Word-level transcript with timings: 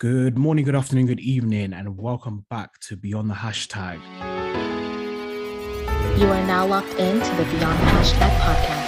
Good 0.00 0.38
morning, 0.38 0.64
good 0.64 0.74
afternoon, 0.74 1.04
good 1.08 1.20
evening, 1.20 1.74
and 1.74 1.98
welcome 1.98 2.46
back 2.48 2.80
to 2.88 2.96
Beyond 2.96 3.28
the 3.28 3.34
Hashtag. 3.34 4.00
You 6.18 6.26
are 6.26 6.46
now 6.46 6.66
locked 6.66 6.94
in 6.94 7.20
to 7.20 7.30
the 7.36 7.44
Beyond 7.44 7.78
the 7.78 7.84
Hashtag 7.84 8.30
podcast. 8.40 8.86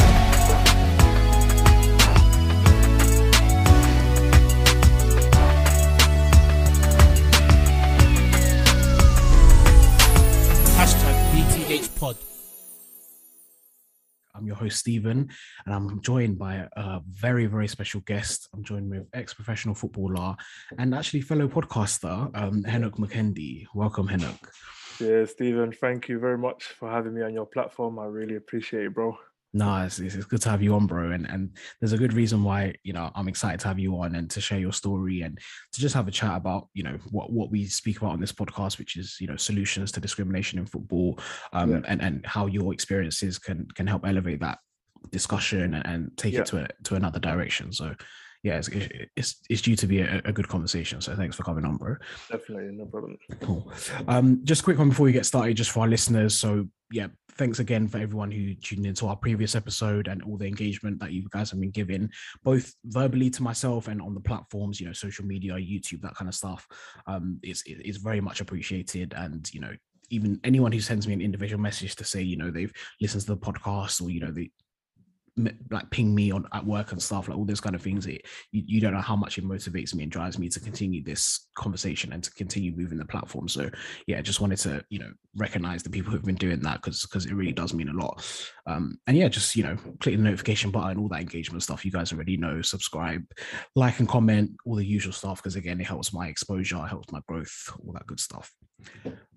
Hashtag 10.79 11.17
BTH 11.35 12.01
Pod. 12.01 12.32
I'm 14.43 14.49
your 14.49 14.57
host, 14.57 14.79
Stephen, 14.79 15.29
and 15.67 15.73
I'm 15.73 16.01
joined 16.01 16.37
by 16.37 16.67
a 16.77 17.01
very, 17.09 17.47
very 17.47 17.69
special 17.69 18.01
guest. 18.01 18.49
I'm 18.53 18.65
joined 18.65 18.91
with 18.91 19.07
ex 19.15 19.33
professional 19.33 19.73
footballer 19.73 20.35
and 20.79 20.97
actually 20.97 21.21
fellow 21.21 21.47
podcaster, 21.47 22.29
um, 22.37 22.65
Henok. 22.65 23.67
Welcome, 23.73 24.09
Henok. 24.09 24.41
Yeah, 24.99 25.27
Stephen, 25.27 25.71
thank 25.71 26.09
you 26.09 26.19
very 26.19 26.39
much 26.39 26.65
for 26.65 26.91
having 26.91 27.15
me 27.15 27.23
on 27.23 27.33
your 27.33 27.47
platform. 27.47 28.01
I 28.01 28.07
really 28.07 28.35
appreciate 28.35 28.87
it, 28.87 28.95
bro. 28.95 29.17
No, 29.55 29.85
it's, 29.85 29.99
it's, 29.99 30.25
good 30.25 30.41
to 30.43 30.51
have 30.51 30.63
you 30.63 30.75
on, 30.75 30.87
bro. 30.87 31.11
And 31.11 31.29
and 31.29 31.57
there's 31.81 31.93
a 31.93 31.99
good 31.99 32.15
reason 32.15 32.43
why 32.43 32.75
you 32.85 32.93
know 32.93 33.11
I'm 33.15 33.29
excited 33.29 33.61
to 33.61 33.69
have 33.69 33.79
you 33.79 33.99
on 33.99 34.15
and 34.15 34.31
to 34.31 34.41
share 34.41 34.59
your 34.59 34.73
story 34.73 35.21
and 35.23 35.39
to 35.73 35.81
just 35.81 35.95
have 35.95 36.09
a 36.09 36.11
chat 36.11 36.37
about 36.37 36.69
you 36.73 36.83
know 36.83 36.99
what 37.11 37.33
what 37.33 37.51
we 37.51 37.67
speak 37.67 37.99
about 37.99 38.13
on 38.13 38.21
this 38.21 38.33
podcast, 38.33 38.79
which 38.79 38.97
is 38.97 39.17
you 39.21 39.27
know 39.27 39.37
solutions 39.37 39.93
to 39.93 40.01
discrimination 40.01 40.59
in 40.59 40.67
football, 40.67 41.19
um, 41.53 41.71
Yeah. 41.71 41.81
and 41.87 42.01
and 42.01 42.27
how 42.27 42.47
your 42.47 42.73
experiences 42.73 43.39
can 43.39 43.67
can 43.75 43.87
help 43.87 44.07
elevate 44.07 44.41
that 44.41 44.59
discussion 45.11 45.75
and, 45.75 45.87
and 45.87 46.17
take 46.17 46.33
Yeah. 46.33 46.41
it 46.41 46.47
to 46.47 46.65
a, 46.65 46.69
to 46.85 46.95
another 46.95 47.19
direction. 47.19 47.73
So 47.73 47.95
yeah, 48.43 48.57
it's 48.59 48.69
it's 49.17 49.37
it's 49.49 49.63
due 49.63 49.77
to 49.77 49.87
be 49.87 50.01
a, 50.01 50.21
a 50.25 50.33
good 50.33 50.49
conversation. 50.49 51.01
So 51.01 51.15
thanks 51.15 51.37
for 51.37 51.45
coming 51.45 51.65
on, 51.65 51.77
bro. 51.77 51.97
Definitely, 52.31 52.73
no 52.73 52.87
problem. 52.87 53.17
Cool. 53.41 53.71
Um, 54.09 54.41
just 54.45 54.63
a 54.63 54.65
quick 54.65 54.79
one 54.79 54.89
before 54.89 55.05
we 55.05 55.13
get 55.13 55.27
started, 55.27 55.57
just 55.57 55.71
for 55.71 55.81
our 55.81 55.89
listeners. 55.89 56.35
So 56.35 56.69
yeah, 56.91 57.09
thanks 57.37 57.59
again 57.59 57.89
for 57.89 57.99
everyone 57.99 58.31
who 58.31 58.55
tuned 58.55 58.87
into 58.87 59.07
our 59.07 59.17
previous 59.17 59.55
episode 59.55 60.09
and 60.09 60.23
all 60.23 60.37
the 60.37 60.47
engagement 60.47 60.99
that 61.01 61.13
you 61.13 61.27
guys 61.31 61.51
have 61.51 61.61
been 61.61 61.71
giving, 61.71 62.11
both 62.43 62.75
verbally 62.85 63.31
to 63.31 63.43
myself 63.43 63.89
and 63.89 64.01
on 64.03 64.15
the 64.15 64.21
platforms, 64.21 64.81
you 64.81 64.87
know, 64.87 64.93
social 64.93 65.25
media, 65.25 65.55
YouTube, 65.55 66.03
that 66.03 66.15
kind 66.15 66.29
of 66.29 66.35
stuff. 66.35 66.67
Um, 67.07 67.39
it's 67.43 67.63
it- 67.63 67.81
it's 67.85 67.99
very 67.99 68.21
much 68.21 68.41
appreciated, 68.41 69.15
and 69.17 69.53
you 69.53 69.61
know, 69.61 69.73
even 70.11 70.39
anyone 70.45 70.73
who 70.73 70.81
sends 70.81 71.07
me 71.07 71.15
an 71.15 71.23
individual 71.23 71.61
message 71.61 71.97
to 71.97 72.05
say, 72.05 72.21
you 72.23 72.37
know, 72.37 72.51
they've 72.51 72.73
listened 73.01 73.23
to 73.23 73.29
the 73.29 73.37
podcast 73.37 74.03
or 74.03 74.11
you 74.11 74.21
know 74.21 74.31
they 74.31 74.51
like 75.71 75.89
ping 75.91 76.15
me 76.15 76.31
on 76.31 76.47
at 76.53 76.65
work 76.65 76.93
and 76.93 77.03
stuff 77.03 77.27
like 77.27 77.39
all 77.39 77.45
those 77.47 77.61
kind 77.61 77.75
of 77.75 77.81
things 77.81 78.07
it 78.07 78.21
you, 78.51 78.63
you 78.67 78.81
don't 78.81 78.93
know 78.93 79.01
how 79.01 79.17
much 79.17 79.39
it 79.39 79.45
motivates 79.45 79.95
me 79.95 80.03
and 80.03 80.13
drives 80.13 80.39
me 80.39 80.49
to 80.49 80.61
continue 80.61 81.03
this 81.03 81.49
conversation 81.55 82.13
and 82.13 82.23
to 82.23 82.31
continue 82.33 82.73
moving 82.77 82.99
the 82.99 83.05
platform. 83.05 83.49
So 83.49 83.71
yeah 84.07 84.21
just 84.21 84.41
wanted 84.41 84.59
to 84.59 84.85
you 84.91 84.99
know 84.99 85.11
recognize 85.37 85.83
the 85.83 85.91
people 85.91 86.13
who've 86.13 86.23
been 86.23 86.35
doing 86.35 86.61
that 86.61 86.83
because 86.83 87.03
because 87.03 87.25
it 87.25 87.35
really 87.35 87.53
does 87.53 87.73
mean 87.73 87.89
a 87.89 87.95
lot. 87.95 88.23
Um 88.67 88.99
and 89.07 89.17
yeah 89.17 89.29
just 89.29 89.57
you 89.57 89.63
know 89.63 89.77
click 90.01 90.17
the 90.17 90.23
notification 90.23 90.71
button 90.71 90.99
all 90.99 91.09
that 91.09 91.23
engagement 91.23 91.63
stuff 91.63 91.85
you 91.85 91.91
guys 91.91 92.13
already 92.13 92.37
know. 92.37 92.61
Subscribe 92.61 93.25
like 93.75 94.01
and 94.01 94.09
comment 94.09 94.51
all 94.67 94.77
the 94.77 94.85
usual 94.85 95.13
stuff 95.13 95.39
because 95.39 95.57
again 95.57 95.81
it 95.81 95.87
helps 95.87 96.13
my 96.13 96.29
exposure 96.29 96.85
helps 96.85 97.11
my 97.11 97.21
growth 97.27 97.73
all 97.87 97.93
that 97.95 98.07
good 98.07 98.21
stuff 98.21 98.53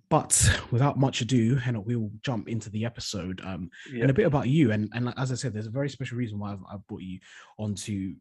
but 0.09 0.59
without 0.71 0.97
much 0.97 1.21
ado, 1.21 1.55
Henok, 1.55 1.85
we 1.85 1.95
will 1.95 2.11
jump 2.21 2.47
into 2.47 2.69
the 2.69 2.85
episode. 2.85 3.41
Um, 3.43 3.69
Yeah, 3.91 4.01
and 4.03 4.11
a 4.11 4.13
bit 4.13 4.25
about 4.27 4.47
you. 4.47 4.71
And 4.71 4.89
and 4.93 5.13
as 5.17 5.31
I 5.31 5.35
said, 5.35 5.53
there's 5.53 5.67
a 5.67 5.71
very 5.71 5.89
special 5.89 6.17
reason 6.17 6.39
why 6.39 6.53
I've, 6.53 6.63
I've 6.71 6.87
brought 6.87 7.01
you 7.01 7.19
onto 7.57 8.15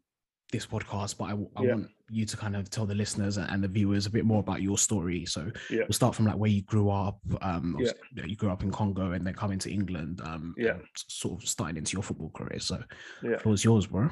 this 0.51 0.65
podcast. 0.65 1.17
But 1.17 1.25
I 1.25 1.63
Yeah. 1.63 1.73
want 1.75 1.87
you 2.09 2.25
to 2.25 2.37
kind 2.37 2.55
of 2.55 2.69
tell 2.69 2.85
the 2.85 2.93
listeners 2.93 3.37
and 3.37 3.63
the 3.63 3.67
viewers 3.67 4.05
a 4.05 4.11
bit 4.11 4.25
more 4.25 4.39
about 4.39 4.61
your 4.61 4.77
story. 4.77 5.25
So 5.25 5.51
Yeah. 5.71 5.79
we'll 5.81 5.93
start 5.93 6.13
from 6.15 6.25
like 6.25 6.37
where 6.37 6.51
you 6.51 6.61
grew 6.61 6.89
up. 6.91 7.19
Um, 7.41 7.77
Yeah. 7.79 7.91
you, 8.25 8.35
grew 8.35 8.51
up 8.51 8.61
in 8.63 8.71
Congo 8.71 9.11
and 9.13 9.25
then 9.25 9.33
coming 9.33 9.57
to 9.59 9.71
England. 9.71 10.21
Um, 10.23 10.53
Yeah. 10.57 10.77
sort 11.07 11.41
of 11.41 11.49
starting 11.49 11.77
into 11.77 11.93
your 11.93 12.03
football 12.03 12.29
career. 12.29 12.59
So 12.59 12.83
yeah, 13.23 13.31
it 13.31 13.45
was 13.45 13.63
yours, 13.63 13.87
bro. 13.87 14.09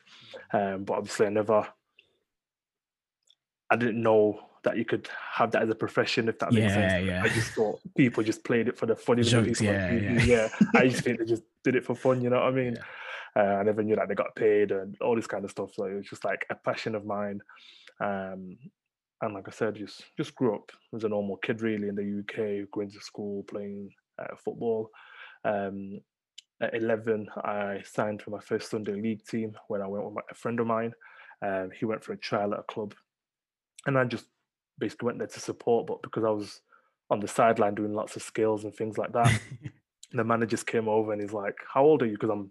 um, 0.53 0.85
but 0.85 0.95
obviously 0.95 1.27
I 1.27 1.31
never, 1.31 1.69
I 3.71 3.77
didn't 3.77 4.03
know 4.03 4.41
that 4.65 4.77
you 4.77 4.85
could 4.85 5.09
have 5.33 5.53
that 5.53 5.63
as 5.63 5.71
a 5.71 5.75
profession, 5.75 6.29
if 6.29 6.39
that 6.41 6.53
makes 6.53 6.65
Yeah, 6.75 6.89
sense. 6.89 7.07
yeah. 7.07 7.23
I 7.23 7.29
just 7.29 7.53
thought 7.53 7.79
people 7.97 8.25
just 8.25 8.43
played 8.43 8.67
it 8.67 8.77
for 8.77 8.87
the 8.87 8.97
fun. 8.97 9.23
Jokes, 9.23 9.61
yeah, 9.61 9.93
yeah. 9.93 10.23
yeah. 10.25 10.49
I 10.75 10.89
just 10.89 11.03
think 11.05 11.19
they 11.21 11.25
just 11.25 11.45
did 11.63 11.77
it 11.77 11.85
for 11.85 11.95
fun. 11.95 12.21
You 12.21 12.31
know 12.31 12.37
what 12.41 12.49
I 12.49 12.51
mean? 12.51 12.77
Uh, 13.37 13.43
I 13.43 13.63
never 13.63 13.83
knew 13.85 13.95
that 13.95 14.09
they 14.09 14.15
got 14.15 14.35
paid 14.35 14.73
and 14.73 14.97
all 15.01 15.15
this 15.15 15.27
kind 15.29 15.45
of 15.45 15.51
stuff. 15.53 15.75
So 15.75 15.85
it 15.85 15.95
was 15.95 16.07
just 16.07 16.25
like 16.25 16.47
a 16.51 16.55
passion 16.57 16.95
of 16.95 17.05
mine. 17.05 17.41
Um, 18.01 18.57
and 19.23 19.35
like 19.35 19.47
I 19.47 19.51
said, 19.53 19.77
just 19.77 20.03
just 20.17 20.35
grew 20.35 20.55
up 20.57 20.73
as 20.95 21.05
a 21.05 21.09
normal 21.09 21.37
kid, 21.37 21.61
really, 21.63 21.89
in 21.89 21.95
the 21.95 22.21
UK, 22.21 22.69
going 22.73 22.91
to 22.91 23.01
school, 23.01 23.45
playing 23.45 23.91
football. 24.37 24.91
Um, 25.45 26.01
at 26.61 26.75
11, 26.75 27.29
I 27.37 27.83
signed 27.85 28.23
for 28.23 28.31
my 28.31 28.41
first 28.41 28.71
Sunday 28.71 28.95
league 28.95 29.25
team 29.27 29.57
when 29.69 29.83
I 29.83 29.87
went 29.87 30.05
with 30.05 30.15
my, 30.15 30.23
a 30.31 30.35
friend 30.35 30.59
of 30.59 30.67
mine. 30.67 30.93
Um, 31.43 31.71
he 31.79 31.85
went 31.85 32.03
for 32.03 32.13
a 32.13 32.17
trial 32.17 32.55
at 32.55 32.61
a 32.61 32.65
club, 32.65 32.95
and 33.87 33.99
I 33.99 34.05
just 34.05 34.27
basically 34.79 35.07
went 35.07 35.19
there 35.19 35.27
to 35.27 35.41
support. 35.41 35.87
But 35.87 36.03
because 36.03 36.25
I 36.25 36.31
was 36.31 36.61
on 37.11 37.21
the 37.21 37.29
sideline 37.29 37.75
doing 37.75 37.93
lots 37.93 38.17
of 38.17 38.23
skills 38.23 38.65
and 38.65 38.75
things 38.75 38.97
like 38.97 39.13
that, 39.13 39.39
the 40.13 40.25
manager 40.25 40.51
just 40.51 40.67
came 40.67 40.89
over 40.89 41.13
and 41.13 41.21
he's 41.21 41.35
like, 41.35 41.57
"How 41.73 41.85
old 41.85 42.03
are 42.03 42.07
you?" 42.07 42.13
Because 42.13 42.31
I'm 42.31 42.51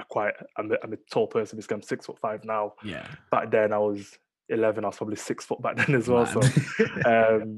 a 0.00 0.04
quite 0.04 0.34
I'm 0.56 0.70
a, 0.70 0.76
I'm 0.84 0.92
a 0.92 0.98
tall 1.10 1.26
person. 1.26 1.58
Because 1.58 1.74
I'm 1.74 1.82
six 1.82 2.06
foot 2.06 2.18
five 2.20 2.44
now. 2.44 2.74
yeah. 2.84 3.06
Back 3.32 3.50
then, 3.50 3.72
I 3.72 3.78
was 3.78 4.18
11. 4.50 4.84
I 4.84 4.88
was 4.88 4.96
probably 4.96 5.16
six 5.16 5.44
foot 5.44 5.60
back 5.62 5.76
then 5.76 5.96
as 5.96 6.08
well. 6.08 6.26
So 6.26 6.40
um 7.06 7.56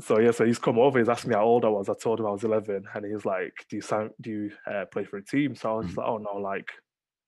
so 0.00 0.18
yeah 0.18 0.30
so 0.30 0.44
he's 0.44 0.58
come 0.58 0.78
over 0.78 0.98
he's 0.98 1.08
asked 1.08 1.26
me 1.26 1.34
how 1.34 1.44
old 1.44 1.64
i 1.64 1.68
was 1.68 1.88
i 1.88 1.94
told 1.94 2.18
him 2.20 2.26
i 2.26 2.30
was 2.30 2.44
11 2.44 2.84
and 2.94 3.04
he's 3.04 3.24
like 3.24 3.52
do 3.68 3.76
you 3.76 3.82
sound 3.82 4.10
do 4.20 4.30
you 4.30 4.50
uh, 4.72 4.84
play 4.92 5.04
for 5.04 5.16
a 5.18 5.24
team 5.24 5.54
so 5.54 5.70
i 5.70 5.76
was 5.76 5.86
just 5.86 5.98
like 5.98 6.06
oh 6.08 6.18
no 6.18 6.38
like 6.38 6.70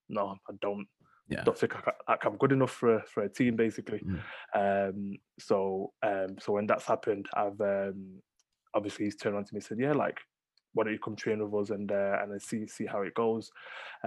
no 0.08 0.36
i 0.48 0.52
don't 0.60 0.86
Yeah. 1.28 1.44
don't 1.44 1.58
think 1.58 1.74
I, 2.08 2.16
i'm 2.24 2.36
good 2.36 2.52
enough 2.52 2.70
for 2.72 2.96
a, 2.96 3.02
for 3.06 3.22
a 3.24 3.28
team 3.28 3.56
basically 3.56 4.00
Mm. 4.04 4.20
um 4.62 5.16
so 5.38 5.92
um 6.02 6.38
so 6.40 6.52
when 6.54 6.66
that's 6.66 6.86
happened 6.86 7.26
i've 7.34 7.60
um 7.60 8.20
obviously 8.74 9.04
he's 9.06 9.16
turned 9.16 9.34
around 9.34 9.46
to 9.46 9.54
me 9.54 9.58
and 9.58 9.64
said 9.64 9.78
yeah 9.80 9.92
like 9.92 10.18
why 10.74 10.84
don't 10.84 10.94
you 10.94 10.98
come 10.98 11.16
train 11.16 11.38
with 11.46 11.62
us 11.62 11.70
and 11.70 11.92
uh, 11.92 12.16
and 12.22 12.32
then 12.32 12.40
see 12.40 12.66
see 12.66 12.86
how 12.86 13.02
it 13.02 13.14
goes 13.14 13.50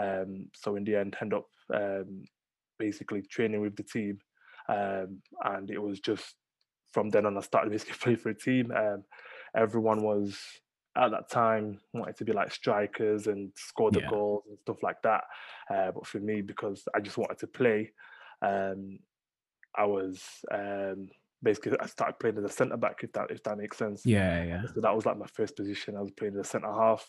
um 0.01 0.47
so 0.55 0.75
in 0.75 0.83
the 0.83 0.95
end 0.95 1.15
end 1.21 1.33
up 1.33 1.45
um 1.73 2.23
basically 2.79 3.21
training 3.21 3.61
with 3.61 3.75
the 3.75 3.83
team 3.83 4.17
um 4.69 5.21
and 5.45 5.69
it 5.69 5.81
was 5.81 5.99
just 5.99 6.35
from 6.95 7.09
then 7.09 7.25
on 7.25 7.37
I 7.37 7.41
started 7.41 7.71
basically 7.71 7.95
playing 8.01 8.19
for 8.19 8.29
a 8.29 8.33
team. 8.33 8.71
Um, 8.71 9.03
everyone 9.53 10.01
was 10.01 10.39
at 10.97 11.11
that 11.11 11.29
time 11.29 11.77
wanted 11.93 12.15
to 12.15 12.23
be 12.23 12.31
like 12.31 12.53
strikers 12.53 13.27
and 13.27 13.51
score 13.57 13.91
the 13.91 13.99
Yeah. 13.99 14.09
goals 14.09 14.43
and 14.47 14.57
stuff 14.59 14.81
like 14.81 15.01
that. 15.03 15.25
Uh, 15.69 15.91
but 15.91 16.07
for 16.07 16.19
me, 16.19 16.41
because 16.41 16.87
I 16.95 17.01
just 17.01 17.17
wanted 17.17 17.37
to 17.39 17.47
play, 17.47 17.91
um, 18.41 18.99
I 19.77 19.85
was 19.85 20.23
um, 20.53 21.09
basically 21.43 21.77
I 21.81 21.87
started 21.87 22.17
playing 22.17 22.37
as 22.37 22.45
a 22.45 22.49
centre 22.49 22.77
back. 22.77 23.03
If 23.03 23.11
that 23.11 23.29
if 23.29 23.43
that 23.43 23.57
makes 23.57 23.77
sense. 23.77 24.05
yeah, 24.05 24.41
yeah. 24.45 24.61
So 24.73 24.79
that 24.79 24.95
was 24.95 25.05
like 25.05 25.17
my 25.17 25.27
first 25.27 25.57
position. 25.57 25.97
I 25.97 26.01
was 26.01 26.11
playing 26.11 26.35
as 26.35 26.47
a 26.47 26.49
centre 26.49 26.71
half. 26.71 27.05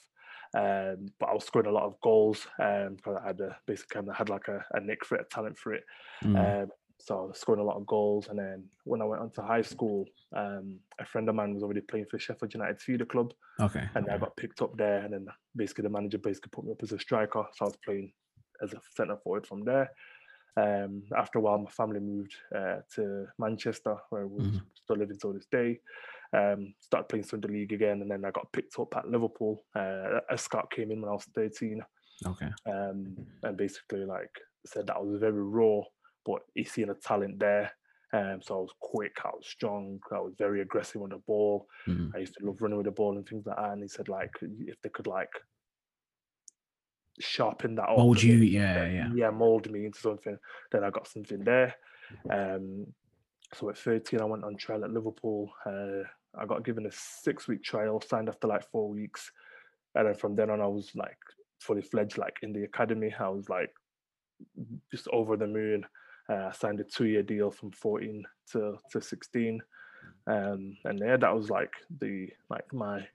Um, 0.54 1.08
but 1.20 1.28
I 1.28 1.34
was 1.34 1.44
scoring 1.44 1.68
a 1.68 1.72
lot 1.78 1.84
of 1.84 2.00
goals 2.00 2.46
um, 2.60 2.94
because 2.96 3.16
I 3.22 3.26
had 3.26 3.40
a, 3.40 3.56
basically 3.66 3.94
kind 3.94 4.08
of 4.08 4.16
had 4.16 4.30
like 4.30 4.48
a, 4.48 4.64
a 4.72 4.80
nick 4.80 5.04
for 5.04 5.16
it, 5.16 5.26
a 5.26 5.34
talent 5.34 5.58
for 5.58 5.74
it. 5.74 5.84
Mm. 6.24 6.70
So 6.98 7.18
I 7.18 7.26
was 7.26 7.38
scoring 7.38 7.60
a 7.60 7.64
lot 7.64 7.76
of 7.76 7.86
goals. 7.86 8.28
And 8.28 8.38
then 8.38 8.64
when 8.84 9.02
I 9.02 9.04
went 9.04 9.22
on 9.22 9.30
to 9.32 9.42
high 9.42 9.62
school, 9.62 10.06
um, 10.34 10.80
a 10.98 11.04
friend 11.04 11.28
of 11.28 11.34
mine 11.34 11.54
was 11.54 11.62
already 11.62 11.80
playing 11.82 12.06
for 12.10 12.18
Sheffield 12.18 12.54
United 12.54 12.80
feeder 12.80 13.04
club, 13.06 13.32
okay. 13.60 13.88
and 13.94 14.08
I 14.10 14.18
got 14.18 14.36
picked 14.36 14.62
up 14.62 14.76
there. 14.76 14.98
And 15.04 15.12
then 15.12 15.26
basically 15.54 15.82
the 15.82 15.90
manager 15.90 16.18
basically 16.18 16.50
put 16.50 16.64
me 16.64 16.72
up 16.72 16.82
as 16.82 16.92
a 16.92 16.98
striker, 16.98 17.44
so 17.54 17.64
I 17.64 17.68
was 17.68 17.76
playing 17.84 18.12
as 18.62 18.72
a 18.72 18.80
centre 18.96 19.16
forward 19.18 19.46
from 19.46 19.64
there. 19.64 19.90
Um, 20.58 21.02
after 21.14 21.38
a 21.38 21.42
while, 21.42 21.58
my 21.58 21.70
family 21.70 22.00
moved 22.00 22.34
uh, 22.54 22.76
to 22.94 23.26
Manchester, 23.38 23.96
where 24.08 24.26
we're 24.26 24.42
Mhm. 24.46 24.62
still 24.74 24.96
living 24.96 25.18
till 25.18 25.34
this 25.34 25.46
day. 25.46 25.80
Um, 26.32 26.74
started 26.80 27.08
playing 27.10 27.24
Sunday 27.24 27.48
League 27.48 27.72
again, 27.74 28.00
and 28.00 28.10
then 28.10 28.24
I 28.24 28.30
got 28.30 28.50
picked 28.52 28.78
up 28.78 28.96
at 28.96 29.06
Liverpool. 29.06 29.62
Uh, 29.74 30.20
a 30.30 30.38
scout 30.38 30.70
came 30.70 30.90
in 30.90 31.02
when 31.02 31.10
I 31.10 31.12
was 31.12 31.26
13, 31.26 31.84
Okay. 32.26 32.50
um, 32.64 33.16
and 33.42 33.56
basically 33.56 34.04
like 34.06 34.34
said 34.64 34.86
that 34.86 34.96
I 34.96 35.00
was 35.00 35.20
very 35.20 35.42
raw, 35.42 35.82
but 36.26 36.42
he 36.54 36.64
seen 36.64 36.90
a 36.90 36.94
talent 36.94 37.38
there. 37.38 37.70
Um, 38.12 38.40
so 38.42 38.56
I 38.56 38.60
was 38.60 38.72
quick, 38.80 39.16
I 39.24 39.28
was 39.28 39.46
strong, 39.46 40.00
I 40.12 40.20
was 40.20 40.34
very 40.38 40.60
aggressive 40.60 41.02
on 41.02 41.10
the 41.10 41.18
ball. 41.26 41.66
Mm. 41.88 42.14
I 42.14 42.18
used 42.18 42.34
to 42.38 42.46
love 42.46 42.60
running 42.60 42.76
with 42.78 42.86
the 42.86 42.92
ball 42.92 43.16
and 43.16 43.26
things 43.28 43.46
like 43.46 43.56
that. 43.56 43.70
And 43.72 43.82
he 43.82 43.88
said 43.88 44.08
like 44.08 44.30
if 44.42 44.80
they 44.82 44.88
could 44.88 45.06
like 45.06 45.30
sharpen 47.18 47.74
that 47.76 47.88
up, 47.88 47.98
Mold 47.98 48.22
you, 48.22 48.36
yeah, 48.36 48.74
then- 48.74 48.94
yeah. 48.94 49.08
yeah, 49.14 49.30
mold 49.30 49.70
me 49.70 49.86
into 49.86 50.00
something, 50.00 50.36
then 50.70 50.84
I 50.84 50.90
got 50.90 51.08
something 51.08 51.42
there. 51.44 51.74
Um, 52.30 52.86
so 53.54 53.68
at 53.70 53.78
13, 53.78 54.20
I 54.20 54.24
went 54.24 54.44
on 54.44 54.56
trial 54.56 54.84
at 54.84 54.90
Liverpool. 54.92 55.52
Uh, 55.64 56.02
I 56.38 56.44
got 56.46 56.64
given 56.64 56.86
a 56.86 56.90
six 56.92 57.48
week 57.48 57.62
trial, 57.62 58.00
signed 58.00 58.28
after 58.28 58.48
like 58.48 58.68
four 58.70 58.88
weeks. 58.88 59.30
And 59.94 60.06
then 60.06 60.14
from 60.14 60.36
then 60.36 60.50
on, 60.50 60.60
I 60.60 60.66
was 60.66 60.90
like 60.94 61.16
fully 61.60 61.82
fledged, 61.82 62.18
like 62.18 62.36
in 62.42 62.52
the 62.52 62.64
academy. 62.64 63.14
I 63.18 63.28
was 63.28 63.48
like 63.48 63.70
just 64.92 65.08
over 65.08 65.36
the 65.36 65.46
moon. 65.46 65.84
Uh, 66.28 66.48
I 66.48 66.52
signed 66.52 66.80
a 66.80 66.84
two 66.84 67.06
year 67.06 67.22
deal 67.22 67.50
from 67.50 67.70
14 67.70 68.24
to, 68.52 68.78
to 68.90 69.00
16. 69.00 69.60
Um, 70.26 70.76
and 70.84 70.98
yeah, 70.98 71.16
that 71.16 71.34
was 71.34 71.50
like 71.50 71.72
the 72.00 72.28
like 72.50 72.72
my 72.72 73.06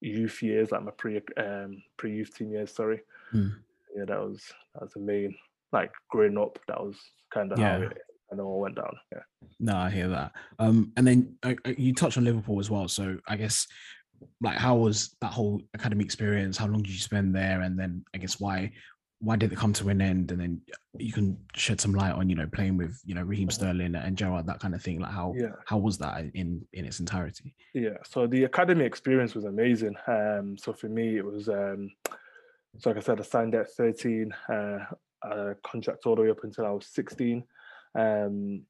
youth 0.00 0.42
years, 0.42 0.70
like 0.70 0.84
my 0.84 0.92
pre 0.92 1.20
um 1.36 1.82
pre 1.96 2.12
youth 2.14 2.34
team 2.36 2.50
years. 2.52 2.72
Sorry, 2.74 3.00
Mm. 3.34 3.56
yeah, 3.96 4.04
that 4.06 4.20
was 4.20 4.42
that 4.74 4.82
was 4.84 4.92
the 4.92 5.00
main 5.00 5.36
like 5.72 5.92
growing 6.10 6.38
up. 6.38 6.58
That 6.68 6.80
was 6.82 6.96
kind 7.32 7.52
of 7.52 7.58
how 7.58 7.78
Yeah. 7.78 7.86
it 7.88 7.98
and 8.30 8.40
all 8.40 8.60
went 8.60 8.76
down. 8.76 8.96
Yeah. 9.12 9.22
No, 9.58 9.76
I 9.76 9.90
hear 9.90 10.08
that. 10.08 10.32
Um, 10.58 10.92
and 10.96 11.06
then 11.06 11.36
uh, 11.42 11.54
uh, 11.64 11.72
you 11.76 11.92
touched 11.94 12.18
on 12.18 12.24
Liverpool 12.24 12.60
as 12.60 12.70
well. 12.70 12.86
So 12.88 13.18
I 13.26 13.36
guess, 13.36 13.66
like, 14.40 14.58
how 14.58 14.76
was 14.76 15.16
that 15.20 15.32
whole 15.32 15.62
academy 15.74 16.04
experience? 16.04 16.56
How 16.56 16.66
long 16.66 16.82
did 16.82 16.92
you 16.92 16.98
spend 16.98 17.34
there? 17.34 17.62
And 17.62 17.78
then 17.78 18.04
I 18.14 18.18
guess 18.18 18.38
why 18.38 18.72
why 19.20 19.36
did 19.36 19.52
it 19.52 19.58
come 19.58 19.72
to 19.74 19.88
an 19.88 20.00
end? 20.00 20.30
And 20.30 20.40
then 20.40 20.60
you 20.96 21.12
can 21.12 21.36
shed 21.54 21.80
some 21.80 21.92
light 21.92 22.12
on 22.12 22.28
you 22.28 22.36
know 22.36 22.46
playing 22.46 22.76
with 22.76 23.00
you 23.04 23.14
know 23.14 23.22
Raheem 23.22 23.50
Sterling 23.50 23.94
and 23.94 24.16
Gerrard 24.16 24.46
that 24.46 24.60
kind 24.60 24.74
of 24.74 24.82
thing. 24.82 25.00
Like 25.00 25.10
how 25.12 25.34
Yeah. 25.36 25.52
how 25.66 25.78
was 25.78 25.98
that 25.98 26.24
in 26.34 26.64
in 26.72 26.84
its 26.84 27.00
entirety? 27.00 27.54
Yeah, 27.74 27.96
so 28.04 28.26
the 28.26 28.44
academy 28.44 28.84
experience 28.84 29.34
was 29.34 29.44
amazing. 29.44 29.96
Um, 30.06 30.56
so 30.56 30.72
for 30.72 30.88
me, 30.88 31.16
it 31.16 31.24
was 31.24 31.48
um, 31.48 31.90
so 32.78 32.90
like 32.90 32.98
I 32.98 33.00
said, 33.00 33.18
I 33.20 33.24
signed 33.24 33.54
at 33.54 33.72
13, 33.72 34.32
uh, 34.52 34.78
a 35.24 35.54
contract 35.66 36.06
all 36.06 36.14
the 36.14 36.22
way 36.22 36.30
up 36.30 36.44
until 36.44 36.64
I 36.66 36.70
was 36.70 36.86
16. 36.86 37.42
Um, 37.98 38.62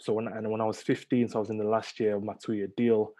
so 0.00 0.14
when 0.14 0.28
and 0.28 0.50
when 0.50 0.62
I 0.62 0.64
was 0.64 0.80
15, 0.80 1.28
so 1.28 1.38
I 1.38 1.40
was 1.40 1.50
in 1.50 1.58
the 1.58 1.64
last 1.64 2.00
year 2.00 2.16
of 2.16 2.22
my 2.24 2.34
two-year 2.42 2.68
deal. 2.76 3.12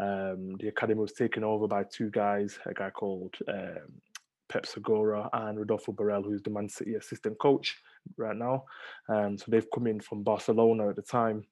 Um, 0.00 0.56
the 0.60 0.68
academy 0.68 1.00
was 1.00 1.12
taken 1.12 1.42
over 1.42 1.66
by 1.66 1.82
two 1.82 2.08
guys, 2.10 2.56
a 2.66 2.72
guy 2.72 2.90
called 2.90 3.34
um, 3.48 4.00
Pep 4.48 4.66
Segura 4.66 5.28
and 5.32 5.58
Rodolfo 5.58 5.92
Borrell, 5.92 6.24
who's 6.24 6.42
the 6.42 6.50
Man 6.50 6.68
City 6.68 6.94
assistant 6.94 7.38
coach 7.38 7.76
right 8.16 8.36
now. 8.36 8.64
Um, 9.08 9.36
so 9.38 9.44
they've 9.48 9.70
come 9.72 9.86
in 9.86 10.00
from 10.00 10.22
Barcelona 10.22 10.88
at 10.88 10.96
the 10.96 11.02
time. 11.02 11.44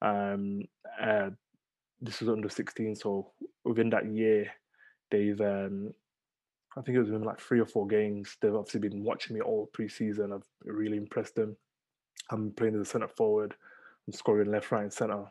Um, 0.00 0.62
uh, 1.00 1.30
this 2.02 2.20
was 2.20 2.28
under 2.28 2.48
16 2.48 2.96
so 2.96 3.30
within 3.64 3.88
that 3.88 4.12
year 4.12 4.50
they've 5.10 5.40
um 5.40 5.94
i 6.76 6.82
think 6.82 6.96
it 6.96 6.98
was 6.98 7.08
within 7.08 7.24
like 7.24 7.40
three 7.40 7.60
or 7.60 7.66
four 7.66 7.86
games 7.86 8.36
they've 8.40 8.54
obviously 8.54 8.80
been 8.80 9.04
watching 9.04 9.34
me 9.34 9.40
all 9.40 9.70
pre-season. 9.72 10.32
I've 10.32 10.46
really 10.64 10.96
impressed 10.96 11.36
them. 11.36 11.56
I'm 12.30 12.50
playing 12.52 12.74
as 12.74 12.80
a 12.80 12.84
centre 12.84 13.08
forward. 13.08 13.54
I'm 14.06 14.12
scoring 14.12 14.50
left 14.50 14.72
right 14.72 14.82
and 14.82 14.92
centre. 14.92 15.24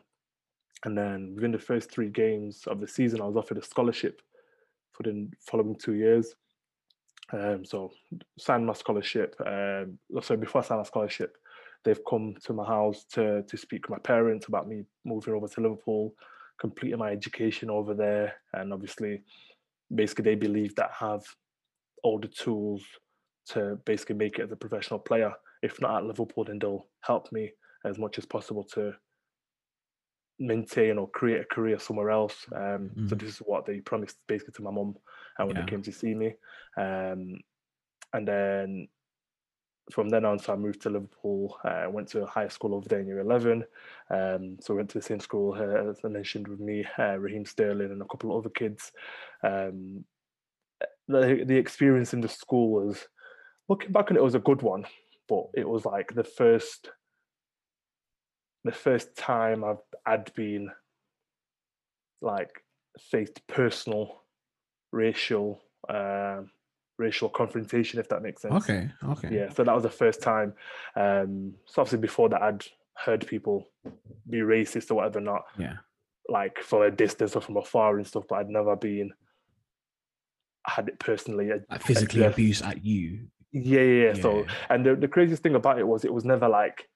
And 0.84 0.96
then 0.96 1.32
within 1.34 1.52
the 1.52 1.58
first 1.58 1.90
three 1.90 2.08
games 2.08 2.64
of 2.66 2.80
the 2.80 2.88
season 2.88 3.20
i 3.20 3.26
was 3.26 3.36
offered 3.36 3.58
a 3.58 3.62
scholarship 3.62 4.22
for 4.92 5.02
the 5.02 5.28
following 5.40 5.76
two 5.76 5.94
years 5.94 6.34
um 7.32 7.64
so 7.64 7.90
signed 8.38 8.66
my 8.66 8.72
scholarship 8.72 9.34
um 9.46 9.98
so 10.20 10.36
before 10.36 10.60
i 10.60 10.64
signed 10.64 10.80
my 10.80 10.84
scholarship 10.84 11.36
they've 11.84 12.04
come 12.08 12.34
to 12.44 12.52
my 12.52 12.64
house 12.64 13.04
to 13.04 13.42
to 13.44 13.56
speak 13.56 13.84
to 13.84 13.90
my 13.90 13.98
parents 13.98 14.46
about 14.48 14.68
me 14.68 14.84
moving 15.04 15.34
over 15.34 15.48
to 15.48 15.60
liverpool 15.60 16.14
completing 16.62 16.98
my 16.98 17.10
education 17.10 17.68
over 17.68 17.92
there. 17.92 18.34
And 18.54 18.72
obviously 18.72 19.22
basically 19.92 20.24
they 20.24 20.36
believe 20.36 20.74
that 20.76 20.92
I 21.00 21.06
have 21.10 21.22
all 22.04 22.20
the 22.20 22.28
tools 22.28 22.82
to 23.50 23.78
basically 23.84 24.14
make 24.14 24.38
it 24.38 24.42
as 24.42 24.52
a 24.52 24.56
professional 24.56 25.00
player. 25.00 25.32
If 25.62 25.80
not 25.80 25.96
at 25.96 26.04
liverpool 26.04 26.44
then 26.44 26.60
they'll 26.60 26.86
help 27.00 27.32
me 27.32 27.50
as 27.84 27.98
much 27.98 28.16
as 28.16 28.24
possible 28.24 28.64
to 28.74 28.94
maintain 30.42 30.98
or 30.98 31.08
create 31.10 31.40
a 31.40 31.54
career 31.54 31.78
somewhere 31.78 32.10
else 32.10 32.46
um, 32.54 32.90
so 33.08 33.14
Mhm. 33.14 33.20
this 33.20 33.30
is 33.34 33.38
what 33.38 33.64
they 33.64 33.80
promised 33.80 34.18
basically 34.26 34.54
to 34.54 34.62
my 34.62 34.70
mum 34.70 34.96
and 35.38 35.48
when 35.48 35.56
Yeah. 35.56 35.64
they 35.64 35.70
came 35.70 35.82
to 35.82 35.92
see 35.92 36.14
me 36.14 36.34
um, 36.76 37.40
and 38.12 38.28
then 38.28 38.88
from 39.90 40.08
then 40.08 40.24
on, 40.24 40.38
so 40.38 40.52
I 40.52 40.56
moved 40.56 40.82
to 40.82 40.90
Liverpool. 40.90 41.58
I 41.64 41.88
went 41.88 42.06
to 42.10 42.22
a 42.22 42.26
high 42.26 42.48
school 42.48 42.74
over 42.74 42.88
there 42.88 43.00
in 43.00 43.06
year 43.08 43.18
11. 43.18 43.64
Um, 44.10 44.56
so 44.60 44.72
I 44.72 44.76
went 44.76 44.90
to 44.90 44.98
the 44.98 45.04
same 45.04 45.18
school, 45.18 45.54
uh, 45.54 45.90
as 45.90 45.98
I 46.04 46.08
mentioned, 46.08 46.46
with 46.46 46.60
me, 46.60 46.86
uh, 46.98 47.18
Raheem 47.18 47.44
Sterling, 47.44 47.90
and 47.90 48.00
a 48.00 48.06
couple 48.06 48.30
of 48.30 48.38
other 48.38 48.50
kids. 48.50 48.92
Um, 49.42 50.04
the, 51.08 51.42
the 51.44 51.56
experience 51.56 52.14
in 52.14 52.20
the 52.20 52.28
school 52.28 52.70
was, 52.70 53.08
looking 53.68 53.90
back 53.92 54.10
on 54.10 54.16
it 54.16 54.22
was 54.22 54.36
a 54.36 54.38
good 54.38 54.62
one, 54.62 54.84
but 55.28 55.46
it 55.54 55.68
was 55.68 55.84
like 55.84 56.14
the 56.14 56.24
first, 56.24 56.90
the 58.64 58.72
first 58.72 59.16
time 59.16 59.64
I've 59.64 59.78
had 60.06 60.32
been 60.34 60.70
like 62.20 62.62
faced 62.98 63.46
personal, 63.46 64.22
racial, 64.92 65.60
um, 65.88 66.50
racial 66.98 67.28
confrontation, 67.28 67.98
if 67.98 68.08
that 68.08 68.22
makes 68.22 68.42
sense. 68.42 68.54
Okay, 68.54 68.90
okay, 69.04 69.34
Yeah, 69.34 69.48
so 69.50 69.64
that 69.64 69.74
was 69.74 69.82
the 69.82 69.90
first 69.90 70.22
time. 70.22 70.54
Um, 70.94 71.54
so 71.66 71.82
obviously 71.82 71.98
before 71.98 72.28
that, 72.30 72.42
I'd 72.42 72.64
heard 72.96 73.26
people 73.26 73.68
be 74.28 74.38
racist 74.38 74.90
or 74.90 74.94
whatever, 74.94 75.20
not 75.20 75.42
yeah, 75.58 75.76
like 76.28 76.58
from 76.60 76.82
a 76.82 76.90
distance 76.90 77.34
or 77.34 77.40
from 77.40 77.56
afar 77.56 77.96
and 77.96 78.06
stuff, 78.06 78.24
but 78.28 78.36
I'd 78.36 78.50
never 78.50 78.76
been 78.76 79.12
had 80.64 80.88
it 80.88 80.98
personally. 81.00 81.50
like 81.68 81.82
physically 81.82 82.22
abused 82.22 82.62
at 82.64 82.84
you. 82.84 83.26
Yeah, 83.50 83.82
yeah, 83.82 84.04
yeah. 84.06 84.22
So, 84.22 84.46
and 84.70 84.86
the, 84.86 84.94
the 84.94 85.08
craziest 85.08 85.42
thing 85.42 85.56
about 85.56 85.78
it 85.78 85.86
was 85.86 86.04
it 86.04 86.12
was 86.12 86.24
never 86.24 86.48
like 86.48 86.88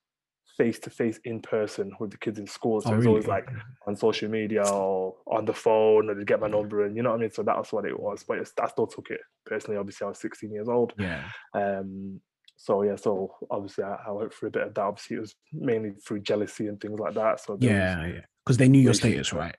face 0.56 0.79
to 0.81 0.91
face 0.91 1.19
in 1.25 1.41
person 1.41 1.93
with 2.00 2.11
the 2.11 2.17
kids 2.19 2.38
in 2.38 2.47
school. 2.47 2.81
So 2.81 2.91
Oh, 2.91 2.94
it 2.94 2.97
was 2.99 3.06
always 3.06 3.26
like 3.26 3.49
on 3.87 3.94
social 3.97 4.31
media 4.31 4.62
or 4.67 5.14
on 5.26 5.44
the 5.44 5.53
phone 5.53 6.08
or 6.08 6.14
they 6.14 6.25
get 6.25 6.41
my 6.41 6.49
number 6.49 6.85
and 6.85 6.97
you 6.97 7.03
know 7.03 7.11
what 7.11 7.17
I 7.19 7.20
mean? 7.20 7.30
So 7.30 7.42
that 7.42 7.57
was 7.59 7.73
what 7.73 7.85
it 7.85 7.99
was. 7.99 8.25
But 8.26 8.38
it's, 8.38 8.52
I 8.61 8.66
still 8.69 8.87
took 8.87 9.11
it 9.11 9.21
personally. 9.45 9.76
Obviously, 9.78 10.04
I 10.07 10.09
was 10.09 10.19
16 10.21 10.50
years 10.52 10.69
old. 10.69 10.95
Yeah, 10.99 11.23
Um, 11.54 12.21
so 12.57 12.83
yeah, 12.83 12.97
so 12.97 13.35
obviously 13.50 13.85
I, 13.85 13.97
I 14.07 14.12
went 14.12 14.33
through 14.33 14.49
a 14.49 14.52
bit 14.52 14.62
of 14.69 14.75
that. 14.75 14.80
Obviously, 14.80 15.16
it 15.19 15.21
was 15.21 15.35
mainly 15.52 15.90
through 16.07 16.21
jealousy 16.21 16.69
and 16.69 16.80
things 16.80 16.99
like 16.99 17.14
that. 17.14 17.40
So 17.40 17.57
there 17.57 17.71
was- 17.71 18.07
yeah, 18.07 18.07
yeah. 18.14 18.21
Because 18.45 18.57
they 18.57 18.69
knew 18.69 18.80
your 18.80 18.95
status, 18.95 19.33
right? 19.33 19.57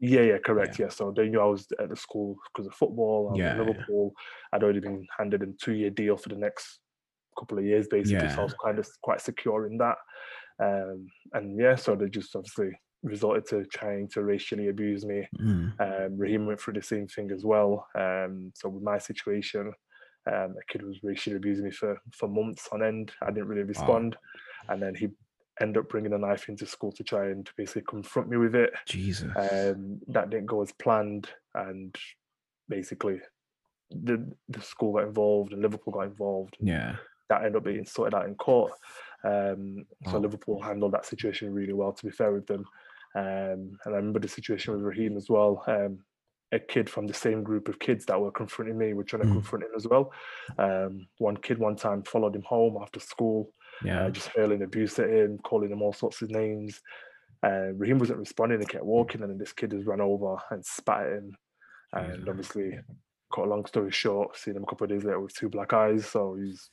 yeah, 0.00 0.20
yeah, 0.22 0.38
correct. 0.38 0.78
Yeah. 0.78 0.88
so 0.90 1.12
they 1.14 1.28
knew 1.28 1.40
I 1.40 1.44
was 1.46 1.66
at 1.80 1.88
the 1.90 1.96
school 1.96 2.36
because 2.52 2.68
of 2.68 2.74
football. 2.74 3.34
Yeah, 3.36 3.52
in 3.52 3.58
yeah. 3.58 3.64
Liverpool. 3.64 4.12
I'd 4.52 4.62
already 4.62 4.78
been 4.80 5.04
handed 5.18 5.42
a 5.42 5.46
two-year 5.62 5.90
deal 5.90 6.16
for 6.16 6.28
the 6.28 6.36
next 6.36 6.78
couple 7.36 7.58
of 7.58 7.64
years, 7.64 7.86
basically. 7.88 8.28
So 8.30 8.40
I 8.40 8.44
was 8.44 8.54
kind 8.64 8.78
of 8.78 8.88
quite 9.02 9.20
secure 9.20 9.66
in 9.66 9.76
that. 9.78 9.96
Um, 10.60 11.06
and 11.32 11.58
yeah, 11.58 11.76
so 11.76 11.94
they 11.94 12.08
just 12.08 12.34
obviously 12.34 12.70
resorted 13.02 13.46
to 13.46 13.64
trying 13.66 14.08
to 14.08 14.22
racially 14.22 14.68
abuse 14.68 15.04
me. 15.04 15.26
Mm. 15.40 15.80
Um, 15.80 16.18
Raheem 16.18 16.46
went 16.46 16.60
through 16.60 16.74
the 16.74 16.82
same 16.82 17.06
thing 17.06 17.30
as 17.30 17.44
well. 17.44 17.86
Um, 17.96 18.52
so 18.54 18.68
with 18.68 18.82
my 18.82 18.98
situation, 18.98 19.72
um, 20.26 20.54
a 20.60 20.72
kid 20.72 20.82
was 20.82 20.98
racially 21.02 21.36
abusing 21.36 21.64
me 21.64 21.70
for 21.70 22.00
for 22.12 22.28
months 22.28 22.68
on 22.72 22.82
end. 22.82 23.12
I 23.22 23.30
didn't 23.30 23.48
really 23.48 23.62
respond, 23.62 24.16
and 24.68 24.82
then 24.82 24.94
he 24.94 25.08
ended 25.60 25.78
up 25.78 25.88
bringing 25.88 26.12
a 26.12 26.18
knife 26.18 26.48
into 26.48 26.66
school 26.66 26.92
to 26.92 27.02
try 27.02 27.26
and 27.26 27.48
basically 27.56 27.82
confront 27.88 28.28
me 28.28 28.36
with 28.36 28.54
it. 28.54 28.70
Jesus. 28.86 29.30
Um, 29.36 30.00
that 30.08 30.30
didn't 30.30 30.46
go 30.46 30.62
as 30.62 30.72
planned, 30.72 31.28
and 31.54 31.94
basically, 32.68 33.20
the 33.90 34.30
the 34.48 34.60
school 34.60 34.94
got 34.94 35.04
involved 35.04 35.52
and 35.52 35.62
Liverpool 35.62 35.92
got 35.92 36.06
involved. 36.06 36.56
yeah. 36.60 36.96
That 37.30 37.44
ended 37.44 37.56
up 37.56 37.64
being 37.64 37.84
sorted 37.84 38.14
out 38.14 38.24
in 38.26 38.34
court. 38.36 38.72
Um, 39.24 39.84
so 40.06 40.12
Wow. 40.14 40.18
Liverpool 40.20 40.60
handled 40.62 40.92
that 40.92 41.06
situation 41.06 41.52
really 41.52 41.72
well. 41.72 41.92
To 41.92 42.04
be 42.06 42.10
fair 42.12 42.32
with 42.32 42.46
them, 42.46 42.64
um, 43.14 43.78
and 43.84 43.94
I 43.94 43.96
remember 43.96 44.20
the 44.20 44.28
situation 44.28 44.74
with 44.74 44.82
Raheem 44.82 45.16
as 45.16 45.28
well. 45.28 45.62
Um, 45.66 46.04
a 46.52 46.58
kid 46.58 46.88
from 46.88 47.06
the 47.06 47.12
same 47.14 47.42
group 47.42 47.68
of 47.68 47.78
kids 47.78 48.06
that 48.06 48.18
were 48.18 48.30
confronting 48.32 48.78
me 48.78 48.94
were 48.94 49.04
trying 49.04 49.22
to 49.22 49.28
Mm. 49.28 49.32
confront 49.34 49.64
him 49.64 49.70
as 49.76 49.86
well. 49.86 50.12
Um, 50.56 51.06
one 51.18 51.36
kid 51.36 51.58
one 51.58 51.76
time 51.76 52.02
followed 52.04 52.34
him 52.34 52.42
home 52.42 52.78
after 52.80 53.00
school, 53.00 53.52
Yeah. 53.84 54.04
uh, 54.06 54.10
just 54.10 54.28
hurling 54.28 54.62
abuse 54.62 54.98
at 54.98 55.10
him, 55.10 55.38
calling 55.38 55.70
him 55.70 55.82
all 55.82 55.92
sorts 55.92 56.22
of 56.22 56.30
names. 56.30 56.80
Uh, 57.42 57.72
Raheem 57.74 57.98
wasn't 57.98 58.18
responding, 58.18 58.60
he 58.60 58.66
kept 58.66 58.84
walking, 58.84 59.20
and 59.22 59.30
then 59.30 59.38
this 59.38 59.52
kid 59.52 59.72
has 59.72 59.84
run 59.84 60.00
over 60.00 60.36
and 60.50 60.64
spat 60.64 61.06
at 61.06 61.12
him. 61.12 61.36
And 61.92 62.12
Jesus. 62.14 62.28
obviously, 62.28 62.80
cut 63.34 63.44
a 63.44 63.48
long 63.48 63.66
story 63.66 63.90
short, 63.90 64.36
seen 64.36 64.56
him 64.56 64.62
a 64.62 64.66
couple 64.66 64.84
of 64.84 64.90
days 64.90 65.04
later 65.04 65.20
with 65.20 65.34
two 65.34 65.50
black 65.50 65.72
eyes. 65.74 66.06
So 66.06 66.34
he's 66.34 66.70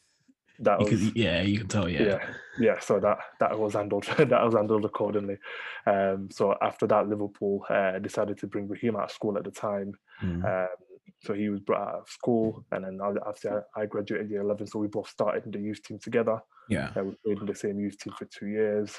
that 0.60 0.80
was 0.80 0.90
can, 0.90 1.12
yeah, 1.16 1.42
you 1.42 1.60
can 1.60 1.68
tell. 1.68 1.90
Yeah. 1.90 2.04
yeah, 2.04 2.28
yeah. 2.60 2.80
So 2.80 3.00
that 3.00 3.18
that 3.40 3.58
was 3.58 3.74
handled 3.74 4.04
that 4.18 4.30
was 4.30 4.54
handled 4.54 4.86
accordingly. 4.86 5.38
Um, 5.86 6.30
so 6.32 6.56
after 6.62 6.88
that, 6.88 7.08
Liverpool 7.08 7.66
uh, 7.70 8.00
decided 8.00 8.38
to 8.40 8.48
bring 8.48 8.68
Raheem 8.68 8.96
out 8.96 9.06
of 9.06 9.12
school 9.12 9.38
at 9.38 9.44
the 9.44 9.52
time. 9.52 9.94
Mm. 10.24 10.46
Um, 10.46 10.76
so 11.24 11.34
he 11.34 11.50
was 11.50 11.60
brought 11.60 11.88
out 11.88 12.02
of 12.02 12.10
school, 12.10 12.66
and 12.72 12.86
then 12.86 13.00
after 13.28 13.66
I 13.76 13.86
graduated 13.86 14.30
year 14.30 14.42
eleven, 14.42 14.68
so 14.68 14.80
we 14.80 14.88
both 14.88 15.10
started 15.10 15.46
in 15.46 15.52
the 15.52 15.60
youth 15.60 15.82
team 15.84 16.00
together. 16.00 16.40
yeah. 16.70 16.92
Uh, 16.96 17.04
we 17.04 17.16
played 17.26 17.40
in 17.40 17.46
the 17.46 17.56
same 17.56 17.80
youth 17.80 17.98
team 17.98 18.14
for 18.18 18.26
two 18.26 18.48
years. 18.48 18.96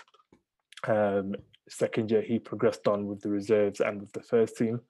Um, 0.86 1.34
second 1.68 2.10
year, 2.10 2.22
he 2.22 2.38
progressed 2.38 2.86
on 2.86 3.06
with 3.06 3.20
the 3.20 3.30
reserves 3.30 3.80
and 3.80 4.00
with 4.00 4.12
the 4.12 4.22
first 4.22 4.56
team. 4.56 4.80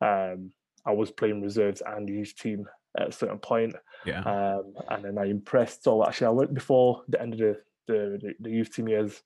Um, 0.00 0.52
I 0.86 0.92
was 0.92 1.10
playing 1.10 1.42
reserves 1.42 1.82
and 1.84 2.08
youth 2.08 2.34
team 2.36 2.66
at 2.98 3.08
a 3.08 3.12
certain 3.12 3.38
point, 3.38 3.74
Yeah. 4.04 4.20
um, 4.22 4.74
and 4.90 5.04
then 5.04 5.18
I 5.18 5.26
impressed. 5.26 5.84
So 5.84 6.04
actually, 6.06 6.28
I 6.28 6.30
went 6.30 6.54
before 6.54 7.02
the 7.08 7.20
end 7.20 7.34
of 7.34 7.38
the 7.40 7.60
the, 7.86 8.34
the, 8.40 8.50
youth 8.50 8.72
team 8.74 8.88
years. 8.88 9.22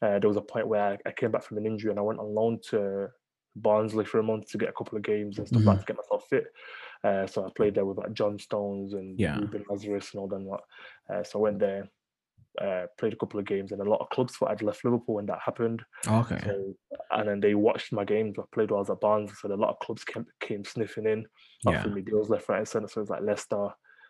Uh, 0.00 0.18
there 0.18 0.28
was 0.28 0.36
a 0.38 0.40
point 0.42 0.66
where 0.66 0.82
I, 0.92 0.98
I 1.04 1.12
came 1.12 1.30
back 1.30 1.42
from 1.42 1.58
an 1.58 1.66
injury 1.66 1.90
and 1.90 1.98
I 1.98 2.02
went 2.02 2.18
on 2.18 2.34
loan 2.34 2.58
to 2.70 3.08
Barnsley 3.56 4.06
for 4.06 4.20
a 4.20 4.22
month 4.22 4.50
to 4.52 4.58
get 4.58 4.70
a 4.70 4.72
couple 4.72 4.96
of 4.96 5.04
games 5.04 5.38
and 5.38 5.46
stuff 5.46 5.64
like 5.64 5.80
to 5.80 5.84
get 5.84 5.96
myself 5.96 6.24
fit. 6.30 6.44
Uh, 7.04 7.26
so 7.26 7.44
I 7.44 7.50
played 7.54 7.74
there 7.74 7.84
with 7.84 7.98
like 7.98 8.14
John 8.14 8.38
Stones 8.38 8.94
and 8.94 9.18
Yeah. 9.20 9.38
Reuben 9.38 9.64
Lazarus 9.68 10.12
and 10.12 10.20
all 10.20 10.28
that. 10.28 10.40
What. 10.40 10.62
Uh, 11.12 11.22
so 11.22 11.40
I 11.40 11.42
went 11.42 11.58
there, 11.58 11.90
uh, 12.60 12.86
played 12.98 13.12
a 13.12 13.16
couple 13.16 13.38
of 13.38 13.46
games, 13.46 13.72
and 13.72 13.80
a 13.80 13.88
lot 13.88 14.00
of 14.00 14.08
clubs 14.10 14.36
thought 14.36 14.50
I'd 14.50 14.62
left 14.62 14.84
Liverpool 14.84 15.16
when 15.16 15.26
that 15.26 15.38
happened. 15.44 15.82
okay. 16.06 16.40
So, 16.44 16.74
and 17.12 17.28
then 17.28 17.40
they 17.40 17.54
watched 17.54 17.92
my 17.92 18.04
games. 18.04 18.38
I 18.38 18.42
played 18.52 18.70
while 18.70 18.78
I 18.78 18.82
was 18.82 18.90
at 18.90 19.00
Barnes, 19.00 19.32
so 19.40 19.52
a 19.52 19.54
lot 19.54 19.70
of 19.70 19.78
clubs 19.78 20.04
came, 20.04 20.26
came 20.40 20.64
sniffing 20.64 21.06
in, 21.06 21.26
Yeah. 21.64 21.78
offering 21.80 21.94
me 21.94 22.02
deals 22.02 22.30
left, 22.30 22.48
right, 22.48 22.58
and 22.58 22.68
centre. 22.68 22.88
So 22.88 23.00
it 23.00 23.02
was 23.02 23.10
like 23.10 23.22
Leicester 23.22 23.68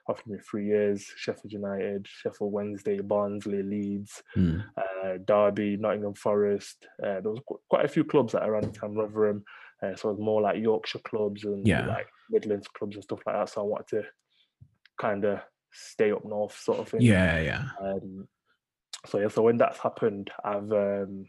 offered 0.09 0.27
me 0.27 0.39
three 0.51 0.67
years, 0.67 1.05
Sheffield 1.17 1.53
United, 1.53 2.07
Sheffield 2.09 2.53
Wednesday, 2.53 3.01
Barnsley, 3.01 3.63
Leeds, 3.63 4.23
Mm. 4.37 4.65
uh, 4.77 5.19
Derby, 5.25 5.77
Nottingham 5.77 6.15
Forest. 6.15 6.89
Uh, 7.03 7.21
there 7.21 7.31
was 7.31 7.41
qu- 7.47 7.61
quite 7.69 7.85
a 7.85 7.89
few 7.89 8.05
clubs 8.05 8.33
that 8.33 8.49
around 8.49 8.65
the 8.65 8.73
time, 8.73 8.95
Rotherham. 8.95 9.45
Uh, 9.83 9.95
so 9.95 10.09
it 10.09 10.13
was 10.13 10.21
more 10.21 10.41
like 10.43 10.59
Yorkshire 10.59 10.99
clubs 11.01 11.45
and 11.45 11.67
Yeah. 11.67 11.87
like 11.87 12.09
Midlands 12.31 12.69
clubs 12.69 12.97
and 12.97 13.05
stuff 13.05 13.21
like 13.27 13.37
that. 13.37 13.49
So 13.51 13.61
I 13.61 13.65
wanted 13.65 13.89
to 13.89 14.03
kind 14.99 15.25
of 15.25 15.41
stay 15.73 16.13
up 16.13 16.25
north, 16.25 16.59
sort 16.59 16.79
of 16.79 16.89
thing. 16.89 17.01
Yeah. 17.03 17.41
Yeah. 17.41 17.65
Um, 17.81 18.29
so 19.07 19.19
yeah, 19.19 19.29
so 19.29 19.43
when 19.43 19.57
that's 19.57 19.79
happened, 19.79 20.31
I've 20.45 20.71
um, 20.73 21.27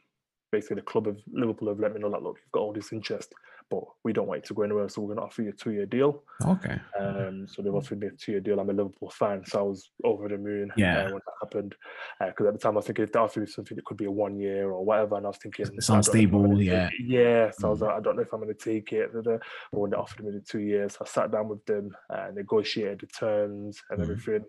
basically 0.51 0.75
the 0.77 0.81
club 0.81 1.07
of 1.07 1.19
Liverpool 1.31 1.69
have 1.69 1.79
let 1.79 1.93
me 1.93 1.99
know 1.99 2.11
that 2.11 2.21
look, 2.21 2.37
you've 2.43 2.51
got 2.51 2.61
all 2.61 2.73
this 2.73 2.91
interest, 2.91 3.33
but 3.71 3.83
we 4.03 4.11
don't 4.13 4.27
want 4.27 4.43
you 4.43 4.47
to 4.49 4.53
go 4.53 4.61
anywhere, 4.63 4.87
so 4.89 5.01
we're 5.01 5.07
going 5.15 5.17
to 5.17 5.23
offer 5.23 5.41
you 5.41 5.49
a 5.49 5.53
two-year 5.53 5.85
deal. 5.87 6.23
Okay. 6.45 6.77
Um, 6.99 7.47
so 7.47 7.61
they've 7.61 7.73
offered 7.73 7.99
me 8.01 8.07
a 8.07 8.11
two-year 8.11 8.41
deal. 8.41 8.59
I'm 8.59 8.69
a 8.69 8.73
Liverpool 8.73 9.09
fan, 9.09 9.43
so 9.47 9.59
I 9.59 9.61
was 9.63 9.89
over 10.03 10.27
the 10.27 10.37
moon 10.37 10.71
Yeah. 10.75 11.05
uh, 11.05 11.09
when 11.09 11.21
that 11.25 11.33
happened. 11.41 11.75
Because 12.19 12.47
at 12.47 12.53
the 12.53 12.59
time 12.59 12.73
I 12.73 12.75
was 12.77 12.85
thinking 12.85 13.05
if 13.05 13.13
they 13.13 13.19
offered 13.19 13.39
me 13.39 13.47
something, 13.47 13.77
it 13.77 13.85
could 13.85 13.97
be 13.97 14.05
a 14.05 14.11
one-year 14.11 14.69
or 14.69 14.83
whatever, 14.83 15.15
and 15.15 15.25
I 15.25 15.29
was 15.29 15.37
thinking 15.37 15.65
it's 15.65 15.89
I 15.89 15.93
sounds 15.93 16.07
don't 16.09 16.15
know 16.17 16.21
if 16.21 16.25
I'm 16.27 16.31
gonna 16.41 16.47
stable, 16.55 16.57
take 16.57 16.99
yeah. 17.09 17.19
Yeah, 17.45 17.51
so 17.51 17.67
I 17.67 17.71
was 17.71 17.79
Mm. 17.79 17.81
like, 17.87 17.95
I 17.95 17.99
don't 18.01 18.15
know 18.17 18.21
if 18.23 18.33
I'm 18.33 18.41
going 18.41 18.55
to 18.55 18.63
take 18.71 18.93
it. 18.93 19.09
But 19.13 19.41
when 19.71 19.91
they 19.91 19.97
offered 19.97 20.25
me 20.25 20.31
the 20.31 20.41
two 20.41 20.59
years, 20.59 20.97
I 21.01 21.05
sat 21.05 21.31
down 21.31 21.47
with 21.47 21.65
them 21.65 21.95
and 22.09 22.35
negotiated 22.35 22.99
the 22.99 23.07
terms 23.07 23.81
and 23.89 23.99
Mhm. 23.99 24.03
everything. 24.03 24.45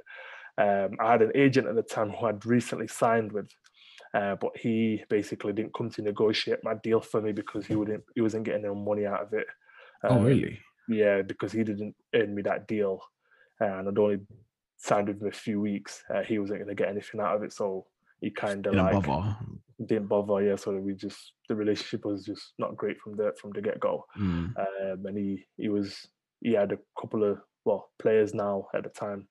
Um, 0.58 0.90
I 1.00 1.12
had 1.12 1.22
an 1.22 1.32
agent 1.34 1.66
at 1.68 1.76
the 1.76 1.82
time 1.82 2.10
who 2.10 2.26
I'd 2.26 2.44
recently 2.44 2.86
signed 2.88 3.32
with, 3.32 3.48
uh, 4.14 4.36
but 4.36 4.56
he 4.56 5.02
basically 5.08 5.52
didn't 5.52 5.74
come 5.74 5.90
to 5.90 6.02
negotiate 6.02 6.62
my 6.62 6.74
deal 6.82 7.00
for 7.00 7.20
me 7.22 7.32
because 7.32 7.66
he 7.66 7.74
wouldn't, 7.74 8.04
he 8.14 8.20
wasn't 8.20 8.44
getting 8.44 8.62
no 8.62 8.74
money 8.74 9.06
out 9.06 9.22
of 9.22 9.32
it. 9.32 9.46
Oh, 10.04 10.16
Um, 10.16 10.24
really? 10.24 10.58
Yeah, 10.88 11.22
because 11.22 11.52
he 11.52 11.62
didn't 11.64 11.94
earn 12.14 12.34
me 12.34 12.42
that 12.42 12.66
deal, 12.68 13.00
uh, 13.60 13.64
and 13.78 13.88
I'd 13.88 13.98
only 13.98 14.18
signed 14.76 15.08
with 15.08 15.20
him 15.22 15.28
a 15.28 15.32
few 15.32 15.60
weeks. 15.60 16.02
Uh, 16.12 16.22
he 16.22 16.38
wasn't 16.38 16.58
going 16.58 16.68
to 16.68 16.74
get 16.82 16.90
anything 16.90 17.20
out 17.20 17.36
of 17.36 17.42
it, 17.44 17.52
so 17.52 17.86
he 18.20 18.30
kind 18.30 18.66
of 18.66 18.72
Didn't 18.74 18.92
like 18.92 19.06
bother. 19.06 19.36
didn't 19.86 20.08
bother. 20.08 20.42
Yeah, 20.44 20.56
so 20.56 20.76
we 20.76 20.94
just 20.94 21.32
the 21.48 21.54
relationship 21.54 22.04
was 22.04 22.24
just 22.24 22.54
not 22.58 22.76
great 22.76 23.00
from 23.00 23.16
the 23.16 23.32
from 23.40 23.50
the 23.52 23.62
get 23.62 23.78
go. 23.80 24.04
Mm. 24.18 24.54
Um, 24.58 25.06
and 25.06 25.16
he 25.16 25.46
he 25.56 25.68
was 25.68 26.06
he 26.40 26.52
had 26.52 26.72
a 26.72 26.78
couple 27.00 27.22
of 27.24 27.38
well 27.64 27.90
players 28.00 28.34
now 28.34 28.66
at 28.74 28.82
the 28.82 28.90
time 28.90 29.28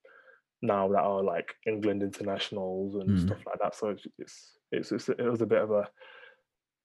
now 0.61 0.88
that 0.88 1.00
are 1.01 1.21
like 1.23 1.53
England 1.67 2.01
internationals 2.01 2.95
and 2.95 3.09
Mm. 3.09 3.25
stuff 3.25 3.39
like 3.45 3.59
that. 3.59 3.75
So 3.75 3.89
it's 3.89 4.05
it's, 4.19 4.57
it's, 4.72 4.92
it's 4.92 5.10
it 5.10 5.22
was 5.22 5.42
a 5.42 5.46
bit 5.46 5.62
of 5.62 5.72
a 5.72 5.88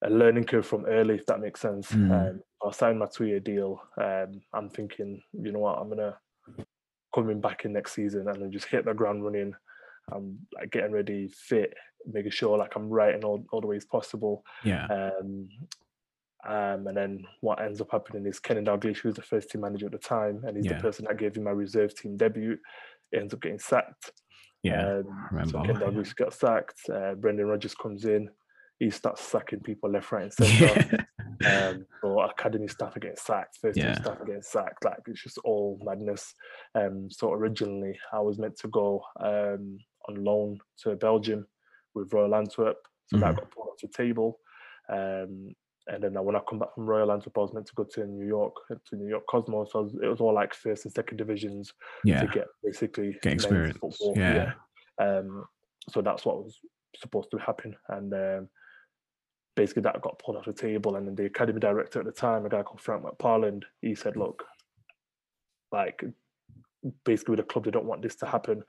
a 0.05 0.11
learning 0.11 0.45
curve 0.45 0.67
from 0.67 0.85
early, 0.85 1.15
if 1.15 1.27
that 1.27 1.41
makes 1.41 1.61
sense. 1.61 1.91
Mm. 1.91 2.31
Um, 2.31 2.41
I 2.67 2.71
signed 2.73 2.99
my 2.99 3.07
two 3.07 3.27
year 3.27 3.41
deal. 3.41 3.81
Um, 4.01 4.41
I'm 4.53 4.69
thinking, 4.69 5.23
you 5.33 5.53
know 5.53 5.61
what, 5.61 5.79
I'm 5.79 5.89
gonna 5.89 6.17
coming 7.15 7.41
back 7.41 7.65
in 7.65 7.73
next 7.73 7.95
season 7.95 8.29
and 8.29 8.43
then 8.43 8.53
just 8.53 8.67
hit 8.67 8.85
the 8.85 8.93
ground 8.93 9.25
running. 9.25 9.55
I'm 10.13 10.39
like 10.55 10.71
getting 10.71 10.93
ready, 10.93 11.29
fit, 11.29 11.73
making 12.07 12.31
sure 12.31 12.59
like 12.59 12.77
I'm 12.77 12.89
right 12.91 13.15
in 13.15 13.25
all, 13.25 13.45
all 13.51 13.61
the 13.61 13.67
ways 13.67 13.87
possible. 13.87 14.45
Yeah. 14.63 14.87
Um, 14.87 15.49
um, 16.47 16.87
and 16.87 16.97
then 16.97 17.25
what 17.41 17.61
ends 17.61 17.81
up 17.81 17.91
happening 17.91 18.27
is 18.27 18.39
Kenny 18.39 18.61
Dalglish, 18.61 18.99
who's 18.99 19.15
the 19.17 19.23
first 19.23 19.51
team 19.51 19.63
manager 19.63 19.87
at 19.87 19.93
the 19.93 19.99
time, 19.99 20.45
and 20.45 20.57
he's 20.57 20.67
Yeah. 20.67 20.75
the 20.75 20.83
person 20.83 21.07
that 21.09 21.19
gave 21.19 21.37
me 21.37 21.43
my 21.43 21.51
reserve 21.51 21.95
team 21.95 22.17
debut, 22.17 22.59
ends 23.13 23.35
up 23.35 23.41
getting 23.41 23.59
sacked. 23.59 24.13
Yeah. 24.67 24.87
Um, 24.99 25.29
remember, 25.31 25.51
so 25.51 25.63
Ken 25.63 25.75
yeah. 25.75 25.81
Dalglish 25.87 26.15
got 26.17 26.33
sacked. 26.35 26.81
Uh, 26.93 27.15
Brendan 27.15 27.47
Rodgers 27.47 27.75
comes 27.75 28.05
in. 28.05 28.29
He 28.79 28.91
starts 28.91 29.23
sacking 29.23 29.61
people 29.61 29.91
left, 29.91 30.13
right, 30.13 30.25
and 30.25 30.33
centre. 30.35 31.07
Yeah. 31.41 31.69
um, 31.69 31.87
so 32.03 32.21
academy 32.21 32.69
staff 32.69 32.95
are 32.97 33.01
getting 33.01 33.17
sacked, 33.17 33.59
first 33.61 33.77
team 33.77 33.87
Yeah. 33.87 34.01
staff 34.01 34.21
are 34.21 34.25
getting 34.27 34.43
sacked. 34.43 34.85
Like 34.85 34.99
it's 35.07 35.23
just 35.23 35.39
all 35.45 35.79
madness. 35.83 36.35
Um, 36.75 37.09
so 37.11 37.33
originally 37.33 37.99
I 38.13 38.21
was 38.21 38.39
meant 38.39 38.57
to 38.61 38.69
go 38.69 39.03
um, 39.21 39.79
on 40.09 40.23
loan 40.25 40.59
to 40.83 40.95
Belgium 40.97 41.47
with 41.95 42.13
Royal 42.13 42.35
Antwerp, 42.35 42.77
so 43.07 43.17
that 43.19 43.33
Mhm. 43.35 43.37
got 43.39 43.51
put 43.51 43.61
off 43.63 43.79
the 43.83 43.89
table. 43.89 44.41
Um, 44.89 45.55
and 45.89 46.03
then 46.03 46.13
when 46.25 46.35
I 46.37 46.41
come 46.49 46.59
back 46.59 46.75
from 46.75 46.87
Royal 46.87 47.13
Antwerp, 47.13 47.39
I 47.39 47.41
was 47.43 47.53
meant 47.53 47.67
to 47.67 47.75
go 47.75 47.85
to 47.85 48.07
New 48.07 48.27
York, 48.27 48.55
to 48.69 48.97
New 48.97 49.09
York 49.09 49.25
Cosmos. 49.29 49.71
So 49.73 49.89
it 50.03 50.09
was 50.09 50.21
all 50.21 50.35
like 50.35 50.53
first 50.55 50.85
and 50.85 50.93
second 50.93 51.17
divisions 51.19 51.73
yeah. 52.05 52.21
to 52.23 52.27
get 52.27 52.47
basically 52.65 53.17
Get 53.23 53.35
experience. 53.35 53.79
football. 53.79 54.15
Yeah. 54.17 54.53
Um, 55.01 55.45
so 55.89 56.03
that's 56.03 56.25
what 56.25 56.43
was 56.45 56.59
supposed 56.97 57.31
to 57.31 57.39
happen, 57.39 57.77
and 57.89 58.13
um, 58.15 58.49
basically 59.55 59.83
that 59.83 60.01
got 60.03 60.19
pulled 60.19 60.37
off 60.39 60.47
the 60.47 60.53
table. 60.53 60.97
And 60.97 61.07
then 61.07 61.15
the 61.15 61.27
academy 61.27 61.61
director 61.61 62.01
at 62.01 62.07
the 62.07 62.13
time, 62.13 62.45
a 62.47 62.49
guy 62.49 62.63
called 62.63 62.81
Frank 62.81 63.05
McParland, 63.05 63.63
he 63.83 63.95
said, 63.95 64.17
"Look, 64.17 64.43
like 65.73 66.03
basically 67.05 67.33
with 67.33 67.41
the 67.47 67.53
club, 67.53 67.65
they 67.65 67.71
don't 67.71 67.87
want 67.87 68.03
this 68.03 68.17
to 68.17 68.27
happen. 68.27 68.63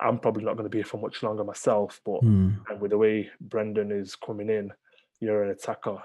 I'm 0.00 0.18
probably 0.18 0.44
not 0.44 0.56
going 0.56 0.64
to 0.64 0.70
be 0.70 0.78
here 0.78 0.84
for 0.84 0.98
much 0.98 1.22
longer 1.22 1.44
myself, 1.44 2.00
but 2.04 2.22
Mm. 2.22 2.58
and 2.70 2.80
with 2.80 2.90
the 2.90 2.98
way 2.98 3.30
Brendan 3.40 3.90
is 3.92 4.16
coming 4.16 4.48
in, 4.50 4.72
you're 5.20 5.44
an 5.44 5.50
attacker. 5.50 6.02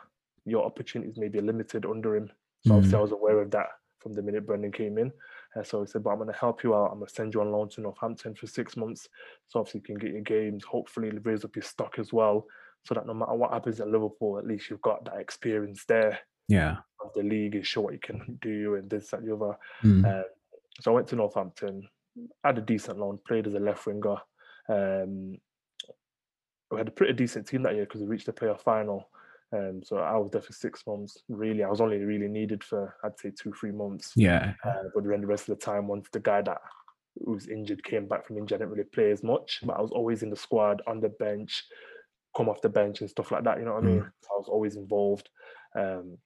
Your 0.48 0.66
opportunities 0.66 1.18
may 1.18 1.28
be 1.28 1.42
limited 1.42 1.86
under 1.86 2.16
him. 2.16 2.32
So 2.66 2.76
obviously 2.76 2.96
I 2.98 3.00
Mm. 3.00 3.04
was 3.04 3.12
aware 3.12 3.40
of 3.42 3.52
that 3.52 3.68
from 4.00 4.14
the 4.14 4.22
minute 4.22 4.46
Brendan 4.48 4.72
came 4.72 4.98
in. 4.98 5.12
And 5.56 5.66
so 5.68 5.82
he 5.82 5.88
said, 5.88 6.04
but 6.04 6.12
I'm 6.12 6.18
going 6.18 6.32
to 6.32 6.40
help 6.40 6.64
you 6.64 6.74
out. 6.74 6.92
I'm 6.92 7.00
going 7.00 7.08
to 7.08 7.14
send 7.14 7.34
you 7.34 7.42
on 7.42 7.52
loan 7.52 7.68
to 7.70 7.82
Northampton 7.82 8.34
for 8.36 8.48
six 8.48 8.78
months. 8.78 9.10
So 9.48 9.60
obviously 9.60 9.82
you 9.82 9.86
can 9.86 9.98
get 9.98 10.12
your 10.14 10.22
games, 10.22 10.64
hopefully 10.64 11.10
raise 11.24 11.44
up 11.44 11.56
your 11.56 11.64
stock 11.64 12.00
as 12.00 12.14
well. 12.14 12.46
So 12.86 12.94
that 12.96 13.06
no 13.06 13.14
matter 13.14 13.34
what 13.34 13.52
happens 13.52 13.82
at 13.82 13.90
Liverpool, 13.90 14.38
at 14.40 14.48
least 14.48 14.70
you've 14.70 14.82
got 14.82 15.04
that 15.06 15.18
experience 15.20 15.84
there 15.86 16.20
Yeah. 16.48 16.78
of 17.04 17.12
the 17.14 17.24
league 17.24 17.56
and 17.56 17.66
show 17.66 17.82
what 17.82 17.94
you 17.94 18.00
can 18.00 18.38
do 18.42 18.76
and 18.76 18.90
this, 18.90 19.10
that, 19.10 19.26
the 19.26 19.34
other. 19.36 19.58
Mm. 19.84 20.06
Um, 20.06 20.26
so 20.80 20.92
I 20.92 20.96
went 20.96 21.08
to 21.10 21.16
Northampton, 21.18 21.90
had 22.44 22.58
a 22.58 22.62
decent 22.62 23.00
loan, 23.00 23.20
played 23.28 23.48
as 23.48 23.56
a 23.56 23.60
left 23.60 23.86
winger. 23.86 24.18
Um, 24.70 25.38
we 26.72 26.78
had 26.78 26.88
a 26.88 26.92
pretty 26.92 27.14
decent 27.14 27.48
team 27.48 27.64
that 27.64 27.76
year 27.76 27.86
because 27.86 28.02
we 28.02 28.08
reached 28.08 28.26
the 28.28 28.34
playoff 28.34 28.62
final. 28.62 29.10
Um, 29.54 29.82
so 29.84 29.98
I 29.98 30.18
was 30.18 30.32
there 30.32 30.42
for 30.42 30.54
six 30.54 30.86
months. 30.86 31.18
Really, 31.30 31.64
I 31.64 31.70
was 31.70 31.82
only 31.82 31.98
really 32.00 32.28
needed 32.28 32.64
for 32.64 32.96
I'd 33.04 33.20
say 33.20 33.32
two, 33.32 33.54
three 33.54 33.72
months. 33.72 34.12
Yeah. 34.16 34.54
Uh, 34.64 34.90
but 34.94 35.06
then 35.06 35.22
the 35.22 35.28
rest 35.28 35.48
of 35.50 35.58
the 35.58 35.66
time, 35.66 35.88
once 35.88 36.08
the 36.12 36.20
guy 36.20 36.42
that 36.42 36.58
was 37.16 37.48
injured 37.48 37.84
came 37.84 38.08
back 38.08 38.28
from 38.28 38.38
injury, 38.38 38.58
I 38.58 38.60
didn't 38.60 38.72
really 38.72 38.84
play 38.84 39.12
as 39.12 39.24
much. 39.24 39.60
But 39.64 39.78
I 39.78 39.82
was 39.82 39.92
always 39.92 40.24
in 40.24 40.30
the 40.30 40.36
squad, 40.36 40.82
on 40.86 41.00
the 41.00 41.10
bench, 41.10 41.64
come 42.36 42.50
off 42.50 42.62
the 42.62 42.70
bench 42.70 43.02
and 43.02 43.10
stuff 43.10 43.32
like 43.32 43.44
that. 43.46 43.60
You 43.60 43.66
know 43.66 43.74
what 43.74 43.84
I 43.84 43.88
mean? 43.88 44.02
So 44.22 44.28
I 44.34 44.38
was 44.38 44.50
always 44.50 44.76
involved. 44.76 45.30
Um, 45.78 46.18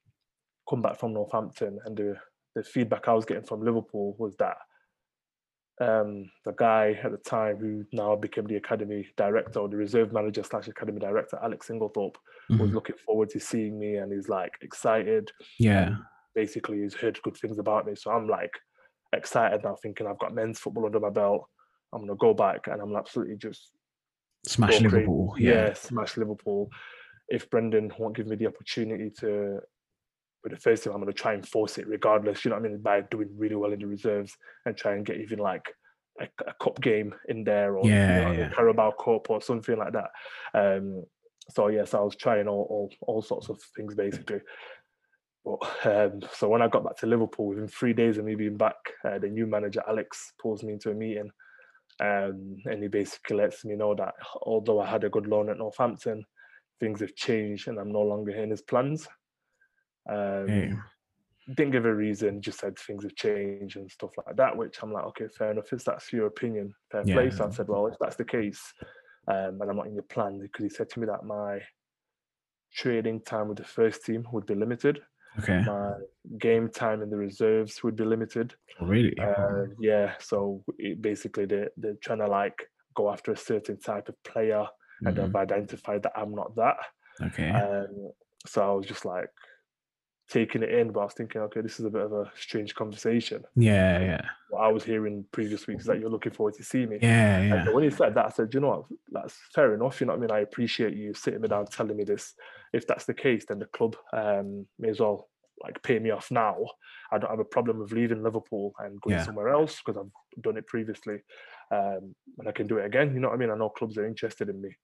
come 0.69 0.81
back 0.81 0.97
from 0.99 1.13
Northampton, 1.13 1.79
and 1.85 1.95
the 1.95 2.15
the 2.55 2.63
feedback 2.63 3.07
I 3.07 3.13
was 3.13 3.25
getting 3.25 3.43
from 3.43 3.63
Liverpool 3.63 4.15
was 4.17 4.35
that 4.37 4.57
um, 5.81 6.29
the 6.45 6.53
guy 6.57 6.97
at 7.03 7.11
the 7.11 7.17
time 7.17 7.57
who 7.57 7.83
now 7.91 8.15
became 8.15 8.45
the 8.45 8.55
academy 8.57 9.07
director 9.17 9.59
or 9.59 9.67
the 9.69 9.77
reserve 9.77 10.13
manager 10.13 10.43
slash 10.43 10.67
academy 10.67 10.99
director, 10.99 11.39
Alex 11.41 11.69
Inglethorpe, 11.69 12.15
was 12.51 12.69
Mhm. 12.69 12.73
looking 12.73 12.97
forward 12.97 13.29
to 13.31 13.39
seeing 13.39 13.79
me, 13.79 13.95
and 13.97 14.11
he's 14.13 14.29
like 14.29 14.53
excited 14.61 15.31
Yeah. 15.57 15.95
basically 16.35 16.81
he's 16.81 16.93
heard 16.93 17.21
good 17.23 17.35
things 17.37 17.57
about 17.59 17.85
me. 17.87 17.95
So 17.95 18.11
I'm 18.11 18.27
like 18.27 18.53
excited 19.13 19.63
now, 19.63 19.75
thinking 19.81 20.07
I've 20.07 20.19
got 20.19 20.33
men's 20.33 20.59
football 20.59 20.85
under 20.85 20.99
my 20.99 21.09
belt. 21.09 21.49
I'm 21.93 22.01
gonna 22.01 22.15
go 22.15 22.33
back 22.33 22.67
and 22.67 22.81
I'm 22.81 22.95
absolutely 22.95 23.37
just 23.37 23.73
Smash. 24.45 24.81
Liverpool. 24.81 25.35
Yeah. 25.37 25.67
Yeah. 25.67 25.73
smash 25.73 26.17
Liverpool. 26.17 26.69
If 27.29 27.49
Brendan 27.49 27.91
won't 27.99 28.15
give 28.15 28.27
me 28.27 28.35
the 28.35 28.47
opportunity 28.47 29.09
to 29.19 29.59
with 30.43 30.53
the 30.53 30.59
first 30.59 30.83
team, 30.83 30.93
I'm 30.93 30.99
gonna 30.99 31.13
try 31.13 31.33
and 31.33 31.47
force 31.47 31.77
it 31.77 31.87
regardless. 31.87 32.43
You 32.43 32.49
know 32.51 32.57
what 32.57 32.65
I 32.65 32.69
mean? 32.69 32.81
By 32.81 33.01
doing 33.01 33.29
really 33.37 33.55
well 33.55 33.73
in 33.73 33.79
the 33.79 33.87
reserves 33.87 34.35
and 34.65 34.75
try 34.75 34.93
and 34.93 35.05
get 35.05 35.17
even 35.17 35.39
like 35.39 35.73
a, 36.19 36.27
a 36.47 36.53
cup 36.61 36.81
game 36.81 37.13
in 37.27 37.43
there 37.43 37.77
or 37.77 37.87
Yeah, 37.87 38.17
you 38.17 38.25
know, 38.25 38.31
yeah. 38.31 38.51
a 38.51 38.55
Carabao 38.55 38.91
Cup 38.91 39.29
or 39.29 39.41
something 39.41 39.77
like 39.77 39.93
that. 39.93 40.09
Um, 40.53 41.03
so 41.49 41.67
yes, 41.67 41.93
I 41.93 41.99
was 41.99 42.15
trying 42.15 42.47
all, 42.47 42.67
all 42.69 42.91
all 43.01 43.21
sorts 43.21 43.49
of 43.49 43.59
things 43.75 43.95
basically. 43.95 44.39
But 45.43 45.85
um, 45.85 46.21
so 46.33 46.47
when 46.49 46.61
I 46.61 46.67
got 46.67 46.83
back 46.83 46.97
to 46.97 47.07
Liverpool, 47.07 47.47
within 47.47 47.67
three 47.67 47.93
days 47.93 48.17
of 48.17 48.25
me 48.25 48.35
being 48.35 48.57
back, 48.57 48.75
uh, 49.03 49.17
the 49.17 49.27
new 49.27 49.47
manager 49.47 49.81
Alex 49.87 50.33
pulls 50.39 50.63
me 50.63 50.73
into 50.73 50.91
a 50.91 50.93
meeting, 50.93 51.31
um, 51.99 52.57
and 52.65 52.81
he 52.81 52.87
basically 52.87 53.37
lets 53.37 53.65
me 53.65 53.75
know 53.75 53.95
that 53.95 54.13
although 54.43 54.79
I 54.79 54.87
had 54.87 55.03
a 55.03 55.09
good 55.09 55.27
loan 55.27 55.49
at 55.49 55.57
Northampton, 55.57 56.23
things 56.79 56.99
have 56.99 57.15
changed 57.15 57.67
and 57.67 57.79
I'm 57.79 57.91
no 57.91 58.01
longer 58.01 58.31
in 58.31 58.49
his 58.49 58.61
plans. 58.61 59.07
Um, 60.09 60.49
Okay. 60.49 60.73
didn't 61.55 61.71
give 61.71 61.85
a 61.85 61.95
reason, 61.95 62.41
just 62.41 62.59
said 62.59 62.77
things 62.77 63.03
have 63.03 63.15
changed 63.15 63.77
and 63.77 63.91
stuff 63.91 64.11
like 64.25 64.35
that, 64.37 64.55
which 64.57 64.81
I'm 64.81 64.93
like, 64.93 65.05
okay, 65.05 65.27
fair 65.37 65.51
enough. 65.51 65.73
If 65.73 65.83
that's 65.83 66.13
your 66.13 66.27
opinion, 66.27 66.73
fair 66.91 67.05
play. 67.05 67.31
So 67.31 67.47
I 67.47 67.49
said, 67.49 67.67
well, 67.67 67.87
if 67.87 67.95
that's 67.99 68.15
the 68.15 68.25
case, 68.25 68.61
um, 69.27 69.59
and 69.61 69.69
I'm 69.69 69.77
not 69.77 69.87
in 69.87 69.95
your 69.95 70.03
plan, 70.03 70.39
because 70.39 70.63
he 70.63 70.69
said 70.69 70.89
to 70.91 70.99
me 70.99 71.07
that 71.07 71.23
my 71.25 71.61
trading 72.73 73.21
time 73.21 73.47
with 73.49 73.57
the 73.57 73.63
first 73.63 74.05
team 74.05 74.25
would 74.31 74.45
be 74.45 74.55
limited, 74.55 75.01
Okay. 75.39 75.63
my 75.65 75.93
game 76.39 76.69
time 76.69 77.01
in 77.01 77.09
the 77.09 77.17
reserves 77.17 77.83
would 77.83 77.95
be 77.95 78.05
limited. 78.05 78.55
Oh, 78.79 78.85
really? 78.85 79.15
Uh, 79.23 79.65
yeah, 79.79 80.15
so 80.19 80.63
it 80.79 81.01
basically 81.01 81.45
they're, 81.45 81.71
they're 81.77 81.95
trying 82.03 82.19
to 82.19 82.27
like 82.27 82.69
go 82.95 83.11
after 83.11 83.31
a 83.33 83.37
certain 83.37 83.79
type 83.79 84.09
of 84.09 84.23
player, 84.23 84.65
and 85.05 85.19
Mhm. 85.19 85.19
I've 85.19 85.35
identified 85.35 86.03
that 86.03 86.13
I'm 86.17 86.33
not 86.35 86.55
that. 86.57 86.77
Okay. 87.21 87.61
Um, 87.61 88.11
so 88.47 88.69
I 88.69 88.73
was 88.73 88.87
just 88.87 89.05
like 89.05 89.29
taking 90.31 90.63
it 90.63 90.71
in, 90.71 90.91
but 90.91 91.01
I 91.01 91.05
was 91.05 91.13
thinking, 91.13 91.41
okay, 91.41 91.61
this 91.61 91.79
is 91.79 91.85
a 91.85 91.89
bit 91.89 92.01
of 92.03 92.13
a 92.13 92.31
strange 92.35 92.73
conversation. 92.75 93.43
yeah, 93.55 93.99
yeah, 93.99 94.21
What 94.49 94.61
I 94.63 94.71
was 94.71 94.83
hearing 94.83 95.25
previous 95.31 95.67
weeks 95.67 95.83
is 95.83 95.87
that 95.87 95.99
you're 95.99 96.09
looking 96.09 96.33
forward 96.33 96.55
to 96.55 96.63
see 96.63 96.85
me. 96.85 96.99
yeah, 97.01 97.39
And 97.39 97.47
yeah. 97.49 97.65
so 97.65 97.71
when 97.73 97.83
he 97.83 97.89
said 97.89 98.15
that, 98.15 98.25
I 98.25 98.29
said, 98.29 98.53
you 98.53 98.59
know 98.59 98.69
what, 98.69 98.85
that's 99.11 99.37
fair 99.53 99.73
enough. 99.73 99.99
You 100.01 100.07
know 100.07 100.13
what 100.13 100.19
I 100.19 100.21
mean? 100.21 100.31
I 100.31 100.39
appreciate 100.39 100.95
you 100.95 101.13
sitting 101.13 101.41
me 101.41 101.47
down 101.47 101.65
telling 101.67 101.97
me 101.97 102.03
this. 102.03 102.33
If 102.73 102.87
that's 102.87 103.05
the 103.05 103.13
case, 103.13 103.45
then 103.47 103.59
the 103.59 103.65
club 103.67 103.95
um, 104.13 104.67
may 104.79 104.89
as 104.89 104.99
well 104.99 105.29
like 105.63 105.81
pay 105.83 105.99
me 105.99 106.09
off 106.09 106.31
now. 106.31 106.57
I 107.11 107.17
don't 107.19 107.29
have 107.29 107.39
a 107.39 107.45
problem 107.45 107.79
with 107.79 107.91
leaving 107.91 108.23
Liverpool 108.23 108.73
and 108.79 108.99
going 109.01 109.17
Yeah. 109.17 109.23
somewhere 109.25 109.49
else 109.49 109.81
because 109.85 109.97
I've 110.01 110.43
done 110.43 110.57
it 110.57 110.65
previously, 110.67 111.19
um, 111.71 112.15
and 112.39 112.47
I 112.47 112.51
can 112.51 112.67
do 112.67 112.77
it 112.79 112.85
again. 112.85 113.13
You 113.13 113.19
know 113.19 113.27
what 113.29 113.35
I 113.35 113.37
mean? 113.37 113.51
I 113.51 113.57
know 113.57 113.69
clubs 113.69 113.97
are 113.97 114.05
interested 114.07 114.49
in 114.49 114.61
me. 114.61 114.75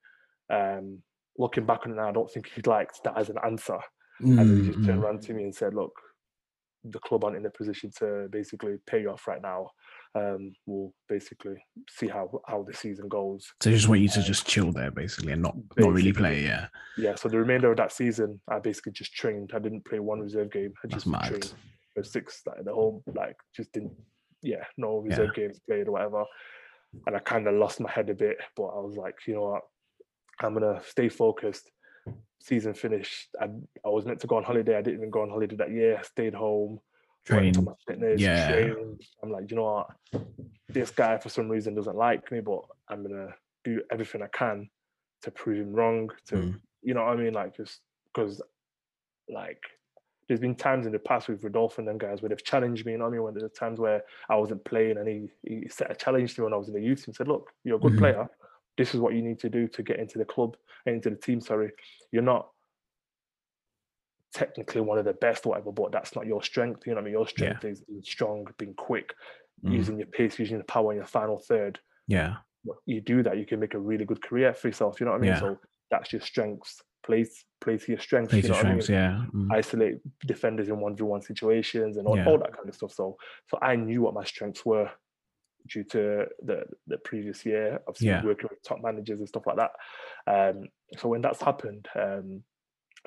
Um, 0.49 1.01
looking 1.37 1.65
back 1.65 1.81
on 1.85 1.91
it 1.91 1.95
now, 1.95 2.09
I 2.09 2.11
don't 2.11 2.29
think 2.31 2.49
he'd 2.49 2.67
liked 2.67 3.03
that 3.03 3.17
as 3.17 3.29
an 3.29 3.37
answer. 3.43 3.79
And 4.19 4.39
then 4.39 4.57
he 4.57 4.65
just 4.65 4.79
Mm, 4.79 4.85
turned 4.85 4.99
mm. 5.01 5.03
around 5.03 5.21
to 5.23 5.33
me 5.33 5.43
and 5.43 5.53
said, 5.55 5.73
"Look, 5.73 5.93
the 6.83 6.99
club 6.99 7.23
aren't 7.23 7.37
in 7.37 7.45
a 7.45 7.51
position 7.51 7.91
to 7.97 8.27
basically 8.31 8.77
pay 8.85 9.01
you 9.01 9.09
off 9.11 9.27
right 9.27 9.41
now. 9.41 9.69
Um, 10.15 10.53
we'll 10.65 10.93
basically 11.09 11.55
see 11.89 12.07
how 12.07 12.41
how 12.47 12.63
the 12.63 12.73
season 12.73 13.07
goes." 13.07 13.45
So 13.61 13.71
just 13.71 13.87
want 13.87 14.01
you 14.01 14.09
to 14.09 14.21
just 14.23 14.47
chill 14.47 14.71
there, 14.71 14.91
basically, 14.91 15.33
and 15.33 15.41
not 15.41 15.55
not 15.77 15.91
really 15.93 16.13
play. 16.13 16.43
Yeah, 16.43 16.67
Yeah. 16.97 17.15
So 17.15 17.29
the 17.29 17.37
remainder 17.37 17.69
of 17.71 17.77
that 17.77 17.91
season, 17.91 18.39
I 18.47 18.59
basically 18.59 18.93
just 18.93 19.13
trained. 19.13 19.51
I 19.53 19.59
didn't 19.59 19.85
play 19.85 19.99
one 19.99 20.19
reserve 20.21 20.51
game. 20.51 20.73
I 20.83 20.87
that's 20.87 21.03
just 21.03 21.07
mad. 21.07 21.27
trained 21.27 21.53
for 21.93 22.03
six. 22.03 22.41
Like 22.45 22.63
the 22.63 22.73
whole 22.73 23.03
like 23.13 23.35
just 23.55 23.71
didn't. 23.73 23.93
Yeah, 24.43 24.63
no 24.77 24.97
reserve 24.99 25.33
games 25.33 25.59
played 25.67 25.87
or 25.87 25.93
whatever. 25.93 26.23
And 27.05 27.15
I 27.15 27.19
kind 27.19 27.47
of 27.47 27.55
lost 27.55 27.79
my 27.79 27.91
head 27.91 28.09
a 28.09 28.13
bit, 28.15 28.37
but 28.55 28.67
I 28.67 28.79
was 28.79 28.95
like, 28.95 29.15
you 29.27 29.33
know 29.33 29.41
what, 29.49 29.61
I'm 30.39 30.53
gonna 30.53 30.81
stay 30.85 31.09
focused. 31.09 31.69
Season 32.39 32.73
finished. 32.73 33.29
I 33.39 33.45
I 33.85 33.89
was 33.89 34.05
meant 34.05 34.19
to 34.21 34.27
go 34.27 34.37
on 34.37 34.43
holiday. 34.43 34.77
I 34.77 34.81
didn't 34.81 34.99
even 34.99 35.09
go 35.09 35.21
on 35.21 35.29
holiday 35.29 35.55
that 35.57 35.71
year. 35.71 35.97
I 35.97 36.01
stayed 36.03 36.33
home. 36.33 36.79
on 37.57 37.65
my 37.65 37.73
fitness, 37.85 38.21
Yeah. 38.21 38.47
trained. 38.47 39.01
I'm 39.21 39.29
like, 39.31 39.51
you 39.51 39.57
know 39.57 39.63
what? 39.65 40.23
This 40.69 40.91
guy 40.91 41.17
for 41.17 41.27
some 41.27 41.49
reason 41.49 41.75
doesn't 41.75 41.97
like 41.97 42.31
me, 42.31 42.39
but 42.39 42.61
I'm 42.87 43.03
gonna 43.03 43.35
do 43.65 43.81
everything 43.91 44.21
I 44.21 44.27
can 44.27 44.69
to 45.23 45.31
prove 45.31 45.57
him 45.57 45.73
wrong. 45.73 46.09
To 46.27 46.35
Mm. 46.37 46.61
you 46.83 46.93
know 46.93 47.03
what 47.03 47.13
I 47.13 47.15
mean? 47.17 47.33
Like 47.33 47.55
just 47.57 47.81
because 48.13 48.41
like 49.29 49.61
there's 50.27 50.39
been 50.39 50.55
times 50.55 50.85
in 50.85 50.91
the 50.91 50.99
past 50.99 51.27
with 51.29 51.43
Rodolfo 51.43 51.79
and 51.81 51.87
them 51.87 51.97
guys 51.97 52.21
where 52.21 52.29
they've 52.29 52.43
challenged 52.43 52.85
me, 52.85 52.91
you 52.93 52.97
know 52.97 53.05
what 53.05 53.09
I 53.11 53.13
mean? 53.13 53.23
When 53.23 53.33
there's 53.33 53.51
times 53.53 53.79
where 53.79 54.03
I 54.29 54.35
wasn't 54.35 54.63
playing 54.65 54.97
and 54.97 55.07
he, 55.07 55.29
he 55.43 55.67
set 55.69 55.89
a 55.91 55.95
challenge 55.95 56.35
to 56.35 56.41
me 56.41 56.45
when 56.45 56.53
I 56.53 56.57
was 56.57 56.67
in 56.67 56.73
the 56.73 56.81
youth 56.81 57.03
team, 57.05 57.13
said, 57.13 57.27
Look, 57.29 57.49
you're 57.63 57.77
a 57.77 57.79
good 57.79 57.93
Mhm. 57.93 57.99
player. 57.99 58.29
This 58.77 58.93
is 58.93 58.99
what 59.01 59.13
you 59.15 59.21
need 59.21 59.39
to 59.39 59.49
do 59.49 59.67
to 59.69 59.83
get 59.83 59.99
into 59.99 60.17
the 60.19 60.25
club 60.25 60.55
and 60.85 60.95
into 60.95 61.09
the 61.09 61.15
team. 61.15 61.41
Sorry. 61.41 61.71
You're 62.11 62.21
not 62.23 62.49
technically 64.33 64.81
one 64.81 64.97
of 64.99 65.05
the 65.05 65.13
best 65.13 65.45
or 65.45 65.49
whatever, 65.49 65.71
but 65.71 65.91
that's 65.91 66.15
not 66.15 66.27
your 66.27 66.43
strength. 66.43 66.85
You 66.85 66.91
know 66.91 66.97
what 66.97 67.01
I 67.01 67.05
mean? 67.05 67.13
Your 67.13 67.27
strength 67.27 67.65
is 67.65 67.81
being 67.81 68.03
strong, 68.03 68.45
being 68.57 68.73
quick, 68.75 69.13
Mm. 69.65 69.71
using 69.73 69.97
your 69.97 70.07
pace, 70.07 70.37
using 70.37 70.59
the 70.59 70.63
power 70.65 70.91
in 70.91 70.97
your 70.97 71.05
final 71.07 71.39
third. 71.39 71.79
Yeah, 72.07 72.37
You 72.85 72.99
do 73.01 73.23
that, 73.23 73.37
you 73.37 73.45
can 73.45 73.59
make 73.61 73.73
a 73.75 73.79
really 73.79 74.03
good 74.05 74.21
career 74.21 74.53
for 74.53 74.67
yourself. 74.67 74.99
You 74.99 75.05
know 75.05 75.13
what 75.13 75.19
I 75.19 75.21
mean? 75.21 75.29
Yeah. 75.31 75.39
So 75.39 75.59
that's 75.89 76.11
your 76.11 76.21
strengths. 76.21 76.81
Place 77.01 77.45
play 77.61 77.77
to 77.77 77.91
your 77.93 77.99
strengths. 77.99 78.31
play 78.31 78.39
you 78.39 78.41
to 78.43 78.47
know 78.49 78.55
what 78.57 78.65
I 78.65 78.73
mean? 78.75 78.85
Yeah, 78.89 79.25
Mm. 79.33 79.47
isolate 79.51 79.97
defenders 80.25 80.67
in 80.67 80.79
one 80.79 80.95
v 80.95 81.03
one 81.03 81.21
situations 81.21 81.95
and 81.97 82.05
all, 82.07 82.17
Yeah. 82.17 82.27
all 82.27 82.37
that 82.37 82.53
kind 82.53 82.67
of 82.67 82.75
stuff. 82.75 82.91
So 82.91 83.17
so 83.49 83.57
I 83.61 83.77
knew 83.77 84.01
what 84.01 84.13
my 84.13 84.25
strengths 84.25 84.65
were 84.65 84.91
due 85.67 85.83
to 85.83 86.25
the 86.43 86.63
the 86.87 86.97
previous 86.99 87.45
year 87.45 87.79
of 87.87 87.95
Yeah. 88.01 88.23
working 88.23 88.49
with 88.49 88.63
top 88.63 88.79
managers 88.81 89.19
and 89.19 89.27
stuff 89.27 89.45
like 89.45 89.57
that. 89.57 89.71
Um, 90.27 90.69
so 90.97 91.09
when 91.09 91.21
that's 91.21 91.41
happened, 91.41 91.87
um, 91.95 92.43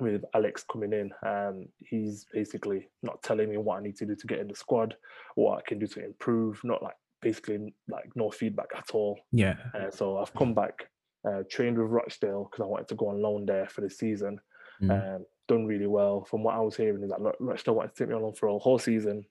with 0.01 0.23
Alex 0.35 0.65
coming 0.71 0.93
in, 0.93 1.11
um, 1.27 1.67
he's 1.81 2.25
basically 2.33 2.89
not 3.03 3.23
telling 3.23 3.51
me 3.51 3.57
what 3.59 3.79
I 3.79 3.83
need 3.83 3.97
to 3.97 4.07
do 4.07 4.15
to 4.17 4.27
get 4.27 4.39
in 4.39 4.49
the 4.49 4.55
squad, 4.55 4.97
what 5.35 5.59
I 5.59 5.63
can 5.69 5.79
do 5.79 5.87
to 5.89 6.05
improve, 6.05 6.61
not 6.65 6.83
like 6.83 6.95
basically 7.21 7.75
like 7.89 8.11
no 8.15 8.31
feedback 8.31 8.69
at 8.77 8.91
all. 8.95 9.19
yeah, 9.33 9.57
Uh, 9.75 9.91
so 9.91 10.17
I've 10.19 10.33
come 10.33 10.55
back, 10.55 10.89
uh, 11.29 11.43
trained 11.51 11.77
with 11.77 11.91
Rochdale 11.91 12.45
because 12.45 12.63
I 12.65 12.67
wanted 12.67 12.89
to 12.89 12.95
go 12.95 13.09
on 13.09 13.21
loan 13.21 13.45
there 13.45 13.69
for 13.69 13.83
the 13.83 13.91
season. 13.91 14.41
Mm. 14.81 14.91
Um, 15.17 15.27
done 15.49 15.67
really 15.67 15.87
well. 15.89 16.25
From 16.25 16.43
what 16.45 16.55
I 16.55 16.61
was 16.61 16.77
hearing, 16.77 17.03
is 17.03 17.11
that 17.11 17.21
Ro- 17.21 17.37
Rochdale 17.41 17.75
wanted 17.75 17.95
to 17.95 17.99
take 17.99 18.09
me 18.09 18.15
on 18.15 18.23
loan 18.23 18.33
for 18.35 18.49
a 18.49 18.59
whole 18.59 18.79
season, 18.79 19.27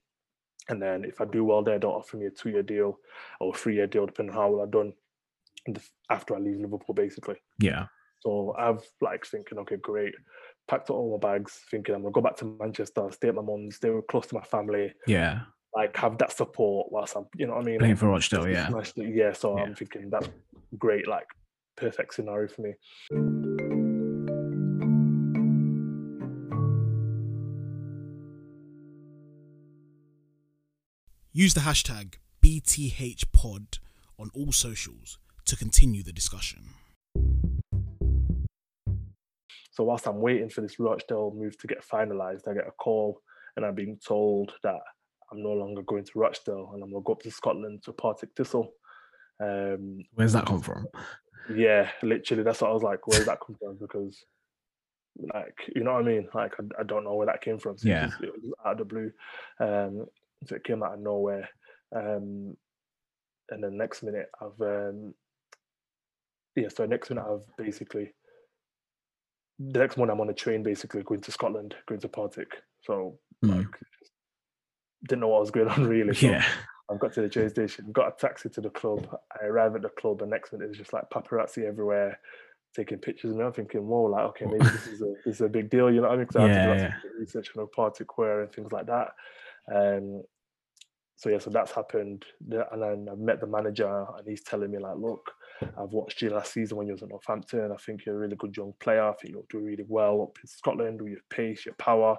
and 0.70 0.82
then 0.82 1.04
if 1.04 1.20
I 1.22 1.26
do 1.26 1.44
well 1.44 1.64
there, 1.64 1.80
they'll 1.80 1.90
offer 1.92 2.18
me 2.18 2.28
a 2.28 2.32
two-year 2.32 2.64
deal 2.64 3.00
or 3.40 3.54
a 3.54 3.58
three-year 3.58 3.88
deal, 3.88 4.06
depending 4.06 4.36
on 4.36 4.42
how 4.42 4.50
well 4.52 4.62
I've 4.64 4.72
done 4.72 4.94
after 6.10 6.36
I 6.36 6.40
leave 6.40 6.58
Liverpool, 6.60 6.96
basically. 6.96 7.36
yeah, 7.60 7.88
So 8.22 8.56
I've 8.58 8.84
like 9.02 9.26
thinking, 9.26 9.58
okay, 9.60 9.76
great. 9.78 10.16
Packed 10.68 10.90
up 10.90 10.96
all 10.96 11.20
my 11.20 11.28
bags, 11.28 11.60
thinking 11.70 11.96
I'm 11.96 12.02
gonna 12.02 12.12
go 12.12 12.22
back 12.22 12.38
to 12.38 12.58
Manchester, 12.60 13.08
stay 13.12 13.30
at 13.30 13.36
my 13.36 13.42
mum's, 13.42 13.76
stay 13.78 13.90
close 14.10 14.28
to 14.28 14.36
my 14.36 14.42
family, 14.42 14.94
yeah. 15.08 15.42
like 15.76 15.96
have 15.98 16.18
that 16.20 16.32
support 16.32 16.92
whilst 16.92 17.16
I'm, 17.16 17.26
you 17.36 17.48
know 17.48 17.54
what 17.56 17.64
I 17.64 17.66
mean? 17.66 17.80
Playing 17.80 17.96
for 17.96 18.08
Rochdale. 18.08 18.48
Yeah, 18.48 18.70
it, 18.78 19.16
yeah. 19.16 19.34
So 19.34 19.58
Yeah. 19.58 19.64
I'm 19.64 19.76
thinking 19.76 20.10
that's 20.10 20.30
great, 20.78 21.08
like 21.08 21.28
perfect 21.76 22.14
scenario 22.14 22.48
for 22.48 22.62
me. 22.62 23.79
Use 31.40 31.54
the 31.54 31.62
hashtag 31.62 32.16
BTHPod 32.44 33.80
on 34.20 34.30
all 34.34 34.52
socials 34.52 35.20
to 35.46 35.56
continue 35.56 36.04
the 36.04 36.12
discussion. 36.12 36.72
So 39.72 39.86
whilst 39.86 40.06
I'm 40.06 40.20
waiting 40.20 40.50
for 40.50 40.60
this 40.60 40.82
Rochdale 40.82 41.34
move 41.34 41.58
to 41.60 41.68
get 41.68 41.82
finalised, 41.82 42.46
I 42.46 42.56
get 42.56 42.68
a 42.68 42.72
call 42.72 43.22
and 43.56 43.66
I'm 43.66 43.74
being 43.74 43.98
told 44.06 44.52
that 44.64 44.82
I'm 45.32 45.42
no 45.42 45.54
longer 45.54 45.82
going 45.84 46.04
to 46.04 46.12
Rochdale 46.16 46.72
and 46.74 46.84
I'm 46.84 46.92
gonna 46.92 47.04
go 47.06 47.14
up 47.14 47.22
to 47.22 47.32
Scotland 47.32 47.84
to 47.84 47.94
Partick 47.94 48.32
Thistle. 48.36 48.74
Um, 49.42 50.04
where's 50.16 50.34
that 50.34 50.46
come 50.46 50.62
from? 50.62 50.88
yeah, 51.56 51.90
literally, 52.04 52.44
that's 52.44 52.60
what 52.60 52.72
I 52.72 52.74
was 52.74 52.84
like. 52.84 53.08
Where's 53.08 53.28
that 53.28 53.40
come 53.40 53.56
from? 53.56 53.78
Because, 53.80 54.26
like, 55.34 55.56
you 55.74 55.86
know 55.86 55.94
what 55.94 56.04
I 56.04 56.06
mean? 56.06 56.28
Like, 56.34 56.56
I, 56.60 56.82
I 56.82 56.84
don't 56.84 57.06
know 57.06 57.14
where 57.14 57.28
that 57.28 57.40
came 57.40 57.60
from. 57.60 57.78
So 57.78 57.88
it 57.88 57.92
Yeah. 57.92 58.10
it 58.22 58.34
was 58.34 58.54
out 58.66 58.74
of 58.74 58.78
the 58.80 58.84
blue. 58.84 59.12
Um, 59.62 60.06
so 60.46 60.56
it 60.56 60.64
came 60.64 60.84
out 60.84 60.94
of 60.94 61.00
nowhere. 61.00 61.50
Um, 61.96 62.56
and 63.50 63.64
then 63.64 63.78
next 63.78 64.04
minute, 64.04 64.30
I've 64.42 64.60
um, 64.62 65.14
yeah. 66.56 66.70
So 66.70 66.86
next 66.86 67.10
minute, 67.10 67.26
I've 67.28 67.56
basically 67.58 68.14
the 69.60 69.80
next 69.80 69.98
morning 69.98 70.14
I'm 70.14 70.22
on 70.22 70.30
a 70.30 70.34
train, 70.34 70.64
basically 70.64 71.04
going 71.04 71.22
to 71.22 71.32
Scotland, 71.32 71.76
going 71.88 72.02
to 72.02 72.08
Partick. 72.10 72.52
So 72.84 73.20
Mm. 73.44 73.58
like, 73.58 73.68
didn't 75.08 75.22
know 75.22 75.30
what 75.30 75.40
was 75.42 75.52
going 75.52 75.70
on 75.70 75.86
really. 75.88 76.14
So 76.14 76.28
Yeah, 76.28 76.46
I've 76.92 77.00
got 77.00 77.14
to 77.14 77.22
the 77.22 77.30
train 77.30 77.50
station, 77.50 77.92
got 77.92 78.10
a 78.10 78.16
taxi 78.20 78.50
to 78.50 78.62
the 78.62 78.70
club. 78.70 79.08
I 79.42 79.46
arrive 79.46 79.76
at 79.76 79.82
the 79.82 79.90
club, 79.90 80.22
and 80.22 80.30
next 80.32 80.52
minute 80.54 80.70
it's 80.70 80.78
just 80.78 80.94
like 80.94 81.10
paparazzi 81.10 81.66
everywhere, 81.66 82.20
taking 82.76 82.98
pictures 83.00 83.32
of 83.32 83.38
me. 83.38 83.46
I'm 83.46 83.54
thinking, 83.54 83.88
whoa, 83.88 84.04
like 84.04 84.26
okay, 84.26 84.46
maybe 84.46 84.66
this 84.66 84.88
is 84.88 85.02
a 85.02 85.14
this 85.26 85.36
is 85.36 85.42
a 85.42 85.50
big 85.50 85.70
deal, 85.70 85.90
you 85.90 86.02
know 86.02 86.08
what 86.10 86.14
I 86.14 86.18
mean? 86.18 86.26
Because 86.28 86.36
I 86.36 86.48
Yeah, 86.48 86.68
had 86.68 86.80
to 86.80 86.86
do 86.86 87.08
yeah. 87.08 87.20
research 87.20 87.50
on 87.58 87.68
Partick 87.74 88.08
Square 88.12 88.42
and 88.42 88.52
things 88.52 88.72
like 88.72 88.88
that. 88.88 89.10
Um, 89.74 90.24
so 91.16 91.30
yeah, 91.30 91.40
so 91.40 91.50
that's 91.50 91.72
happened. 91.74 92.26
And 92.50 92.82
then 92.82 93.08
I've 93.12 93.20
met 93.20 93.42
the 93.42 93.48
manager, 93.48 94.06
and 94.18 94.26
he's 94.26 94.42
telling 94.44 94.72
me 94.72 94.78
like, 94.80 94.96
look, 94.96 95.30
I've 95.62 95.92
watched 95.92 96.22
you 96.22 96.30
last 96.30 96.54
season 96.54 96.78
when 96.78 96.88
you 96.88 96.94
was 96.94 97.04
at 97.04 97.10
Northampton. 97.10 97.74
I 97.74 97.76
think 97.76 98.06
you're 98.06 98.16
a 98.16 98.20
really 98.20 98.38
good 98.38 98.56
young 98.56 98.74
player. 98.80 99.04
I 99.04 99.14
think 99.16 99.34
you'll 99.34 99.46
do 99.50 99.60
really 99.60 99.84
well 99.86 100.22
up 100.22 100.38
in 100.42 100.48
Scotland 100.48 101.02
with 101.02 101.12
your 101.12 101.22
pace, 101.30 101.66
your 101.66 101.76
power, 101.76 102.16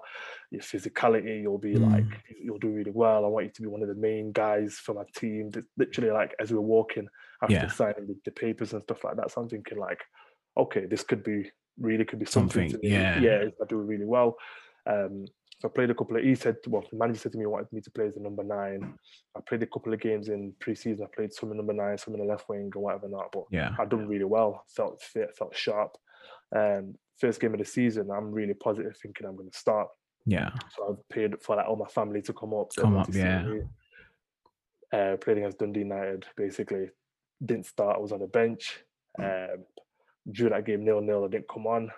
your 0.51 0.61
physicality. 0.61 1.41
You'll 1.41 1.57
be 1.57 1.77
like, 1.77 2.05
you'll 2.43 2.59
do 2.59 2.69
really 2.69 2.91
well. 2.91 3.25
I 3.25 3.29
want 3.29 3.47
you 3.47 3.53
to 3.53 3.63
be 3.63 3.69
one 3.69 3.81
of 3.81 3.89
the 3.89 3.95
main 3.95 4.33
guys 4.33 4.75
for 4.75 4.95
my 4.95 5.05
team. 5.17 5.51
Literally, 5.79 6.11
like 6.11 6.35
as 6.39 6.51
we 6.51 6.57
were 6.57 6.63
walking 6.63 7.09
after 7.43 7.55
Yeah. 7.55 7.69
signing 7.69 8.07
the, 8.07 8.17
the 8.27 8.33
papers 8.33 8.75
and 8.75 8.83
stuff 8.83 9.03
like 9.05 9.17
that. 9.17 9.31
So 9.31 9.41
I'm 9.41 9.49
thinking 9.49 9.79
like, 9.79 10.03
okay, 10.59 10.85
this 10.85 11.03
could 11.05 11.23
be 11.25 11.51
really 11.79 12.05
could 12.05 12.19
be 12.19 12.27
something, 12.27 12.69
Something, 12.69 12.83
to 12.83 12.87
me. 12.87 12.93
yeah. 12.93 13.19
yeah, 13.19 13.37
if 13.49 13.55
I 13.63 13.65
do 13.67 13.77
really 13.77 14.05
well. 14.05 14.37
Um, 14.87 15.25
so 15.61 15.69
I 15.69 15.73
played 15.73 15.91
a 15.91 15.95
couple 15.95 16.17
of. 16.17 16.25
He 16.25 16.35
said, 16.35 16.57
well, 16.69 16.85
the 16.91 16.97
manager 16.97 17.21
said 17.21 17.33
to 17.33 17.39
me, 17.39 17.43
he 17.43 17.47
wanted 17.47 17.71
me 17.71 17.83
to 17.83 17.91
play 17.91 18.07
as 18.07 18.15
the 18.15 18.21
number 18.21 18.43
nine. 18.43 18.95
I 19.37 19.41
played 19.47 19.63
a 19.63 19.67
couple 19.67 19.93
of 19.93 20.01
games 20.01 20.31
in 20.31 20.55
pre-season. 20.59 21.05
I 21.05 21.15
played 21.15 21.35
some 21.35 21.51
in 21.51 21.59
number 21.59 21.75
nine, 21.75 21.99
some 21.99 22.15
in 22.15 22.21
the 22.21 22.27
left 22.27 22.49
wing, 22.49 22.71
or 22.75 22.83
whatever 22.83 23.09
not. 23.09 23.31
But 23.31 23.45
Yeah. 23.51 23.75
I 23.79 23.85
done 23.85 24.09
really 24.09 24.25
well. 24.25 24.65
Felt 24.75 25.03
fit, 25.03 25.37
felt 25.37 25.55
sharp. 25.55 25.99
Um, 26.57 26.95
first 27.19 27.41
game 27.41 27.53
of 27.53 27.59
the 27.59 27.67
season, 27.67 28.11
I'm 28.11 28.33
really 28.33 28.55
positive, 28.55 28.97
thinking 28.97 29.27
I'm 29.27 29.37
going 29.37 29.51
to 29.51 29.59
start. 29.59 29.89
Yeah. 30.25 30.51
So 30.75 30.89
I've 30.89 31.09
paid 31.15 31.35
for 31.43 31.57
like 31.57 31.67
all 31.67 31.77
my 31.77 31.89
family 31.89 32.23
to 32.23 32.33
come 32.33 32.55
up. 32.55 32.71
Come 32.75 32.97
up, 32.97 33.09
yeah. 33.13 33.43
me. 33.43 33.61
Uh, 34.91 35.17
played 35.19 35.37
against 35.37 35.59
Dundee 35.59 35.81
United. 35.81 36.25
Basically, 36.39 36.89
didn't 37.45 37.67
start. 37.67 37.97
I 37.97 38.01
was 38.01 38.13
on 38.13 38.21
the 38.21 38.27
bench. 38.27 38.81
Um, 39.19 39.65
drew 40.33 40.49
that 40.49 40.65
game 40.65 40.85
nil 40.87 41.03
nil. 41.03 41.25
I 41.27 41.29
didn't 41.29 41.49
come 41.53 41.67
on. 41.67 41.91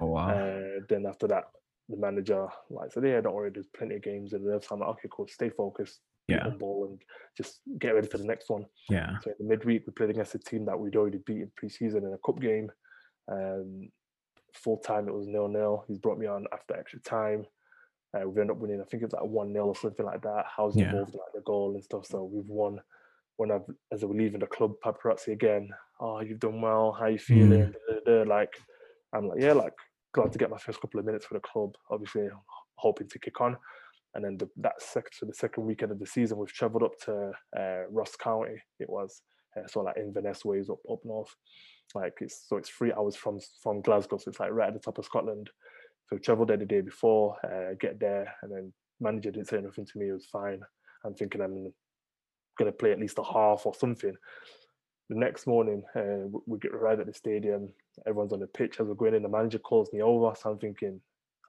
Oh 0.00 0.06
wow. 0.06 0.30
Uh, 0.30 0.80
then 0.88 1.04
after 1.06 1.28
that, 1.28 1.44
the 1.90 1.96
manager 1.96 2.46
like 2.70 2.92
said, 2.92 3.04
"Yeah, 3.04 3.20
don't 3.20 3.34
worry. 3.34 3.50
There's 3.50 3.66
plenty 3.76 3.96
of 3.96 4.02
games 4.02 4.32
in 4.32 4.44
there." 4.44 4.60
So 4.60 4.74
I'm 4.74 4.80
like, 4.80 4.88
"Okay, 4.90 5.08
cool. 5.10 5.28
Stay 5.28 5.50
focused. 5.50 6.00
Yeah. 6.28 6.44
humble, 6.44 6.84
and 6.84 7.02
just 7.36 7.60
get 7.80 7.94
ready 7.94 8.06
for 8.06 8.18
the 8.18 8.24
next 8.24 8.48
one." 8.50 8.64
yeah. 8.88 9.18
So 9.22 9.30
in 9.30 9.36
the 9.40 9.44
midweek, 9.52 9.82
we 9.86 9.92
played 9.92 10.10
against 10.10 10.34
a 10.34 10.38
team 10.38 10.64
that 10.66 10.78
we'd 10.78 10.96
already 10.96 11.18
beat 11.26 11.38
in 11.42 11.50
pre-season 11.56 12.04
in 12.04 12.12
a 12.12 12.18
cup 12.24 12.40
game. 12.40 12.70
Um, 13.28 13.90
full 14.54 14.78
time, 14.78 15.08
it 15.08 15.14
was 15.14 15.26
nil 15.26 15.48
nil. 15.48 15.84
He's 15.88 15.98
brought 15.98 16.18
me 16.18 16.26
on 16.26 16.46
after 16.52 16.76
extra 16.76 17.00
time. 17.00 17.46
Uh, 18.14 18.28
we've 18.28 18.38
ended 18.38 18.50
up 18.56 18.58
winning. 18.58 18.80
I 18.80 18.84
think 18.84 19.02
it 19.02 19.06
was 19.06 19.12
like 19.12 19.24
one 19.24 19.52
0 19.52 19.66
or 19.66 19.76
something 19.76 20.04
like 20.06 20.22
that. 20.22 20.44
How's 20.56 20.76
Yeah. 20.76 20.86
involved 20.90 21.14
in 21.14 21.20
like 21.20 21.32
the 21.34 21.40
goal 21.42 21.74
and 21.74 21.82
stuff. 21.84 22.06
So 22.06 22.24
we've 22.24 22.48
won. 22.48 22.80
When 23.36 23.50
I've 23.50 23.64
as 23.92 24.02
I 24.02 24.06
was 24.06 24.16
leaving 24.16 24.40
the 24.40 24.46
club, 24.46 24.74
paparazzi 24.84 25.32
again. 25.32 25.70
Oh, 25.98 26.20
you've 26.20 26.40
done 26.40 26.60
well. 26.60 26.92
How 26.92 27.06
you 27.06 27.18
Mm. 27.18 27.20
feeling? 27.20 27.74
Da. 28.04 28.22
Like, 28.24 28.52
I'm 29.14 29.28
like, 29.28 29.40
yeah, 29.40 29.52
like 29.54 29.72
glad 30.12 30.32
to 30.32 30.38
get 30.38 30.50
my 30.50 30.58
first 30.58 30.80
couple 30.80 31.00
of 31.00 31.06
minutes 31.06 31.26
for 31.26 31.34
the 31.34 31.40
club. 31.40 31.74
Obviously, 31.90 32.28
hoping 32.76 33.08
to 33.08 33.18
kick 33.18 33.40
on. 33.40 33.56
And 34.14 34.24
then 34.24 34.38
the, 34.38 34.48
that 34.56 34.82
so 34.82 35.26
the 35.26 35.34
second 35.34 35.64
weekend 35.64 35.92
of 35.92 36.00
the 36.00 36.06
season, 36.06 36.38
we've 36.38 36.52
travelled 36.52 36.82
up 36.82 36.98
to 37.04 37.30
uh, 37.56 37.82
Ross 37.90 38.16
County. 38.16 38.56
It 38.80 38.90
was 38.90 39.22
uh, 39.56 39.66
so 39.68 39.82
like 39.82 39.96
Inverness 39.96 40.44
ways 40.44 40.68
up 40.68 40.80
up 40.90 41.00
north. 41.04 41.34
Like 41.94 42.14
it's 42.20 42.48
so 42.48 42.56
it's 42.56 42.70
three 42.70 42.92
hours 42.92 43.16
from 43.16 43.38
from 43.62 43.82
Glasgow, 43.82 44.18
so 44.18 44.28
it's 44.28 44.40
like 44.40 44.50
right 44.50 44.68
at 44.68 44.74
the 44.74 44.80
top 44.80 44.98
of 44.98 45.04
Scotland. 45.04 45.50
So 46.08 46.18
travelled 46.18 46.48
there 46.48 46.56
the 46.56 46.64
day 46.64 46.80
before, 46.80 47.36
uh, 47.44 47.74
get 47.78 48.00
there, 48.00 48.34
and 48.42 48.50
then 48.50 48.72
manager 49.00 49.30
didn't 49.30 49.48
say 49.48 49.60
nothing 49.60 49.86
to 49.86 49.98
me. 49.98 50.08
It 50.08 50.12
was 50.12 50.26
fine. 50.26 50.60
I'm 51.04 51.14
thinking 51.14 51.40
I'm 51.40 51.72
gonna 52.58 52.72
play 52.72 52.92
at 52.92 52.98
least 52.98 53.18
a 53.18 53.24
half 53.24 53.64
or 53.64 53.74
something. 53.74 54.14
The 55.10 55.16
next 55.16 55.48
morning, 55.48 55.82
uh, 55.96 56.38
we 56.46 56.60
get 56.60 56.70
arrived 56.72 57.00
at 57.00 57.08
the 57.08 57.12
stadium. 57.12 57.68
Everyone's 58.06 58.32
on 58.32 58.38
the 58.38 58.46
pitch 58.46 58.78
as 58.78 58.86
we're 58.86 58.94
going 58.94 59.14
in. 59.14 59.24
The 59.24 59.28
manager 59.28 59.58
calls 59.58 59.92
me 59.92 60.00
over, 60.02 60.32
so 60.36 60.50
I'm 60.50 60.58
thinking, 60.58 61.00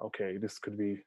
okay, 0.04 0.38
this 0.38 0.58
could 0.58 0.76
be 0.76 0.98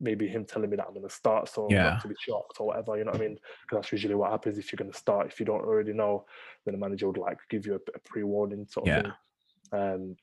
maybe 0.00 0.26
him 0.26 0.44
telling 0.44 0.70
me 0.70 0.76
that 0.76 0.86
I'm 0.88 0.92
going 0.92 1.08
to 1.08 1.14
start, 1.14 1.48
so 1.48 1.68
Yeah. 1.70 1.84
not 1.84 2.00
to 2.00 2.08
be 2.08 2.16
shocked 2.18 2.56
or 2.58 2.66
whatever. 2.66 2.98
You 2.98 3.04
know 3.04 3.12
what 3.12 3.20
I 3.20 3.24
mean? 3.24 3.38
Because 3.62 3.76
that's 3.82 3.92
usually 3.92 4.16
what 4.16 4.32
happens 4.32 4.58
if 4.58 4.72
you're 4.72 4.76
going 4.76 4.90
to 4.90 4.98
start. 4.98 5.28
If 5.28 5.38
you 5.38 5.46
don't 5.46 5.60
already 5.60 5.92
know, 5.92 6.26
then 6.64 6.72
the 6.74 6.78
manager 6.80 7.06
would 7.06 7.16
like 7.16 7.38
give 7.48 7.64
you 7.64 7.74
a, 7.74 7.80
a 7.94 8.00
pre-warning 8.00 8.66
sort 8.68 8.88
of 8.88 8.96
Yeah. 8.96 9.02
thing. 9.02 9.12
Um, 9.72 10.16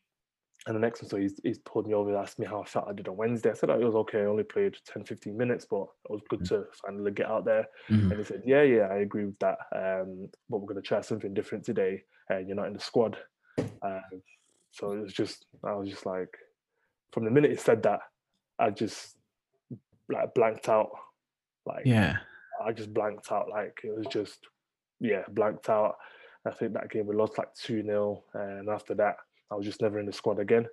and 0.68 0.76
the 0.76 0.80
next 0.80 1.02
one, 1.02 1.10
so 1.10 1.18
he's, 1.18 1.40
he's 1.44 1.58
pulled 1.60 1.88
me 1.88 1.94
over, 1.96 2.16
asked 2.16 2.38
me 2.38 2.46
how 2.46 2.62
I 2.62 2.66
felt 2.66 2.88
I 2.88 2.94
did 2.94 3.08
on 3.08 3.18
Wednesday. 3.18 3.50
I 3.50 3.54
said 3.54 3.72
oh, 3.72 3.80
it 3.80 3.84
was 3.84 3.96
okay. 3.96 4.20
I 4.22 4.26
only 4.26 4.44
played 4.44 4.76
10, 4.86 5.06
15 5.06 5.36
minutes, 5.36 5.66
but 5.70 5.88
it 6.06 6.12
was 6.12 6.22
good 6.30 6.46
to 6.46 6.66
finally 6.86 7.12
get 7.12 7.26
out 7.26 7.46
there. 7.46 7.68
Mhm. 7.90 8.12
And 8.12 8.18
he 8.20 8.24
said, 8.24 8.44
Yeah, 8.46 8.62
yeah, 8.62 8.88
I 8.92 8.98
agree 8.98 9.26
with 9.26 9.40
that. 9.40 9.58
Um, 9.76 10.30
but 10.50 10.60
we're 10.60 10.68
going 10.68 10.76
to 10.82 10.88
try 10.88 11.02
something 11.02 11.34
different 11.34 11.66
today. 11.66 12.04
And 12.30 12.48
you're 12.48 12.56
not 12.56 12.68
in 12.68 12.74
the 12.74 12.80
squad. 12.80 13.18
Uh, 13.58 14.02
so 14.70 14.92
it 14.92 15.02
was 15.02 15.14
just, 15.14 15.46
I 15.64 15.74
was 15.74 15.90
just 15.90 16.06
like, 16.06 16.30
from 17.12 17.26
the 17.26 17.32
minute 17.32 17.52
he 17.52 17.58
said 17.58 17.82
that, 17.84 18.02
I 18.60 18.70
just 18.70 19.18
like 20.10 20.34
blanked 20.36 20.70
out. 20.70 20.92
Like, 21.66 21.86
Yeah. 21.86 22.18
I 22.64 22.72
just 22.72 22.94
blanked 22.94 23.32
out. 23.32 23.50
Like, 23.50 23.80
it 23.84 23.98
was 23.98 24.06
just, 24.08 24.38
yeah, 25.00 25.24
blanked 25.30 25.70
out. 25.70 25.96
I 26.46 26.52
think 26.52 26.74
that 26.74 26.92
game 26.92 27.08
we 27.08 27.16
lost 27.16 27.38
like 27.40 27.54
2 27.56 27.82
0. 27.84 28.24
And 28.36 28.70
after 28.70 28.94
that, 28.96 29.16
I 29.52 29.56
was 29.56 29.66
just 29.66 29.82
never 29.82 30.00
in 30.00 30.06
the 30.06 30.14
squad 30.14 30.40
again. 30.40 30.66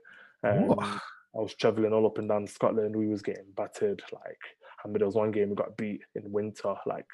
Um, 0.44 0.78
I 0.80 1.40
was 1.40 1.54
traveling 1.54 1.92
all 1.92 2.06
up 2.06 2.18
and 2.18 2.28
down 2.28 2.46
Scotland. 2.46 2.94
We 2.94 3.08
was 3.08 3.22
getting 3.22 3.46
battered. 3.56 4.02
Like, 4.12 4.38
I 4.84 4.88
mean, 4.88 4.98
there 4.98 5.06
was 5.06 5.14
one 5.16 5.30
game 5.32 5.50
we 5.50 5.56
got 5.56 5.76
beat 5.76 6.00
in 6.14 6.30
winter, 6.30 6.74
like 6.86 7.06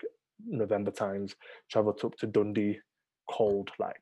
November 0.47 0.91
times. 0.91 1.35
Travelled 1.71 2.05
up 2.05 2.17
to 2.19 2.27
Dundee, 2.27 2.79
cold, 3.31 3.71
like 3.79 3.97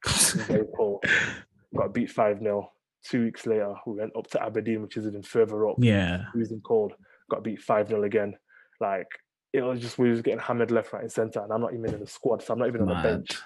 very 0.46 0.66
cold. 0.76 1.04
Got 1.74 1.94
beat 1.94 2.10
5 2.10 2.40
0. 2.40 2.70
Two 3.04 3.24
weeks 3.24 3.46
later, 3.46 3.74
we 3.86 3.94
went 3.94 4.14
up 4.14 4.26
to 4.28 4.42
Aberdeen, 4.42 4.82
which 4.82 4.98
is 4.98 5.06
even 5.06 5.22
further 5.22 5.66
up, 5.68 5.76
Yeah. 5.78 6.24
freezing 6.32 6.60
cold. 6.62 6.92
Got 7.30 7.42
beat 7.44 7.62
5 7.62 7.88
0 7.88 8.02
again. 8.02 8.34
Like, 8.78 9.06
it 9.54 9.62
was 9.62 9.80
just, 9.80 9.96
we 9.98 10.10
was 10.10 10.20
getting 10.20 10.38
hammered 10.40 10.70
left, 10.70 10.92
right, 10.92 11.02
and 11.02 11.10
centre. 11.10 11.40
And 11.40 11.50
I'm 11.50 11.60
not 11.62 11.72
even 11.72 11.94
in 11.94 12.00
the 12.00 12.06
squad, 12.06 12.42
so 12.42 12.52
I'm 12.52 12.58
not 12.58 12.68
even 12.68 12.82
on 12.82 12.88
the 12.88 12.94
bench. 13.02 13.38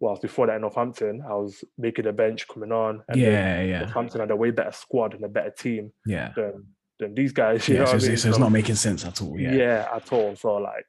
Whilst 0.00 0.22
before 0.22 0.46
that 0.46 0.56
in 0.56 0.60
Northampton, 0.62 1.22
I 1.28 1.34
was 1.34 1.64
making 1.76 2.04
the 2.04 2.12
bench, 2.12 2.46
coming 2.46 2.70
on. 2.72 3.02
And 3.08 3.20
Yeah. 3.20 3.60
Yeah. 3.62 3.78
Northampton 3.80 4.20
had 4.20 4.30
a 4.30 4.36
way 4.36 4.50
better 4.50 4.72
squad 4.72 5.14
and 5.14 5.24
a 5.24 5.28
better 5.28 5.50
team 5.50 5.92
Yeah. 6.06 6.32
than, 6.36 6.66
than 7.00 7.14
these 7.14 7.32
guys. 7.32 7.66
You 7.68 7.74
Yeah. 7.74 7.80
know 7.80 7.86
So, 7.86 7.92
I 7.92 7.96
it's, 7.96 8.06
mean? 8.08 8.16
so 8.16 8.28
it's 8.28 8.38
not 8.38 8.52
making 8.52 8.76
sense 8.76 9.04
at 9.04 9.20
all. 9.22 9.38
yeah. 9.38 9.52
Yeah. 9.52 9.88
at 9.92 10.12
all. 10.12 10.36
So 10.36 10.54
like, 10.56 10.86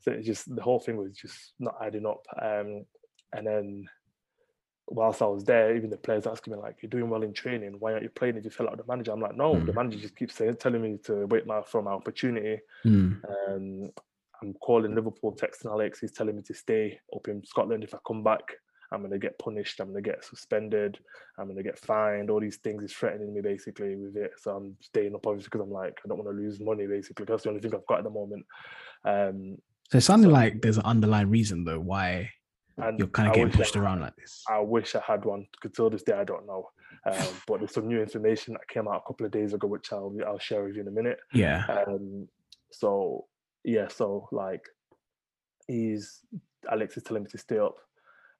so 0.00 0.12
it's 0.12 0.26
just 0.26 0.54
the 0.54 0.62
whole 0.62 0.80
thing 0.80 0.96
was 0.96 1.16
just 1.16 1.54
not 1.58 1.76
adding 1.82 2.04
up. 2.06 2.22
Um, 2.40 2.84
and 3.32 3.46
then 3.46 3.86
whilst 4.88 5.22
I 5.22 5.26
was 5.26 5.44
there, 5.44 5.76
even 5.76 5.88
the 5.90 5.96
players 5.96 6.26
asking 6.26 6.52
me 6.54 6.58
like, 6.58 6.76
"You're 6.82 6.90
doing 6.90 7.08
well 7.08 7.22
in 7.22 7.32
training. 7.32 7.76
Why 7.78 7.92
aren't 7.92 8.02
you 8.02 8.08
playing? 8.10 8.36
If 8.36 8.44
you 8.44 8.50
fell 8.50 8.66
out 8.66 8.76
with 8.76 8.84
the 8.86 8.90
manager?" 8.92 9.12
I'm 9.12 9.20
like, 9.20 9.36
"No, 9.36 9.54
the 9.54 9.72
Mm. 9.72 9.74
manager 9.76 9.98
just 10.00 10.16
keeps 10.16 10.34
saying, 10.34 10.56
telling 10.56 10.82
me 10.82 10.98
to 11.04 11.26
wait 11.26 11.46
my 11.46 11.62
for 11.62 11.80
my 11.82 11.92
opportunity." 11.92 12.60
Mm. 12.84 13.22
Um, 13.48 13.90
I'm 14.42 14.54
calling 14.54 14.94
Liverpool, 14.94 15.36
texting 15.36 15.70
Alex. 15.70 16.00
He's 16.00 16.12
telling 16.12 16.36
me 16.36 16.42
to 16.42 16.54
stay 16.54 16.98
up 17.14 17.28
in 17.28 17.44
Scotland. 17.44 17.84
If 17.84 17.94
I 17.94 17.98
come 18.06 18.22
back, 18.22 18.40
I'm 18.92 19.02
gonna 19.02 19.18
get 19.18 19.38
punished. 19.38 19.80
I'm 19.80 19.88
gonna 19.88 20.00
get 20.02 20.24
suspended. 20.24 20.98
I'm 21.38 21.46
gonna 21.48 21.62
get 21.62 21.78
fined. 21.78 22.30
All 22.30 22.40
these 22.40 22.56
things. 22.56 22.82
is 22.82 22.92
threatening 22.92 23.32
me 23.34 23.40
basically 23.40 23.96
with 23.96 24.16
it. 24.16 24.32
So 24.38 24.56
I'm 24.56 24.76
staying 24.80 25.14
up 25.14 25.26
obviously 25.26 25.48
because 25.50 25.60
I'm 25.66 25.70
like 25.72 25.98
I 26.04 26.08
don't 26.08 26.18
want 26.18 26.30
to 26.30 26.42
lose 26.42 26.58
money. 26.60 26.86
Basically, 26.86 27.24
that's 27.26 27.42
the 27.44 27.50
only 27.50 27.60
thing 27.60 27.74
I've 27.74 27.86
got 27.86 27.98
at 27.98 28.04
the 28.04 28.10
moment. 28.10 28.44
Um, 29.04 29.58
So 29.90 29.98
it 29.98 30.02
sounded 30.02 30.30
like 30.30 30.62
there's 30.62 30.78
an 30.78 30.84
underlying 30.84 31.30
reason 31.30 31.64
though 31.64 31.80
why 31.80 32.30
you're 32.98 33.08
kind 33.08 33.28
I 33.28 33.30
of 33.30 33.34
getting 33.34 33.48
wish 33.48 33.54
I- 33.54 33.58
pushed 33.58 33.76
around 33.76 34.00
like 34.00 34.16
this. 34.16 34.42
I 34.48 34.58
wish 34.60 34.94
I 34.94 35.02
had 35.06 35.24
one. 35.26 35.46
Because 35.52 35.76
till 35.76 35.90
this 35.90 36.02
day, 36.02 36.14
I 36.14 36.24
don't 36.24 36.46
know. 36.46 36.70
Um, 37.04 37.26
but 37.46 37.58
there's 37.60 37.72
some 37.74 37.88
new 37.88 38.00
information 38.00 38.54
that 38.54 38.66
came 38.68 38.88
out 38.88 39.02
a 39.04 39.06
couple 39.06 39.26
of 39.26 39.32
days 39.32 39.52
ago, 39.54 39.66
which 39.68 39.92
I'll 39.92 40.14
I'll 40.26 40.38
share 40.38 40.64
with 40.64 40.74
you 40.76 40.80
in 40.82 40.88
a 40.88 40.90
minute. 40.90 41.18
Yeah. 41.34 41.64
Um, 41.86 42.26
so 42.72 43.26
yeah, 43.64 43.88
so 43.88 44.28
like 44.32 44.64
he's 45.66 46.24
Alex 46.70 46.96
is 46.96 47.02
telling 47.02 47.22
me 47.24 47.30
to 47.30 47.38
stay 47.38 47.58
up. 47.58 47.76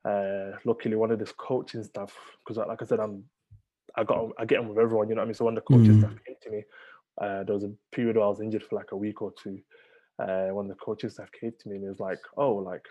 Uh, 0.05 0.53
luckily, 0.65 0.97
one 0.97 1.11
of 1.11 1.19
this 1.19 1.33
coaching 1.33 1.85
staff, 1.85 2.17
because 2.45 2.57
like 2.67 2.83
I 2.83 2.85
said, 2.87 3.01
I'm 3.01 3.25
I 3.97 4.05
got 4.05 4.31
I 4.39 4.45
get 4.45 4.61
on 4.61 4.69
with 4.69 4.79
everyone, 4.79 5.09
you 5.09 5.15
know 5.15 5.21
what 5.21 5.25
I 5.25 5.29
mean. 5.29 5.35
So 5.35 5.45
one 5.45 5.57
of 5.57 5.65
the 5.65 5.69
coaching 5.69 5.95
Mm. 5.97 5.99
staff 5.99 6.15
came 6.27 6.37
to 6.43 6.51
me. 6.51 6.65
Uh, 7.21 7.45
there 7.45 7.55
was 7.55 7.65
a 7.65 7.73
period 7.93 8.17
where 8.17 8.25
I 8.25 8.29
was 8.29 8.41
injured 8.41 8.63
for 8.63 8.77
like 8.77 8.93
a 8.93 8.97
week 8.97 9.21
or 9.21 9.33
two. 9.43 9.61
Uh, 10.19 10.49
one 10.49 10.67
of 10.71 10.77
the 10.77 10.85
coaching 10.85 11.11
staff 11.11 11.31
came 11.39 11.53
to 11.59 11.69
me 11.69 11.77
and 11.77 11.85
he 11.85 11.89
was 11.89 12.01
like, 12.01 12.21
"Oh, 12.37 12.55
like, 12.55 12.85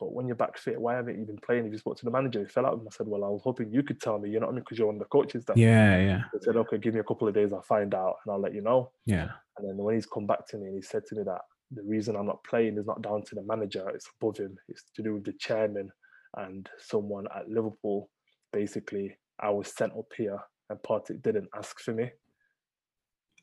but 0.00 0.12
when 0.12 0.26
you're 0.26 0.36
back 0.36 0.58
fit, 0.58 0.80
why 0.80 0.94
haven't 0.94 1.18
you 1.18 1.26
been 1.26 1.38
playing? 1.38 1.66
If 1.66 1.72
you 1.72 1.78
spoke 1.78 1.96
to 1.98 2.04
the 2.04 2.10
manager, 2.10 2.40
he 2.40 2.46
fell 2.46 2.66
out. 2.66 2.72
with 2.74 2.82
him." 2.82 2.88
I 2.88 2.96
said, 2.96 3.08
"Well, 3.08 3.24
I 3.24 3.28
was 3.28 3.42
hoping 3.42 3.72
you 3.72 3.82
could 3.82 4.00
tell 4.00 4.18
me, 4.18 4.30
you 4.30 4.40
know 4.40 4.46
what 4.46 4.52
I 4.52 4.54
mean, 4.56 4.60
because 4.64 4.78
you're 4.78 4.86
one 4.86 4.96
of 4.96 5.00
the 5.00 5.06
coaching 5.06 5.40
staff." 5.42 5.56
Yeah. 5.56 5.98
Yeah. 5.98 6.22
They 6.32 6.40
said, 6.40 6.56
"Okay, 6.56 6.78
give 6.78 6.94
me 6.94 7.00
a 7.00 7.04
couple 7.04 7.28
of 7.28 7.34
days, 7.34 7.52
I'll 7.52 7.62
find 7.62 7.94
out 7.94 8.16
and 8.24 8.32
I'll 8.32 8.40
let 8.40 8.54
you 8.54 8.62
know." 8.62 8.92
Yeah. 9.06 9.30
And 9.56 9.68
then 9.68 9.76
when 9.76 9.94
he's 9.96 10.06
come 10.06 10.26
back 10.26 10.46
to 10.48 10.56
me 10.58 10.66
and 10.68 10.76
he 10.76 10.82
said 10.82 11.04
to 11.06 11.14
me 11.16 11.22
that 11.24 11.42
the 11.70 11.82
reason 11.82 12.16
I'm 12.16 12.26
not 12.26 12.42
playing 12.44 12.78
is 12.78 12.86
not 12.86 13.02
down 13.02 13.22
to 13.24 13.34
the 13.34 13.42
manager, 13.42 13.88
it's 13.90 14.08
above 14.20 14.38
him. 14.38 14.56
It's 14.68 14.84
to 14.96 15.02
do 15.02 15.14
with 15.14 15.24
the 15.24 15.34
chairman 15.34 15.90
and 16.36 16.68
someone 16.78 17.26
at 17.36 17.48
Liverpool. 17.48 18.08
Basically, 18.52 19.16
I 19.40 19.50
was 19.50 19.68
sent 19.76 19.92
up 19.92 20.06
here 20.16 20.38
and 20.70 20.82
Partick 20.82 21.22
didn't 21.22 21.48
ask 21.56 21.78
for 21.80 21.92
me. 21.92 22.10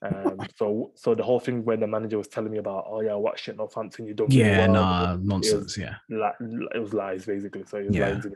Um, 0.02 0.38
so 0.58 0.92
so 0.96 1.14
the 1.16 1.24
whole 1.24 1.40
thing 1.40 1.64
when 1.64 1.80
the 1.80 1.88
manager 1.88 2.18
was 2.18 2.28
telling 2.28 2.52
me 2.52 2.58
about, 2.58 2.86
oh 2.88 3.02
yeah, 3.02 3.14
what 3.16 3.38
shit 3.40 3.58
Northampton, 3.58 4.08
you 4.08 4.14
don't 4.14 4.32
Yeah. 4.32 4.68
well," 4.68 4.74
Nah. 4.74 5.18
Nonsense. 5.22 5.78
Yeah. 5.78 5.96
li- 6.10 6.68
it 6.74 6.80
was 6.80 6.94
lies 6.94 7.26
basically. 7.26 7.64
So 7.66 7.80
he 7.80 7.88
was 7.88 7.96
Yeah. 7.96 8.08
lying 8.10 8.22
to 8.22 8.30
me. 8.30 8.36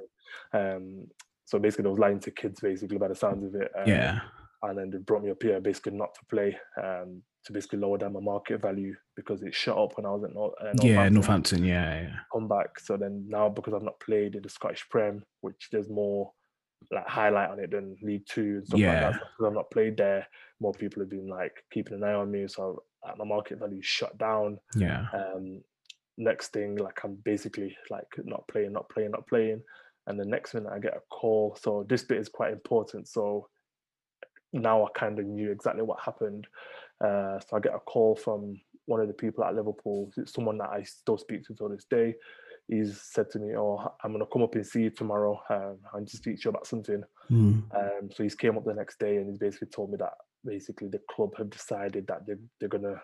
Um, 0.53 1.07
so 1.45 1.57
basically, 1.57 1.83
they 1.83 1.89
was 1.89 1.99
lying 1.99 2.19
to 2.19 2.31
kids 2.31 2.59
basically 2.59 2.97
by 2.99 3.07
the 3.07 3.15
sounds 3.15 3.43
of 3.43 3.55
it. 3.59 3.71
Um, 3.75 3.87
Yeah. 3.87 4.19
and 4.61 4.77
then 4.77 4.89
they 4.91 4.99
brought 4.99 5.23
me 5.23 5.31
up 5.31 5.41
here 5.41 5.59
basically 5.59 5.93
not 5.93 6.13
to 6.13 6.25
play 6.25 6.55
um, 6.81 7.23
to 7.49 7.53
basically 7.53 7.79
lower 7.79 7.97
down 7.97 8.13
my 8.13 8.19
market 8.19 8.61
value 8.61 8.95
because 9.15 9.41
it 9.41 9.53
shut 9.55 9.77
up 9.77 9.97
when 9.97 10.05
I 10.05 10.11
was 10.11 10.23
at 10.23 10.33
North. 10.33 10.53
Uh, 10.61 10.71
Yeah, 10.81 11.09
Northampton. 11.09 11.13
Northampton. 11.13 11.63
Yeah, 11.65 12.01
yeah. 12.01 12.15
come 12.31 12.47
back. 12.47 12.79
So 12.79 12.95
then 12.95 13.25
now 13.27 13.49
because 13.49 13.73
I've 13.73 13.81
not 13.83 13.99
played 13.99 14.35
in 14.35 14.43
the 14.43 14.49
Scottish 14.49 14.87
Prem, 14.89 15.23
which 15.41 15.67
there's 15.71 15.89
more 15.89 16.31
like 16.91 17.07
highlight 17.07 17.49
on 17.49 17.59
it 17.59 17.71
than 17.71 17.97
League 18.01 18.25
Two 18.27 18.57
and 18.59 18.67
stuff 18.67 18.79
Yeah. 18.79 18.93
like 18.93 19.13
that. 19.13 19.21
Because 19.21 19.47
I've 19.47 19.53
not 19.53 19.71
played 19.71 19.97
there, 19.97 20.25
more 20.61 20.73
people 20.73 21.01
have 21.01 21.09
been 21.09 21.27
like 21.27 21.63
keeping 21.71 21.95
an 21.95 22.03
eye 22.03 22.13
on 22.13 22.31
me. 22.31 22.47
So 22.47 22.83
uh, 23.05 23.13
my 23.17 23.25
market 23.25 23.59
value 23.59 23.81
shut 23.81 24.17
down. 24.17 24.59
Yeah. 24.75 25.07
Um, 25.13 25.61
next 26.17 26.53
thing, 26.53 26.75
like 26.77 26.99
I'm 27.03 27.15
basically 27.25 27.75
like 27.89 28.07
not 28.23 28.47
playing, 28.47 28.73
not 28.73 28.87
playing, 28.89 29.11
not 29.11 29.27
playing. 29.27 29.61
And 30.07 30.19
the 30.19 30.25
next 30.25 30.53
minute 30.53 30.71
I 30.73 30.79
get 30.79 30.95
a 30.95 31.01
call. 31.09 31.57
So 31.61 31.85
this 31.89 32.03
bit 32.03 32.17
is 32.19 32.29
quite 32.29 32.51
important. 32.53 33.07
So 33.07 33.47
now 34.53 34.83
I 34.83 34.87
kind 34.97 35.19
of 35.19 35.25
knew 35.25 35.51
exactly 35.51 35.83
what 35.83 35.99
happened. 36.03 36.47
Uh, 37.03 37.39
so 37.39 37.55
I 37.57 37.59
get 37.59 37.75
a 37.75 37.79
call 37.79 38.15
from 38.15 38.59
one 38.85 38.99
of 38.99 39.07
the 39.07 39.13
people 39.13 39.43
at 39.43 39.55
Liverpool, 39.55 40.11
it's 40.17 40.33
someone 40.33 40.57
that 40.57 40.71
I 40.71 40.83
still 40.83 41.17
speak 41.17 41.43
to 41.45 41.53
to 41.55 41.69
this 41.69 41.85
day. 41.89 42.15
He's 42.67 43.01
said 43.01 43.29
to 43.31 43.39
me, 43.39 43.55
"Oh, 43.55 43.79
I'm 44.03 44.11
gonna 44.11 44.25
come 44.25 44.43
up 44.43 44.55
and 44.55 44.65
see 44.65 44.83
you 44.83 44.89
tomorrow 44.89 45.39
um, 45.49 45.77
and 45.93 46.07
just 46.07 46.23
speak 46.23 46.37
to 46.37 46.45
you 46.45 46.49
about 46.49 46.67
something." 46.67 47.03
Mm. 47.31 47.63
Um, 47.75 48.11
so 48.11 48.23
he's 48.23 48.35
came 48.35 48.57
up 48.57 48.65
the 48.65 48.73
next 48.73 48.99
day 48.99 49.17
and 49.17 49.29
he's 49.29 49.37
basically 49.37 49.67
told 49.67 49.91
me 49.91 49.97
that 49.97 50.13
basically 50.45 50.87
the 50.87 51.01
club 51.09 51.35
have 51.37 51.49
decided 51.49 52.07
that 52.07 52.25
they 52.25 52.33
they're 52.59 52.69
gonna 52.69 53.01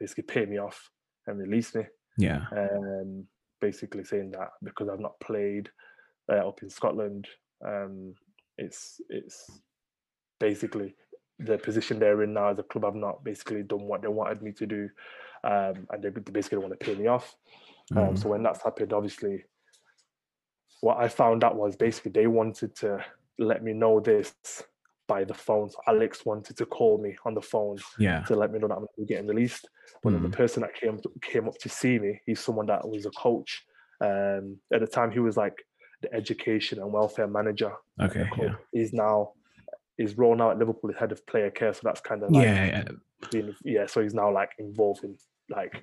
basically 0.00 0.24
pay 0.24 0.46
me 0.46 0.58
off 0.58 0.90
and 1.26 1.38
release 1.38 1.74
me. 1.74 1.84
Yeah. 2.18 2.44
Um, 2.52 3.26
basically 3.60 4.04
saying 4.04 4.32
that 4.32 4.50
because 4.62 4.88
I've 4.88 5.00
not 5.00 5.20
played 5.20 5.70
uh, 6.30 6.48
up 6.48 6.62
in 6.62 6.70
Scotland, 6.70 7.26
um, 7.64 8.14
it's 8.58 9.00
it's 9.08 9.50
basically 10.40 10.94
the 11.38 11.58
position 11.58 11.98
they're 11.98 12.22
in 12.22 12.32
now 12.32 12.48
as 12.48 12.58
a 12.58 12.62
club. 12.62 12.84
I've 12.84 12.94
not 12.94 13.22
basically 13.24 13.62
done 13.62 13.82
what 13.82 14.02
they 14.02 14.08
wanted 14.08 14.42
me 14.42 14.52
to 14.52 14.66
do, 14.66 14.88
um, 15.44 15.86
and 15.90 16.02
they 16.02 16.10
basically 16.10 16.58
want 16.58 16.78
to 16.78 16.84
pay 16.86 16.94
me 16.94 17.06
off. 17.06 17.36
Um, 17.94 18.14
Mm. 18.14 18.18
so 18.18 18.28
when 18.30 18.42
that's 18.42 18.62
happened, 18.62 18.92
obviously, 18.92 19.44
what 20.80 20.98
I 20.98 21.08
found 21.08 21.44
out 21.44 21.56
was 21.56 21.76
basically 21.76 22.12
they 22.12 22.26
wanted 22.26 22.74
to 22.76 23.04
let 23.38 23.62
me 23.62 23.72
know 23.72 24.00
this 24.00 24.34
by 25.06 25.24
the 25.24 25.34
phone. 25.34 25.70
So 25.70 25.78
Alex 25.86 26.24
wanted 26.26 26.56
to 26.56 26.66
call 26.66 26.98
me 26.98 27.16
on 27.24 27.34
the 27.34 27.40
phone 27.42 27.78
Yeah. 27.98 28.22
to 28.22 28.34
let 28.34 28.50
me 28.52 28.58
know 28.58 28.68
that 28.68 28.76
I'm 28.78 29.06
getting 29.06 29.28
released. 29.28 29.68
But 30.02 30.12
then 30.12 30.22
the 30.22 30.30
person 30.30 30.62
that 30.62 30.74
came 30.74 30.98
came 31.22 31.46
up 31.46 31.56
to 31.58 31.68
see 31.68 31.98
me, 31.98 32.20
he's 32.26 32.40
someone 32.40 32.66
that 32.66 32.88
was 32.88 33.06
a 33.06 33.10
coach. 33.10 33.64
Um, 34.00 34.58
at 34.72 34.80
the 34.80 34.86
time, 34.86 35.10
he 35.12 35.20
was 35.20 35.36
like 35.36 35.64
the 36.02 36.12
education 36.12 36.80
and 36.80 36.92
welfare 36.92 37.28
manager. 37.28 37.72
Okay. 38.02 38.28
Yeah. 38.38 38.54
He's 38.72 38.92
now 38.92 39.32
his 39.98 40.16
role 40.18 40.36
now 40.36 40.50
at 40.50 40.58
Liverpool 40.58 40.90
is 40.90 40.96
head 40.96 41.12
of 41.12 41.26
player 41.26 41.50
care. 41.50 41.72
So 41.72 41.80
that's 41.84 42.00
kind 42.00 42.22
of 42.22 42.30
like 42.30 42.44
Yeah. 42.44 42.64
yeah. 42.66 42.84
being 43.30 43.54
yeah. 43.64 43.86
So 43.86 44.02
he's 44.02 44.14
now 44.14 44.32
like 44.32 44.50
involved 44.58 45.04
in 45.04 45.16
like 45.48 45.82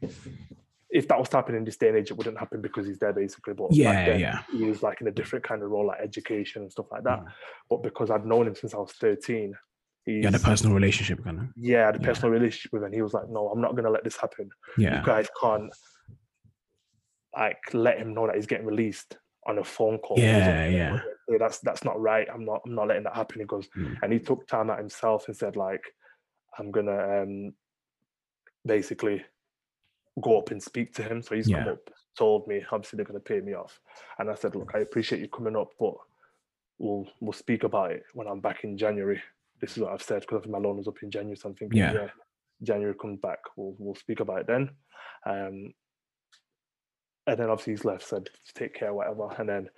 if 0.90 1.08
that 1.08 1.18
was 1.18 1.30
to 1.30 1.38
happen 1.38 1.56
in 1.56 1.64
this 1.64 1.78
day 1.78 1.88
and 1.90 1.98
age, 1.98 2.12
it 2.12 2.18
wouldn't 2.18 2.38
happen 2.38 2.62
because 2.62 2.86
he's 2.86 3.00
there 3.00 3.14
basically. 3.14 3.54
But 3.56 3.74
Yeah, 3.74 4.06
then, 4.06 4.20
yeah. 4.20 4.44
he 4.52 4.66
was 4.66 4.84
like 4.84 5.02
in 5.02 5.08
a 5.08 5.12
different 5.12 5.44
kind 5.44 5.64
of 5.64 5.72
role, 5.72 5.88
like 5.88 6.00
education 6.00 6.62
and 6.62 6.72
stuff 6.72 6.86
like 6.92 7.04
that. 7.06 7.20
Mm. 7.22 7.28
But 7.70 7.82
because 7.82 8.12
I'd 8.12 8.26
known 8.26 8.46
him 8.48 8.56
since 8.56 8.76
I 8.76 8.78
was 8.78 8.92
13, 8.92 9.54
he's 10.06 10.18
You 10.18 10.24
had 10.26 10.36
a 10.36 10.40
personal 10.40 10.76
relationship, 10.76 11.24
kind 11.24 11.40
of. 11.40 11.46
yeah, 11.56 11.92
the 11.92 12.00
Yeah. 12.00 12.06
personal 12.06 12.32
relationship 12.32 12.72
with 12.74 12.84
him. 12.84 12.94
He 12.94 13.02
was 13.02 13.14
like, 13.16 13.28
No, 13.30 13.50
I'm 13.50 13.62
not 13.62 13.76
gonna 13.76 13.90
let 13.90 14.04
this 14.04 14.18
happen. 14.18 14.50
Yeah. 14.78 15.00
You 15.00 15.06
guys 15.06 15.28
can't 15.42 15.74
like 17.36 17.58
let 17.74 17.98
him 17.98 18.14
know 18.14 18.28
that 18.28 18.36
he's 18.36 18.46
getting 18.46 18.68
released 18.68 19.18
on 19.48 19.58
a 19.58 19.64
phone 19.64 19.98
call. 19.98 20.20
Yeah, 20.20 20.68
yeah. 20.68 21.00
"Yeah, 21.28 21.38
That's 21.40 21.60
that's 21.60 21.84
not 21.84 22.00
right. 22.00 22.28
I'm 22.34 22.46
not 22.46 22.62
I'm 22.66 22.76
not 22.76 22.88
letting 22.88 23.04
that 23.04 23.16
happen. 23.16 23.40
He 23.42 23.46
goes, 23.46 23.68
Mm. 23.78 23.98
and 24.02 24.14
he 24.14 24.20
took 24.20 24.48
time 24.48 24.70
out 24.70 24.80
himself 24.80 25.28
and 25.28 25.36
said, 25.38 25.56
like, 25.56 25.84
I'm 26.58 26.72
gonna 26.72 27.22
um 27.22 27.54
basically 28.66 29.24
go 30.22 30.38
up 30.38 30.52
and 30.52 30.62
speak 30.62 30.94
to 30.96 31.04
him. 31.04 31.22
So 31.22 31.36
he's 31.36 31.48
Yeah. 31.50 31.64
come 31.64 31.74
up, 31.74 31.90
told 32.18 32.48
me, 32.48 32.64
obviously 32.72 32.98
they're 32.98 33.06
gonna 33.06 33.20
pay 33.20 33.40
me 33.42 33.54
off. 33.54 33.80
And 34.20 34.30
I 34.30 34.36
said, 34.36 34.56
Look, 34.56 34.72
I 34.76 34.80
appreciate 34.80 35.22
you 35.22 35.28
coming 35.30 35.56
up, 35.56 35.72
but 35.80 35.96
we'll 36.78 37.08
we'll 37.20 37.34
speak 37.34 37.64
about 37.64 37.92
it 37.92 38.04
when 38.14 38.28
I'm 38.28 38.42
back 38.42 38.64
in 38.64 38.78
January. 38.78 39.22
This 39.60 39.78
is 39.78 39.84
what 39.84 39.94
I've 39.94 40.04
said 40.04 40.22
because 40.22 40.48
my 40.48 40.58
loan 40.58 40.78
was 40.78 40.88
up 40.88 41.02
in 41.04 41.10
January. 41.12 41.38
So 41.38 41.50
I'm 41.50 41.56
thinking, 41.56 41.78
Yeah. 41.80 41.94
yeah, 41.94 42.10
January 42.62 42.96
comes 42.96 43.20
back, 43.20 43.40
we'll 43.56 43.76
we'll 43.80 43.96
speak 43.96 44.20
about 44.20 44.42
it 44.42 44.48
then. 44.48 44.70
Um 45.26 45.74
and 47.28 47.40
then 47.40 47.50
obviously 47.50 47.74
he's 47.74 47.86
left, 47.86 48.08
said 48.08 48.26
to 48.26 48.54
take 48.54 48.74
care, 48.74 48.94
whatever. 48.94 49.30
And 49.38 49.48
then 49.48 49.70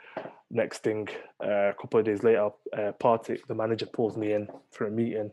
next 0.50 0.84
thing, 0.84 1.08
uh, 1.44 1.70
a 1.70 1.74
couple 1.80 2.00
of 2.00 2.06
days 2.06 2.24
later, 2.24 2.50
uh, 2.76 2.92
Partick, 3.00 3.48
the 3.48 3.56
manager, 3.56 3.86
pulls 3.86 4.18
me 4.18 4.34
in 4.34 4.48
for 4.72 4.88
a 4.88 4.92
meeting, 4.92 5.32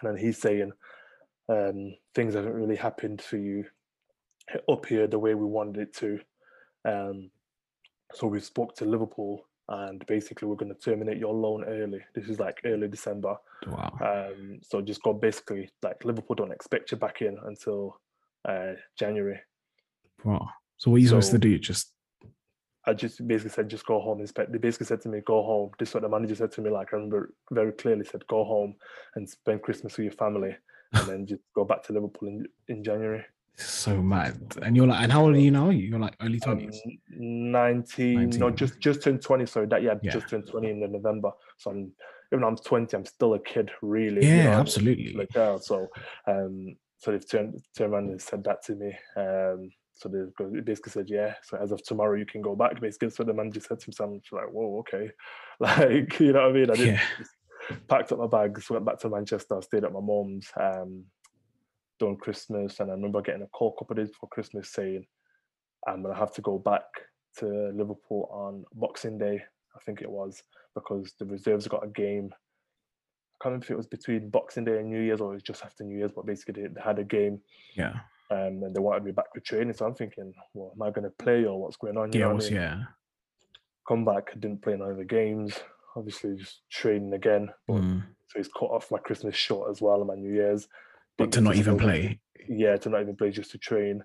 and 0.00 0.02
then 0.02 0.16
he's 0.16 0.38
saying 0.38 0.72
um, 1.48 1.94
things 2.14 2.34
haven't 2.34 2.54
really 2.54 2.76
happened 2.76 3.20
for 3.20 3.36
you 3.36 3.64
up 4.70 4.86
here 4.86 5.06
the 5.06 5.18
way 5.18 5.34
we 5.34 5.44
wanted 5.44 5.76
it 5.78 5.94
to. 5.94 6.20
Um, 6.84 7.30
so 8.14 8.26
we 8.26 8.40
spoke 8.40 8.74
to 8.76 8.84
Liverpool, 8.84 9.46
and 9.68 10.06
basically 10.06 10.48
we're 10.48 10.56
going 10.56 10.74
to 10.74 10.80
terminate 10.80 11.18
your 11.18 11.34
loan 11.34 11.64
early. 11.64 12.00
This 12.14 12.28
is 12.28 12.38
like 12.38 12.60
early 12.64 12.88
December. 12.88 13.36
Wow. 13.66 13.98
Um, 14.00 14.60
so 14.62 14.80
just 14.80 15.02
go 15.02 15.12
basically 15.12 15.68
like 15.82 16.04
Liverpool 16.04 16.36
don't 16.36 16.52
expect 16.52 16.92
you 16.92 16.96
back 16.96 17.20
in 17.20 17.36
until 17.44 18.00
uh, 18.48 18.74
January. 18.98 19.40
Wow. 20.24 20.48
So 20.78 20.90
what 20.90 20.96
are 20.96 21.00
you 21.00 21.08
supposed 21.08 21.30
to 21.32 21.38
do? 21.38 21.58
Just 21.58 21.92
I 22.88 22.92
just 22.92 23.26
basically 23.26 23.50
said, 23.50 23.68
just 23.68 23.84
go 23.84 23.98
home. 24.00 24.24
They 24.24 24.58
basically 24.58 24.86
said 24.86 25.00
to 25.02 25.08
me, 25.08 25.20
go 25.26 25.42
home. 25.42 25.70
This 25.78 25.88
is 25.88 25.94
what 25.94 26.02
the 26.04 26.08
manager 26.08 26.36
said 26.36 26.52
to 26.52 26.60
me. 26.60 26.70
Like 26.70 26.92
I 26.92 26.96
remember 26.96 27.32
very 27.50 27.72
clearly, 27.72 28.04
said, 28.04 28.24
go 28.28 28.44
home 28.44 28.76
and 29.16 29.28
spend 29.28 29.62
Christmas 29.62 29.96
with 29.96 30.04
your 30.04 30.12
family, 30.12 30.54
and 30.92 31.08
then 31.08 31.26
just 31.26 31.42
go 31.54 31.64
back 31.64 31.82
to 31.84 31.92
Liverpool 31.92 32.28
in 32.28 32.46
in 32.68 32.84
January. 32.84 33.24
so 33.56 34.00
mad. 34.02 34.38
And 34.62 34.76
you're 34.76 34.86
like, 34.86 35.02
and 35.02 35.10
how 35.10 35.24
old 35.24 35.34
are 35.34 35.38
you 35.38 35.50
now? 35.50 35.70
You're 35.70 35.98
like 35.98 36.14
early 36.20 36.40
Um, 36.46 36.58
twenties. 36.58 36.80
19, 37.40 38.30
no, 38.38 38.50
just 38.50 38.78
just 38.80 39.02
turned 39.02 39.22
twenty. 39.22 39.46
Sorry, 39.46 39.66
that 39.66 39.82
yeah, 39.82 39.94
Yeah. 40.02 40.12
just 40.12 40.28
turned 40.28 40.46
twenty 40.46 40.70
in 40.70 40.80
the 40.80 40.88
November. 40.88 41.30
So 41.58 41.70
I'm 41.70 41.92
even 42.32 42.42
though 42.42 42.48
I'm 42.48 42.56
twenty, 42.56 42.96
I'm 42.96 43.04
still 43.04 43.34
a 43.34 43.40
kid, 43.40 43.70
really. 43.82 44.24
you 44.24 44.30
know 44.30 44.36
yeah, 44.36 44.42
I 44.42 44.50
mean? 44.50 44.60
absolutely. 44.60 45.12
like 45.14 45.28
that. 45.30 45.64
So, 45.64 45.88
um, 46.26 46.76
so 46.98 47.10
they've 47.12 47.28
turned 47.28 47.60
turned 47.76 47.92
around 47.94 48.10
and 48.10 48.20
said 48.22 48.44
that 48.44 48.62
to 48.66 48.74
me. 48.74 48.92
Um, 49.16 49.70
so 49.96 50.08
they 50.08 50.60
basically 50.60 50.92
said, 50.92 51.08
yeah. 51.08 51.34
So 51.42 51.56
as 51.56 51.72
of 51.72 51.82
tomorrow, 51.82 52.16
you 52.18 52.26
can 52.26 52.42
go 52.42 52.54
back. 52.54 52.80
Basically, 52.80 53.10
so 53.10 53.24
the 53.24 53.32
manager 53.32 53.60
said 53.60 53.80
to 53.80 53.84
himself, 53.86 54.10
like, 54.30 54.50
whoa, 54.50 54.78
okay, 54.80 55.10
like 55.60 56.20
you 56.20 56.32
know 56.32 56.42
what 56.42 56.50
I 56.50 56.52
mean? 56.52 56.70
I 56.70 56.74
Yeah. 56.74 57.00
packed 57.88 58.12
up 58.12 58.18
my 58.18 58.26
bags, 58.26 58.68
went 58.70 58.84
back 58.84 58.98
to 59.00 59.08
Manchester, 59.08 59.60
stayed 59.62 59.84
at 59.84 59.92
my 59.92 60.00
mom's, 60.00 60.50
um, 60.60 61.04
done 61.98 62.16
Christmas, 62.16 62.78
and 62.78 62.90
I 62.90 62.94
remember 62.94 63.22
getting 63.22 63.42
a 63.42 63.46
call 63.46 63.74
a 63.74 63.80
couple 63.80 63.94
of 63.94 64.04
days 64.04 64.10
before 64.10 64.28
Christmas 64.28 64.70
saying 64.70 65.06
I'm 65.88 66.02
gonna 66.02 66.14
have 66.14 66.32
to 66.34 66.42
go 66.42 66.58
back 66.58 66.84
to 67.38 67.46
Liverpool 67.74 68.28
on 68.30 68.64
Boxing 68.74 69.18
Day, 69.18 69.42
I 69.74 69.78
think 69.84 70.02
it 70.02 70.10
was, 70.10 70.42
because 70.74 71.14
the 71.18 71.24
reserves 71.24 71.68
got 71.68 71.84
a 71.84 71.88
game. 71.88 72.30
I 72.32 73.44
can't 73.44 73.52
remember 73.52 73.64
if 73.64 73.70
it 73.70 73.76
was 73.76 73.86
between 73.86 74.30
Boxing 74.30 74.64
Day 74.64 74.78
and 74.78 74.88
New 74.90 75.00
Year's 75.00 75.20
or 75.20 75.32
it 75.32 75.36
was 75.36 75.42
just 75.42 75.64
after 75.64 75.84
New 75.84 75.98
Year's, 75.98 76.12
but 76.12 76.26
basically 76.26 76.62
they, 76.62 76.68
they 76.68 76.80
had 76.82 76.98
a 76.98 77.04
game 77.04 77.40
Yeah. 77.74 77.94
Um, 78.30 78.62
and 78.64 78.74
they 78.74 78.80
wanted 78.80 79.04
me 79.04 79.12
back 79.12 79.26
for 79.34 79.40
training. 79.40 79.74
So 79.74 79.86
I'm 79.86 79.94
thinking, 79.94 80.32
well, 80.54 80.72
am 80.74 80.82
I 80.82 80.90
going 80.90 81.04
to 81.04 81.10
play 81.24 81.44
or 81.44 81.60
what's 81.60 81.76
going 81.76 81.96
on? 81.96 82.12
You 82.12 82.20
Yeah. 82.20 82.26
know 82.28 82.34
what 82.34 82.42
I 82.44 82.48
mean? 82.48 82.54
yeah. 82.54 82.82
Come 83.88 84.04
back, 84.04 84.32
didn't 84.40 84.62
play 84.62 84.76
none 84.76 84.90
of 84.90 84.96
the 84.96 85.04
games. 85.04 85.54
Obviously, 85.94 86.36
just 86.36 86.62
training 86.70 87.12
again. 87.14 87.48
But 87.68 87.76
Mm. 87.82 88.02
so 88.28 88.38
he's 88.38 88.48
cut 88.48 88.66
off 88.70 88.90
my 88.90 88.98
Christmas 88.98 89.36
short 89.36 89.70
as 89.70 89.80
well 89.80 89.98
and 89.98 90.08
my 90.08 90.14
New 90.16 90.32
Year's. 90.32 90.68
But 91.16 91.32
to 91.32 91.40
not 91.40 91.56
even 91.56 91.78
play. 91.78 92.20
Yeah, 92.48 92.76
to 92.76 92.88
not 92.90 93.00
even 93.00 93.16
play, 93.16 93.30
just 93.30 93.52
to 93.52 93.58
train. 93.58 94.02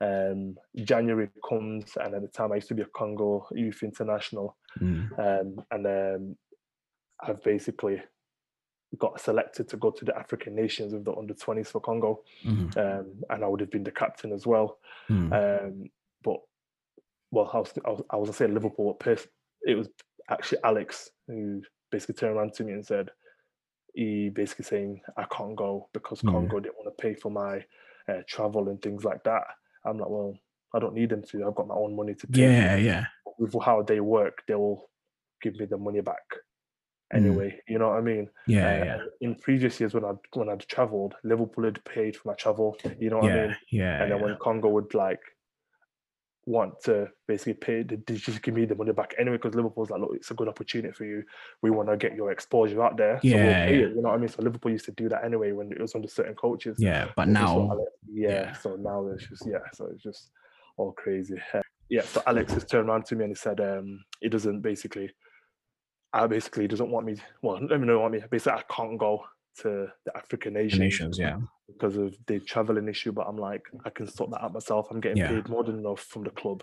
Um, 0.00 0.56
January 0.76 1.28
comes, 1.48 1.96
and 1.96 2.14
at 2.14 2.22
the 2.22 2.28
time 2.28 2.52
I 2.52 2.56
used 2.56 2.68
to 2.68 2.74
be 2.74 2.82
a 2.82 2.86
Congo 2.86 3.46
Youth 3.52 3.82
International, 3.82 4.56
Mm. 4.80 5.18
um, 5.18 5.64
and 5.70 5.86
um, 5.86 6.36
I've 7.20 7.42
basically 7.42 8.02
got 8.98 9.20
selected 9.20 9.68
to 9.68 9.76
go 9.76 9.90
to 9.90 10.04
the 10.04 10.16
African 10.16 10.54
nations 10.54 10.92
with 10.92 11.04
the 11.04 11.12
under 11.14 11.34
20s 11.34 11.68
for 11.68 11.80
Congo, 11.80 12.22
Mm. 12.44 12.76
um, 12.76 13.06
and 13.30 13.44
I 13.44 13.46
would 13.46 13.60
have 13.60 13.70
been 13.70 13.84
the 13.84 13.90
captain 13.90 14.32
as 14.32 14.46
well. 14.46 14.78
Mm. 15.10 15.32
Um, 15.32 15.90
but 16.22 16.36
well, 17.30 17.50
I 17.52 17.58
was, 17.58 17.72
I 17.84 17.90
was, 17.90 18.02
I 18.10 18.16
was 18.16 18.28
gonna 18.28 18.36
say 18.36 18.46
Liverpool. 18.46 18.96
but 19.02 19.26
It 19.62 19.74
was 19.76 19.88
actually 20.30 20.58
Alex 20.64 21.10
who 21.26 21.62
basically 21.90 22.14
turned 22.14 22.36
around 22.36 22.52
to 22.54 22.64
me 22.64 22.72
and 22.72 22.84
said, 22.86 23.10
he 23.94 24.28
basically 24.28 24.64
saying 24.64 25.00
I 25.16 25.24
can't 25.24 25.54
go 25.56 25.88
because 25.92 26.20
Mm. 26.22 26.32
Congo 26.32 26.60
didn't 26.60 26.76
want 26.78 26.96
to 26.96 27.02
pay 27.02 27.14
for 27.14 27.30
my 27.30 27.64
uh, 28.08 28.22
travel 28.28 28.68
and 28.68 28.80
things 28.82 29.04
like 29.04 29.22
that. 29.24 29.44
I'm 29.84 29.98
like, 29.98 30.08
well, 30.10 30.36
I 30.74 30.78
don't 30.78 30.94
need 30.94 31.10
them 31.10 31.22
to. 31.30 31.46
I've 31.46 31.54
got 31.54 31.68
my 31.68 31.74
own 31.74 31.94
money 31.96 32.14
to 32.14 32.26
pay. 32.26 32.42
yeah. 32.42 32.76
Yeah. 32.76 33.04
With 33.38 33.54
how 33.62 33.82
they 33.82 34.00
work, 34.00 34.42
they 34.46 34.54
will 34.54 34.90
give 35.42 35.54
me 35.56 35.66
the 35.66 35.78
money 35.78 36.00
back 36.00 36.22
anyway. 37.12 37.60
You 37.68 37.78
know 37.78 37.88
what 37.88 37.98
I 37.98 38.02
mean? 38.02 38.24
Mm. 38.24 38.30
Yeah. 38.46 38.68
Uh, 38.68 38.84
yeah. 38.84 38.98
In 39.20 39.34
previous 39.36 39.80
years, 39.80 39.94
when 39.94 40.04
I 40.04 40.12
when 40.32 40.48
I'd 40.48 40.60
travelled, 40.60 41.14
Liverpool 41.24 41.64
had 41.64 41.84
paid 41.84 42.16
for 42.16 42.28
my 42.28 42.34
travel. 42.34 42.76
You 42.98 43.10
know 43.10 43.18
what 43.18 43.32
I 43.32 43.46
mean? 43.46 43.56
Yeah. 43.70 44.02
and 44.02 44.12
then 44.12 44.18
yeah. 44.18 44.24
when 44.24 44.36
Congo 44.40 44.68
would 44.68 44.94
like 44.94 45.20
want 46.46 46.74
to 46.82 47.08
basically 47.26 47.54
pay 47.54 47.82
the 47.82 47.96
just 47.96 48.42
give 48.42 48.54
me 48.54 48.66
the 48.66 48.74
money 48.74 48.92
back 48.92 49.14
anyway 49.18 49.36
because 49.36 49.54
Liverpool's 49.54 49.90
like, 49.90 50.00
look, 50.00 50.12
it's 50.14 50.30
a 50.30 50.34
good 50.34 50.48
opportunity 50.48 50.92
for 50.92 51.04
you. 51.04 51.22
We 51.62 51.70
want 51.70 51.88
to 51.88 51.96
get 51.96 52.14
your 52.14 52.30
exposure 52.30 52.82
out 52.82 52.96
there. 52.96 53.18
Yeah, 53.22 53.32
so 53.32 53.38
we'll 53.38 53.54
pay 53.54 53.78
yeah. 53.78 53.86
it, 53.86 53.96
you 53.96 54.02
know 54.02 54.08
what 54.08 54.14
I 54.14 54.18
mean? 54.18 54.28
So 54.28 54.42
Liverpool 54.42 54.72
used 54.72 54.84
to 54.86 54.92
do 54.92 55.08
that 55.08 55.24
anyway 55.24 55.52
when 55.52 55.72
it 55.72 55.80
was 55.80 55.94
under 55.94 56.08
certain 56.08 56.34
coaches. 56.34 56.76
Yeah, 56.78 57.08
but 57.16 57.26
This 57.26 57.38
is 57.38 57.42
what 57.44 57.68
now, 57.68 57.84
yeah, 58.12 58.28
yeah. 58.28 58.52
So 58.54 58.76
now 58.76 59.06
it's 59.08 59.26
just 59.26 59.46
yeah, 59.46 59.58
so 59.72 59.86
it's 59.86 60.02
just 60.02 60.30
all 60.76 60.92
crazy. 60.92 61.36
Yeah, 61.88 62.02
so 62.02 62.22
Alex 62.26 62.52
has 62.54 62.64
turned 62.64 62.88
around 62.88 63.04
to 63.06 63.16
me 63.16 63.24
and 63.24 63.30
he 63.30 63.34
said 63.34 63.60
um 63.60 64.04
he 64.20 64.28
doesn't 64.28 64.60
basically 64.60 65.10
I 66.14 66.26
basically 66.28 66.68
doesn't 66.68 66.90
want 66.90 67.06
me 67.06 67.16
well, 67.42 67.58
let 67.60 67.80
me 67.80 67.86
know 67.86 67.98
want 68.00 68.14
me. 68.14 68.22
Basically 68.30 68.58
I 68.58 68.62
can't 68.74 68.96
go 68.98 69.24
to 69.60 69.88
the 70.04 70.16
African 70.16 70.54
nations, 70.54 70.80
nations, 70.80 71.18
yeah, 71.18 71.36
because 71.66 71.96
of 71.96 72.14
the 72.26 72.40
traveling 72.40 72.88
issue, 72.88 73.12
but 73.12 73.26
I'm 73.28 73.36
like, 73.36 73.62
I 73.84 73.90
can 73.90 74.06
sort 74.06 74.30
that 74.30 74.42
out 74.42 74.52
myself. 74.52 74.86
I'm 74.90 75.00
getting 75.00 75.18
Yeah. 75.18 75.28
paid 75.28 75.48
more 75.48 75.64
than 75.64 75.78
enough 75.78 76.00
from 76.00 76.24
the 76.24 76.30
club. 76.30 76.62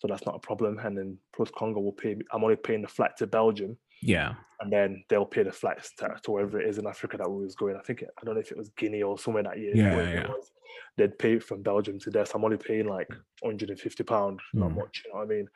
So 0.00 0.08
that's 0.08 0.26
not 0.26 0.34
a 0.34 0.40
problem. 0.40 0.78
And 0.78 0.98
then 0.98 1.18
Plus 1.34 1.50
Congo 1.56 1.80
will 1.80 1.92
pay 1.92 2.14
me. 2.16 2.24
I'm 2.32 2.42
only 2.42 2.56
paying 2.56 2.82
the 2.82 2.88
flight 2.88 3.16
to 3.18 3.26
Belgium 3.26 3.78
yeah, 4.02 4.34
and 4.60 4.72
then 4.72 5.04
they'll 5.08 5.24
pay 5.24 5.44
the 5.44 5.52
flights 5.52 5.92
to, 5.98 6.16
to 6.24 6.32
wherever 6.32 6.60
it 6.60 6.68
is 6.68 6.78
in 6.78 6.88
Africa 6.88 7.16
that 7.18 7.30
we 7.30 7.44
was 7.44 7.54
going. 7.54 7.76
I 7.76 7.82
think 7.82 8.02
it, 8.02 8.10
I 8.20 8.24
don't 8.24 8.34
know 8.34 8.40
if 8.40 8.50
it 8.50 8.58
was 8.58 8.70
Guinea 8.70 9.02
or 9.04 9.16
somewhere 9.16 9.44
that 9.44 9.58
year. 9.60 9.76
Yeah, 9.76 10.12
yeah. 10.12 10.26
was. 10.28 10.50
They'd 10.96 11.18
pay 11.18 11.38
from 11.38 11.62
Belgium 11.62 12.00
to 12.00 12.10
there. 12.10 12.26
So 12.26 12.32
I'm 12.34 12.44
only 12.44 12.56
paying 12.56 12.88
like 12.88 13.08
150 13.42 14.02
pounds, 14.02 14.40
not 14.54 14.70
Mm. 14.70 14.74
much, 14.76 15.02
you 15.04 15.12
know 15.12 15.20
what 15.20 15.24
I 15.24 15.34
mean? 15.34 15.48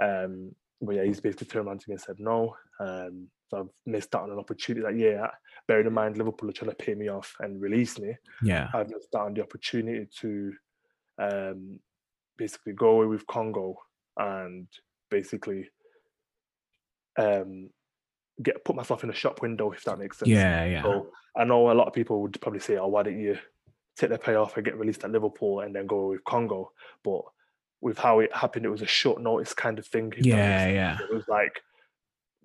Um, 0.00 0.54
but 0.80 0.94
yeah, 0.96 1.04
he's 1.04 1.20
basically 1.20 1.46
turned 1.46 1.66
around 1.66 1.80
to 1.80 1.90
me 1.90 1.94
and 1.94 2.00
said 2.00 2.16
no. 2.18 2.56
Um, 2.80 3.28
so 3.48 3.58
I've 3.60 3.68
missed 3.86 4.14
out 4.14 4.24
on 4.24 4.30
an 4.30 4.38
opportunity 4.38 4.84
that 4.84 4.98
year. 4.98 5.28
Bearing 5.66 5.86
in 5.86 5.92
mind 5.92 6.16
Liverpool 6.18 6.48
are 6.48 6.52
trying 6.52 6.70
to 6.70 6.76
pay 6.76 6.94
me 6.94 7.08
off 7.08 7.34
and 7.40 7.60
release 7.60 7.98
me. 7.98 8.16
yeah, 8.42 8.68
I've 8.74 8.90
missed 8.90 9.14
out 9.16 9.26
on 9.26 9.34
the 9.34 9.42
opportunity 9.42 10.06
to 10.20 10.52
um, 11.18 11.80
basically 12.36 12.72
go 12.74 12.90
away 12.90 13.06
with 13.06 13.26
Congo 13.26 13.76
and 14.16 14.68
basically 15.10 15.68
um, 17.18 17.70
get 18.42 18.64
put 18.64 18.76
myself 18.76 19.02
in 19.04 19.10
a 19.10 19.14
shop 19.14 19.42
window, 19.42 19.72
if 19.72 19.82
that 19.84 19.98
makes 19.98 20.18
sense. 20.18 20.28
yeah, 20.28 20.64
yeah, 20.64 20.82
So 20.82 21.08
I 21.36 21.44
know 21.44 21.70
a 21.70 21.74
lot 21.74 21.88
of 21.88 21.92
people 21.92 22.22
would 22.22 22.40
probably 22.40 22.60
say, 22.60 22.76
"Oh, 22.76 22.88
why 22.88 23.02
don't 23.02 23.18
you 23.18 23.36
take 23.96 24.10
the 24.10 24.18
payoff 24.18 24.56
and 24.56 24.64
get 24.64 24.78
released 24.78 25.04
at 25.04 25.10
Liverpool 25.10 25.60
and 25.60 25.74
then 25.74 25.86
go 25.86 26.08
with 26.08 26.24
Congo?" 26.24 26.72
But 27.02 27.22
with 27.80 27.98
how 27.98 28.20
it 28.20 28.34
happened, 28.34 28.64
it 28.66 28.70
was 28.70 28.82
a 28.82 28.86
short 28.86 29.20
notice 29.22 29.54
kind 29.54 29.78
of 29.78 29.86
thing. 29.86 30.12
if 30.16 30.24
that 30.24 30.24
makes 30.24 30.26
yeah, 30.26 30.68
yeah, 30.68 30.98
It 31.00 31.14
was 31.14 31.24
like 31.28 31.60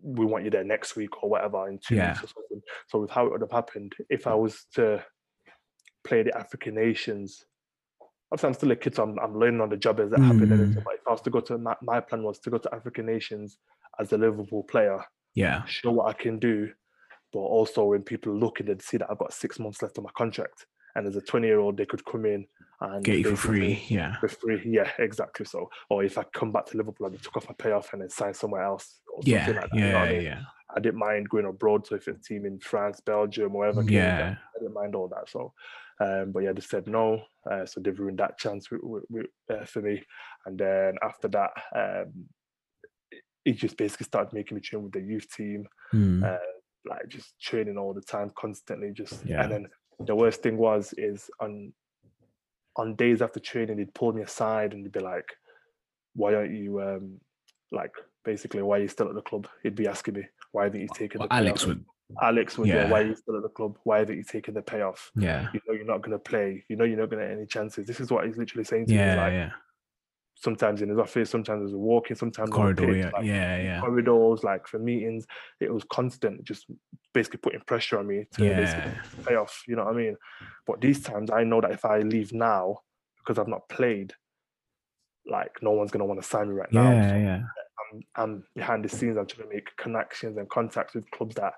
we 0.02 0.26
want 0.26 0.43
you 0.43 0.50
there 0.52 0.63
next 0.63 0.96
week 0.96 1.24
or 1.24 1.30
whatever 1.30 1.67
in 1.69 1.80
two 1.80 1.96
Yeah. 1.96 2.10
weeks 2.12 2.24
or 2.24 2.28
something. 2.28 2.62
So 2.88 3.00
with 3.00 3.10
how 3.10 3.26
it 3.26 3.32
would 3.32 3.41
have 3.41 3.52
happened, 3.52 3.93
if 4.10 4.28
I 4.28 4.36
was 4.36 4.65
to 4.76 5.04
play 6.04 6.24
the 6.24 6.38
African 6.38 6.76
nations, 6.76 7.46
obviously 8.32 8.48
I'm 8.48 8.54
still 8.54 8.72
a 8.72 8.76
kid, 8.76 8.96
so 8.96 9.04
I'm, 9.04 9.17
I'm 9.19 9.39
learning 9.39 9.62
on 9.62 9.69
the 9.69 9.78
job 9.78 10.00
as 10.00 10.12
it 10.12 10.19
happened. 10.19 10.52
Mm. 10.52 10.84
But 10.84 10.96
if 10.96 11.08
I 11.08 11.12
was 11.12 11.22
to 11.22 11.30
go 11.30 11.39
to 11.39 11.58
my, 11.58 11.76
my 11.82 12.00
plan 12.02 12.24
was 12.24 12.39
to 12.39 12.50
go 12.50 12.58
to 12.58 12.76
African 12.76 13.06
nations 13.06 13.58
as 14.00 14.12
a 14.12 14.17
Liverpool 14.17 14.63
player, 14.63 15.04
yeah, 15.36 15.63
show 15.65 15.91
what 15.91 16.10
I 16.10 16.13
can 16.13 16.38
do, 16.38 16.69
but 17.32 17.39
also 17.39 17.86
when 17.86 18.04
people 18.04 18.34
look 18.38 18.60
and 18.60 18.69
they'd 18.69 18.82
see 18.82 18.98
that 18.98 19.10
I've 19.10 19.17
got 19.17 19.34
six 19.34 19.58
months 19.58 19.82
left 19.82 19.98
on 19.98 20.04
my 20.04 20.12
contract, 20.17 20.65
and 20.96 21.08
as 21.08 21.15
a 21.15 21.22
20 21.22 21.48
year 21.48 21.60
old, 21.60 21.78
they 21.78 21.86
could 21.86 22.04
come 22.06 22.26
in 22.26 22.46
and 22.84 23.04
get 23.04 23.19
you 23.19 23.32
for 23.32 23.36
free, 23.48 23.84
yeah, 23.88 24.17
for 24.19 24.28
free. 24.28 24.62
Yeah, 24.65 24.89
exactly. 25.00 25.46
So, 25.46 25.69
or 25.89 26.04
if 26.04 26.17
I 26.17 26.24
come 26.34 26.52
back 26.52 26.65
to 26.67 26.78
Liverpool 26.78 27.08
and 27.08 27.15
they 27.15 27.19
took 27.22 27.38
off 27.38 27.48
my 27.48 27.56
payoff 27.58 27.93
and 27.93 28.02
then 28.02 28.10
sign 28.10 28.34
somewhere 28.34 28.63
else, 28.63 29.00
or 29.13 29.22
yeah, 29.24 29.46
something 29.46 29.62
like 29.62 29.69
that, 29.72 29.78
you 29.78 29.91
know 29.91 29.98
I 29.98 30.06
yeah, 30.06 30.12
mean? 30.12 30.22
yeah, 30.24 30.41
I 30.76 30.80
didn't 30.80 31.00
mind 31.00 31.30
going 31.30 31.46
abroad. 31.46 31.88
So 31.88 31.96
if 31.96 32.08
it's 32.08 32.19
a 32.19 32.34
team 32.34 32.46
in 32.46 32.60
France, 32.60 33.00
Belgium, 33.00 33.54
wherever, 33.54 33.82
yeah, 33.84 34.36
I 34.56 34.60
didn't 34.60 34.74
mind 34.74 34.96
all 34.96 35.08
that. 35.10 35.30
So, 35.30 35.54
um, 36.00 36.32
but 36.32 36.39
yeah, 36.43 36.52
they 36.54 36.62
said 36.62 36.88
no. 36.88 37.24
Uh, 37.50 37.65
so 37.65 37.80
they've 37.80 37.98
ruined 38.00 38.19
that 38.19 38.38
chance 38.38 38.69
with, 38.72 38.82
with, 38.84 39.04
with, 39.10 39.26
uh, 39.52 39.65
for 39.65 39.82
me. 39.82 40.04
And 40.46 40.58
then 40.58 40.96
after 41.02 41.28
that, 41.30 41.52
um, 41.76 42.26
it 43.46 43.54
just 43.54 43.78
basically 43.78 44.06
started 44.06 44.34
making 44.34 44.56
me 44.56 44.62
train 44.62 44.84
with 44.84 44.93
the 44.93 45.02
youth 45.02 45.28
team 45.36 45.65
Mm. 45.93 46.24
uh, 46.24 46.38
like 46.86 47.08
just 47.08 47.39
training 47.39 47.78
all 47.78 47.93
the 47.93 48.02
time, 48.02 48.32
constantly. 48.36 48.91
Just 48.91 49.24
Yeah. 49.26 49.43
and 49.43 49.52
then 49.52 49.67
the 50.06 50.15
worst 50.15 50.41
thing 50.41 50.58
was 50.58 50.93
is 50.98 51.30
on 51.39 51.72
on 52.75 52.95
days 52.95 53.21
after 53.21 53.39
training, 53.39 53.77
they'd 53.77 53.93
pull 53.93 54.13
me 54.13 54.21
aside 54.21 54.73
and 54.73 54.83
they'd 54.83 54.91
be 54.91 54.99
like, 54.99 55.29
"Why 56.15 56.33
aren't 56.36 56.53
you 56.53 56.81
um 56.81 57.19
like 57.71 57.91
basically 58.25 58.62
why 58.62 58.77
are 58.77 58.81
you 58.81 58.88
still 58.88 59.09
at 59.09 59.15
the 59.15 59.21
club?" 59.21 59.47
He'd 59.63 59.75
be 59.75 59.88
asking 59.88 60.15
me, 60.15 60.23
"Why 60.51 60.65
haven't 60.65 60.81
you 60.81 60.88
taken 60.93 61.19
Well, 61.19 61.27
the 61.27 61.36
Alex 61.36 61.63
payoff?" 61.63 61.77
would, 61.77 61.86
Alex 62.21 62.57
would, 62.57 62.67
yeah. 62.67 62.89
Why 62.89 63.01
are 63.01 63.07
you 63.07 63.15
still 63.15 63.38
at 63.38 63.43
the 63.43 63.49
club? 63.49 63.77
Why 63.83 63.99
haven't 63.99 64.17
you 64.17 64.23
taken 64.23 64.53
the 64.53 64.62
payoff? 64.62 65.12
yeah, 65.15 65.47
You 65.53 65.62
know 65.67 65.73
you're 65.73 65.86
not 65.86 66.01
gonna 66.01 66.19
play. 66.19 66.63
You 66.67 66.75
know 66.75 66.83
you're 66.83 66.97
not 66.99 67.09
gonna 67.09 67.23
get 67.27 67.31
any 67.38 67.45
chances. 67.45 67.88
This 67.88 67.99
is 67.99 68.12
what 68.12 68.25
he's 68.25 68.38
literally 68.38 68.63
saying 68.63 68.88
to 68.88 68.91
me. 68.91 68.97
Yeah, 68.97 69.15
like 69.15 69.33
yeah, 69.33 69.51
sometimes 70.36 70.82
in 70.82 70.89
his 70.89 70.98
office, 70.98 71.30
sometimes 71.30 71.69
as 71.69 71.74
we're 71.74 71.80
walking, 71.80 72.15
sometimes 72.15 72.50
corridor, 72.50 72.88
pitch, 72.88 72.98
yeah, 72.98 73.10
like, 73.13 73.26
yeah, 73.26 73.58
yeah, 73.58 73.80
corridors, 73.80 74.43
like 74.43 74.67
for 74.67 74.80
meetings. 74.80 75.26
It 75.60 75.74
was 75.74 75.84
constant, 75.91 76.43
just 76.43 76.65
basically 77.13 77.39
putting 77.39 77.62
pressure 77.62 78.00
on 78.00 78.08
me 78.08 78.26
to 78.34 78.41
basically 78.41 78.91
yeah, 78.91 79.26
pay 79.26 79.36
off. 79.36 79.63
You 79.67 79.76
know 79.76 79.86
what 79.86 79.93
I 79.93 79.98
mean? 79.98 80.15
But 80.65 80.82
these 80.82 81.02
times, 81.02 81.32
I 81.32 81.43
know 81.43 81.62
that 81.62 81.72
if 81.72 81.86
I 81.86 82.00
leave 82.00 82.34
now 82.34 82.80
because 83.19 83.39
I've 83.39 83.48
not 83.48 83.69
played, 83.69 84.13
like 85.26 85.52
no 85.62 85.72
one's 85.72 85.91
gonna 85.91 86.06
want 86.06 86.22
to 86.22 86.28
sign 86.28 86.50
me 86.50 86.56
right 86.56 86.72
now. 86.72 86.91
yeah, 86.91 87.10
So 87.10 87.15
yeah, 87.15 87.41
I'm, 87.93 88.02
I'm 88.15 88.43
behind 88.56 88.84
the 88.84 88.89
scenes. 88.89 89.17
I'm 89.17 89.28
trying 89.28 89.48
to 89.48 89.54
make 89.54 89.76
connections 89.78 90.38
and 90.38 90.50
contacts 90.50 90.96
with 90.96 91.10
clubs 91.12 91.36
that 91.36 91.54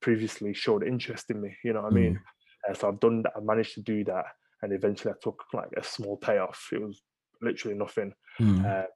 previously 0.00 0.54
showed 0.54 0.82
interest 0.82 1.30
in 1.30 1.40
me. 1.40 1.54
You 1.64 1.74
know 1.74 1.82
what 1.82 1.92
I 1.92 1.94
mean? 1.94 2.14
Mm. 2.14 2.70
Uh, 2.70 2.74
so 2.74 2.88
I've 2.88 3.00
done 3.00 3.22
that. 3.22 3.32
I 3.36 3.40
managed 3.40 3.74
to 3.74 3.82
do 3.82 4.04
that, 4.04 4.24
and 4.62 4.72
eventually 4.72 5.12
I 5.12 5.16
took 5.22 5.42
like 5.52 5.68
a 5.76 5.84
small 5.84 6.16
payoff. 6.16 6.68
It 6.72 6.80
was 6.80 7.02
literally 7.40 7.76
nothing 7.76 8.12
Mm. 8.40 8.64
uh, 8.64 8.86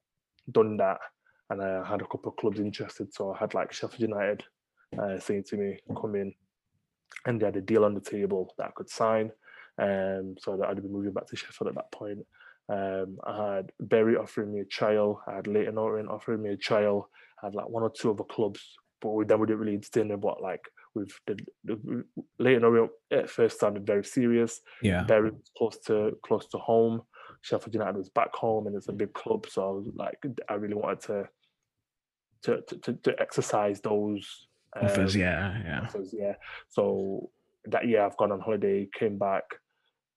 done 0.50 0.76
that 0.78 0.98
and 1.50 1.62
I 1.62 1.84
had 1.86 2.00
a 2.00 2.06
couple 2.06 2.30
of 2.30 2.36
clubs 2.36 2.58
interested. 2.60 3.12
So 3.12 3.32
I 3.32 3.38
had 3.38 3.52
like 3.54 3.72
Sheffield 3.72 4.00
United 4.00 4.44
uh, 4.98 5.18
saying 5.18 5.44
to 5.48 5.56
me, 5.56 5.78
come 6.00 6.14
in. 6.14 6.32
And 7.26 7.40
they 7.40 7.44
had 7.46 7.56
a 7.56 7.60
deal 7.60 7.84
on 7.84 7.94
the 7.94 8.00
table 8.00 8.54
that 8.58 8.68
I 8.68 8.70
could 8.74 8.88
sign. 8.90 9.30
Um, 9.78 10.36
so 10.38 10.56
that 10.56 10.68
I'd 10.68 10.82
be 10.82 10.88
moving 10.88 11.12
back 11.12 11.26
to 11.28 11.36
Sheffield 11.36 11.68
at 11.68 11.74
that 11.74 11.92
point. 11.92 12.20
Um, 12.68 13.18
I 13.24 13.56
had 13.56 13.72
Bury 13.80 14.16
offering 14.16 14.52
me 14.54 14.60
a 14.60 14.64
trial. 14.64 15.22
I 15.26 15.34
had 15.34 15.46
Leyton 15.46 15.76
Orient 15.78 16.08
offering 16.08 16.42
me 16.42 16.50
a 16.50 16.56
trial. 16.56 17.10
I 17.42 17.46
had 17.46 17.54
like 17.54 17.68
one 17.68 17.82
or 17.82 17.90
two 17.90 18.10
other 18.10 18.24
clubs, 18.24 18.60
but 19.02 19.10
we, 19.10 19.24
then 19.26 19.38
we 19.38 19.46
didn't 19.46 19.60
really 19.60 19.74
entertain 19.74 20.08
them. 20.08 20.20
But 20.20 20.40
like 20.42 20.62
with 20.94 21.12
the, 21.26 21.38
the 21.64 22.04
Leyton 22.38 22.64
Orient 22.64 22.90
at 23.10 23.28
first 23.28 23.60
sounded 23.60 23.86
very 23.86 24.04
serious. 24.04 24.60
yeah, 24.82 25.02
Bury 25.04 25.30
was 25.30 25.50
close 25.58 25.78
to 25.86 26.16
close 26.24 26.46
to 26.48 26.58
home. 26.58 27.02
Sheffield 27.44 27.74
United 27.74 27.98
was 27.98 28.08
back 28.08 28.34
home, 28.34 28.66
and 28.66 28.74
it's 28.74 28.88
a 28.88 28.92
big 28.92 29.12
club. 29.12 29.46
So 29.50 29.68
I 29.68 29.70
was 29.70 29.86
like, 29.94 30.18
I 30.48 30.54
really 30.54 30.74
wanted 30.74 31.00
to 31.02 31.28
to 32.44 32.78
to, 32.82 32.92
to, 32.94 33.20
exercise 33.20 33.82
those 33.82 34.46
offers, 34.74 35.14
um, 35.14 35.20
yeah, 35.20 35.62
yeah, 35.62 35.80
offers, 35.82 36.14
yeah. 36.18 36.34
So 36.70 37.28
that 37.66 37.86
year 37.86 38.02
I've 38.02 38.16
gone 38.16 38.32
on 38.32 38.40
holiday, 38.40 38.88
came 38.98 39.18
back, 39.18 39.44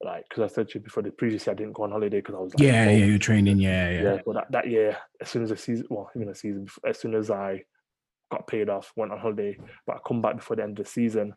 like 0.02 0.24
because 0.30 0.50
I 0.50 0.54
said 0.56 0.70
to 0.70 0.76
you 0.76 0.86
before 0.86 1.04
the 1.04 1.12
previous 1.12 1.46
year 1.46 1.52
I 1.52 1.58
didn't 1.58 1.74
go 1.74 1.84
on 1.84 1.92
holiday 1.92 2.20
because 2.20 2.36
I 2.36 2.40
was 2.40 2.54
like, 2.54 2.64
yeah, 2.64 2.86
oh, 2.88 2.92
yeah, 2.92 3.06
you're 3.06 3.20
training, 3.20 3.60
yeah, 3.60 3.90
yeah, 3.90 4.02
yeah. 4.02 4.20
But 4.26 4.34
that, 4.36 4.52
that 4.52 4.70
year, 4.70 4.96
as 5.22 5.28
soon 5.28 5.44
as 5.44 5.50
the 5.50 5.58
season, 5.58 5.86
well, 5.90 6.10
even 6.16 6.30
a 6.30 6.36
season, 6.36 6.64
before, 6.64 6.90
as 6.90 6.98
soon 6.98 7.14
as 7.14 7.30
I 7.30 7.64
got 8.32 8.48
paid 8.48 8.70
off, 8.70 8.94
went 8.96 9.12
on 9.12 9.20
holiday, 9.20 9.58
but 9.86 9.98
I 9.98 10.00
come 10.08 10.22
back 10.22 10.38
before 10.38 10.56
the 10.56 10.64
end 10.64 10.80
of 10.80 10.86
the 10.86 10.92
season. 10.92 11.34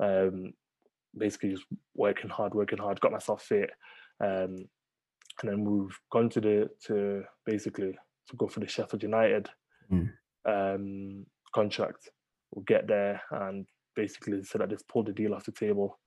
Um, 0.00 0.54
basically 1.14 1.50
just 1.50 1.66
working 1.94 2.30
hard, 2.30 2.54
working 2.54 2.78
hard, 2.78 3.00
got 3.00 3.12
myself 3.12 3.42
fit, 3.42 3.70
um, 4.24 4.56
and 5.42 5.50
then 5.50 5.64
we've 5.64 5.98
gone 6.10 6.28
to 6.30 6.40
the 6.40 6.70
to 6.86 7.22
basically 7.44 7.92
to 8.28 8.36
go 8.36 8.48
for 8.48 8.60
the 8.60 8.68
Sheffield 8.68 9.02
United 9.02 9.48
Mm. 9.92 10.10
um, 10.46 11.26
contract. 11.54 12.10
We'll 12.52 12.64
get 12.64 12.88
there 12.88 13.22
and 13.30 13.66
basically 13.94 14.42
said 14.42 14.62
I 14.62 14.66
just 14.66 14.88
pulled 14.88 15.06
the 15.06 15.12
deal 15.12 15.32
off 15.34 15.44
the 15.44 15.52
table. 15.52 15.98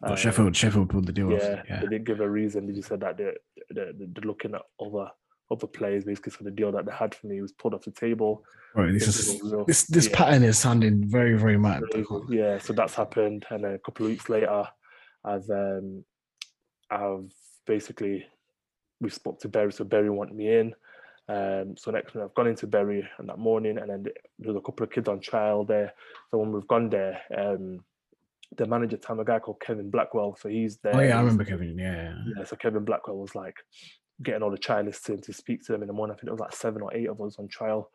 But 0.00 0.10
Um, 0.10 0.16
Sheffield, 0.16 0.54
Sheffield 0.56 0.90
pulled 0.90 1.06
the 1.06 1.12
deal 1.12 1.32
off, 1.32 1.42
yeah, 1.42 1.62
yeah, 1.68 1.80
they 1.80 1.86
didn't 1.86 2.04
give 2.04 2.20
a 2.20 2.28
reason. 2.28 2.66
They 2.66 2.74
just 2.74 2.88
said 2.88 3.00
that 3.00 3.16
they're, 3.16 3.36
they're, 3.70 3.92
they're 3.94 4.24
looking 4.24 4.54
at 4.54 4.62
other 4.80 5.08
other 5.50 5.66
players 5.66 6.04
basically. 6.04 6.32
So 6.32 6.44
the 6.44 6.50
deal 6.50 6.72
that 6.72 6.84
they 6.86 6.92
had 6.92 7.14
for 7.14 7.26
me 7.26 7.40
was 7.42 7.52
pulled 7.52 7.74
off 7.74 7.84
the 7.84 7.90
table. 7.90 8.42
Right, 8.74 8.92
this 8.92 9.06
is 9.08 9.40
real- 9.42 9.64
this 9.66 9.84
this 9.84 10.08
yeah. 10.08 10.16
pattern 10.16 10.42
is 10.44 10.58
sounding 10.58 11.04
very, 11.08 11.36
very 11.38 11.58
mad. 11.58 11.82
Yeah, 12.30 12.58
so 12.58 12.72
that's 12.72 12.94
happened, 12.94 13.44
and 13.50 13.64
then 13.64 13.74
a 13.74 13.78
couple 13.78 14.06
of 14.06 14.10
weeks 14.12 14.28
later, 14.28 14.64
I've 15.24 15.48
um, 15.50 16.04
I've 16.90 17.30
basically 17.66 18.26
we 19.02 19.10
spoke 19.10 19.40
to 19.40 19.48
Bury, 19.48 19.72
so 19.72 19.84
Bury 19.84 20.08
wanted 20.08 20.36
me 20.36 20.54
in. 20.54 20.74
Um, 21.28 21.76
so 21.76 21.90
next 21.90 22.14
minute 22.14 22.26
I've 22.26 22.34
gone 22.34 22.46
into 22.46 22.66
Bury 22.66 23.06
and 23.18 23.28
that 23.28 23.38
morning, 23.38 23.78
and 23.78 23.90
then 23.90 24.04
there's 24.38 24.56
a 24.56 24.60
couple 24.60 24.84
of 24.84 24.90
kids 24.90 25.08
on 25.08 25.20
trial 25.20 25.64
there. 25.64 25.92
So 26.30 26.38
when 26.38 26.52
we've 26.52 26.66
gone 26.68 26.88
there, 26.88 27.20
um, 27.36 27.80
the 28.56 28.66
manager, 28.66 28.96
time 28.96 29.20
a 29.20 29.24
guy 29.24 29.38
called 29.38 29.60
Kevin 29.60 29.90
Blackwell, 29.90 30.36
so 30.40 30.48
he's 30.48 30.78
there. 30.78 30.94
Oh 30.94 31.00
yeah, 31.00 31.16
I 31.16 31.20
remember 31.20 31.44
Kevin. 31.44 31.78
Yeah, 31.78 32.14
yeah. 32.26 32.32
yeah, 32.38 32.44
so 32.44 32.56
Kevin 32.56 32.84
Blackwell 32.84 33.16
was 33.16 33.34
like 33.34 33.56
getting 34.22 34.42
all 34.42 34.50
the 34.50 34.58
trialists 34.58 35.08
in 35.08 35.20
to 35.20 35.32
speak 35.32 35.64
to 35.64 35.72
them 35.72 35.82
in 35.82 35.88
the 35.88 35.94
morning. 35.94 36.14
I 36.14 36.16
think 36.16 36.28
it 36.28 36.32
was 36.32 36.40
like 36.40 36.54
seven 36.54 36.82
or 36.82 36.94
eight 36.94 37.08
of 37.08 37.20
us 37.20 37.36
on 37.38 37.48
trial. 37.48 37.90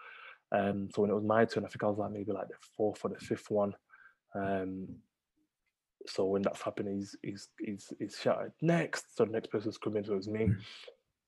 Um, 0.52 0.90
so 0.94 1.02
when 1.02 1.12
it 1.12 1.16
was 1.16 1.24
my 1.24 1.46
turn, 1.46 1.64
I 1.64 1.68
think 1.68 1.84
I 1.84 1.88
was 1.88 1.98
like 1.98 2.12
maybe 2.12 2.32
like 2.32 2.48
the 2.48 2.56
fourth 2.76 3.04
or 3.04 3.10
the 3.10 3.20
fifth 3.20 3.50
one. 3.50 3.74
Um, 4.36 4.88
so 6.08 6.26
when 6.26 6.42
that's 6.42 6.62
happening, 6.62 6.96
he's 6.98 7.16
he's 7.22 7.50
he's 7.60 7.94
he's 8.00 8.18
shouted 8.22 8.52
next. 8.62 9.16
So 9.16 9.26
the 9.26 9.32
next 9.32 9.52
person's 9.52 9.78
coming, 9.78 10.06
so 10.06 10.14
it 10.14 10.18
was 10.18 10.28
me. 10.28 10.52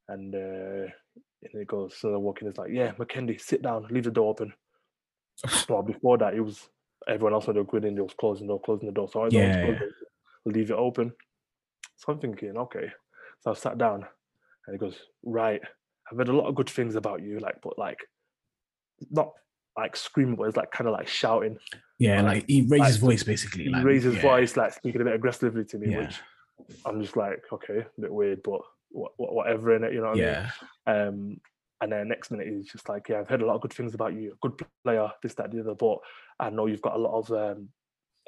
And 0.09 0.33
uh, 0.33 0.91
and 1.41 1.59
he 1.59 1.65
goes, 1.65 1.95
so 1.97 2.13
I 2.13 2.17
walk 2.17 2.41
in, 2.41 2.47
it's 2.47 2.57
like, 2.57 2.71
yeah, 2.71 2.91
Mukendi, 2.93 3.39
sit 3.39 3.61
down, 3.61 3.87
leave 3.89 4.03
the 4.03 4.11
door 4.11 4.31
open. 4.31 4.53
well, 5.69 5.83
before 5.83 6.17
that, 6.17 6.33
it 6.33 6.41
was 6.41 6.67
everyone 7.07 7.33
else 7.33 7.47
when 7.47 7.55
they 7.55 7.63
grid 7.63 7.85
in, 7.85 7.95
they 7.95 8.01
was 8.01 8.13
closing 8.19 8.47
the 8.47 8.53
door, 8.53 8.61
closing 8.61 8.87
the 8.87 8.93
door. 8.93 9.07
So 9.07 9.21
I 9.21 9.25
was 9.25 9.33
Yeah, 9.33 9.55
it, 9.55 9.79
leave 10.45 10.71
it 10.71 10.77
open. 10.77 11.13
So 11.95 12.11
I'm 12.11 12.19
thinking, 12.19 12.57
okay. 12.57 12.91
So 13.41 13.51
I 13.51 13.53
sat 13.53 13.77
down 13.77 14.05
and 14.67 14.73
he 14.73 14.77
goes, 14.77 14.97
right, 15.23 15.61
I've 16.11 16.17
heard 16.17 16.27
a 16.27 16.33
lot 16.33 16.47
of 16.47 16.55
good 16.55 16.69
things 16.69 16.95
about 16.95 17.21
you, 17.21 17.39
like, 17.39 17.61
but 17.61 17.77
like, 17.77 17.99
not 19.09 19.31
like 19.77 19.95
screaming, 19.95 20.35
but 20.35 20.43
it's 20.43 20.57
like 20.57 20.71
kind 20.71 20.87
of 20.87 20.93
like 20.93 21.07
shouting. 21.07 21.57
Yeah, 21.99 22.21
like 22.21 22.45
he 22.47 22.63
raised 22.63 22.85
his 22.85 22.97
voice 22.97 23.23
basically. 23.23 23.65
He 23.65 23.69
like, 23.69 23.85
raised 23.85 24.05
his 24.05 24.15
yeah. 24.15 24.21
voice, 24.21 24.57
like 24.57 24.73
speaking 24.73 25.01
a 25.01 25.05
bit 25.05 25.13
aggressively 25.13 25.63
to 25.65 25.77
me, 25.77 25.91
Yeah. 25.91 25.99
which 25.99 26.19
I'm 26.85 27.01
just 27.01 27.15
like, 27.15 27.41
okay, 27.51 27.79
a 27.97 28.01
bit 28.01 28.13
weird, 28.13 28.41
but 28.43 28.61
wha- 28.91 29.09
whatever 29.17 29.75
in 29.75 29.83
it, 29.83 29.93
you 29.93 30.01
know 30.01 30.09
what 30.09 30.19
I 30.19 30.21
mean? 30.21 30.23
Yeah, 30.23 30.51
Um, 30.87 31.41
and 31.81 31.91
then 31.91 32.07
next 32.09 32.29
minute 32.31 32.47
he's 32.47 32.67
just 32.71 32.89
like, 32.89 33.07
"Yeah, 33.09 33.19
I've 33.19 33.29
heard 33.29 33.41
a 33.41 33.45
lot 33.45 33.55
of 33.55 33.61
good 33.61 33.73
things 33.73 33.93
about 33.93 34.13
you. 34.13 34.35
Good 34.41 34.59
player, 34.83 35.09
this, 35.23 35.33
that, 35.35 35.51
the 35.51 35.61
other. 35.61 35.75
But 35.75 35.99
I 36.39 36.49
know 36.49 36.65
you've 36.65 36.81
got 36.81 36.95
a 36.95 36.99
lot 36.99 37.17
of 37.17 37.31
um, 37.31 37.69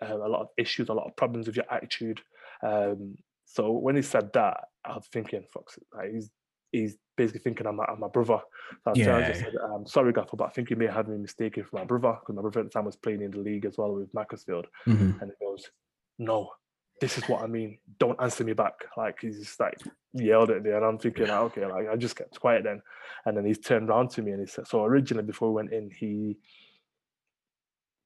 uh, 0.02 0.16
a 0.16 0.30
lot 0.30 0.42
of 0.42 0.48
issues, 0.58 0.90
a 0.90 0.94
lot 0.94 1.08
of 1.08 1.16
problems 1.18 1.48
with 1.48 1.56
your 1.58 1.72
attitude." 1.72 2.22
Um, 2.64 3.16
so 3.46 3.72
when 3.72 3.96
he 3.98 4.02
said 4.02 4.32
that, 4.34 4.66
I 4.86 4.96
was 4.96 5.08
thinking, 5.12 5.44
"Fuck, 5.54 5.70
like, 5.94 6.12
he's 6.12 6.30
he's 6.72 6.96
basically 7.18 7.42
thinking 7.42 7.68
I'm, 7.68 7.76
my- 7.76 7.86
I'm 7.90 8.00
my 8.00 8.08
brother." 8.08 8.40
So 8.86 8.92
I 8.92 8.94
turned 8.94 9.26
and 9.26 9.36
Yeah. 9.36 9.42
said, 9.42 9.56
um, 9.58 9.86
"Sorry, 9.86 10.14
Gaffer, 10.14 10.38
but 10.38 10.46
I 10.46 10.52
think 10.52 10.70
you 10.70 10.78
may 10.78 10.88
have 10.88 11.10
me 11.10 11.18
mistaken 11.18 11.66
for 11.66 11.76
my 11.76 11.84
brother 11.84 12.18
because 12.22 12.36
my 12.36 12.42
brother 12.42 12.62
at 12.62 12.68
the 12.68 12.70
time 12.70 12.86
was 12.86 12.96
playing 12.96 13.22
in 13.22 13.32
the 13.32 13.40
league 13.40 13.66
as 13.66 13.78
well 13.78 13.94
with 13.94 14.14
Macclesfield." 14.14 14.68
Mhm. 14.88 15.22
And 15.22 15.32
he 15.38 15.46
goes, 15.46 15.70
"No, 16.20 16.52
this 17.02 17.18
is 17.18 17.28
what 17.28 17.42
I 17.44 17.48
mean. 17.48 17.80
Don't 18.00 18.22
answer 18.22 18.44
me 18.46 18.54
back." 18.54 18.76
Like 18.96 19.18
he's 19.20 19.40
just 19.40 19.60
like 19.60 19.78
yelled 20.14 20.52
at 20.52 20.64
me, 20.64 20.72
and 20.72 20.86
I'm 20.86 20.98
thinking, 20.98 21.28
like, 21.28 21.40
okay, 21.40 21.66
like 21.66 21.90
I 21.90 21.96
just 21.98 22.16
kept 22.16 22.40
quiet 22.40 22.64
then. 22.64 22.82
And 23.26 23.36
then 23.36 23.46
he's 23.46 23.60
turned 23.60 23.90
around 23.90 24.12
to 24.12 24.22
me 24.22 24.32
and 24.32 24.40
he 24.40 24.48
said, 24.48 24.68
"So 24.68 24.86
originally, 24.86 25.26
before 25.26 25.50
we 25.50 25.56
went 25.56 25.74
in, 25.74 25.92
he, 25.92 26.38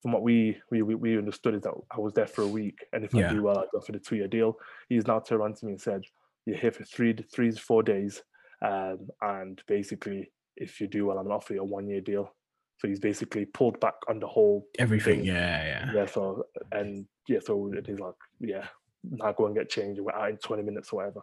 from 0.01 0.11
what 0.13 0.23
we 0.23 0.57
we 0.71 0.81
we, 0.81 1.17
understood, 1.17 1.55
is 1.55 1.61
that 1.61 1.73
I 1.91 1.99
was 1.99 2.13
there 2.13 2.27
for 2.27 2.41
a 2.43 2.47
week, 2.47 2.85
and 2.93 3.03
if 3.05 3.13
Yeah. 3.13 3.29
I 3.29 3.33
do 3.33 3.43
well, 3.43 3.59
I 3.59 3.65
go 3.71 3.81
for 3.81 3.91
the 3.91 3.99
two 3.99 4.15
year 4.15 4.27
deal." 4.27 4.57
He's 4.89 5.05
now 5.05 5.19
turned 5.19 5.41
around 5.41 5.57
to 5.57 5.65
me 5.65 5.73
and 5.73 5.81
said, 5.81 6.01
"You're 6.45 6.57
here 6.57 6.71
for 6.71 6.83
three 6.83 7.13
three 7.13 7.51
to 7.51 7.59
four 7.59 7.83
days, 7.83 8.23
um, 8.61 9.09
and 9.21 9.61
basically, 9.67 10.31
if 10.55 10.79
you 10.79 10.87
do 10.87 11.05
well, 11.07 11.17
I'm 11.17 11.25
gonna 11.25 11.35
offer 11.35 11.53
you 11.53 11.61
a 11.61 11.65
one 11.65 11.87
year 11.87 12.01
deal." 12.01 12.33
So 12.77 12.89
he's 12.89 12.99
basically 12.99 13.45
pulled 13.45 13.79
back 13.79 13.95
on 14.09 14.19
the 14.19 14.27
whole 14.27 14.67
everything. 14.79 15.19
thing. 15.19 15.25
Yeah, 15.25 15.63
yeah, 15.65 15.93
yeah, 15.93 16.05
so 16.05 16.45
and 16.73 17.07
yeah, 17.27 17.39
so 17.39 17.71
it 17.73 17.87
is 17.87 17.99
like, 18.01 18.15
yeah, 18.41 18.67
now 19.11 19.31
go 19.31 19.45
and 19.45 19.55
get 19.55 19.69
changed. 19.69 19.99
We're 20.01 20.13
out 20.13 20.29
in 20.29 20.37
20 20.37 20.63
minutes 20.63 20.91
or 20.91 20.97
whatever. 20.97 21.21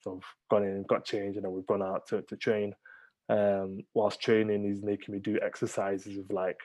So 0.00 0.16
I've 0.16 0.48
gone 0.50 0.64
in, 0.64 0.84
got 0.88 1.04
changed, 1.04 1.36
and 1.36 1.44
then 1.44 1.52
we've 1.52 1.66
gone 1.66 1.82
out 1.82 2.06
to, 2.08 2.22
to 2.22 2.36
train. 2.36 2.74
Um, 3.28 3.80
whilst 3.94 4.20
training, 4.20 4.64
he's 4.64 4.82
making 4.82 5.14
me 5.14 5.20
do 5.20 5.38
exercises 5.42 6.18
of 6.18 6.30
like 6.30 6.58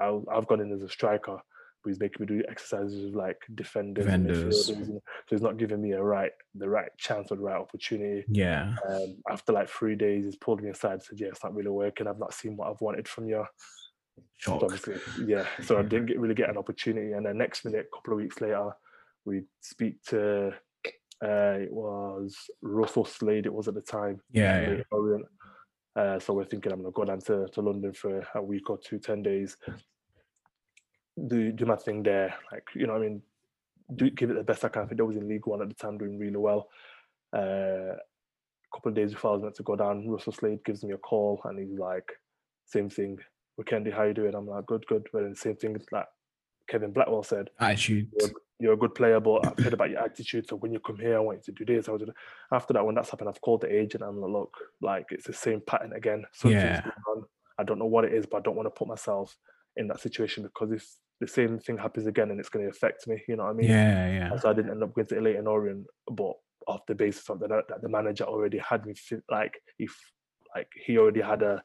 I, 0.00 0.16
I've 0.32 0.46
gone 0.46 0.60
in 0.60 0.72
as 0.72 0.82
a 0.82 0.88
striker, 0.88 1.36
but 1.82 1.90
he's 1.90 1.98
making 1.98 2.20
me 2.20 2.26
do 2.26 2.44
exercises 2.48 3.04
of 3.04 3.14
like 3.14 3.38
defenders, 3.54 4.06
and 4.06 4.26
Defenders. 4.26 4.66
so 4.66 5.00
he's 5.28 5.42
not 5.42 5.56
giving 5.56 5.82
me 5.82 5.92
a 5.92 6.02
right 6.02 6.32
the 6.54 6.68
right 6.68 6.90
chance 6.98 7.32
or 7.32 7.36
the 7.36 7.42
right 7.42 7.60
opportunity. 7.60 8.24
yeah. 8.28 8.76
Um, 8.88 9.16
after 9.28 9.52
like 9.52 9.68
three 9.68 9.96
days, 9.96 10.24
he's 10.24 10.36
pulled 10.36 10.62
me 10.62 10.70
aside 10.70 10.92
and 10.92 11.02
said, 11.02 11.20
"Yeah, 11.20 11.28
it's 11.28 11.42
not 11.42 11.54
really 11.54 11.70
working. 11.70 12.06
I've 12.06 12.18
not 12.18 12.34
seen 12.34 12.56
what 12.56 12.68
I've 12.70 12.80
wanted 12.80 13.08
from 13.08 13.28
you." 13.28 13.44
Shock. 14.36 14.60
So 14.60 14.66
obviously, 14.66 14.96
yeah. 15.26 15.46
So 15.64 15.78
I 15.78 15.82
didn't 15.82 16.06
get, 16.06 16.20
really 16.20 16.34
get 16.34 16.50
an 16.50 16.58
opportunity. 16.58 17.12
And 17.12 17.26
then 17.26 17.38
next 17.38 17.64
minute, 17.64 17.86
a 17.92 17.96
couple 17.96 18.12
of 18.14 18.20
weeks 18.20 18.40
later, 18.40 18.70
we 19.24 19.42
speak 19.60 20.02
to 20.04 20.52
uh, 21.24 21.58
it 21.62 21.72
was 21.72 22.36
Russell 22.60 23.04
Slade. 23.04 23.46
It 23.46 23.54
was 23.54 23.68
at 23.68 23.74
the 23.74 23.80
time. 23.80 24.20
Yeah, 24.30 24.78
yeah. 24.92 25.16
Uh, 25.96 26.18
so 26.18 26.34
we're 26.34 26.44
thinking 26.44 26.72
I'm 26.72 26.80
gonna 26.80 26.90
go 26.92 27.04
down 27.04 27.20
to, 27.20 27.46
to 27.46 27.60
London 27.60 27.92
for 27.92 28.26
a 28.34 28.42
week 28.42 28.68
or 28.68 28.78
two, 28.78 28.98
ten 28.98 29.22
days. 29.22 29.56
Do 31.28 31.52
do 31.52 31.66
my 31.66 31.76
thing 31.76 32.02
there, 32.02 32.34
like 32.50 32.64
you 32.74 32.86
know, 32.86 32.94
what 32.94 33.02
I 33.02 33.06
mean, 33.06 33.22
do 33.94 34.10
give 34.10 34.30
it 34.30 34.34
the 34.34 34.42
best 34.42 34.64
I 34.64 34.68
can. 34.68 34.82
I 34.82 34.86
think 34.86 35.00
I 35.00 35.04
was 35.04 35.16
in 35.16 35.28
League 35.28 35.46
One 35.46 35.62
at 35.62 35.68
the 35.68 35.74
time, 35.74 35.98
doing 35.98 36.18
really 36.18 36.36
well. 36.36 36.68
Uh, 37.34 37.94
a 37.94 38.76
couple 38.76 38.88
of 38.88 38.94
days 38.94 39.12
before 39.12 39.30
I 39.30 39.34
was 39.34 39.42
meant 39.42 39.54
to 39.56 39.62
go 39.62 39.76
down, 39.76 40.08
Russell 40.08 40.32
Slade 40.32 40.64
gives 40.64 40.82
me 40.82 40.92
a 40.92 40.98
call 40.98 41.40
and 41.44 41.58
he's 41.58 41.78
like, 41.78 42.10
same 42.66 42.90
thing. 42.90 43.18
Mukendi, 43.58 43.92
how 43.92 44.02
you 44.02 44.14
doing? 44.14 44.34
I'm 44.34 44.48
like, 44.48 44.66
good, 44.66 44.84
good. 44.88 45.06
But 45.12 45.20
then 45.20 45.30
the 45.30 45.36
same 45.36 45.56
thing 45.56 45.80
like 45.92 46.06
Kevin 46.68 46.92
Blackwell 46.92 47.22
said, 47.22 47.50
Attitude. 47.60 48.10
You're, 48.60 48.74
a 48.74 48.76
good 48.76 48.94
player, 48.94 49.20
but 49.20 49.46
I've 49.46 49.58
heard 49.58 49.72
about 49.72 49.90
your 49.90 50.00
attitude. 50.00 50.48
So 50.48 50.56
when 50.56 50.72
you 50.72 50.78
come 50.80 50.96
here, 50.98 51.16
I 51.16 51.20
want 51.20 51.46
you 51.46 51.54
to 51.54 51.64
do 51.64 51.74
this. 51.76 51.88
I 51.88 51.92
was 51.92 52.02
after 52.52 52.72
that, 52.74 52.86
when 52.86 52.94
that's 52.94 53.10
happened, 53.10 53.28
I've 53.28 53.40
called 53.40 53.62
the 53.62 53.74
agent. 53.74 54.02
and 54.02 54.10
I'm 54.10 54.20
like, 54.20 54.30
look, 54.30 54.54
like 54.80 55.06
it's 55.10 55.26
the 55.26 55.32
same 55.32 55.60
pattern 55.66 55.92
again. 55.92 56.24
Something's 56.32 56.62
Yeah. 56.62 56.80
going 56.80 56.94
on. 57.18 57.24
I 57.58 57.64
don't 57.64 57.78
know 57.78 57.86
what 57.86 58.04
it 58.04 58.12
is, 58.12 58.26
but 58.26 58.38
I 58.38 58.40
don't 58.40 58.56
want 58.56 58.66
to 58.66 58.70
put 58.70 58.88
myself 58.88 59.36
in 59.76 59.88
that 59.88 60.00
situation 60.00 60.44
because 60.44 60.70
if 60.72 60.88
the 61.20 61.26
same 61.26 61.58
thing 61.58 61.78
happens 61.78 62.06
again, 62.06 62.30
and 62.30 62.40
it's 62.40 62.48
going 62.48 62.64
to 62.64 62.70
affect 62.70 63.06
me. 63.06 63.22
You 63.28 63.36
know 63.36 63.44
what 63.44 63.50
I 63.50 63.54
mean? 63.54 63.70
Yeah, 63.70 64.08
yeah. 64.12 64.30
And 64.32 64.40
so 64.40 64.50
I 64.50 64.52
didn't 64.52 64.70
end 64.72 64.82
up 64.82 64.94
going 64.94 65.06
to 65.06 65.20
Leyton 65.20 65.46
Orient, 65.46 65.86
but 66.10 66.32
off 66.66 66.80
the 66.86 66.94
basis 66.94 67.28
of 67.30 67.40
that, 67.40 67.50
that 67.68 67.82
the 67.82 67.88
manager 67.88 68.24
already 68.24 68.58
had 68.58 68.86
me 68.86 68.94
like 69.30 69.60
if 69.78 69.94
like 70.54 70.68
he 70.86 70.98
already 70.98 71.20
had 71.20 71.42
a 71.42 71.62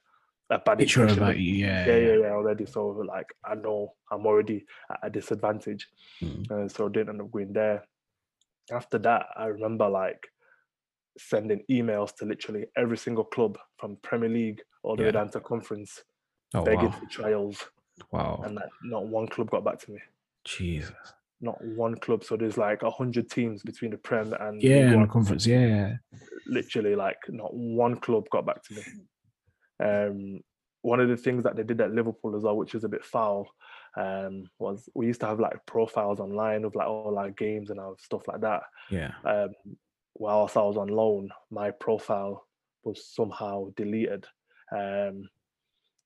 a 0.49 0.59
bad 0.59 0.77
Picture 0.79 1.01
impression 1.01 1.23
about 1.23 1.37
you. 1.37 1.53
Yeah, 1.53 1.85
yeah, 1.85 1.97
yeah, 1.97 2.13
yeah, 2.21 2.31
already. 2.31 2.65
So 2.65 2.87
like 2.87 3.27
I 3.45 3.55
know 3.55 3.93
I'm 4.11 4.25
already 4.25 4.65
at 4.91 4.99
a 5.03 5.09
disadvantage, 5.09 5.87
Mm. 6.21 6.49
uh, 6.51 6.67
so 6.67 6.87
I 6.87 6.89
didn't 6.91 7.09
end 7.09 7.21
up 7.21 7.31
going 7.31 7.53
there. 7.53 7.83
After 8.71 8.97
that, 8.99 9.27
I 9.35 9.45
remember 9.45 9.87
like 9.89 10.19
sending 11.17 11.63
emails 11.71 12.15
to 12.17 12.25
literally 12.25 12.65
every 12.77 12.97
single 12.97 13.23
club 13.25 13.57
from 13.77 13.97
Premier 14.01 14.29
League 14.29 14.61
all 14.83 14.95
the 14.95 15.03
Yeah. 15.03 15.07
way 15.07 15.11
down 15.13 15.29
to 15.31 15.39
conference, 15.39 16.03
Oh 16.53 16.63
begging 16.63 16.89
wow. 16.89 16.99
for 16.99 17.05
trials, 17.07 17.65
Wow. 18.11 18.41
and 18.43 18.55
like 18.55 18.69
not 18.83 19.07
one 19.07 19.27
club 19.27 19.49
got 19.49 19.63
back 19.63 19.79
to 19.79 19.91
me. 19.91 19.99
Jesus. 20.45 20.95
Not 21.41 21.57
one 21.63 21.95
club. 21.95 22.23
So 22.23 22.35
there's 22.37 22.57
like 22.57 22.83
a 22.83 22.89
hundred 22.91 23.29
teams 23.29 23.61
between 23.63 23.91
the 23.91 23.97
Prem 23.97 24.33
and 24.33 24.61
Yeah, 24.61 24.95
the 24.99 25.07
conference. 25.07 25.45
Yeah. 25.45 25.97
literally 26.47 26.95
like 26.95 27.17
not 27.29 27.53
one 27.53 27.95
club 27.99 28.27
got 28.31 28.45
back 28.45 28.63
to 28.63 28.73
me. 28.73 28.83
Um, 29.79 30.41
one 30.81 30.99
of 31.01 31.09
the 31.09 31.17
things 31.17 31.43
that 31.43 31.55
they 31.55 31.63
did 31.63 31.81
at 31.81 31.91
Liverpool 31.93 32.35
as 32.35 32.43
well, 32.43 32.55
which 32.55 32.73
was 32.73 32.83
a 32.85 32.89
bit 32.89 33.03
foul, 33.03 33.47
um, 33.97 34.45
was 34.59 34.87
we 34.93 35.07
used 35.07 35.19
to 35.21 35.27
have 35.27 35.39
like 35.39 35.65
profiles 35.65 36.19
online 36.19 36.63
of 36.63 36.73
like 36.75 36.87
all 36.87 37.17
our 37.17 37.31
games 37.31 37.69
and 37.69 37.79
our 37.79 37.95
stuff 37.99 38.27
like 38.27 38.41
that. 38.41 38.63
Yeah. 38.89 39.11
Um, 39.25 39.49
whilst 40.15 40.55
I 40.55 40.61
was 40.61 40.77
on 40.77 40.87
loan, 40.87 41.29
my 41.51 41.71
profile 41.71 42.45
was 42.83 43.05
somehow 43.05 43.69
deleted. 43.75 44.25
Um, 44.71 45.29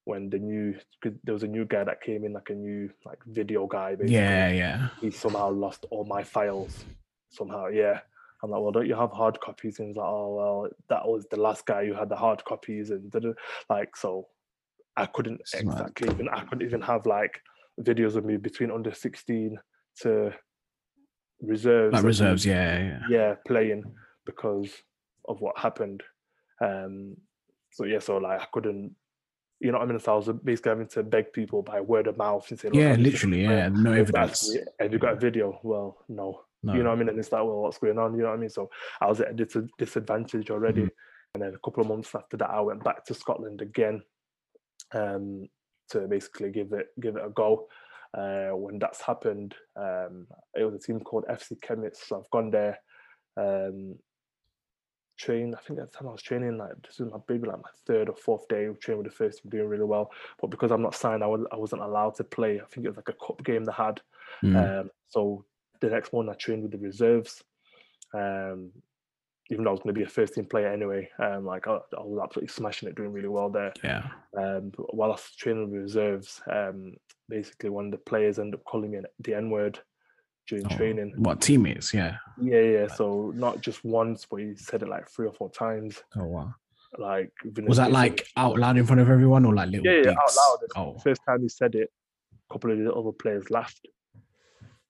when 0.05 0.29
the 0.29 0.39
new 0.39 0.73
'cause 1.01 1.13
there 1.23 1.33
was 1.33 1.43
a 1.43 1.47
new 1.47 1.65
guy 1.65 1.83
that 1.83 2.01
came 2.01 2.25
in, 2.25 2.33
like 2.33 2.49
a 2.49 2.55
new 2.55 2.89
like 3.05 3.23
video 3.25 3.67
guy, 3.67 3.95
basically 3.95 4.15
Yeah, 4.17 4.49
yeah. 4.49 4.87
he 4.99 5.11
somehow 5.11 5.49
lost 5.51 5.85
all 5.91 6.03
my 6.03 6.23
files 6.23 6.85
somehow 7.29 7.67
yeah 7.67 8.01
i'm 8.43 8.49
like 8.51 8.61
well 8.61 8.71
don't 8.71 8.87
you 8.87 8.95
have 8.95 9.11
hard 9.11 9.39
copies 9.39 9.79
and 9.79 9.87
he's 9.87 9.97
like 9.97 10.05
oh 10.05 10.35
well 10.35 10.69
that 10.89 11.07
was 11.07 11.25
the 11.31 11.37
last 11.37 11.65
guy 11.65 11.85
who 11.85 11.93
had 11.93 12.09
the 12.09 12.15
hard 12.15 12.43
copies 12.45 12.89
and 12.91 13.09
da-da." 13.11 13.31
like 13.69 13.95
so 13.95 14.27
i 14.97 15.05
couldn't 15.05 15.41
Smart. 15.47 15.79
exactly 15.79 16.09
even 16.09 16.29
i 16.29 16.41
couldn't 16.41 16.65
even 16.67 16.81
have 16.81 17.05
like 17.05 17.41
videos 17.81 18.15
of 18.15 18.25
me 18.25 18.37
between 18.37 18.69
under 18.69 18.93
16 18.93 19.57
to 20.01 20.31
reserves 21.41 21.93
Like 21.93 22.03
reserves. 22.03 22.45
Yeah, 22.45 22.79
yeah. 22.79 22.99
yeah 23.09 23.35
playing 23.47 23.83
because 24.25 24.71
of 25.27 25.41
what 25.41 25.57
happened 25.57 26.03
um 26.61 27.15
so 27.71 27.85
yeah 27.85 27.99
so 27.99 28.17
like 28.17 28.39
i 28.41 28.45
couldn't 28.53 28.95
you 29.63 29.71
know 29.71 29.77
what 29.77 29.87
I 29.87 29.91
mean? 29.91 29.99
So 29.99 30.11
I 30.13 30.15
was 30.17 30.29
basically 30.43 30.69
having 30.71 30.87
to 30.87 31.03
beg 31.03 31.31
people 31.31 31.61
by 31.61 31.79
word 31.79 32.07
of 32.07 32.17
mouth 32.17 32.45
and 32.49 32.59
say, 32.59 32.67
"Look, 32.67 32.75
Yeah, 32.75 32.93
I'm 32.93 33.03
just 33.03 33.23
a 33.23 33.27
literally. 33.27 33.43
Yeah. 33.43 33.69
No 33.69 33.93
evidence. 33.93 34.57
Have 34.77 34.91
you 34.91 34.99
got 34.99 35.13
a 35.13 35.15
video? 35.15 35.57
Well, 35.63 36.03
no. 36.09 36.41
No. 36.63 36.73
You 36.73 36.83
know 36.83 36.89
what 36.89 36.95
I 36.95 36.99
mean? 36.99 37.09
And 37.09 37.19
it's 37.19 37.31
like, 37.31 37.43
well, 37.43 37.61
what's 37.61 37.77
going 37.77 37.99
on? 37.99 38.15
You 38.15 38.21
know 38.21 38.29
what 38.29 38.37
I 38.37 38.39
mean? 38.39 38.49
So 38.49 38.69
I 39.01 39.07
was 39.07 39.19
at 39.19 39.31
a 39.31 39.33
dis- 39.33 39.57
disadvantage 39.77 40.49
already. 40.49 40.83
Mhm. 40.83 40.89
And 41.33 41.43
then 41.43 41.53
a 41.55 41.59
couple 41.59 41.81
of 41.81 41.89
months 41.89 42.13
after 42.15 42.37
that, 42.37 42.49
I 42.49 42.61
went 42.61 42.83
back 42.83 43.05
to 43.05 43.13
Scotland 43.13 43.61
again 43.61 44.03
um, 44.93 45.47
to 45.89 46.07
basically 46.07 46.51
give 46.51 46.71
it 46.73 46.87
give 46.99 47.15
it 47.15 47.25
a 47.25 47.29
go. 47.29 47.67
Uh, 48.13 48.51
when 48.51 48.77
that's 48.77 49.01
happened, 49.01 49.55
um, 49.75 50.27
it 50.53 50.63
was 50.63 50.75
a 50.75 50.79
team 50.79 50.99
called 50.99 51.25
FC 51.27 51.59
Chemnitz. 51.59 51.97
So 51.97 52.19
I've 52.19 52.29
gone 52.29 52.51
there, 52.51 52.77
um, 53.37 53.97
trained. 55.17 55.55
I 55.55 55.59
think 55.59 55.79
at 55.79 55.91
the 55.91 55.97
time 55.97 56.07
I 56.07 56.11
was 56.11 56.21
training 56.21 56.57
like 56.57 56.73
this 56.83 56.99
is 56.99 57.11
my 57.11 57.17
maybe 57.27 57.47
like 57.47 57.57
my 57.57 57.69
third 57.87 58.09
or 58.09 58.15
fourth 58.15 58.47
day 58.47 58.65
of 58.65 58.79
training 58.79 59.03
with 59.03 59.11
the 59.11 59.17
first 59.17 59.41
team, 59.41 59.49
doing 59.49 59.67
really 59.67 59.85
well. 59.85 60.11
But 60.39 60.51
because 60.51 60.71
I'm 60.71 60.83
not 60.83 60.93
signed, 60.95 61.23
I 61.23 61.27
was 61.27 61.45
I 61.51 61.55
wasn't 61.55 61.81
allowed 61.81 62.15
to 62.17 62.23
play. 62.23 62.61
I 62.61 62.65
think 62.65 62.85
it 62.85 62.89
was 62.89 62.97
like 62.97 63.09
a 63.09 63.25
cup 63.25 63.43
game 63.43 63.65
they 63.65 63.73
had. 63.73 63.99
Mm. 64.43 64.81
Um, 64.81 64.91
so 65.07 65.45
the 65.87 65.93
next 65.93 66.13
morning 66.13 66.31
I 66.31 66.35
trained 66.35 66.63
with 66.63 66.71
the 66.71 66.77
reserves. 66.77 67.43
Um, 68.13 68.71
even 69.49 69.63
though 69.65 69.71
I 69.71 69.73
was 69.73 69.81
going 69.81 69.93
to 69.93 69.99
be 69.99 70.05
a 70.05 70.09
first 70.09 70.33
team 70.35 70.45
player 70.45 70.67
anyway, 70.67 71.09
um, 71.19 71.45
like 71.45 71.67
I, 71.67 71.73
I 71.73 72.01
was 72.01 72.19
absolutely 72.23 72.47
smashing 72.53 72.87
it, 72.89 72.95
doing 72.95 73.11
really 73.11 73.27
well 73.27 73.49
there. 73.49 73.73
yeah. 73.83 74.07
Um, 74.37 74.71
while 74.91 75.09
I 75.09 75.13
was 75.13 75.35
training 75.37 75.69
with 75.69 75.81
reserves, 75.81 76.41
um, 76.51 76.93
basically 77.27 77.69
one 77.69 77.85
of 77.85 77.91
the 77.91 77.97
players 77.97 78.39
ended 78.39 78.55
up 78.55 78.63
calling 78.63 78.91
me 78.91 78.99
the 79.19 79.33
N 79.35 79.49
word 79.49 79.79
during 80.47 80.65
Oh, 80.71 80.75
training. 80.77 81.13
What 81.17 81.41
teammates? 81.41 81.93
Yeah. 81.93 82.17
Yeah, 82.41 82.61
yeah. 82.61 82.87
So 82.87 83.33
not 83.35 83.61
just 83.61 83.83
once, 83.83 84.25
but 84.29 84.37
he 84.37 84.55
said 84.55 84.81
it 84.81 84.87
like 84.89 85.09
three 85.09 85.27
or 85.27 85.33
four 85.33 85.51
times. 85.51 86.01
Oh 86.15 86.25
wow. 86.25 86.53
Like 86.97 87.31
Was 87.67 87.77
that 87.77 87.91
like 87.91 88.25
out 88.37 88.57
loud 88.57 88.77
in 88.77 88.85
front 88.85 89.01
of 89.01 89.09
everyone 89.09 89.45
or 89.45 89.53
like 89.55 89.69
little? 89.69 89.85
yeah, 89.85 90.03
yeah, 90.05 90.11
out 90.11 90.35
loud. 90.37 90.57
Oh, 90.77 90.99
First 90.99 91.21
time 91.27 91.41
he 91.41 91.49
said 91.49 91.75
it, 91.75 91.91
a 92.49 92.53
couple 92.53 92.71
of 92.71 92.77
the 92.77 92.93
other 92.93 93.11
players 93.11 93.49
laughed. 93.49 93.87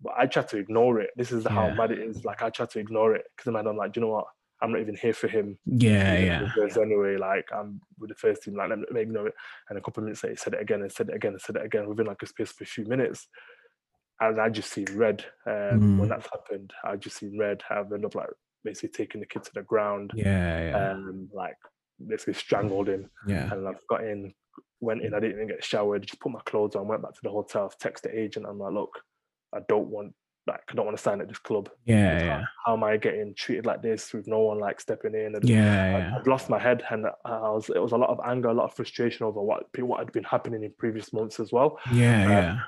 But 0.04 0.14
I 0.18 0.28
try 0.28 0.44
to 0.44 0.58
ignore 0.58 1.00
it. 1.00 1.12
This 1.16 1.32
is 1.32 1.46
how 1.46 1.70
Yeah. 1.70 1.76
mad 1.78 1.92
it 1.92 2.00
is. 2.00 2.26
Like 2.26 2.42
I 2.44 2.50
try 2.50 2.66
to 2.68 2.80
ignore 2.80 3.16
it 3.16 3.26
because 3.38 3.48
I'm 3.56 3.78
like, 3.78 3.94
"Do 3.94 4.00
you 4.00 4.06
know 4.06 4.14
what? 4.14 4.28
I'm 4.62 4.72
not 4.72 4.82
even 4.82 4.96
here 4.96 5.14
for 5.14 5.28
him. 5.28 5.60
yeah, 5.66 6.18
yeah, 6.20 6.50
Anyway, 6.82 7.18
like 7.18 7.46
I'm 7.54 7.82
with 8.00 8.10
the 8.10 8.16
first 8.16 8.44
team. 8.44 8.56
Like 8.56 8.70
let 8.70 8.80
me, 8.80 9.02
ignore 9.02 9.28
it. 9.28 9.36
And 9.70 9.78
a 9.78 9.82
couple 9.82 10.02
of 10.02 10.06
minutes 10.06 10.24
later, 10.24 10.34
he 10.34 10.38
said 10.38 10.54
it 10.54 10.62
again 10.62 10.82
and 10.82 10.92
said 10.92 11.10
it 11.10 11.16
again 11.16 11.34
and 11.34 11.42
said 11.42 11.56
it 11.58 11.66
again 11.66 11.88
within 11.90 12.06
like 12.08 12.22
a 12.24 12.28
space 12.28 12.52
of 12.52 12.58
a 12.62 12.66
few 12.66 12.86
minutes. 12.86 13.28
And 14.20 14.40
I 14.40 14.50
just 14.50 14.72
seen 14.72 14.86
red. 14.96 15.26
Um, 15.46 15.98
When 15.98 16.10
Mm. 16.10 16.10
that's 16.10 16.30
happened, 16.32 16.74
I 16.84 16.96
just 16.96 17.18
seen 17.18 17.38
red. 17.38 17.64
I've 17.70 17.92
ended 17.92 18.06
up 18.06 18.16
like 18.16 18.30
basically 18.64 18.90
taking 18.90 19.22
the 19.22 19.28
kid 19.28 19.44
to 19.44 19.52
the 19.54 19.64
ground, 19.64 20.14
yeah, 20.14 20.62
yeah, 20.62 20.92
um, 20.92 21.30
like 21.34 21.58
basically 22.08 22.34
strangled 22.34 22.88
him 22.90 23.10
yeah. 23.28 23.52
and 23.52 23.68
I've 23.68 23.86
got 23.90 24.04
in, 24.06 24.34
went 24.82 25.04
in, 25.04 25.14
I 25.14 25.20
didn't 25.20 25.38
even 25.38 25.48
get 25.48 25.64
showered, 25.64 26.04
just 26.08 26.22
put 26.22 26.32
my 26.32 26.42
clothes 26.46 26.76
on, 26.76 26.88
went 26.88 27.02
back 27.04 27.14
to 27.14 27.20
the 27.24 27.30
hotel, 27.30 27.70
text 27.70 28.04
the 28.04 28.18
agent, 28.18 28.46
I'm 28.48 28.60
like, 28.60 28.74
look, 28.74 29.02
I 29.56 29.60
don't 29.70 29.88
want 29.88 30.14
like 30.46 30.60
I 30.70 30.74
don't 30.76 30.86
want 30.86 30.98
to 30.98 31.02
sign 31.04 31.22
at 31.22 31.30
this 31.30 31.40
club. 31.40 31.70
Yeah, 31.86 32.20
How- 32.20 32.26
yeah, 32.26 32.44
How 32.66 32.74
am 32.74 32.84
I 32.84 32.98
getting 32.98 33.34
treated 33.34 33.66
like 33.66 33.82
this 33.82 34.12
with 34.14 34.28
no 34.28 34.40
one 34.42 34.60
like 34.60 34.82
stepping 34.82 35.16
in? 35.16 35.36
And 35.36 35.48
yeah, 35.48 35.84
I- 35.96 35.98
yeah. 36.00 36.16
I've 36.20 36.28
lost 36.28 36.50
my 36.50 36.60
head, 36.60 36.84
and 36.90 37.06
I 37.24 37.50
was 37.50 37.70
it 37.70 37.82
was 37.82 37.94
a 37.94 37.98
lot 37.98 38.10
of 38.10 38.20
anger, 38.26 38.50
a 38.50 38.54
lot 38.54 38.66
of 38.66 38.74
frustration 38.74 39.26
over 39.26 39.42
what 39.42 39.64
what 39.80 40.00
had 40.00 40.12
been 40.12 40.24
happening 40.26 40.64
in 40.64 40.74
previous 40.78 41.14
months 41.14 41.40
as 41.40 41.52
well. 41.54 41.80
Yeah, 41.92 42.26
Uh, 42.26 42.30
yeah. 42.30 42.60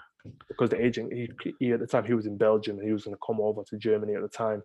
Because 0.47 0.69
the 0.71 0.83
agent, 0.83 1.13
he, 1.13 1.29
he 1.59 1.71
at 1.71 1.79
the 1.79 1.85
time 1.85 2.03
he 2.05 2.13
was 2.15 2.25
in 2.25 2.35
Belgium, 2.37 2.77
and 2.79 2.87
he 2.87 2.93
was 2.93 3.03
going 3.03 3.15
to 3.15 3.21
come 3.27 3.39
over 3.39 3.63
to 3.63 3.77
Germany 3.77 4.15
at 4.15 4.21
the 4.23 4.27
time. 4.29 4.63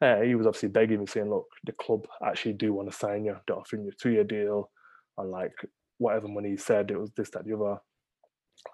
Uh, 0.00 0.20
he 0.22 0.34
was 0.34 0.46
obviously 0.46 0.68
begging 0.68 0.98
me, 1.00 1.06
saying, 1.06 1.30
"Look, 1.30 1.46
the 1.64 1.72
club 1.72 2.06
actually 2.24 2.54
do 2.54 2.72
want 2.72 2.90
to 2.90 2.96
sign 2.96 3.24
you. 3.24 3.36
They're 3.46 3.56
offering 3.56 3.84
you 3.84 3.90
a 3.90 3.94
two-year 4.02 4.24
deal, 4.24 4.70
and 5.18 5.30
like 5.30 5.52
whatever 5.98 6.26
money 6.28 6.50
he 6.50 6.56
said, 6.56 6.90
it 6.90 6.98
was 7.00 7.10
this, 7.12 7.30
that, 7.30 7.44
the 7.44 7.54
other. 7.54 7.78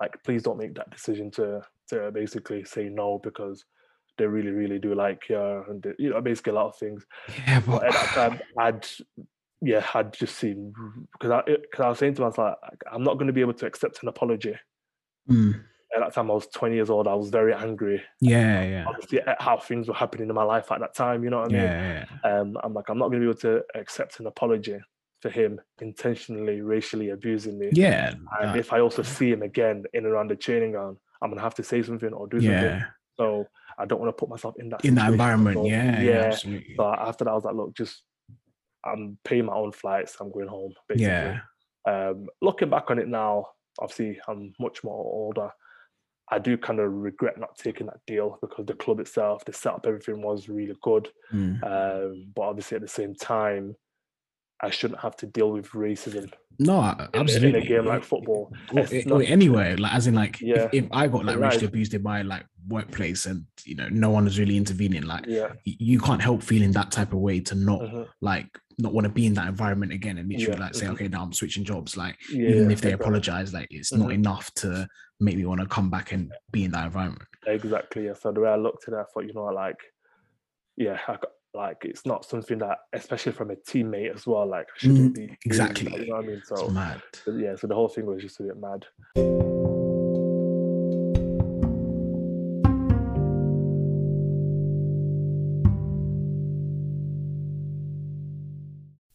Like, 0.00 0.22
please 0.24 0.42
don't 0.42 0.58
make 0.58 0.74
that 0.74 0.90
decision 0.90 1.30
to 1.32 1.62
to 1.90 2.10
basically 2.12 2.64
say 2.64 2.88
no 2.88 3.18
because 3.22 3.64
they 4.18 4.26
really, 4.26 4.50
really 4.50 4.78
do 4.78 4.94
like 4.94 5.28
you, 5.28 5.64
and 5.68 5.82
they- 5.82 5.94
you 5.98 6.10
know, 6.10 6.20
basically 6.20 6.52
a 6.52 6.54
lot 6.54 6.66
of 6.66 6.76
things. 6.76 7.04
Yeah, 7.46 7.60
But 7.60 7.80
but 7.80 7.84
at 7.86 7.92
that 7.92 8.08
time, 8.14 8.40
I'd 8.58 8.86
yeah, 9.64 9.86
I'd 9.94 10.12
just 10.12 10.36
seen 10.36 10.72
because 11.12 11.30
I 11.30 11.42
because 11.44 11.80
I 11.84 11.88
was 11.88 11.98
saying 11.98 12.14
to 12.14 12.22
myself, 12.22 12.56
like, 12.62 12.82
I'm 12.92 13.02
not 13.04 13.14
going 13.14 13.28
to 13.28 13.32
be 13.32 13.40
able 13.42 13.54
to 13.54 13.66
accept 13.66 14.02
an 14.02 14.08
apology. 14.08 14.54
Mm, 15.30 15.54
At 15.94 16.00
that 16.00 16.14
time, 16.14 16.30
I 16.30 16.34
was 16.34 16.48
20 16.48 16.74
years 16.74 16.90
old. 16.90 17.06
I 17.06 17.14
was 17.14 17.30
very 17.30 17.54
angry, 17.54 18.02
yeah, 18.20 18.62
yeah, 18.64 18.84
obviously, 18.88 19.20
at 19.20 19.40
how 19.40 19.56
things 19.58 19.86
were 19.88 19.94
happening 19.94 20.28
in 20.28 20.34
my 20.34 20.42
life 20.42 20.72
at 20.72 20.80
that 20.80 20.94
time. 20.94 21.22
You 21.24 21.30
know 21.30 21.40
what 21.42 21.52
I 21.52 21.54
mean? 21.54 21.62
yeah, 21.62 22.04
yeah. 22.24 22.30
Um, 22.40 22.56
I'm 22.64 22.74
like, 22.74 22.88
I'm 22.88 22.98
not 22.98 23.08
going 23.10 23.20
to 23.20 23.26
be 23.26 23.30
able 23.30 23.40
to 23.40 23.62
accept 23.78 24.18
an 24.20 24.26
apology 24.26 24.78
for 25.22 25.30
him 25.30 25.60
intentionally 25.80 26.60
racially 26.60 27.10
abusing 27.10 27.58
me. 27.58 27.70
Yeah, 27.72 28.14
And 28.40 28.50
uh, 28.50 28.54
if 28.58 28.72
I 28.72 28.80
also 28.80 29.02
see 29.02 29.30
him 29.30 29.42
again 29.42 29.84
in 29.94 30.04
and 30.04 30.12
around 30.12 30.30
the 30.30 30.36
training 30.36 30.72
ground, 30.72 30.96
I'm 31.22 31.30
gonna 31.30 31.40
have 31.40 31.54
to 31.54 31.62
say 31.62 31.80
something 31.82 32.12
or 32.12 32.26
do 32.26 32.38
something. 32.38 32.50
yeah. 32.52 32.84
So 33.16 33.46
I 33.78 33.86
don't 33.86 34.00
want 34.00 34.08
to 34.08 34.20
put 34.20 34.28
myself 34.28 34.54
in 34.58 34.68
that 34.70 34.84
In 34.84 34.96
that 34.96 35.12
environment, 35.12 35.56
So, 35.56 35.66
yeah, 35.66 36.00
yeah, 36.00 36.12
absolutely. 36.32 36.74
So 36.76 36.84
after 36.92 37.24
that, 37.24 37.30
I 37.30 37.34
was 37.34 37.44
like, 37.44 37.54
look, 37.54 37.74
just 37.76 38.02
I'm 38.84 39.16
paying 39.24 39.46
my 39.46 39.54
own 39.54 39.70
flights. 39.70 40.16
I'm 40.20 40.32
going 40.32 40.48
home. 40.48 40.72
Basically. 40.88 41.06
Yeah, 41.06 41.40
Um, 41.86 42.26
looking 42.40 42.68
back 42.70 42.90
on 42.90 42.98
it 42.98 43.06
now, 43.06 43.46
obviously 43.78 44.18
I'm 44.26 44.52
much 44.58 44.82
more 44.82 45.04
older. 45.04 45.50
I 46.30 46.38
do 46.38 46.56
kind 46.56 46.80
of 46.80 46.90
regret 46.92 47.38
not 47.38 47.56
taking 47.58 47.86
that 47.86 48.00
deal 48.06 48.38
because 48.40 48.66
the 48.66 48.74
club 48.74 48.98
itself, 49.00 49.44
the 49.44 49.52
setup, 49.52 49.86
everything 49.86 50.20
was 50.22 50.48
really 50.48 50.74
good. 50.82 51.08
Mm. 51.32 51.62
Um, 51.62 52.32
but 52.34 52.42
obviously 52.42 52.76
at 52.76 52.80
the 52.82 52.88
same 52.88 53.14
time, 53.14 53.76
I 54.62 54.70
shouldn't 54.70 55.00
have 55.00 55.16
to 55.16 55.26
deal 55.26 55.50
with 55.50 55.68
racism 55.70 56.32
No, 56.58 56.80
absolutely. 57.14 57.48
in 57.48 57.56
a 57.56 57.66
game 57.66 57.86
like 57.86 58.04
football. 58.04 58.52
not- 58.72 59.22
anywhere, 59.24 59.76
like 59.76 59.92
as 59.94 60.06
in 60.06 60.14
like 60.14 60.40
Yeah. 60.40 60.68
if, 60.72 60.84
if 60.84 60.88
I 60.92 61.08
got 61.08 61.24
like 61.24 61.38
racially 61.38 61.66
abused 61.66 61.94
in 61.94 62.02
my 62.02 62.22
like 62.22 62.46
workplace 62.68 63.26
and 63.26 63.44
you 63.64 63.74
know 63.74 63.88
no 63.90 64.10
one 64.10 64.24
was 64.24 64.38
really 64.38 64.56
intervening, 64.56 65.02
like 65.02 65.24
Yeah. 65.26 65.52
you 65.64 65.98
can't 66.00 66.22
help 66.22 66.42
feeling 66.42 66.72
that 66.72 66.90
type 66.92 67.12
of 67.12 67.18
way 67.18 67.40
to 67.40 67.54
not 67.54 67.80
mhm. 67.80 68.06
like 68.20 68.46
not 68.78 68.94
want 68.94 69.04
to 69.06 69.12
be 69.12 69.26
in 69.26 69.34
that 69.34 69.48
environment 69.48 69.92
again 69.92 70.16
and 70.18 70.28
literally 70.28 70.56
Yeah, 70.58 70.64
like 70.64 70.74
say 70.74 70.86
mhm. 70.86 70.92
okay 70.92 71.08
now 71.08 71.22
I'm 71.22 71.32
switching 71.32 71.64
jobs 71.64 71.96
like 71.96 72.16
Yeah, 72.30 72.50
even 72.50 72.70
if 72.70 72.80
they 72.80 72.92
apologize 72.92 73.52
like 73.52 73.68
it's 73.70 73.92
not 73.92 74.08
Mhm. 74.10 74.14
enough 74.14 74.52
to 74.62 74.86
make 75.20 75.36
me 75.36 75.44
want 75.44 75.60
to 75.60 75.66
come 75.66 75.90
back 75.90 76.12
and 76.12 76.32
be 76.52 76.64
in 76.64 76.70
that 76.72 76.86
environment. 76.86 77.28
Exactly. 77.46 78.06
Yeah. 78.06 78.14
So 78.14 78.32
the 78.32 78.40
way 78.40 78.48
I 78.50 78.56
looked 78.56 78.86
at 78.88 78.94
it, 78.94 78.98
I 78.98 79.04
thought, 79.12 79.24
you 79.26 79.34
know, 79.34 79.44
like, 79.44 79.76
yeah, 80.76 80.98
I 81.06 81.12
got, 81.12 81.30
like 81.54 81.84
it's 81.84 82.06
not 82.06 82.24
something 82.24 82.58
that, 82.58 82.78
especially 82.92 83.32
from 83.32 83.50
a 83.50 83.56
teammate 83.56 84.14
as 84.14 84.26
well, 84.26 84.46
like 84.46 84.66
I 84.74 84.78
shouldn't 84.78 85.12
mm, 85.12 85.14
be 85.14 85.20
doing 85.20 85.28
that, 85.30 85.46
exactly. 85.46 85.92
You 85.92 86.06
know 86.06 86.14
what 86.16 86.24
I 86.24 86.26
mean? 86.26 86.36
It's 86.38 86.48
So 86.48 86.68
mad. 86.68 87.02
yeah, 87.26 87.56
so 87.56 87.66
the 87.66 87.74
whole 87.74 87.88
thing 87.88 88.06
was 88.06 88.22
just 88.22 88.40
a 88.40 88.44
bit 88.44 88.56
mad. 88.58 88.86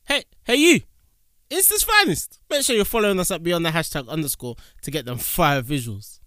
Hey, 0.06 0.24
hey, 0.46 0.56
you! 0.56 0.76
it's 1.50 1.72
Insta's 1.72 1.84
finest. 1.84 2.40
Make 2.50 2.64
sure 2.64 2.76
you're 2.76 2.86
following 2.86 3.20
us 3.20 3.32
at 3.32 3.44
Beyond 3.44 3.66
the 3.66 3.70
hashtag 3.72 4.08
underscore 4.08 4.56
to 4.84 4.92
get 4.92 5.06
them 5.06 5.18
fire 5.18 5.62
visuals. 5.62 6.20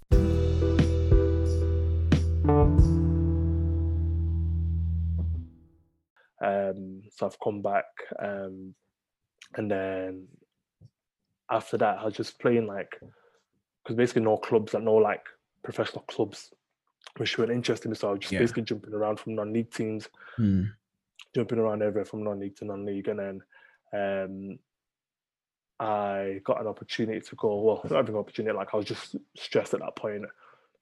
Um, 6.40 7.02
so 7.10 7.26
I've 7.26 7.38
come 7.40 7.60
back, 7.62 7.84
um, 8.18 8.74
and 9.56 9.70
then 9.70 10.26
after 11.50 11.76
that, 11.78 11.98
I 11.98 12.04
was 12.04 12.14
just 12.14 12.38
playing 12.38 12.66
like, 12.66 12.98
because 13.82 13.96
basically 13.96 14.22
no 14.22 14.36
clubs, 14.36 14.72
like 14.72 14.82
no 14.82 14.94
like 14.94 15.22
professional 15.62 16.02
clubs, 16.08 16.52
which 17.16 17.36
were 17.36 17.50
interesting 17.50 17.90
me. 17.90 17.96
So 17.96 18.08
I 18.08 18.12
was 18.12 18.20
just 18.20 18.32
Yeah. 18.32 18.38
basically 18.38 18.62
jumping 18.62 18.94
around 18.94 19.18
from 19.20 19.34
non-league 19.34 19.70
teams 19.72 20.08
Mm. 20.38 20.72
jumping 21.34 21.58
around 21.58 21.82
everywhere 21.82 22.04
from 22.04 22.24
non-league 22.24 22.56
to 22.56 22.64
non-league, 22.64 23.08
and 23.08 23.18
then 23.18 23.42
um, 23.92 24.58
I 25.78 26.40
got 26.44 26.60
an 26.60 26.66
opportunity 26.66 27.20
to 27.20 27.36
go. 27.36 27.60
Well, 27.60 27.82
not 27.90 28.08
an 28.08 28.16
opportunity, 28.16 28.56
like 28.56 28.72
I 28.72 28.76
was 28.76 28.86
just 28.86 29.16
stressed 29.36 29.74
at 29.74 29.80
that 29.80 29.96
point. 29.96 30.24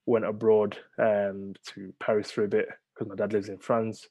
Went 0.05 0.25
abroad 0.25 0.77
um, 0.97 1.53
to 1.67 1.93
Paris 1.99 2.31
for 2.31 2.43
a 2.43 2.47
bit 2.47 2.67
because 2.93 3.07
my 3.09 3.15
dad 3.15 3.33
lives 3.33 3.49
in 3.49 3.57
France. 3.57 4.07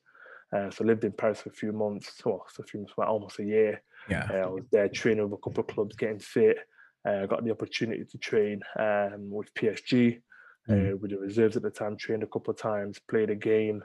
Uh, 0.55 0.71
so 0.71 0.83
lived 0.85 1.05
in 1.05 1.13
Paris 1.13 1.43
for 1.43 1.51
a 1.51 1.53
few 1.53 1.73
months, 1.73 2.21
well, 2.25 2.45
so 2.49 2.63
a 2.63 2.67
few 2.67 2.81
months, 2.81 2.95
well, 2.97 3.09
almost 3.09 3.39
a 3.39 3.45
year. 3.45 3.83
Yeah. 4.09 4.27
Uh, 4.31 4.35
I 4.37 4.47
was 4.47 4.65
there 4.73 4.89
training 4.89 5.25
with 5.25 5.39
a 5.39 5.43
couple 5.43 5.61
of 5.63 5.67
clubs, 5.69 5.97
getting 5.97 6.19
fit. 6.19 6.59
Uh, 7.07 7.27
got 7.27 7.45
the 7.45 7.51
opportunity 7.51 8.05
to 8.05 8.19
train 8.19 8.61
um, 8.79 9.31
with 9.31 9.53
PSG, 9.55 10.21
Mm. 10.69 10.93
uh, 10.93 10.97
with 10.99 11.11
the 11.13 11.19
reserves 11.19 11.57
at 11.57 11.63
the 11.63 11.71
time. 11.71 11.97
Trained 11.97 12.23
a 12.23 12.27
couple 12.27 12.51
of 12.53 12.59
times, 12.61 12.99
played 12.99 13.31
a 13.31 13.35
game, 13.35 13.83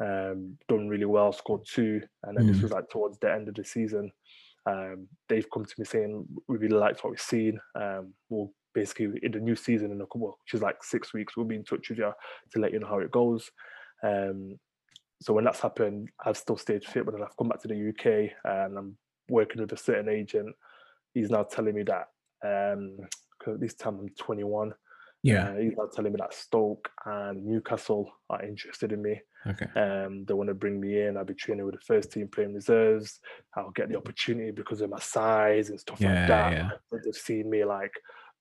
um, 0.00 0.58
done 0.68 0.86
really 0.88 1.06
well, 1.06 1.32
scored 1.32 1.64
two, 1.66 2.02
and 2.24 2.36
then 2.36 2.46
this 2.46 2.58
Mm. 2.58 2.62
was 2.64 2.72
like 2.72 2.90
towards 2.90 3.18
the 3.18 3.32
end 3.32 3.48
of 3.48 3.54
the 3.54 3.64
season. 3.64 4.12
Um, 4.66 5.08
they've 5.28 5.48
come 5.50 5.64
to 5.64 5.74
me 5.78 5.84
saying 5.86 6.26
we 6.46 6.58
really 6.58 6.76
liked 6.76 7.02
what 7.02 7.10
we've 7.10 7.20
seen. 7.20 7.58
Um, 7.74 8.12
we'll 8.28 8.52
basically 8.74 9.18
in 9.22 9.32
the 9.32 9.40
new 9.40 9.56
season 9.56 9.90
in 9.90 10.00
a 10.02 10.06
couple, 10.06 10.36
which 10.44 10.52
is 10.54 10.60
like 10.62 10.84
six 10.84 11.14
weeks, 11.14 11.34
we'll 11.36 11.46
be 11.46 11.56
in 11.56 11.64
touch 11.64 11.88
with 11.88 11.98
you 11.98 12.12
to 12.52 12.58
let 12.60 12.72
you 12.72 12.80
know 12.80 12.86
how 12.88 12.98
it 12.98 13.10
goes. 13.10 13.50
Um, 14.02 14.58
so 15.20 15.32
when 15.32 15.44
that's 15.44 15.60
happened, 15.60 16.08
I've 16.24 16.36
still 16.36 16.56
stayed 16.56 16.84
fit, 16.84 17.04
but 17.04 17.12
then 17.12 17.22
I've 17.22 17.36
come 17.36 17.48
back 17.48 17.60
to 17.62 17.68
the 17.68 17.88
UK 17.88 18.30
and 18.44 18.78
I'm 18.78 18.96
working 19.28 19.60
with 19.60 19.72
a 19.72 19.76
certain 19.76 20.08
agent. 20.08 20.54
He's 21.14 21.30
now 21.30 21.42
telling 21.42 21.74
me 21.74 21.82
that 21.84 22.08
um, 22.44 22.98
this 23.58 23.74
time 23.74 23.98
I'm 24.00 24.08
21. 24.18 24.74
Yeah. 25.24 25.48
Uh, 25.50 25.56
he's 25.56 25.72
now 25.76 25.88
telling 25.92 26.12
me 26.12 26.18
that 26.20 26.32
Stoke 26.34 26.88
and 27.04 27.44
Newcastle 27.44 28.12
are 28.30 28.44
interested 28.44 28.92
in 28.92 29.02
me. 29.02 29.20
Okay. 29.46 29.66
Um, 29.74 30.24
they 30.24 30.34
want 30.34 30.48
to 30.48 30.54
bring 30.54 30.78
me 30.80 31.00
in. 31.02 31.16
I'll 31.16 31.24
be 31.24 31.34
training 31.34 31.64
with 31.66 31.74
the 31.74 31.80
first 31.80 32.12
team, 32.12 32.28
playing 32.28 32.54
reserves. 32.54 33.18
I'll 33.56 33.70
get 33.72 33.88
the 33.88 33.96
opportunity 33.96 34.52
because 34.52 34.80
of 34.80 34.90
my 34.90 35.00
size 35.00 35.70
and 35.70 35.80
stuff 35.80 36.00
Yeah, 36.00 36.20
like 36.20 36.28
that. 36.28 36.52
yeah. 36.52 36.70
They've 37.04 37.14
seen 37.14 37.50
me 37.50 37.64
like, 37.64 37.92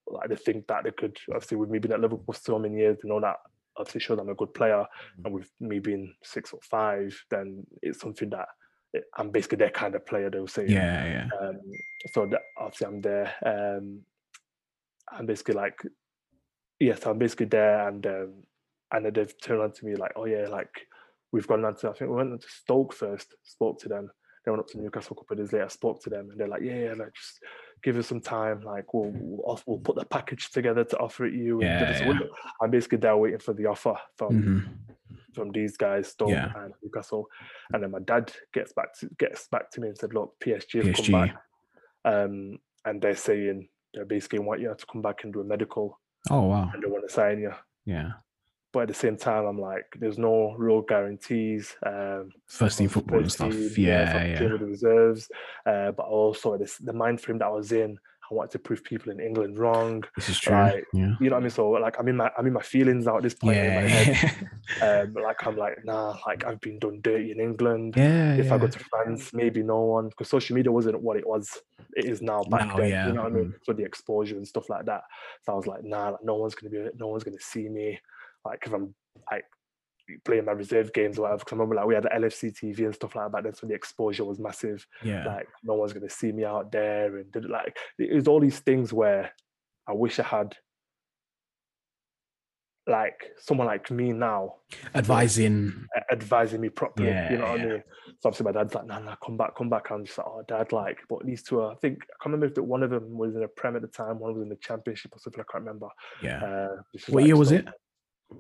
like 0.06 0.30
they 0.30 0.36
think 0.36 0.68
that 0.68 0.84
they 0.84 0.92
could 0.92 1.18
obviously 1.34 1.58
with 1.58 1.70
me 1.72 1.80
being 1.80 1.94
at 1.94 2.00
Liverpool 2.02 2.36
so 2.36 2.60
many 2.60 2.78
years, 2.78 2.98
they 3.02 3.10
know 3.10 3.20
that 3.22 3.38
obviously 3.78 4.02
shows 4.02 4.20
I'm 4.20 4.30
a 4.30 4.36
good 4.36 4.54
player. 4.54 4.86
Mm. 5.20 5.26
And 5.26 5.34
with 5.34 5.52
me 5.60 5.80
being 5.80 6.14
six 6.24 6.54
or 6.54 6.60
five, 6.62 7.18
then 7.30 7.66
it's 7.82 8.00
something 8.02 8.30
that 8.32 8.48
it, 8.94 9.04
I'm 9.18 9.32
basically 9.32 9.58
their 9.58 9.70
kind 9.70 9.96
of 9.96 10.06
player. 10.06 10.30
They'll 10.30 10.48
say, 10.48 10.66
Yeah. 10.68 11.06
Yeah. 11.06 11.48
um, 11.48 11.60
so 12.14 12.26
that 12.28 12.42
obviously 12.58 12.88
I'm 12.88 13.02
there. 13.02 13.34
Um, 13.46 14.02
I'm 15.12 15.26
basically 15.26 15.56
like, 15.56 15.80
yes, 16.80 17.06
I'm 17.06 17.18
basically 17.18 17.46
there, 17.48 17.88
and 17.88 18.06
um, 18.06 18.34
and 18.92 19.06
then 19.06 19.14
they've 19.14 19.42
turned 19.42 19.62
on 19.62 19.72
to 19.72 19.86
me 19.86 19.96
like, 19.96 20.12
oh 20.16 20.26
yeah, 20.26 20.48
like 20.48 20.88
we've 21.32 21.48
gone 21.48 21.66
on 21.66 21.76
to 21.78 21.90
I 21.90 21.94
think 21.94 22.12
we 22.12 22.18
went 22.18 22.34
on 22.34 22.40
to 22.40 22.48
Stoke 22.48 22.94
first, 22.94 23.36
spoke 23.44 23.80
to 23.80 23.90
them. 23.90 24.10
They 24.48 24.52
went 24.52 24.62
up 24.62 24.68
to 24.70 24.80
Newcastle 24.80 25.14
a 25.14 25.20
couple 25.20 25.34
of 25.34 25.40
days 25.46 25.52
later, 25.52 25.68
spoke 25.68 26.02
to 26.04 26.10
them, 26.10 26.30
and 26.32 26.40
they're 26.40 26.48
like, 26.48 26.62
yeah, 26.62 26.86
yeah, 26.86 26.94
like 26.94 27.14
just 27.14 27.42
give 27.84 27.98
us 27.98 28.08
some 28.08 28.22
time, 28.22 28.62
like 28.62 28.94
we'll 28.94 29.12
we'll, 29.14 29.42
off, 29.46 29.62
we'll 29.68 29.78
put 29.78 29.98
the 29.98 30.06
package 30.06 30.52
together 30.52 30.86
to 30.86 30.98
offer 31.00 31.26
it 31.26 31.32
to 31.32 31.38
you. 31.38 31.60
and 31.60 31.64
Yeah, 31.70 32.08
yeah. 32.08 32.20
I'm 32.62 32.72
basically 32.72 33.00
there 33.00 33.18
waiting 33.18 33.40
for 33.40 33.54
the 33.54 33.66
offer 33.66 33.96
from 34.18 34.32
Mhm. 34.42 35.26
from 35.36 35.52
these 35.52 35.76
guys, 35.76 36.08
Stoke 36.08 36.30
Yeah. 36.30 36.54
and 36.56 36.74
Newcastle. 36.82 37.28
And 37.74 37.84
then 37.84 37.92
my 37.92 38.00
dad 38.00 38.32
gets 38.54 38.72
back 38.72 38.98
to 39.00 39.10
gets 39.20 39.50
back 39.50 39.70
to 39.72 39.82
me 39.82 39.90
and 39.90 39.98
said, 39.98 40.14
"Look, 40.14 40.40
PSG 40.40 40.78
have 40.78 40.96
PSG. 40.96 41.12
come 41.12 41.28
back. 41.28 41.44
um, 42.06 42.58
and 42.86 43.02
they're 43.02 43.16
saying 43.18 43.68
they 43.94 44.04
basically 44.06 44.40
want 44.40 44.62
you 44.62 44.74
to 44.74 44.86
come 44.90 45.02
back 45.02 45.26
and 45.26 45.34
do 45.34 45.42
a 45.42 45.44
medical, 45.44 46.00
Oh 46.30 46.44
wow. 46.44 46.72
and 46.74 46.82
they 46.82 46.88
want 46.88 47.04
to 47.06 47.14
sign 47.14 47.40
you. 47.42 47.52
Yeah. 47.84 48.12
But 48.74 48.82
at 48.82 48.88
the 48.90 48.94
same 48.94 49.18
time, 49.18 49.46
I'm 49.46 49.60
like, 49.60 49.86
there's 50.00 50.18
no 50.18 50.54
real 50.58 50.82
guarantees. 50.82 51.76
Um, 51.86 52.32
First 52.48 52.78
team 52.78 52.90
football 52.90 53.20
and 53.20 53.32
stuff. 53.32 53.54
Yeah, 53.78 54.26
yeah. 54.26 54.42
with 54.44 54.60
the 54.60 54.66
reserves. 54.66 55.30
Uh, 55.66 55.92
but 55.92 56.06
also 56.06 56.58
this, 56.58 56.78
the 56.78 56.94
mind 56.94 57.22
frame 57.22 57.38
that 57.40 57.46
I 57.46 57.50
was 57.50 57.72
in, 57.72 57.98
I 58.30 58.34
wanted 58.36 58.52
to 58.52 58.60
prove 58.60 58.84
people 58.84 59.10
in 59.12 59.22
England 59.22 59.58
wrong. 59.58 60.04
This 60.18 60.28
is 60.28 60.38
true. 60.38 60.54
Like, 60.54 60.86
yeah. 60.94 61.14
You 61.22 61.30
know 61.30 61.38
what 61.38 61.40
I 61.40 61.44
mean? 61.44 61.50
So 61.50 61.70
like, 61.70 61.96
I'm 61.98 62.10
in 62.10 62.18
my 62.18 62.30
I'm 62.38 62.46
in 62.46 62.52
my 62.52 62.62
feelings 62.62 63.06
now 63.06 63.16
at 63.18 63.24
this 63.24 63.34
point 63.36 63.56
in 63.58 63.76
my 63.76 63.88
head. 63.88 64.08
Yeah. 64.08 64.32
Um, 64.82 65.14
like 65.14 65.48
I'm 65.48 65.56
like, 65.56 65.86
nah, 65.86 66.18
like 66.28 66.44
I've 66.46 66.60
been 66.60 66.78
done 66.78 67.00
dirty 67.02 67.32
in 67.32 67.40
England. 67.40 67.94
yeah. 67.96 68.36
if 68.36 68.52
I 68.52 68.58
go 68.58 68.68
to 68.68 68.80
France, 68.80 69.34
maybe 69.34 69.64
no 69.64 69.80
one 69.80 70.10
because 70.10 70.28
social 70.28 70.58
media 70.58 70.74
wasn't 70.74 71.00
what 71.02 71.16
it 71.16 71.26
was. 71.26 71.58
It 71.96 72.04
is 72.04 72.22
now 72.22 72.44
back 72.44 72.76
then. 72.76 72.90
yeah, 72.90 73.08
You 73.08 73.14
know 73.14 73.24
what 73.24 73.32
I 73.32 73.36
mean? 73.36 73.46
mm. 73.46 73.54
So 73.64 73.72
the 73.72 73.86
exposure 73.86 74.36
and 74.36 74.46
stuff 74.46 74.70
like 74.70 74.86
that. 74.88 75.04
So 75.46 75.54
I 75.54 75.56
was 75.56 75.68
like, 75.68 75.86
nah, 75.86 76.10
like, 76.10 76.24
no 76.26 76.36
one's 76.36 76.54
gonna 76.54 76.70
be, 76.70 76.90
no 77.00 77.08
one's 77.08 77.24
gonna 77.24 77.40
see 77.40 77.70
me. 77.70 77.98
Like 78.48 78.64
if 78.66 78.74
I'm 78.74 78.94
like 79.32 79.46
playing 80.26 80.46
my 80.46 80.54
reserve 80.54 80.94
games 80.94 81.18
or 81.20 81.24
whatever. 81.24 81.40
Because 81.40 81.54
I 81.54 81.56
remember 81.56 81.76
like 81.76 81.86
we 81.88 81.96
had 81.96 82.04
the 82.06 82.10
LFC 82.10 82.54
TV 82.58 82.86
and 82.86 82.96
stuff 82.96 83.16
like 83.16 83.32
that. 83.32 83.44
Then 83.44 83.54
so 83.54 83.68
the 83.68 83.74
exposure 83.74 84.24
was 84.26 84.40
massive. 84.40 84.86
Yeah. 85.04 85.26
Like 85.26 85.48
no 85.64 85.74
one's 85.76 85.94
gonna 85.94 86.10
see 86.10 86.32
me 86.32 86.46
out 86.46 86.72
there 86.72 87.18
and 87.18 87.32
did 87.32 87.46
it 87.46 87.52
like 87.52 87.78
it 88.00 88.14
was 88.16 88.28
all 88.28 88.40
these 88.40 88.60
things 88.60 88.94
where 88.94 89.32
I 89.88 89.94
wish 89.94 90.20
I 90.20 90.24
had 90.24 90.56
like 92.90 93.22
someone 93.38 93.68
like 93.68 93.92
me 93.92 94.14
now 94.14 94.56
Advising. 94.96 95.86
advising 96.10 96.62
me 96.62 96.70
properly. 96.70 97.10
you 97.10 97.38
know 97.38 97.50
what 97.52 97.60
Yeah, 97.60 97.66
I 97.66 97.70
mean? 97.70 97.84
So 98.22 98.30
obviously 98.30 98.46
my 98.46 98.52
dad's 98.54 98.74
like, 98.76 98.86
nah, 98.86 99.00
nah, 99.00 99.16
come 99.18 99.36
back, 99.36 99.58
come 99.58 99.70
back. 99.70 99.92
I'm 99.92 100.06
just 100.06 100.18
like, 100.18 100.28
oh, 100.28 100.42
dad, 100.48 100.72
like, 100.72 101.00
but 101.10 101.26
these 101.26 101.44
two 101.44 101.60
are, 101.60 101.74
I 101.74 101.76
think, 101.76 101.98
I 102.04 102.16
can't 102.24 102.34
remember 102.34 102.46
if 102.46 102.58
one 102.66 102.84
of 102.84 102.90
them 102.92 103.18
was 103.18 103.36
in 103.36 103.44
a 103.44 103.48
Prem 103.50 103.76
at 103.76 103.82
the 103.82 103.90
time, 103.90 104.20
one 104.20 104.34
was 104.34 104.42
in 104.42 104.48
the 104.48 104.56
Championship 104.56 105.14
or 105.14 105.20
something, 105.20 105.42
I 105.42 105.52
can't 105.52 105.66
remember. 105.66 105.90
Yeah. 106.24 106.42
Uh, 106.42 106.68
What 107.10 107.16
like 107.24 107.26
year 107.28 107.36
was 107.36 107.50
so- 107.50 107.56
it? 107.56 107.68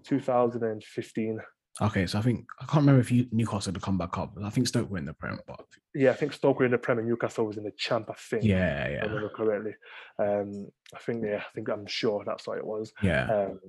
2015. 0.03 1.39
Okay, 1.79 2.07
so 2.07 2.17
I 2.17 2.21
think 2.23 2.45
I 2.59 2.65
can't 2.65 2.81
remember 2.81 3.01
if 3.01 3.11
you 3.11 3.27
Newcastle 3.31 3.71
had 3.71 3.81
come 3.81 3.97
back 3.99 4.17
up. 4.17 4.33
I 4.43 4.49
think 4.49 4.67
Stoke 4.67 4.89
were 4.89 4.97
in 4.97 5.05
the 5.05 5.13
Prem, 5.13 5.39
but 5.45 5.63
Yeah, 5.93 6.09
I 6.09 6.13
think 6.15 6.33
Stoke 6.33 6.59
were 6.59 6.65
in 6.65 6.71
the 6.71 6.77
Prem 6.79 6.97
and 6.97 7.07
Newcastle 7.07 7.45
was 7.45 7.57
in 7.57 7.63
the 7.65 7.71
Champ, 7.77 8.09
I 8.09 8.15
think. 8.15 8.43
yeah, 8.43 8.85
If 8.85 8.87
I 8.87 8.91
yeah, 8.93 9.03
remember 9.05 9.29
correctly. 9.29 9.75
Um, 10.17 10.67
I 10.95 10.97
think, 10.99 11.23
yeah, 11.23 11.37
I 11.37 11.53
think 11.53 11.69
I'm 11.69 11.85
sure 11.85 12.23
that's 12.25 12.47
what 12.47 12.57
it 12.57 12.65
was. 12.65 12.91
yeah. 13.03 13.25
Um, 13.31 13.59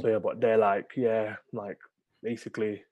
so 0.00 0.08
yeah, 0.08 0.18
but 0.18 0.40
they're 0.40 0.58
like, 0.58 0.92
yeah, 0.96 1.36
like 1.52 1.78
basically, 2.22 2.84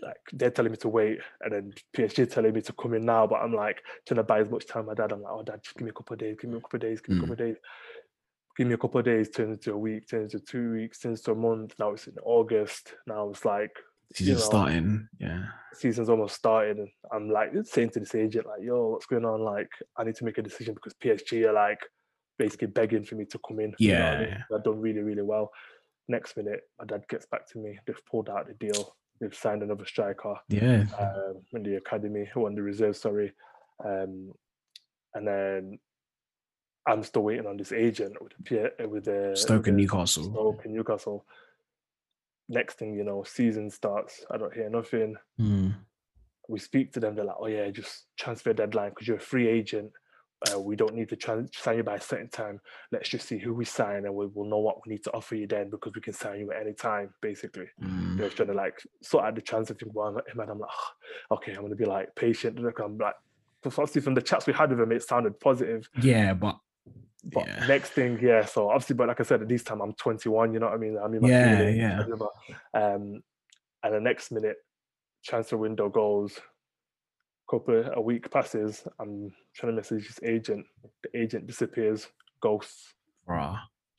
like 0.00 0.16
they're 0.32 0.50
telling 0.50 0.70
me 0.72 0.78
to 0.78 0.88
wait, 0.88 1.18
and 1.40 1.52
then 1.52 1.72
PSG 1.96 2.30
telling 2.30 2.52
me 2.52 2.60
to 2.62 2.72
come 2.74 2.94
in 2.94 3.04
now. 3.04 3.26
But 3.26 3.40
I'm 3.42 3.52
like 3.52 3.82
trying 4.06 4.16
to 4.18 4.22
buy 4.22 4.40
as 4.40 4.48
much 4.50 4.66
time. 4.68 4.86
My 4.86 4.94
dad, 4.94 5.10
I'm 5.10 5.22
like, 5.22 5.32
oh 5.32 5.42
dad, 5.42 5.60
just 5.64 5.74
give 5.76 5.84
me 5.84 5.90
a 5.90 5.92
couple 5.94 6.14
of 6.14 6.20
days, 6.20 6.36
give 6.40 6.50
me 6.50 6.58
a 6.58 6.60
couple 6.60 6.76
of 6.76 6.82
days, 6.82 7.00
give 7.00 7.08
me 7.10 7.16
a 7.16 7.18
Mm. 7.18 7.20
couple 7.22 7.32
of 7.32 7.38
days. 7.38 7.56
Give 8.56 8.66
me 8.66 8.74
a 8.74 8.78
couple 8.78 8.98
of 9.00 9.04
days, 9.04 9.28
turns 9.30 9.58
into 9.58 9.72
a 9.74 9.78
week, 9.78 10.08
turns 10.08 10.32
into 10.32 10.44
two 10.46 10.72
weeks, 10.72 10.98
turns 11.00 11.20
to 11.22 11.32
a 11.32 11.34
month. 11.34 11.74
Now 11.78 11.92
it's 11.92 12.06
in 12.06 12.14
August. 12.24 12.94
Now 13.06 13.28
it's 13.30 13.44
like 13.44 13.70
Season 14.14 14.34
know, 14.34 14.40
starting. 14.40 15.08
Yeah. 15.18 15.44
season's 15.74 16.08
almost 16.08 16.36
started, 16.36 16.78
and 16.78 16.88
I'm 17.12 17.28
like 17.28 17.50
saying 17.64 17.90
to 17.90 18.00
this 18.00 18.14
agent, 18.14 18.46
like, 18.46 18.62
yo, 18.62 18.88
what's 18.90 19.06
going 19.06 19.24
on? 19.24 19.40
Like, 19.42 19.68
I 19.96 20.04
need 20.04 20.14
to 20.16 20.24
make 20.24 20.38
a 20.38 20.42
decision 20.42 20.74
because 20.74 20.94
PSG 20.94 21.44
are 21.48 21.52
like 21.52 21.80
basically 22.38 22.68
begging 22.68 23.04
for 23.04 23.16
me 23.16 23.24
to 23.26 23.38
come 23.46 23.60
in. 23.60 23.74
you 23.78 23.92
know 23.92 24.06
I 24.06 24.12
Yeah, 24.12 24.20
mean? 24.20 24.44
I've 24.54 24.64
done 24.64 24.80
really, 24.80 25.00
really 25.00 25.22
well. 25.22 25.50
Next 26.08 26.36
minute, 26.36 26.60
my 26.78 26.84
dad 26.86 27.02
gets 27.08 27.26
back 27.26 27.46
to 27.50 27.58
me. 27.58 27.78
They've 27.86 28.06
pulled 28.10 28.30
out 28.30 28.46
the 28.46 28.54
deal. 28.54 28.94
They've 29.20 29.34
signed 29.34 29.62
another 29.62 29.84
striker 29.86 30.36
Yeah. 30.48 30.84
um, 30.98 31.42
in 31.52 31.62
the 31.64 31.76
academy, 31.76 32.30
who 32.32 32.46
on 32.46 32.54
the 32.54 32.62
reserve, 32.62 32.96
sorry. 32.96 33.32
Um, 33.84 34.32
and 35.14 35.26
then 35.26 35.78
I'm 36.86 37.02
still 37.02 37.22
waiting 37.22 37.46
on 37.46 37.56
this 37.56 37.72
agent 37.72 38.14
with 38.22 38.32
the 38.48 38.84
uh, 38.84 38.88
with 38.88 39.04
the 39.04 39.32
Stoke 39.34 39.66
and 39.68 39.76
Newcastle. 39.76 40.24
Stoke 40.30 40.64
and 40.64 40.74
Newcastle. 40.74 41.24
Next 42.48 42.78
thing 42.78 42.94
you 42.94 43.02
know, 43.04 43.24
season 43.24 43.70
starts. 43.70 44.24
I 44.30 44.36
don't 44.36 44.54
hear 44.54 44.70
nothing 44.70 45.16
Mm. 45.40 45.74
we 46.48 46.60
speak 46.60 46.92
to 46.92 47.00
them, 47.00 47.16
they're 47.16 47.24
like, 47.24 47.36
oh 47.40 47.48
yeah, 47.48 47.68
just 47.70 48.04
transfer 48.16 48.52
deadline 48.52 48.90
because 48.90 49.08
you're 49.08 49.16
a 49.16 49.20
free 49.20 49.48
agent. 49.48 49.90
Uh, 50.52 50.60
we 50.60 50.76
don't 50.76 50.94
need 50.94 51.08
to 51.08 51.16
trans- 51.16 51.50
sign 51.56 51.78
you 51.78 51.82
by 51.82 51.96
a 51.96 52.00
certain 52.00 52.28
time. 52.28 52.60
Let's 52.92 53.08
just 53.08 53.26
see 53.26 53.38
who 53.38 53.52
we 53.54 53.64
sign 53.64 54.04
and 54.04 54.14
we 54.14 54.26
will 54.26 54.44
know 54.44 54.58
what 54.58 54.76
we 54.86 54.92
need 54.92 55.02
to 55.04 55.12
offer 55.12 55.34
you 55.34 55.46
then 55.48 55.70
because 55.70 55.92
we 55.94 56.00
can 56.02 56.12
sign 56.12 56.38
you 56.40 56.52
at 56.52 56.60
any 56.60 56.74
time, 56.74 57.12
basically. 57.20 57.66
Mm. 57.82 58.16
They're 58.18 58.30
trying 58.30 58.48
to 58.48 58.54
like 58.54 58.78
sort 59.02 59.24
out 59.24 59.34
the 59.34 59.40
transfer 59.40 59.74
thing. 59.74 59.90
Well, 59.92 60.08
I'm, 60.08 60.40
and 60.40 60.50
I'm 60.50 60.58
like, 60.60 60.70
"Ah, 60.70 61.34
okay, 61.36 61.52
I'm 61.52 61.60
going 61.62 61.70
to 61.70 61.76
be 61.76 61.86
like 61.86 62.14
patient. 62.14 62.58
I'm 62.60 62.98
like, 62.98 63.14
obviously 63.64 64.02
from 64.02 64.14
the 64.14 64.22
chats 64.22 64.46
we 64.46 64.52
had 64.52 64.70
with 64.70 64.78
him, 64.78 64.92
it 64.92 65.02
sounded 65.02 65.40
positive. 65.40 65.88
Yeah, 66.00 66.34
but 66.34 66.58
But 67.32 67.46
yeah. 67.46 67.66
next 67.66 67.90
thing, 67.90 68.18
yeah. 68.22 68.44
So 68.44 68.70
obviously, 68.70 68.94
but 68.94 69.08
like 69.08 69.20
I 69.20 69.24
said, 69.24 69.42
at 69.42 69.48
this 69.48 69.64
time 69.64 69.80
I'm 69.80 69.92
21. 69.94 70.52
You 70.52 70.60
know 70.60 70.66
what 70.66 70.74
I 70.74 70.78
mean? 70.78 70.98
I'm 71.02 71.14
in 71.14 71.22
my 71.22 71.28
Yeah, 71.28 71.68
yeah. 71.68 72.02
Um, 72.74 73.22
and 73.82 73.94
the 73.94 74.00
next 74.00 74.30
minute, 74.32 74.56
transfer 75.24 75.56
window 75.56 75.88
goes. 75.88 76.38
Couple 77.48 77.84
a 77.94 78.00
week 78.00 78.28
passes. 78.30 78.84
I'm 78.98 79.32
trying 79.54 79.72
to 79.72 79.76
message 79.76 80.08
his 80.08 80.18
agent. 80.24 80.66
The 81.04 81.20
agent 81.20 81.46
disappears. 81.46 82.08
Ghosts, 82.42 82.94
Bruh. 83.28 83.56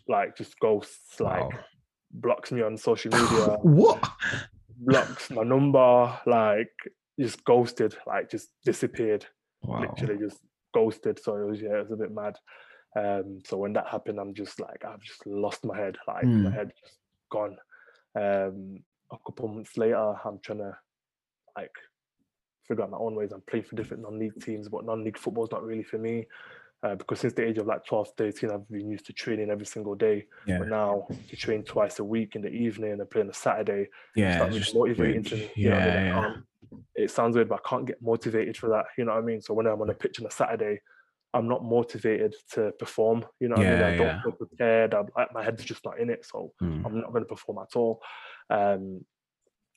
like 0.09 0.35
just 0.35 0.59
ghosts. 0.59 1.19
Like 1.21 1.49
blocks 2.11 2.51
me 2.51 2.61
on 2.61 2.75
social 2.77 3.11
media. 3.11 3.57
what? 3.61 4.05
blocks 4.79 5.31
my 5.31 5.43
number. 5.43 6.19
Like 6.25 6.73
just 7.17 7.43
ghosted. 7.45 7.95
Like 8.05 8.29
just 8.29 8.49
disappeared 8.65 9.25
Wow. 9.63 9.81
literally 9.81 10.19
just 10.19 10.39
ghosted. 10.73 11.19
So 11.19 11.35
it 11.35 11.49
was 11.49 11.61
yeah, 11.61 11.77
it 11.77 11.89
was 11.89 11.91
a 11.91 11.95
bit 11.95 12.13
mad. 12.13 12.37
Um, 12.97 13.39
so 13.45 13.57
when 13.57 13.73
that 13.73 13.87
happened, 13.87 14.19
I'm 14.19 14.33
just 14.33 14.59
like 14.59 14.83
I've 14.83 15.01
just 15.01 15.25
lost 15.27 15.63
my 15.65 15.77
head, 15.77 15.97
like 16.07 16.23
my 16.25 16.49
Mm. 16.49 16.53
head 16.53 16.71
just 16.83 16.97
gone. 17.29 17.57
Um, 18.15 18.79
a 19.11 19.17
couple 19.25 19.47
months 19.49 19.77
later, 19.77 20.15
I'm 20.25 20.39
trying 20.39 20.59
to 20.59 20.77
like 21.55 21.75
figure 22.67 22.83
out 22.83 22.89
my 22.91 22.97
own 22.97 23.15
ways. 23.15 23.31
I'm 23.31 23.41
playing 23.41 23.65
for 23.65 23.75
different 23.75 24.03
non-league 24.03 24.41
teams, 24.41 24.67
but 24.67 24.85
non-league 24.85 25.17
football 25.17 25.45
is 25.45 25.51
not 25.51 25.63
really 25.63 25.83
for 25.83 25.97
me. 25.97 26.25
Uh, 26.83 26.95
because 26.95 27.19
since 27.19 27.33
the 27.33 27.43
age 27.43 27.57
of 27.57 27.65
like 27.65 27.83
12, 27.85 28.09
13, 28.17 28.51
I've 28.51 28.67
been 28.69 28.89
used 28.89 29.05
to 29.07 29.13
training 29.13 29.49
every 29.49 29.65
single 29.65 29.95
day. 29.95 30.25
Yeah. 30.45 30.59
But 30.59 30.67
now 30.69 31.07
to 31.29 31.35
train 31.35 31.63
twice 31.63 31.99
a 31.99 32.03
week 32.03 32.35
in 32.35 32.41
the 32.41 32.49
evening 32.49 32.91
and 32.93 33.09
play 33.09 33.21
on 33.21 33.29
a 33.29 33.33
Saturday, 33.33 33.87
Yeah. 34.15 34.45
it's 34.45 34.55
just 34.57 34.75
motivating 34.75 35.23
to 35.25 35.35
me. 35.35 35.45
know 35.45 35.51
Yeah, 35.55 36.35
it 36.95 37.09
sounds 37.11 37.35
weird, 37.35 37.49
but 37.49 37.61
I 37.65 37.69
can't 37.69 37.85
get 37.85 38.01
motivated 38.01 38.57
for 38.57 38.69
that. 38.69 38.85
You 38.97 39.05
know 39.05 39.13
what 39.13 39.23
I 39.23 39.25
mean? 39.25 39.41
So 39.41 39.53
when 39.53 39.65
I'm 39.67 39.81
on 39.81 39.89
a 39.89 39.93
pitch 39.93 40.19
on 40.19 40.27
a 40.27 40.31
Saturday, 40.31 40.81
I'm 41.33 41.47
not 41.47 41.63
motivated 41.63 42.35
to 42.53 42.71
perform. 42.79 43.25
You 43.39 43.49
know 43.49 43.55
what 43.55 43.67
I 43.67 43.69
mean? 43.69 43.79
Yeah, 43.79 43.87
I 43.87 43.97
don't 43.97 44.07
yeah. 44.07 44.21
feel 44.21 44.31
prepared. 44.31 44.93
I'm, 44.93 45.07
like, 45.15 45.33
my 45.33 45.43
head's 45.43 45.63
just 45.63 45.85
not 45.85 45.99
in 45.99 46.09
it, 46.09 46.25
so 46.25 46.53
Mm. 46.61 46.85
I'm 46.85 47.01
not 47.01 47.11
going 47.11 47.23
to 47.23 47.27
perform 47.27 47.59
at 47.59 47.75
all. 47.75 48.01
Um, 48.49 49.05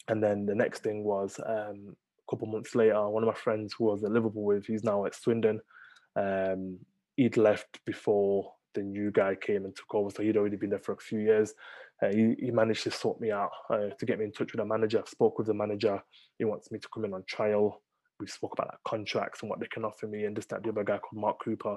and 0.09 0.23
then 0.23 0.47
the 0.47 0.55
next 0.55 0.83
thing 0.83 1.05
was 1.05 1.39
um, 1.45 1.97
a 1.97 2.31
couple 2.31 2.47
months 2.49 2.75
later, 2.75 3.09
one 3.09 3.23
of 3.23 3.27
my 3.27 3.35
friends 3.35 3.75
who 3.77 3.85
was 3.85 4.03
at 4.05 4.13
Liverpool 4.13 4.45
with, 4.45 4.67
he's 4.67 4.85
now 4.85 5.05
at 5.07 5.15
Swindon. 5.15 5.61
Um, 6.17 6.79
he'd 7.17 7.37
left 7.37 7.85
before 7.85 8.53
the 8.75 8.83
new 8.83 9.11
guy 9.11 9.35
came 9.35 9.65
and 9.65 9.75
took 9.75 9.95
over, 9.95 10.11
so 10.11 10.23
he'd 10.23 10.37
already 10.37 10.57
been 10.57 10.71
there 10.71 10.79
for 10.79 10.93
a 10.93 10.99
few 10.99 11.19
years. 11.19 11.53
Uh, 12.03 12.09
he, 12.09 12.35
he 12.39 12.51
managed 12.51 12.85
to 12.85 12.91
sort 12.91 13.21
me 13.21 13.31
out 13.31 13.51
uh, 13.69 13.91
to 13.99 14.07
get 14.07 14.19
me 14.19 14.25
in 14.25 14.33
touch 14.33 14.53
with 14.53 14.61
a 14.61 14.65
manager. 14.65 15.01
I 15.01 15.09
spoke 15.09 15.37
with 15.39 15.49
the 15.49 15.55
manager. 15.55 16.01
He 16.39 16.45
wants 16.45 16.71
me 16.71 16.79
to 16.79 16.89
come 16.95 17.05
in 17.05 17.13
on 17.13 17.25
trial. 17.29 17.83
We 18.21 18.27
spoke 18.27 18.53
about 18.53 18.69
like 18.69 18.85
contracts 18.87 19.43
and 19.43 19.51
what 19.51 19.61
they 19.61 19.67
can 19.67 19.85
offer 19.85 20.07
me, 20.07 20.25
and 20.25 20.37
this 20.37 20.47
that 20.47 20.63
the 20.63 20.71
other 20.71 20.85
guy 20.85 20.99
called 20.99 21.21
Mark 21.21 21.39
Cooper. 21.45 21.77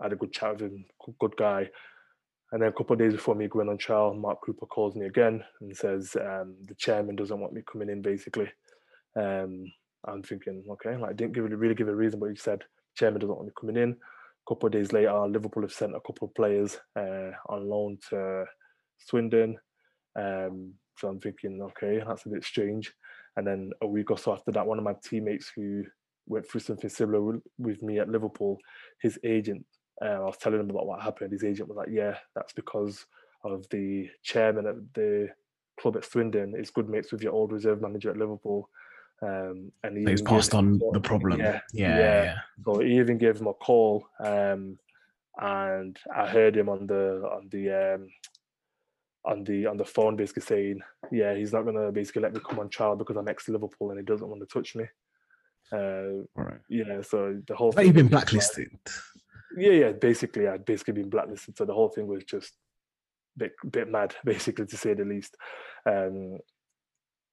I 0.00 0.04
had 0.04 0.12
a 0.12 0.16
good 0.16 0.32
chat 0.32 0.52
with 0.52 0.72
him, 0.72 0.84
good- 1.18 1.36
guy. 1.36 1.68
And 2.52 2.62
then 2.62 2.68
a 2.68 2.72
couple 2.72 2.92
of 2.94 3.00
days 3.00 3.12
before 3.12 3.34
me 3.34 3.48
going 3.48 3.68
on 3.68 3.78
trial, 3.78 4.14
Mark 4.14 4.38
Cooper 4.44 4.66
calls 4.66 4.94
me 4.94 5.06
again 5.06 5.42
and 5.60 5.76
says 5.76 6.16
um, 6.20 6.54
the 6.68 6.76
chairman 6.76 7.16
doesn't 7.16 7.40
want 7.40 7.52
me 7.52 7.62
coming 7.70 7.88
in. 7.88 8.02
Basically, 8.02 8.48
um, 9.16 9.64
I'm 10.06 10.22
thinking, 10.22 10.62
okay, 10.70 10.96
like 10.96 11.16
didn't 11.16 11.32
give 11.32 11.44
really, 11.44 11.56
really 11.56 11.74
give 11.74 11.88
a 11.88 11.94
reason, 11.94 12.20
but 12.20 12.30
he 12.30 12.36
said 12.36 12.62
chairman 12.96 13.20
doesn't 13.20 13.34
want 13.34 13.48
me 13.48 13.52
coming 13.58 13.76
in. 13.76 13.90
A 13.92 14.48
couple 14.48 14.68
of 14.68 14.72
days 14.72 14.92
later, 14.92 15.12
Liverpool 15.26 15.62
have 15.64 15.72
sent 15.72 15.96
a 15.96 16.00
couple 16.06 16.28
of 16.28 16.34
players 16.34 16.78
uh, 16.96 17.32
on 17.48 17.68
loan 17.68 17.98
to 18.10 18.44
Swindon. 18.98 19.56
Um, 20.16 20.74
so 20.98 21.08
I'm 21.08 21.20
thinking, 21.20 21.60
okay, 21.60 22.00
that's 22.06 22.26
a 22.26 22.28
bit 22.28 22.44
strange. 22.44 22.92
And 23.36 23.46
then 23.46 23.70
a 23.82 23.86
week 23.86 24.10
or 24.10 24.18
so 24.18 24.32
after 24.32 24.50
that, 24.52 24.66
one 24.66 24.78
of 24.78 24.84
my 24.84 24.94
teammates 25.04 25.52
who 25.54 25.84
went 26.26 26.48
through 26.48 26.60
something 26.60 26.90
similar 26.90 27.40
with, 27.58 27.82
me 27.82 27.98
at 27.98 28.08
Liverpool, 28.08 28.58
his 29.00 29.18
agent, 29.24 29.64
uh, 30.02 30.08
I 30.08 30.18
was 30.20 30.38
telling 30.38 30.60
him 30.60 30.70
about 30.70 30.86
what 30.86 31.02
happened. 31.02 31.32
His 31.32 31.44
agent 31.44 31.68
was 31.68 31.76
like, 31.76 31.88
yeah, 31.90 32.16
that's 32.34 32.52
because 32.52 33.06
of 33.44 33.66
the 33.70 34.08
chairman 34.22 34.66
at 34.66 34.76
the 34.94 35.28
club 35.78 35.96
at 35.96 36.04
Swindon 36.04 36.54
is 36.56 36.70
good 36.70 36.88
mates 36.88 37.12
with 37.12 37.22
your 37.22 37.32
old 37.32 37.52
reserve 37.52 37.80
manager 37.80 38.10
at 38.10 38.16
Liverpool. 38.16 38.68
Um, 39.22 39.72
and 39.82 39.96
he 39.96 40.04
So 40.04 40.10
he's 40.10 40.22
passed 40.22 40.54
on 40.54 40.80
the 40.92 41.00
problem. 41.00 41.40
Yeah, 41.40 41.60
Yeah. 41.72 41.98
yeah. 41.98 42.22
Yeah. 42.24 42.34
so 42.64 42.78
he 42.80 42.96
even 42.96 43.18
gave 43.18 43.40
him 43.40 43.46
a 43.46 43.54
call, 43.54 44.06
um, 44.20 44.78
and 45.38 45.96
I 46.14 46.26
heard 46.26 46.56
him 46.56 46.68
on 46.68 46.86
the 46.86 47.22
on 47.32 47.48
the 47.50 47.94
um, 47.94 48.08
on 49.26 49.44
the 49.44 49.66
on 49.66 49.76
the 49.76 49.84
phone 49.84 50.16
basically 50.16 50.42
saying, 50.42 50.80
"Yeah, 51.10 51.34
he's 51.34 51.52
not 51.52 51.62
gonna 51.64 51.90
basically 51.92 52.22
let 52.22 52.32
me 52.34 52.40
come 52.48 52.58
on 52.60 52.68
trial 52.68 52.96
because 52.96 53.16
I'm 53.16 53.28
ex 53.28 53.48
Liverpool 53.48 53.90
and 53.90 53.98
he 53.98 54.04
doesn't 54.04 54.28
want 54.28 54.40
to 54.40 54.46
touch 54.46 54.74
me." 54.76 54.84
Uh, 55.72 56.22
Right. 56.36 56.60
yeah, 56.68 57.00
so 57.02 57.40
the 57.46 57.56
whole 57.56 57.72
But 57.72 57.86
you've 57.86 57.94
been 57.94 58.08
just 58.08 58.14
like- 58.14 58.22
blacklisted. 58.30 58.78
yeah, 59.56 59.72
yeah. 59.72 59.92
Basically, 59.92 60.46
I'd 60.46 60.64
basically 60.64 60.94
been 60.94 61.10
blacklisted. 61.10 61.56
So 61.56 61.64
the 61.64 61.74
whole 61.74 61.88
thing 61.88 62.06
was 62.06 62.24
just 62.24 62.54
bit 63.36 63.52
bit 63.70 63.88
mad, 63.88 64.14
basically 64.24 64.66
to 64.66 64.76
say 64.76 64.94
the 64.94 65.04
least. 65.04 65.36
Um, 65.84 66.38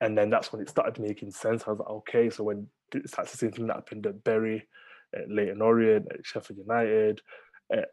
and 0.02 0.18
then 0.18 0.30
that's 0.30 0.52
when 0.52 0.62
it 0.62 0.70
started 0.70 1.00
making 1.02 1.32
sense. 1.32 1.64
I 1.66 1.70
was 1.72 1.80
like, 1.80 1.89
okay, 1.89 2.30
so 2.30 2.44
when 2.44 2.68
th- 2.91 3.06
that's 3.16 3.32
the 3.32 3.38
same 3.38 3.52
thing 3.52 3.68
that 3.68 3.76
happened 3.78 4.06
at 4.08 4.24
Bury, 4.24 4.68
at 5.16 5.30
Leyton 5.30 5.62
Orient, 5.62 6.08
at 6.12 6.26
Sheffield 6.26 6.58
United, 6.60 7.22
at 7.72 7.89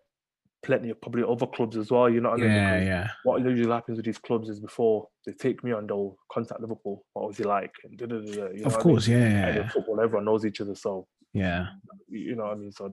plenty 0.62 0.90
of 0.90 1.00
probably 1.00 1.22
other 1.28 1.46
clubs 1.46 1.76
as 1.76 1.90
well. 1.90 2.08
You 2.08 2.20
know 2.20 2.30
what 2.30 2.40
I 2.40 2.42
mean? 2.42 2.50
Yeah, 2.52 2.74
Because 2.74 2.86
yeah. 2.86 3.08
What 3.24 3.42
usually 3.42 3.70
happens 3.70 3.96
with 3.96 4.06
these 4.06 4.18
clubs 4.18 4.48
is 4.48 4.60
before 4.60 5.08
they 5.26 5.32
take 5.32 5.62
me 5.64 5.72
on, 5.72 5.86
they'll 5.86 6.16
contact 6.32 6.60
Liverpool. 6.60 7.04
What 7.12 7.28
was 7.28 7.36
he 7.38 7.44
like? 7.44 7.72
And 7.84 7.98
da, 7.98 8.06
da, 8.06 8.16
da, 8.16 8.22
you 8.24 8.36
know 8.36 8.44
Of 8.44 8.52
what 8.64 8.72
I 8.72 8.76
mean? 8.76 8.82
course, 8.82 9.08
yeah, 9.08 9.54
yeah, 9.56 9.68
football, 9.68 10.00
everyone 10.00 10.24
knows 10.24 10.44
each 10.44 10.60
other, 10.60 10.74
so 10.74 11.06
yeah. 11.32 11.66
you 12.08 12.36
know 12.36 12.44
what 12.44 12.52
I 12.52 12.56
mean. 12.56 12.72
So 12.72 12.92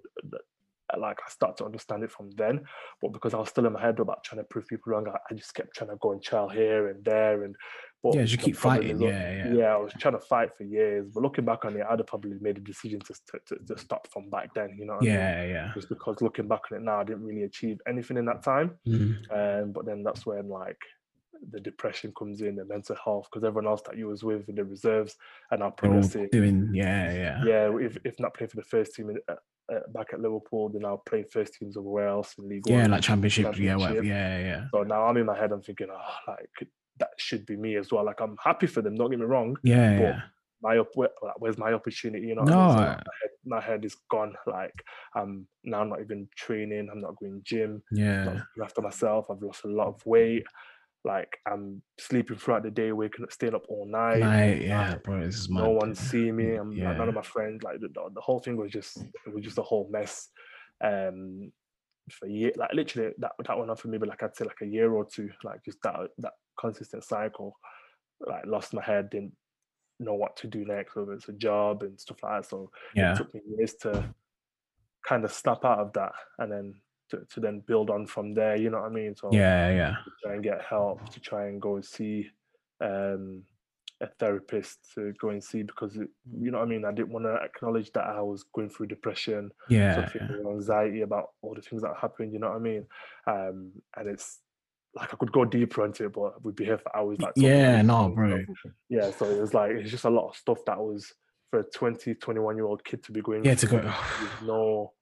like 0.97 1.19
I 1.25 1.29
start 1.29 1.57
to 1.57 1.65
understand 1.65 2.03
it 2.03 2.11
from 2.11 2.29
then, 2.31 2.61
but 3.01 3.11
because 3.11 3.33
I 3.33 3.37
was 3.37 3.49
still 3.49 3.65
in 3.65 3.73
my 3.73 3.81
head 3.81 3.99
about 3.99 4.23
trying 4.23 4.39
to 4.39 4.45
prove 4.45 4.67
people 4.67 4.93
wrong, 4.93 5.07
I, 5.07 5.17
I 5.29 5.33
just 5.35 5.53
kept 5.53 5.75
trying 5.75 5.89
to 5.89 5.97
go 5.97 6.11
and 6.11 6.23
trial 6.23 6.49
here 6.49 6.89
and 6.89 7.03
there 7.03 7.43
and. 7.43 7.55
But 8.03 8.13
Yeah, 8.13 8.21
you 8.21 8.37
keep 8.37 8.55
fighting. 8.55 9.01
Yeah, 9.01 9.09
yeah. 9.09 9.53
yeah, 9.53 9.73
I 9.73 9.77
was 9.77 9.91
trying 9.99 10.13
to 10.13 10.19
fight 10.19 10.55
for 10.55 10.63
years, 10.63 11.07
but 11.11 11.23
looking 11.23 11.45
back 11.45 11.65
on 11.65 11.75
it, 11.75 11.83
I'd 11.89 11.97
have 11.97 12.05
probably 12.05 12.37
made 12.39 12.57
a 12.57 12.61
decision 12.61 12.99
to 12.99 13.13
to, 13.13 13.39
to, 13.47 13.65
to 13.65 13.81
stop 13.81 14.07
from 14.13 14.29
back 14.29 14.53
then. 14.53 14.77
You 14.77 14.85
know, 14.85 14.93
what 14.93 15.01
I 15.01 15.05
mean? 15.05 15.13
Yeah, 15.15 15.43
yeah. 15.45 15.71
Just 15.73 15.89
because 15.89 16.21
looking 16.21 16.47
back 16.47 16.61
on 16.71 16.77
it 16.77 16.83
now, 16.83 16.99
I 16.99 17.03
didn't 17.03 17.23
really 17.23 17.43
achieve 17.43 17.79
anything 17.87 18.17
in 18.17 18.25
that 18.25 18.43
time. 18.43 18.77
Mm. 18.87 19.63
Um, 19.63 19.71
but 19.71 19.87
then 19.87 20.03
that's 20.03 20.27
when 20.27 20.47
like 20.47 20.77
the 21.51 21.59
depression 21.59 22.13
comes 22.17 22.41
in, 22.41 22.55
the 22.55 22.65
mental 22.65 22.95
health, 23.03 23.27
because 23.31 23.43
everyone 23.45 23.67
else 23.67 23.81
that 23.87 23.97
you 23.97 24.07
was 24.07 24.23
with 24.23 24.47
in 24.49 24.55
the 24.55 24.63
reserves 24.63 25.15
and 25.51 25.61
They're 25.61 25.71
progressing. 25.71 26.29
doing, 26.31 26.69
yeah, 26.73 27.13
yeah. 27.13 27.43
Yeah, 27.45 27.77
if, 27.79 27.97
if 28.03 28.19
not 28.19 28.33
playing 28.33 28.49
for 28.49 28.57
the 28.57 28.63
first 28.63 28.95
team 28.95 29.09
in, 29.09 29.17
uh, 29.29 29.35
uh, 29.73 29.79
back 29.93 30.07
at 30.13 30.21
Liverpool, 30.21 30.69
then 30.69 30.85
I'll 30.85 30.97
play 31.05 31.23
first 31.23 31.53
teams 31.55 31.75
everywhere 31.77 32.07
else 32.07 32.35
in 32.37 32.47
League 32.47 32.63
Yeah, 32.67 32.83
One. 32.83 32.91
like 32.91 33.01
championship, 33.01 33.57
yeah, 33.59 33.75
whatever. 33.75 34.03
Yeah, 34.03 34.39
yeah. 34.39 34.63
So 34.73 34.83
now 34.83 35.05
I'm 35.05 35.17
in 35.17 35.25
my 35.25 35.37
head, 35.37 35.51
I'm 35.51 35.61
thinking, 35.61 35.87
oh, 35.91 36.15
like 36.27 36.69
that 36.99 37.09
should 37.17 37.45
be 37.45 37.55
me 37.57 37.75
as 37.75 37.91
well. 37.91 38.05
Like 38.05 38.21
I'm 38.21 38.37
happy 38.43 38.65
for 38.67 38.81
them. 38.81 38.95
Don't 38.95 39.09
get 39.11 39.19
me 39.19 39.25
wrong. 39.25 39.57
Yeah, 39.63 39.97
But 39.97 40.03
yeah. 40.03 40.21
My 40.63 40.79
up, 40.79 40.87
where, 40.95 41.09
where's 41.37 41.57
my 41.59 41.71
opportunity? 41.73 42.25
You 42.25 42.33
know, 42.35 42.41
I 42.41 42.45
No, 42.45 42.57
mean? 42.57 42.69
So 42.71 42.77
my, 42.79 42.87
head, 42.89 43.29
my 43.45 43.61
head 43.61 43.85
is 43.85 43.95
gone. 44.09 44.33
Like 44.47 44.73
I'm 45.13 45.47
now 45.63 45.83
not 45.83 46.01
even 46.01 46.27
training. 46.35 46.89
I'm 46.91 46.99
not 47.01 47.15
going 47.19 47.41
gym. 47.43 47.83
Yeah. 47.91 48.39
after 48.63 48.81
myself. 48.81 49.27
I've 49.29 49.43
lost 49.43 49.65
a 49.65 49.67
lot 49.67 49.89
of 49.89 50.03
weight. 50.05 50.47
Like 51.03 51.37
I'm 51.45 51.81
sleeping 51.99 52.37
throughout 52.37 52.63
the 52.63 52.71
day, 52.71 52.91
waking 52.91 53.23
up, 53.23 53.31
staying 53.31 53.55
up 53.55 53.65
all 53.69 53.85
night. 53.87 54.19
Night, 54.19 54.61
yeah, 54.61 54.91
like, 54.91 55.03
bro. 55.03 55.21
This 55.25 55.37
is 55.37 55.49
no 55.49 55.69
one 55.69 55.95
see 55.95 56.31
me. 56.31 56.55
I'm 56.55 56.75
like, 56.77 56.97
none 56.97 57.09
of 57.09 57.15
my 57.15 57.21
friends. 57.21 57.63
Like 57.63 57.79
the, 57.79 57.89
the 58.13 58.21
whole 58.21 58.39
thing 58.39 58.57
was 58.57 58.71
just 58.71 58.97
it 58.97 59.33
was 59.33 59.43
just 59.43 59.57
a 59.57 59.63
whole 59.63 59.87
mess. 59.91 60.29
Um, 60.83 61.51
for 62.11 62.27
year, 62.27 62.51
like 62.55 62.73
literally 62.73 63.13
that 63.19 63.31
that 63.45 63.57
went 63.57 63.69
on 63.69 63.77
for 63.77 63.87
maybe 63.89 64.07
like 64.07 64.23
I'd 64.23 64.35
say 64.35 64.45
like 64.45 64.61
a 64.61 64.67
year 64.67 64.91
or 64.91 65.05
two. 65.05 65.29
Like 65.43 65.63
just 65.63 65.77
that 65.83 65.95
that 66.19 66.33
consistent 66.59 67.03
cycle. 67.03 67.53
Like 68.19 68.45
lost 68.45 68.73
my 68.73 68.83
head, 68.83 69.09
didn't 69.09 69.33
know 69.99 70.15
what 70.15 70.35
to 70.37 70.47
do 70.47 70.65
next, 70.65 70.95
whether 70.95 71.13
it's 71.13 71.29
a 71.29 71.33
job 71.33 71.83
and 71.83 71.99
stuff 71.99 72.17
like 72.23 72.41
that. 72.41 72.49
So 72.49 72.71
Yeah. 72.95 73.13
it 73.13 73.17
took 73.17 73.33
me 73.33 73.41
years 73.57 73.75
to 73.81 74.13
kind 75.07 75.23
of 75.23 75.31
snap 75.31 75.63
out 75.63 75.79
of 75.79 75.93
that 75.93 76.11
and 76.39 76.51
then 76.51 76.73
to, 77.09 77.21
to 77.33 77.39
then 77.39 77.61
build 77.65 77.89
on 77.89 78.05
from 78.05 78.33
there. 78.33 78.55
You 78.55 78.69
know 78.69 78.81
what 78.81 78.91
I 78.91 78.93
mean? 78.93 79.15
So 79.15 79.29
Yeah, 79.31 79.69
yeah. 79.71 79.95
to 80.03 80.11
try 80.23 80.33
and 80.33 80.43
get 80.43 80.61
help, 80.61 81.09
to 81.09 81.19
try 81.19 81.47
and 81.47 81.61
go 81.61 81.75
and 81.75 81.85
see 81.85 82.29
um, 82.81 83.43
a 84.01 84.07
therapist, 84.19 84.79
to 84.93 85.13
go 85.19 85.29
and 85.29 85.43
see 85.43 85.63
because 85.63 85.95
it, 85.97 86.07
you 86.39 86.51
know 86.51 86.59
what 86.59 86.65
I 86.65 86.69
mean. 86.69 86.85
I 86.85 86.91
didn't 86.91 87.09
want 87.11 87.25
to 87.25 87.35
acknowledge 87.43 87.91
that 87.93 88.05
I 88.05 88.21
was 88.21 88.43
going 88.53 88.69
through 88.69 88.87
depression, 88.87 89.49
Yeah. 89.69 90.07
with 90.13 90.45
anxiety 90.47 91.01
about 91.01 91.29
all 91.41 91.55
the 91.55 91.61
things 91.61 91.81
that 91.81 91.95
happened. 91.99 92.33
You 92.33 92.39
know 92.39 92.49
what 92.49 92.57
I 92.57 92.59
mean? 92.59 92.85
Um, 93.25 93.71
and 93.95 94.07
it's 94.07 94.39
like 94.95 95.13
I 95.13 95.17
could 95.17 95.31
go 95.31 95.45
deeper 95.45 95.85
into 95.85 96.05
it, 96.05 96.13
but 96.13 96.43
we'd 96.43 96.55
be 96.55 96.65
here 96.65 96.77
for 96.77 96.95
hours. 96.95 97.19
Like 97.19 97.33
Yeah, 97.35 97.81
no, 97.81 98.09
bro. 98.09 98.43
Yeah, 98.89 99.11
so 99.11 99.25
it 99.29 99.39
was 99.39 99.53
like 99.53 99.71
it's 99.71 99.91
just 99.91 100.05
a 100.05 100.09
lot 100.09 100.29
of 100.29 100.35
stuff 100.35 100.59
that 100.65 100.77
was 100.79 101.13
for 101.49 101.59
a 101.59 101.63
20, 101.63 102.13
21 102.15 102.55
year 102.55 102.65
old 102.65 102.83
kid 102.83 103.01
to 103.03 103.11
be 103.11 103.21
going 103.21 103.45
Yeah, 103.45 103.55
to 103.55 103.67
go- 103.67 103.93
no 104.45 104.93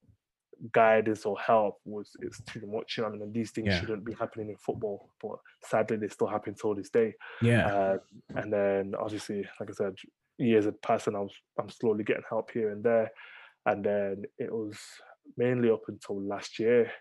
guidance 0.71 1.25
or 1.25 1.37
help 1.39 1.79
was 1.85 2.11
it's 2.21 2.41
too 2.43 2.65
much. 2.67 2.97
You 2.97 3.03
know, 3.03 3.09
I 3.09 3.11
mean, 3.13 3.21
and 3.23 3.33
these 3.33 3.51
things 3.51 3.67
Yeah. 3.67 3.79
shouldn't 3.79 4.05
be 4.05 4.13
happening 4.13 4.49
in 4.49 4.57
football, 4.57 5.09
but 5.21 5.37
sadly 5.63 5.97
they 5.97 6.07
still 6.07 6.27
happen 6.27 6.55
till 6.55 6.75
this 6.75 6.89
day. 6.89 7.13
Yeah. 7.41 7.67
Uh, 7.67 7.97
and 8.35 8.51
then 8.51 8.93
obviously, 8.99 9.47
like 9.59 9.69
I 9.69 9.73
said, 9.73 9.95
years 10.37 10.65
had 10.65 10.81
passed, 10.81 11.07
and 11.07 11.15
I 11.17 11.21
was 11.21 11.33
I'm 11.59 11.69
slowly 11.69 12.03
getting 12.03 12.23
help 12.29 12.51
here 12.51 12.71
and 12.71 12.83
there. 12.83 13.11
And 13.65 13.83
then 13.83 14.23
it 14.37 14.51
was 14.51 14.77
mainly 15.37 15.69
up 15.71 15.81
until 15.87 16.21
last 16.21 16.59
year, 16.59 16.91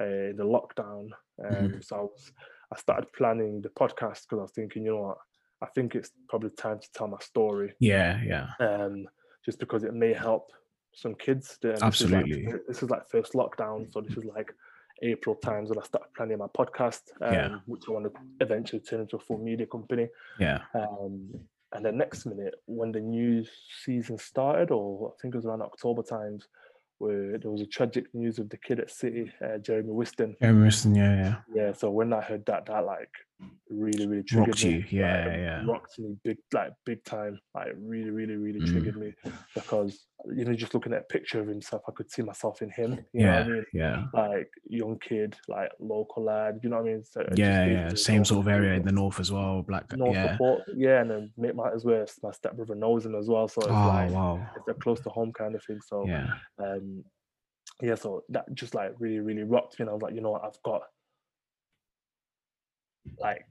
uh, 0.00 0.04
in 0.30 0.36
the 0.36 0.44
lockdown. 0.44 1.08
Um, 1.44 1.68
Mhm. 1.72 1.84
So 1.84 1.96
I 1.96 2.00
was 2.02 2.32
I 2.72 2.76
started 2.78 3.12
planning 3.12 3.62
the 3.62 3.68
podcast 3.68 4.22
because 4.22 4.38
I 4.38 4.42
was 4.42 4.52
thinking, 4.52 4.84
you 4.84 4.90
know 4.92 5.02
what, 5.02 5.18
I 5.62 5.66
think 5.74 5.94
it's 5.94 6.10
probably 6.28 6.50
time 6.50 6.80
to 6.80 6.88
tell 6.92 7.06
my 7.06 7.18
story 7.20 7.74
Yeah, 7.80 8.20
yeah. 8.24 8.48
um, 8.58 9.06
just 9.44 9.58
because 9.60 9.84
it 9.84 9.94
may 9.94 10.12
help 10.12 10.50
some 10.96 11.14
kids. 11.14 11.58
that- 11.60 11.80
and 11.82 11.92
this 11.92 12.00
is 12.00 12.10
like- 12.10 12.24
Absolutely. 12.24 12.52
This 12.66 12.82
is 12.82 12.90
like, 12.90 13.06
first 13.06 13.32
lockdown, 13.34 13.90
so 13.92 14.00
this 14.00 14.16
is 14.16 14.24
like 14.24 14.50
April 15.02 15.34
times 15.36 15.68
when 15.68 15.78
I 15.78 15.82
started 15.82 16.08
planning 16.16 16.38
my 16.38 16.46
podcast, 16.60 17.02
um, 17.20 17.32
Yeah. 17.34 17.58
which 17.66 17.82
I 17.86 17.92
want 17.92 18.06
to 18.06 18.12
eventually 18.40 18.80
turn 18.80 19.00
into 19.02 19.16
a 19.16 19.18
full 19.20 19.38
media 19.38 19.66
company. 19.66 20.08
Yeah. 20.40 20.60
Um, 20.74 21.12
and 21.74 21.84
then 21.84 21.98
next 21.98 22.24
minute, 22.24 22.54
when 22.66 22.92
the 22.92 23.00
new 23.00 23.44
season 23.84 24.16
started, 24.16 24.70
or 24.70 25.12
I 25.12 25.20
think 25.20 25.34
it 25.34 25.38
was 25.38 25.44
around 25.46 25.60
October 25.62 26.02
times, 26.02 26.48
where 26.98 27.36
there 27.36 27.50
was 27.50 27.60
a 27.60 27.66
tragic 27.66 28.06
news 28.14 28.38
of 28.38 28.48
the 28.48 28.56
kid 28.56 28.80
at 28.80 28.90
City, 28.90 29.30
uh, 29.42 29.58
Jeremy 29.58 29.90
Wisten. 29.92 30.34
Emerson, 30.40 30.94
yeah, 30.94 31.14
yeah. 31.14 31.36
Yeah, 31.54 31.72
so 31.72 31.90
when 31.90 32.14
I 32.14 32.22
heard 32.22 32.46
that, 32.46 32.64
that 32.66 32.86
like 32.86 33.12
really, 33.68 34.06
really 34.06 34.22
triggered 34.22 34.48
Rocked 34.48 34.64
me. 34.64 34.70
you, 34.70 34.84
yeah, 35.00 35.24
it 35.26 35.40
yeah. 35.40 35.62
Rocked 35.66 35.98
me 35.98 36.16
big, 36.24 36.38
like 36.52 36.72
big 36.84 37.04
time. 37.04 37.38
Like 37.54 37.72
really, 37.76 38.10
really, 38.10 38.36
really 38.36 38.60
Mm. 38.60 38.70
triggered 38.72 38.96
me 38.96 39.12
because 39.54 40.06
you 40.34 40.44
know, 40.44 40.54
just 40.54 40.72
looking 40.74 40.92
at 40.92 41.00
a 41.02 41.04
picture 41.04 41.40
of 41.40 41.46
himself, 41.46 41.82
I 41.88 41.92
could 41.92 42.10
see 42.10 42.22
myself 42.22 42.62
in 42.62 42.70
him. 42.70 42.92
You 43.12 43.26
Yeah, 43.26 43.38
what 43.40 43.46
I 43.46 43.48
mean? 43.48 43.64
yeah. 43.72 44.04
Like 44.14 44.50
young 44.68 44.98
kid, 44.98 45.36
like 45.48 45.70
local 45.78 46.24
lad. 46.24 46.60
You 46.62 46.70
know 46.70 46.76
what 46.76 46.86
I 46.88 46.92
mean? 46.94 47.04
So 47.04 47.22
Yeah, 47.34 47.66
yeah. 47.66 47.88
me 47.90 47.96
Same 47.96 48.24
sort 48.24 48.40
of 48.46 48.48
area 48.48 48.74
in 48.74 48.84
the 48.84 48.92
north 48.92 49.20
as 49.20 49.30
well. 49.30 49.62
Black, 49.62 49.92
No 49.96 50.12
yeah. 50.12 50.32
support, 50.32 50.62
yeah, 50.74 51.00
and 51.02 51.10
then 51.10 51.32
mate 51.36 51.54
might 51.54 51.74
as 51.74 51.84
well. 51.84 52.04
My 52.22 52.30
stepbrother 52.32 52.74
knows 52.74 53.04
him 53.04 53.14
as 53.14 53.28
well, 53.28 53.48
so 53.48 53.60
it's 53.62 53.70
Oh, 53.70 53.88
like 53.88 54.10
wow. 54.10 54.46
it's 54.56 54.68
a 54.68 54.74
close 54.74 55.00
to 55.00 55.10
home 55.10 55.32
kind 55.32 55.54
of 55.54 55.62
thing. 55.64 55.80
So 55.80 56.06
Yeah. 56.06 56.34
um 56.58 57.04
yeah 57.82 57.94
so 57.94 58.22
that 58.30 58.46
just 58.54 58.74
like 58.74 58.92
really 58.98 59.18
really 59.18 59.42
rocked 59.42 59.78
me 59.78 59.82
and 59.82 59.90
i 59.90 59.92
was 59.92 60.00
like 60.00 60.14
you 60.14 60.22
know 60.22 60.30
what 60.30 60.42
i've 60.44 60.62
got 60.62 60.80
like 63.18 63.46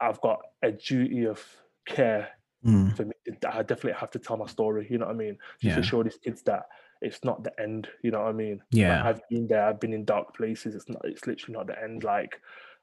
i've 0.00 0.20
got 0.20 0.40
a 0.62 0.72
duty 0.72 1.24
of 1.26 1.44
care 1.86 2.28
Mm, 2.64 2.96
for 2.96 3.04
me 3.06 3.12
i 3.48 3.60
definitely 3.62 3.98
have 3.98 4.12
to 4.12 4.20
tell 4.20 4.36
my 4.36 4.46
story 4.46 4.86
you 4.88 4.96
know 4.96 5.06
what 5.06 5.14
i 5.16 5.18
mean 5.18 5.36
just 5.60 5.74
Yeah. 5.74 5.76
to 5.76 5.82
show 5.82 6.02
these 6.04 6.18
kids 6.22 6.42
that 6.42 6.62
it's 7.00 7.24
not 7.24 7.42
the 7.42 7.50
end 7.60 7.88
you 8.04 8.12
know 8.12 8.20
what 8.20 8.28
i 8.28 8.32
mean 8.32 8.58
Like, 8.58 8.64
Yeah. 8.70 9.02
i've 9.04 9.20
been 9.28 9.48
there 9.48 9.64
i've 9.64 9.80
been 9.80 9.92
in 9.92 10.04
dark 10.04 10.36
places 10.36 10.76
it's 10.76 10.88
not 10.88 11.00
it's 11.02 11.26
literally 11.26 11.54
not 11.58 11.66
the 11.66 11.82
end 11.82 12.04
like 12.04 12.40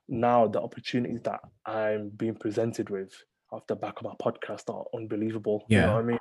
now 0.10 0.47
the 0.47 0.60
opportunities 0.62 1.22
that 1.22 1.39
i'm 1.66 2.10
being 2.10 2.36
presented 2.36 2.89
with 2.89 3.14
off 3.54 3.66
the 3.68 3.76
back 3.78 3.95
of 4.02 4.04
my 4.04 4.16
podcast 4.22 4.70
are 4.70 4.84
unbelievable 4.93 5.64
you 5.70 5.78
Yeah. 5.78 5.86
know 5.86 5.93
what 5.93 6.04
i 6.04 6.08
mean 6.08 6.20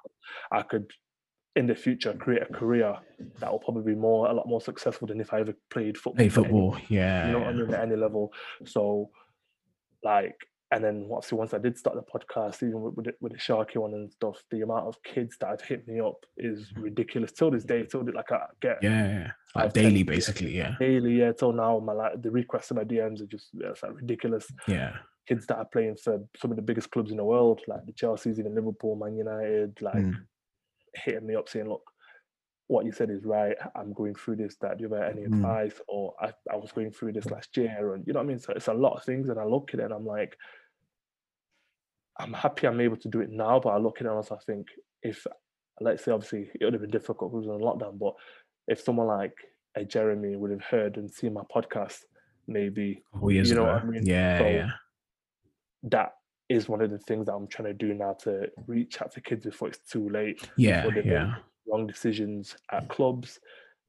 i 0.52 0.62
could 0.62 0.92
in 1.56 1.66
the 1.66 1.74
future 1.74 2.12
create 2.12 2.42
a 2.48 2.52
career 2.52 2.94
that 3.40 3.50
will 3.50 3.58
probably 3.58 3.92
be 3.92 3.98
more 3.98 4.28
a 4.28 4.32
lot 4.32 4.46
more 4.46 4.60
successful 4.60 5.08
than 5.08 5.20
if 5.20 5.32
I 5.32 5.40
ever 5.40 5.54
played 5.70 5.98
football. 5.98 6.14
Play 6.14 6.26
at 6.26 6.36
any- 6.38 6.44
football. 6.44 6.76
Yeah. 6.88 7.26
you 7.26 7.32
know 7.32 7.38
what 7.40 7.48
I 7.48 7.52
mean, 7.54 7.74
at 7.74 7.80
any 7.82 7.96
level. 7.96 8.32
So 8.64 9.10
like 10.08 10.36
and 10.70 10.84
then 10.84 11.08
obviously 11.10 11.38
once 11.38 11.54
I 11.54 11.58
did 11.58 11.78
start 11.78 11.96
the 11.96 12.02
podcast, 12.02 12.56
even 12.62 12.82
with, 12.82 12.94
with, 12.94 13.06
the, 13.06 13.12
with 13.22 13.32
the 13.32 13.38
Sharky 13.38 13.76
one 13.78 13.94
and 13.94 14.12
stuff, 14.12 14.36
the 14.50 14.60
amount 14.60 14.86
of 14.86 15.02
kids 15.02 15.36
that 15.40 15.48
have 15.48 15.62
hit 15.62 15.88
me 15.88 15.98
up 15.98 16.26
is 16.36 16.70
ridiculous. 16.76 17.32
Till 17.32 17.50
this 17.50 17.64
day, 17.64 17.84
till 17.84 18.04
like 18.14 18.30
I 18.30 18.40
get 18.60 18.76
Yeah, 18.82 19.06
yeah. 19.08 19.30
Like 19.54 19.64
I've 19.64 19.72
daily, 19.72 20.04
to- 20.04 20.12
basically. 20.12 20.54
Yeah. 20.54 20.74
daily, 20.78 21.14
yeah, 21.20 21.32
till 21.32 21.54
now 21.54 21.78
my 21.78 21.94
like 21.94 22.20
the 22.20 22.30
requests 22.30 22.70
in 22.70 22.76
my 22.76 22.84
DMs 22.84 23.22
are 23.22 23.26
just 23.26 23.48
yeah, 23.54 23.70
it's 23.70 23.82
like 23.82 23.94
ridiculous. 23.96 24.46
Yeah. 24.66 24.92
Kids 25.26 25.46
that 25.46 25.56
are 25.56 25.64
playing 25.72 25.96
for 25.96 26.22
some 26.36 26.50
of 26.50 26.56
the 26.56 26.62
biggest 26.62 26.90
clubs 26.90 27.10
in 27.10 27.16
the 27.16 27.24
world, 27.24 27.60
like 27.66 27.86
the 27.86 27.92
Chelsea's, 27.92 28.38
even 28.38 28.54
Liverpool, 28.54 28.94
Man 28.94 29.16
United, 29.16 29.78
like 29.80 29.94
Mm. 29.94 30.14
hitting 31.04 31.26
me 31.26 31.34
up 31.34 31.48
saying, 31.48 31.68
look, 31.68 31.82
what 32.68 32.84
you 32.86 32.92
said 32.92 33.10
is 33.10 33.24
right. 33.24 33.56
I'm 33.74 33.92
going 33.92 34.14
through 34.14 34.36
this, 34.36 34.56
that. 34.60 34.78
Do 34.78 34.84
you 34.84 34.94
have 34.94 35.10
any 35.10 35.22
Mm. 35.22 35.34
advice? 35.34 35.80
Or 35.88 36.14
I, 36.20 36.32
I 36.52 36.56
was 36.56 36.70
going 36.70 36.92
through 36.92 37.14
this 37.14 37.26
last 37.26 37.56
year. 37.56 37.94
And 37.94 38.06
you 38.06 38.12
know 38.12 38.20
what 38.20 38.24
I 38.24 38.28
mean? 38.28 38.38
So 38.38 38.52
it's 38.52 38.68
a 38.68 38.74
lot 38.74 38.96
of 38.96 39.04
things. 39.04 39.28
And 39.30 39.40
I 39.40 39.44
look 39.44 39.72
at 39.74 39.80
it 39.80 39.84
and 39.84 39.92
I'm 39.94 40.06
like, 40.06 40.36
I'm 42.18 42.32
happy 42.32 42.66
I'm 42.66 42.80
able 42.80 42.96
to 42.98 43.08
do 43.08 43.20
it 43.20 43.30
now. 43.30 43.58
But 43.60 43.70
I 43.70 43.78
look 43.78 43.96
at 43.96 44.02
it 44.06 44.08
and 44.08 44.16
also 44.16 44.34
I 44.36 44.38
think 44.44 44.66
if, 45.02 45.26
let's 45.80 46.04
say, 46.04 46.12
obviously, 46.12 46.50
it 46.60 46.64
would 46.64 46.74
have 46.74 46.82
been 46.82 46.90
difficult 46.90 47.32
because 47.32 47.46
it 47.46 47.48
was 47.50 47.58
in 47.60 47.64
lockdown. 47.66 47.98
But 47.98 48.14
if 48.66 48.80
someone 48.80 49.06
like 49.06 49.34
a 49.74 49.84
Jeremy 49.84 50.36
would 50.36 50.50
have 50.50 50.62
heard 50.62 50.96
and 50.96 51.10
seen 51.10 51.32
my 51.34 51.42
podcast, 51.54 52.00
maybe 52.46 53.02
couple 53.12 53.30
years 53.30 53.48
You 53.50 53.56
know 53.56 53.64
what 53.64 53.82
I 53.82 53.84
mean? 53.84 54.04
Yeah, 54.06 54.38
So, 54.38 54.46
yeah. 54.46 54.70
that 55.84 56.14
is 56.48 56.68
one 56.68 56.80
of 56.80 56.90
the 56.90 56.98
things 56.98 57.26
that 57.26 57.34
I'm 57.34 57.46
trying 57.46 57.68
to 57.68 57.74
do 57.74 57.94
now 57.94 58.14
to 58.24 58.50
reach 58.66 59.00
out 59.00 59.12
to 59.12 59.20
kids 59.20 59.44
before 59.44 59.68
it's 59.68 59.78
too 59.78 60.08
late. 60.08 60.50
Yeah, 60.56 60.86
yeah. 61.04 61.34
Wrong 61.70 61.86
decisions 61.86 62.56
at 62.72 62.88
clubs, 62.88 63.38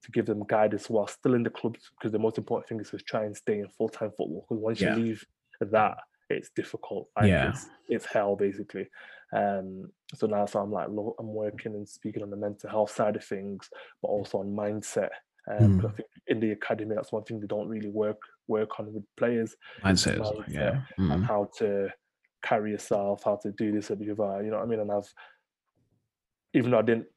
to 0.04 0.12
give 0.12 0.26
them 0.26 0.44
guidance 0.48 0.90
while 0.90 1.08
still 1.08 1.34
in 1.34 1.44
the 1.44 1.50
clubs. 1.50 1.90
Because 1.98 2.12
the 2.12 2.20
most 2.20 2.38
important 2.38 2.68
thing 2.70 2.80
is 2.80 2.90
to 2.92 2.98
try 3.00 3.26
and 3.26 3.36
stay 3.36 3.60
in 3.60 3.68
full 3.70 3.90
time 3.90 4.10
football. 4.12 4.46
Because 4.48 4.62
once 4.62 4.80
Yeah. 4.82 4.96
you 4.96 5.04
leave 5.04 5.26
that, 5.62 5.98
it's 6.30 6.50
difficult. 6.56 7.10
Like, 7.18 7.28
Yeah. 7.28 7.50
it's, 7.50 7.66
it's 7.90 8.06
hell 8.06 8.36
basically. 8.36 8.88
Um, 9.34 9.92
so 10.16 10.26
now, 10.28 10.46
so 10.46 10.60
I'm 10.62 10.72
like, 10.72 10.88
lo- 10.90 11.16
I'm 11.20 11.34
working 11.34 11.74
and 11.76 11.88
speaking 11.88 12.24
on 12.24 12.30
the 12.30 12.38
mental 12.38 12.70
health 12.70 12.92
side 12.92 13.16
of 13.16 13.24
things, 13.26 13.70
but 14.02 14.08
also 14.08 14.40
on 14.40 14.48
mindset. 14.56 15.10
Um, 15.50 15.80
'cause 15.82 15.92
I 15.92 15.96
think 15.96 16.10
in 16.28 16.40
the 16.40 16.52
academy, 16.52 16.96
that's 16.96 17.12
one 17.12 17.24
thing 17.24 17.40
they 17.40 17.48
don't 17.48 17.68
really 17.68 17.90
work 17.90 18.20
work 18.48 18.80
on 18.80 18.92
with 18.94 19.04
players 19.16 19.56
Mindset. 19.84 20.18
mindset 20.18 20.48
Yeah. 20.48 20.82
and 20.98 21.12
Mm. 21.12 21.24
how 21.26 21.46
to 21.58 21.90
carry 22.42 22.72
yourself, 22.72 23.24
how 23.24 23.36
to 23.38 23.52
do 23.52 23.72
this 23.72 23.92
or 23.92 23.96
the 23.96 24.10
other. 24.12 24.44
You 24.44 24.50
know 24.52 24.58
what 24.58 24.64
I 24.64 24.68
mean? 24.68 24.80
And 24.80 24.92
I've, 24.92 25.14
even 26.54 26.72
though 26.72 26.80
I 26.80 26.84
didn't 26.84 27.08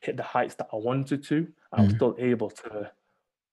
hit 0.00 0.16
the 0.16 0.22
heights 0.22 0.54
that 0.56 0.68
I 0.72 0.76
wanted 0.76 1.22
to, 1.24 1.46
I 1.72 1.82
was 1.82 1.92
Mm. 1.92 1.96
still 1.96 2.16
able 2.18 2.50
to 2.50 2.90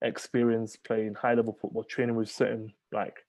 experience 0.01 0.75
playing 0.75 1.15
high 1.15 1.33
level 1.33 1.53
football, 1.53 1.83
training 1.83 2.15
with 2.15 2.29
certain 2.29 2.73
like 2.91 3.25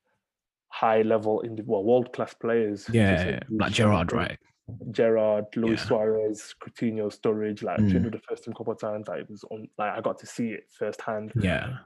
high 0.68 1.02
level, 1.02 1.42
indi- 1.44 1.62
well, 1.64 1.84
world 1.84 2.12
class 2.12 2.34
players. 2.34 2.88
Yeah. 2.92 3.28
yeah, 3.28 3.40
Like 3.50 3.72
Gerrard, 3.72 4.12
right? 4.12 4.38
Gerrard, 4.90 5.44
Luis 5.56 5.80
Yeah. 5.80 5.86
Suarez, 5.86 6.54
Coutinho, 6.60 7.06
Sturridge. 7.08 7.62
Like 7.62 7.78
Mm. 7.78 7.90
trained 7.90 8.04
with 8.04 8.14
the 8.14 8.20
first 8.20 8.44
team 8.44 8.52
a 8.52 8.56
couple 8.56 8.72
of 8.72 8.80
times. 8.80 9.08
Like 9.08 9.20
it 9.22 9.30
was 9.30 9.44
on. 9.50 9.68
Like 9.78 9.92
I 9.96 10.00
got 10.00 10.18
to 10.18 10.26
see 10.26 10.50
it 10.52 10.64
firsthand. 10.70 11.32
Yeah. 11.36 11.78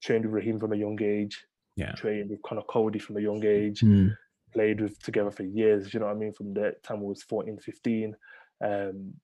Trained 0.00 0.24
with 0.24 0.34
Raheem 0.34 0.58
from 0.60 0.72
a 0.72 0.76
young 0.76 1.00
age. 1.02 1.44
Yeah. 1.76 1.92
Trained 1.92 2.30
with 2.30 2.42
Conor 2.42 2.62
Coady 2.62 2.98
from 3.00 3.16
a 3.16 3.20
young 3.20 3.44
age 3.44 3.80
Mm. 3.80 4.16
played 4.52 4.80
with 4.80 4.98
together 5.02 5.30
for 5.30 5.42
years, 5.42 5.92
you 5.92 6.00
know 6.00 6.06
what 6.06 6.16
I 6.16 6.18
mean? 6.18 6.32
From 6.32 6.54
the 6.54 6.74
time 6.82 7.00
we 7.00 7.06
was 7.08 7.22
14, 7.22 7.58
15. 7.58 8.16
Um, 8.60 9.14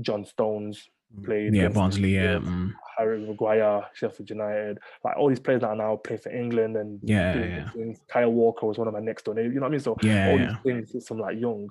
John 0.00 0.24
Stones 0.24 0.88
played. 1.24 1.54
Yeah. 1.54 1.62
against 1.62 1.74
Barnsley. 1.76 2.14
Yeah. 2.14 2.32
yeah, 2.34 2.38
Mm. 2.38 2.72
Harry 2.98 3.26
Maguire, 3.26 3.82
Sheffield 3.94 4.28
United. 4.30 4.78
Like 5.04 5.16
all 5.16 5.28
these 5.28 5.40
players 5.40 5.60
that 5.62 5.68
are 5.68 5.76
now 5.76 5.96
playing 5.96 6.20
for 6.22 6.30
England 6.30 6.76
and 6.76 7.00
Yeah. 7.02 7.32
doing 7.32 7.50
Yeah. 7.50 7.70
things. 7.70 8.00
Kyle 8.08 8.30
Walker 8.32 8.66
was 8.66 8.76
one 8.78 8.88
of 8.88 8.94
my 8.94 9.00
next 9.00 9.24
door 9.24 9.34
neighbors, 9.34 9.54
you 9.54 9.60
know 9.60 9.64
what 9.64 9.68
I 9.68 9.72
mean? 9.72 9.80
So 9.80 9.96
Yeah. 10.02 10.28
all 10.30 10.38
yeah. 10.38 10.46
these 10.48 10.58
things, 10.62 10.90
since 10.92 11.10
I'm 11.10 11.18
like 11.18 11.38
young, 11.38 11.68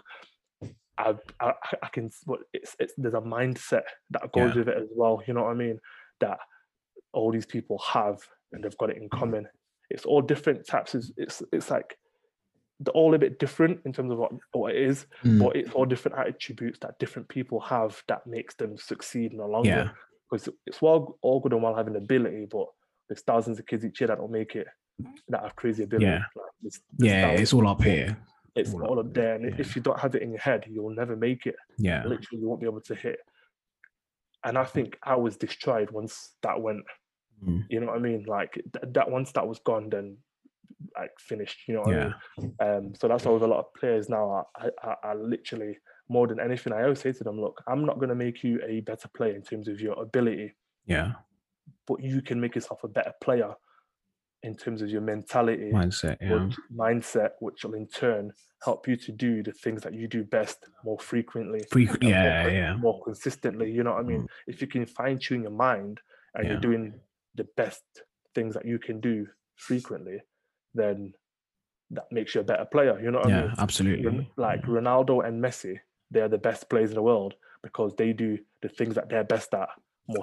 I, 0.98 1.14
I, 1.40 1.54
I 1.84 1.88
can, 1.90 2.10
but 2.26 2.40
it's, 2.54 2.76
it's, 2.80 2.94
there's 2.98 3.14
a 3.14 3.22
mindset 3.22 3.84
that 4.12 4.32
goes 4.32 4.54
Yeah. 4.54 4.60
with 4.60 4.70
it 4.70 4.78
as 4.78 4.88
well, 4.96 5.22
you 5.28 5.34
know 5.34 5.44
what 5.44 5.52
I 5.52 5.56
mean? 5.56 5.80
That 6.22 6.40
all 7.14 7.32
these 7.32 7.46
people 7.46 7.78
have 7.80 8.18
and 8.52 8.64
they've 8.64 8.78
got 8.78 8.90
it 8.90 8.98
in 8.98 9.08
common. 9.10 9.48
It's 9.90 10.06
all 10.06 10.22
different 10.22 10.66
types 10.66 10.96
of, 10.96 11.06
it's, 11.18 11.44
it's 11.52 11.70
like, 11.70 11.98
they're 12.80 12.94
all 12.94 13.14
a 13.16 13.20
bit 13.20 13.40
different 13.40 13.80
in 13.86 13.94
terms 13.94 14.12
of 14.12 14.18
what, 14.20 14.32
what 14.54 14.76
it 14.76 14.82
is, 14.82 15.08
Mm. 15.24 15.40
but 15.44 15.56
it's 15.56 15.72
all 15.72 15.86
different 15.86 16.18
attributes 16.18 16.78
that 16.82 17.00
different 17.00 17.28
people 17.28 17.60
have 17.60 18.02
that 18.08 18.28
makes 18.28 18.54
them 18.56 18.78
succeed 18.78 19.32
in 19.32 19.38
the 19.40 19.46
long 19.48 19.66
Yeah. 19.66 19.78
run. 19.78 19.92
Because 20.30 20.50
it's 20.66 20.82
well 20.82 21.18
all 21.22 21.40
good 21.40 21.54
and 21.54 21.64
well 21.64 21.76
having 21.76 21.96
ability, 21.96 22.46
but 22.52 22.68
there's 23.10 23.22
thousands 23.22 23.60
of 23.60 23.66
kids 23.66 23.86
each 23.86 24.00
year 24.02 24.08
that 24.10 24.18
don't 24.18 24.32
make 24.32 24.56
it 24.56 24.68
that 25.30 25.42
have 25.44 25.56
crazy 25.56 25.84
ability. 25.84 26.06
Yeah. 26.06 26.24
Like, 26.36 26.46
there's- 26.62 26.82
there's 26.98 27.12
Yeah. 27.14 27.22
thousands, 27.22 27.42
It's 27.42 27.54
all 27.54 27.68
up 27.68 27.82
here. 27.84 28.18
It's 28.56 28.74
all 28.74 28.86
all 28.86 29.00
up 29.00 29.06
up 29.08 29.14
there, 29.14 29.36
and 29.36 29.46
yeah. 29.46 29.56
if 29.60 29.76
you 29.76 29.82
don't 29.82 30.00
have 30.00 30.16
it 30.16 30.22
in 30.24 30.32
your 30.32 30.40
head, 30.40 30.66
you'll 30.68 30.90
never 30.90 31.16
make 31.16 31.46
it. 31.46 31.56
Yeah. 31.78 32.04
Literally, 32.04 32.42
you 32.42 32.48
won't 32.50 32.60
be 32.60 32.66
able 32.68 32.82
to 32.82 32.96
hit. 32.96 33.20
And 34.44 34.58
I 34.58 34.66
think 34.66 34.98
I 35.04 35.16
was 35.16 35.38
destroyed 35.38 35.92
once 35.92 36.36
that 36.42 36.62
went. 36.62 36.84
Mm. 37.44 37.66
You 37.70 37.80
know 37.80 37.88
what 37.88 37.98
I 37.98 38.00
mean? 38.00 38.24
Like 38.28 38.54
th- 38.54 38.94
that 38.94 39.10
once 39.12 39.32
that 39.34 39.48
was 39.48 39.60
gone, 39.60 39.90
then 39.90 40.18
like 40.96 41.12
finished. 41.20 41.60
You 41.68 41.76
know 41.76 41.82
what 41.82 41.96
Yeah. 41.96 42.12
I 42.38 42.42
mean? 42.42 42.56
Um, 42.60 42.96
so 42.96 43.08
that's 43.08 43.26
why 43.26 43.32
with 43.32 43.44
a 43.44 43.48
lot 43.48 43.60
of 43.60 43.74
players 43.74 44.10
now, 44.10 44.46
I, 44.56 44.70
I, 44.84 44.96
I 45.04 45.14
literally 45.14 45.78
more 46.10 46.28
than 46.28 46.40
anything, 46.40 46.74
I 46.74 46.84
always 46.84 47.00
say 47.02 47.12
to 47.12 47.24
them, 47.24 47.40
look, 47.40 47.62
I'm 47.68 47.86
not 47.86 47.98
going 48.00 48.10
to 48.10 48.16
make 48.16 48.44
you 48.44 48.60
a 48.66 48.80
better 48.82 49.08
player 49.10 49.36
in 49.36 49.42
terms 49.42 49.68
of 49.68 49.82
your 49.82 50.02
ability, 50.02 50.54
Yeah. 50.86 51.14
but 51.86 52.02
you 52.02 52.22
can 52.22 52.40
make 52.40 52.56
yourself 52.56 52.84
a 52.84 52.88
better 52.88 53.14
player 53.22 53.54
in 54.44 54.56
terms 54.56 54.82
of 54.82 54.90
your 54.90 55.02
mentality, 55.02 55.72
Mindset. 55.74 56.18
Yeah. 56.22 56.46
which, 56.46 56.56
mindset, 56.74 57.32
which 57.40 57.66
will 57.66 57.74
in 57.74 57.88
turn 57.88 58.32
help 58.64 58.88
you 58.88 58.96
to 58.96 59.12
do 59.12 59.44
the 59.44 59.52
things 59.52 59.82
that 59.82 59.94
you 59.94 60.08
do 60.08 60.24
best 60.24 60.70
more 60.86 60.98
frequently. 61.00 61.62
Frequent. 61.72 62.04
and 62.04 62.12
more 62.14 62.22
Yeah. 62.24 62.48
Yeah. 62.48 62.76
More 62.78 63.04
consistently, 63.04 63.70
you 63.72 63.84
know 63.84 63.94
what 63.94 64.00
I 64.06 64.08
mean? 64.08 64.28
If 64.48 64.62
you 64.62 64.68
can 64.68 64.86
fine 64.86 65.18
tune 65.20 65.42
your 65.42 65.52
mind 65.52 66.00
and 66.36 66.46
Yeah. 66.46 66.52
you're 66.54 66.62
doing 66.62 66.94
the 67.36 67.48
best 67.58 67.84
things 68.34 68.54
that 68.54 68.66
you 68.66 68.80
can 68.80 69.00
do 69.02 69.28
frequently, 69.56 70.22
then 70.74 71.14
that 71.92 72.06
makes 72.12 72.36
you 72.36 72.42
a 72.42 72.44
better 72.44 72.66
player. 72.66 73.00
You 73.00 73.12
know 73.12 73.20
what 73.20 73.28
I 73.28 73.30
Yeah. 73.30 73.36
mean? 73.42 73.48
Ron- 73.50 73.60
Absolutely. 73.60 74.32
Like 74.38 74.62
Ronaldo 74.64 75.26
and 75.28 75.42
Messi, 75.44 75.80
they're 76.12 76.28
the 76.30 76.38
best 76.38 76.70
players 76.70 76.90
in 76.90 76.96
the 76.96 77.02
world 77.02 77.36
because 77.64 77.94
they 77.98 78.14
do 78.14 78.38
the 78.62 78.70
things 78.70 78.96
that 78.96 79.10
they're 79.10 79.24
best 79.24 79.54
at. 79.54 79.70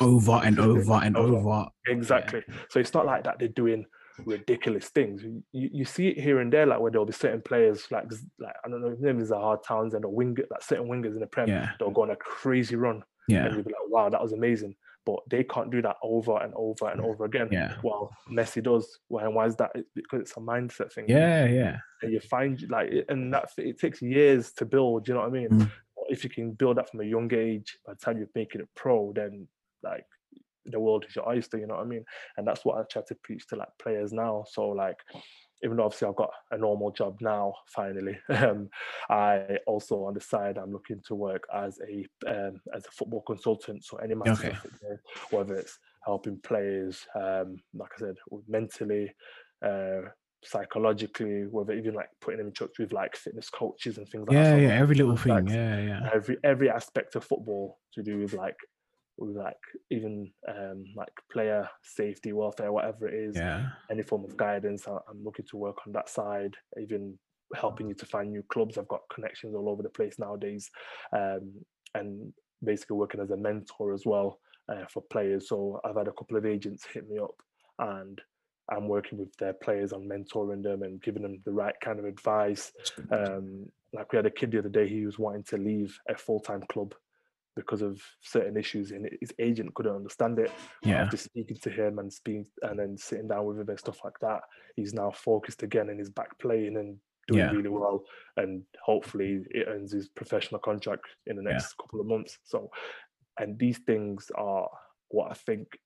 Over 0.01 0.41
and 0.45 0.59
over 0.61 0.95
and 1.03 1.17
Over. 1.17 1.37
over. 1.37 1.67
Exactly. 1.89 2.43
So 2.71 2.81
it's 2.81 2.95
not 2.95 3.07
like 3.07 3.25
that 3.25 3.39
they're 3.39 3.49
doing 3.49 3.85
ridiculous 4.27 4.89
things. 4.91 5.23
You, 5.25 5.43
you 5.53 5.85
see 5.85 6.09
it 6.09 6.19
here 6.21 6.41
and 6.41 6.53
there, 6.53 6.67
like 6.67 6.81
where 6.81 6.91
there'll 6.91 7.05
be 7.07 7.13
certain 7.13 7.43
players, 7.43 7.87
like 7.91 8.05
like 8.39 8.55
I 8.65 8.69
don't 8.69 8.81
know, 8.83 8.91
his 8.91 9.01
name 9.03 9.19
is 9.21 9.31
Zaha 9.31 9.63
Townsend 9.63 10.05
or 10.05 10.13
winger, 10.15 10.45
like 10.51 10.63
certain 10.63 10.87
wingers 10.87 11.15
in 11.15 11.21
the 11.21 11.27
Prem, 11.27 11.49
Yeah. 11.49 11.71
they'll 11.79 11.91
go 11.91 12.03
on 12.03 12.11
a 12.11 12.17
crazy 12.17 12.77
run, 12.77 13.03
Yeah. 13.29 13.47
and 13.47 13.55
you'll 13.55 13.65
be 13.65 13.71
like, 13.73 13.89
wow, 13.91 14.09
that 14.09 14.23
was 14.23 14.33
amazing. 14.33 14.77
But 15.07 15.21
they 15.29 15.45
can't 15.45 15.71
do 15.71 15.83
that 15.83 15.97
over 16.03 16.39
and 16.39 16.55
over 16.57 16.89
and 16.89 17.01
over 17.01 17.27
again. 17.27 17.49
Yeah. 17.53 17.77
Well, 17.83 18.11
Messi 18.31 18.63
does. 18.63 19.01
Why? 19.09 19.25
And 19.25 19.35
why 19.35 19.47
is 19.47 19.57
that? 19.57 19.73
It's 19.75 19.89
because 19.95 20.21
it's 20.23 20.33
a 20.33 20.41
mindset 20.41 20.93
thing. 20.93 21.05
Yeah. 21.09 21.47
Yeah. 21.47 21.77
And 22.03 22.13
you 22.13 22.21
find 22.21 22.63
like, 22.71 22.91
and 23.09 23.33
that 23.35 23.51
it 23.59 23.79
takes 23.79 24.01
years 24.01 24.53
to 24.53 24.65
build. 24.65 25.07
You 25.07 25.15
know 25.15 25.21
what 25.21 25.29
I 25.29 25.33
mean? 25.33 25.49
Mm. 25.49 25.71
If 26.09 26.25
you 26.25 26.31
can 26.31 26.53
build 26.53 26.79
that 26.79 26.91
from 26.91 27.01
a 27.01 27.05
young 27.05 27.33
age, 27.35 27.79
by 27.87 27.93
the 27.93 27.99
time 27.99 28.19
you're 28.19 28.29
making 28.35 28.63
it 28.63 28.69
pro, 28.75 29.13
then 29.15 29.47
like 29.83 30.07
the 30.65 30.81
world 30.81 31.05
is 31.07 31.15
your 31.15 31.29
oyster. 31.29 31.59
You 31.59 31.67
know 31.67 31.75
what 31.75 31.85
I 31.85 31.89
mean? 31.89 32.05
And 32.37 32.47
that's 32.47 32.65
what 32.65 32.79
I 32.79 32.83
try 32.91 33.03
to 33.07 33.15
preach 33.17 33.47
to 33.49 33.57
like 33.57 33.69
players 33.79 34.13
now. 34.13 34.45
So 34.49 34.69
like, 34.71 34.99
even 35.65 35.77
though 35.77 35.85
obviously 35.85 36.09
I've 36.09 36.17
got 36.17 36.31
a 36.51 36.59
normal 36.59 36.91
job 36.91 37.17
now, 37.21 37.55
finally, 37.69 38.19
um, 38.29 38.69
I 39.09 39.59
also 39.67 40.05
on 40.05 40.15
the 40.15 40.21
side 40.21 40.59
I'm 40.59 40.73
looking 40.73 41.01
to 41.07 41.15
work 41.15 41.45
as 41.55 41.79
a 41.89 42.07
um, 42.31 42.61
as 42.75 42.87
a 42.87 42.91
football 42.91 43.23
consultant. 43.23 43.85
So 43.85 43.97
any 43.97 44.15
matter 44.15 44.33
Okay. 44.33 44.57
whether 45.31 45.55
it's 45.57 45.79
helping 46.05 46.39
players, 46.41 47.07
um, 47.15 47.57
like 47.73 47.91
I 47.97 48.01
said, 48.01 48.17
mentally, 48.47 49.11
uh, 49.65 50.03
psychologically, 50.45 51.47
whether 51.51 51.73
even 51.73 51.95
like 51.95 52.11
putting 52.21 52.39
them 52.39 52.49
in 52.49 52.53
touch 52.53 52.79
with 52.79 52.93
like 52.93 53.17
fitness 53.17 53.49
coaches 53.49 53.97
and 53.99 54.07
things 54.09 54.27
like 54.29 54.37
that. 54.37 54.61
Yeah. 54.61 54.69
Yeah. 54.69 54.79
Every 54.81 54.97
little 54.97 55.17
thing. 55.17 55.49
Yeah. 55.49 55.81
Yeah. 55.81 56.11
every 56.13 56.37
every 56.45 56.71
aspect 56.71 57.17
of 57.17 57.25
football 57.25 57.79
to 57.95 58.03
do 58.03 58.19
with 58.19 58.35
like 58.35 58.57
like 59.19 59.57
even 59.91 60.31
um 60.49 60.85
like 60.97 61.13
player 61.31 61.69
safety 61.83 62.33
welfare 62.33 62.73
whatever 62.73 63.07
it 63.09 63.15
is 63.15 63.37
Yeah. 63.37 63.67
any 63.91 64.03
form 64.03 64.25
of 64.25 64.37
guidance 64.37 64.89
I- 64.89 64.99
i'm 65.09 65.23
looking 65.23 65.47
to 65.51 65.57
work 65.57 65.79
on 65.87 65.93
that 65.93 66.09
side 66.09 66.57
even 66.81 67.17
helping 67.55 67.87
you 67.89 67.95
to 67.95 68.07
find 68.07 68.31
new 68.33 68.43
clubs. 68.49 68.77
I've 68.79 68.89
got 68.89 69.03
connections 69.15 69.55
all 69.55 69.69
over 69.69 69.83
the 69.83 69.89
place 69.91 70.19
nowadays 70.19 70.69
um 71.13 71.53
and 71.95 72.33
basically 72.65 72.97
working 72.97 73.21
as 73.21 73.31
a 73.31 73.37
mentor 73.37 73.93
as 73.93 74.05
well 74.05 74.41
uh, 74.69 74.87
for 74.91 75.03
players. 75.11 75.49
So 75.49 75.81
i've 75.85 75.97
had 75.97 76.09
a 76.09 76.13
couple 76.13 76.37
of 76.37 76.47
agents 76.47 76.85
hit 76.93 77.09
me 77.09 77.19
up 77.19 77.37
and 77.79 78.21
i'm 78.73 78.89
working 78.89 79.19
with 79.19 79.33
their 79.37 79.53
players 79.53 79.93
on 79.93 80.09
mentoring 80.09 80.63
them 80.63 80.83
and 80.83 81.01
giving 81.03 81.23
them 81.23 81.41
the 81.45 81.53
right 81.53 81.75
kind 81.81 81.99
of 82.01 82.07
advice. 82.07 82.73
Um, 83.13 83.67
like 83.93 84.11
we 84.11 84.17
had 84.17 84.27
a 84.27 84.31
kid 84.31 84.51
the 84.51 84.59
other 84.59 84.69
day, 84.71 84.89
he 84.89 85.05
was 85.07 85.19
wanting 85.21 85.45
to 85.45 85.57
leave 85.59 85.97
a 86.09 86.17
full 86.17 86.41
time 86.41 86.63
club 86.73 86.95
because 87.57 87.83
of 87.83 88.01
certain 88.21 88.57
issues, 88.57 88.91
and 88.91 89.09
his 89.21 89.33
agent 89.39 89.75
couldn't 89.75 89.95
understand 89.95 90.39
it. 90.39 90.51
Yeah. 90.83 91.03
After 91.03 91.17
speaking 91.17 91.57
to 91.63 91.71
him 91.71 91.99
and 91.99 92.13
speaking 92.13 92.47
and 92.63 92.79
then 92.79 92.97
sitting 92.97 93.29
down 93.29 93.47
with 93.47 93.61
him 93.61 93.69
and 93.69 93.79
stuff 93.79 93.99
like 94.05 94.19
that, 94.21 94.41
he's 94.77 94.93
now 94.95 95.11
focused 95.11 95.63
again 95.63 95.89
and 95.89 95.99
he's 95.99 96.11
back 96.11 96.39
playing 96.39 96.77
and 96.77 96.99
doing 97.29 97.41
Yeah. 97.41 97.51
really 97.53 97.69
well. 97.69 98.05
And 98.37 98.65
hopefully, 98.83 99.45
it 99.51 99.69
ends 99.69 99.93
his 99.93 100.09
professional 100.09 100.61
contract 100.61 101.05
in 101.27 101.37
the 101.37 101.43
Yeah. 101.43 101.53
next 101.53 101.75
couple 101.75 102.01
of 102.01 102.07
months. 102.07 102.39
So, 102.45 102.71
and 103.39 103.59
these 103.59 103.79
things 103.79 104.31
are 104.35 104.69
what 105.09 105.31
I 105.31 105.35
think 105.35 105.79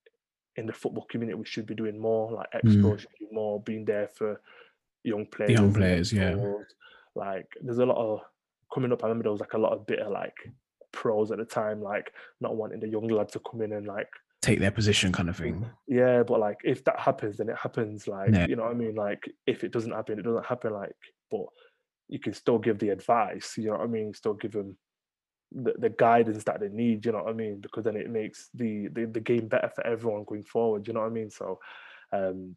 in 0.55 0.65
the 0.65 0.73
football 0.73 1.05
community 1.09 1.35
we 1.35 1.45
should 1.45 1.65
be 1.65 1.75
doing 1.75 1.97
more, 1.99 2.31
like 2.31 2.51
mm. 2.51 2.61
expo 2.61 2.99
should 2.99 3.09
do 3.19 3.27
more, 3.31 3.61
being 3.61 3.85
there 3.85 4.07
for 4.07 4.41
young 5.03 5.25
players. 5.25 5.51
young 5.51 5.73
players, 5.73 6.11
yeah. 6.11 6.35
Like 7.15 7.47
there's 7.61 7.79
a 7.79 7.85
lot 7.85 7.97
of 7.97 8.21
coming 8.73 8.91
up. 8.91 9.03
I 9.03 9.07
remember 9.07 9.23
there 9.23 9.31
was 9.31 9.41
like 9.41 9.53
a 9.53 9.57
lot 9.57 9.73
of 9.73 9.85
bitter 9.85 10.09
like 10.09 10.35
pros 10.91 11.31
at 11.31 11.37
the 11.37 11.45
time, 11.45 11.81
like 11.81 12.11
not 12.41 12.55
wanting 12.55 12.79
the 12.79 12.87
young 12.87 13.07
lad 13.07 13.29
to 13.29 13.39
come 13.39 13.61
in 13.61 13.73
and 13.73 13.87
like 13.87 14.09
Take 14.41 14.59
their 14.59 14.71
position, 14.71 15.11
kind 15.11 15.27
of 15.27 15.35
thing. 15.35 15.65
yeah, 15.87 16.23
but 16.23 16.39
like 16.39 16.57
if 16.63 16.83
that 16.85 16.97
happens, 16.99 17.37
then 17.37 17.49
it 17.49 17.57
happens. 17.57 18.07
Like 18.07 18.31
Yeah. 18.33 18.47
you 18.47 18.55
know 18.55 18.63
what 18.63 18.71
I 18.71 18.75
mean. 18.75 18.95
Like 18.95 19.29
if 19.45 19.63
it 19.65 19.71
doesn't 19.71 19.91
happen, 19.91 20.17
it 20.19 20.23
doesn't 20.23 20.45
happen. 20.45 20.71
Like 20.73 20.95
but 21.29 21.45
you 22.07 22.19
can 22.19 22.33
still 22.33 22.57
give 22.57 22.79
the 22.79 22.89
advice. 22.89 23.55
You 23.57 23.65
know 23.65 23.71
what 23.77 23.81
I 23.81 23.87
mean. 23.87 24.13
Still 24.13 24.33
give 24.35 24.53
them 24.53 24.77
the, 25.51 25.73
the 25.77 25.89
guidance 25.89 26.43
that 26.45 26.59
they 26.61 26.69
need. 26.69 27.05
You 27.05 27.11
know 27.11 27.23
what 27.23 27.29
I 27.31 27.33
mean. 27.33 27.59
Because 27.59 27.83
then 27.83 27.97
it 27.97 28.09
makes 28.09 28.49
the, 28.53 28.87
the 28.93 29.05
the 29.05 29.19
game 29.19 29.47
better 29.49 29.69
for 29.75 29.85
everyone 29.85 30.23
going 30.25 30.43
forward. 30.43 30.87
You 30.87 30.93
know 30.93 31.01
what 31.01 31.07
I 31.07 31.13
mean. 31.13 31.29
So 31.29 31.59
um, 32.13 32.55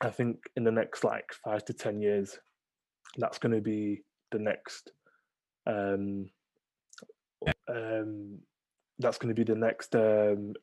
I 0.00 0.08
think 0.08 0.38
in 0.56 0.64
the 0.64 0.72
next 0.72 1.04
like 1.04 1.26
five 1.44 1.64
to 1.66 1.74
ten 1.74 2.00
years, 2.00 2.38
that's 3.18 3.38
going 3.38 3.54
to 3.54 3.60
be 3.60 4.02
the 4.32 4.38
next 4.38 4.90
um, 5.66 6.30
um, 7.68 8.38
that's 8.98 9.18
going 9.18 9.34
to 9.34 9.44
be 9.44 9.50
the 9.50 9.58
next 9.58 9.94
um, 9.94 10.54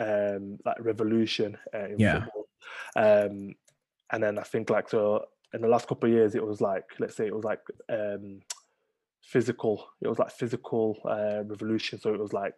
um, 0.00 0.58
like 0.64 0.76
revolution 0.80 1.56
uh, 1.74 1.86
in 1.86 1.98
Yeah. 1.98 2.24
football. 2.24 2.48
Um, 2.96 3.54
and 4.12 4.22
then 4.22 4.38
I 4.38 4.42
think 4.42 4.70
like 4.70 4.88
so 4.88 5.24
in 5.54 5.62
the 5.62 5.68
last 5.68 5.88
couple 5.88 6.08
of 6.08 6.14
years, 6.14 6.34
it 6.34 6.46
was 6.46 6.60
like 6.60 6.84
let's 6.98 7.16
say 7.16 7.26
it 7.26 7.34
was 7.34 7.44
like 7.44 7.60
um, 7.88 8.40
physical. 9.22 9.86
It 10.00 10.08
was 10.08 10.18
like 10.18 10.30
physical 10.30 10.98
uh, 11.04 11.44
revolution. 11.44 11.98
So 12.00 12.14
it 12.14 12.20
was 12.20 12.32
like 12.32 12.54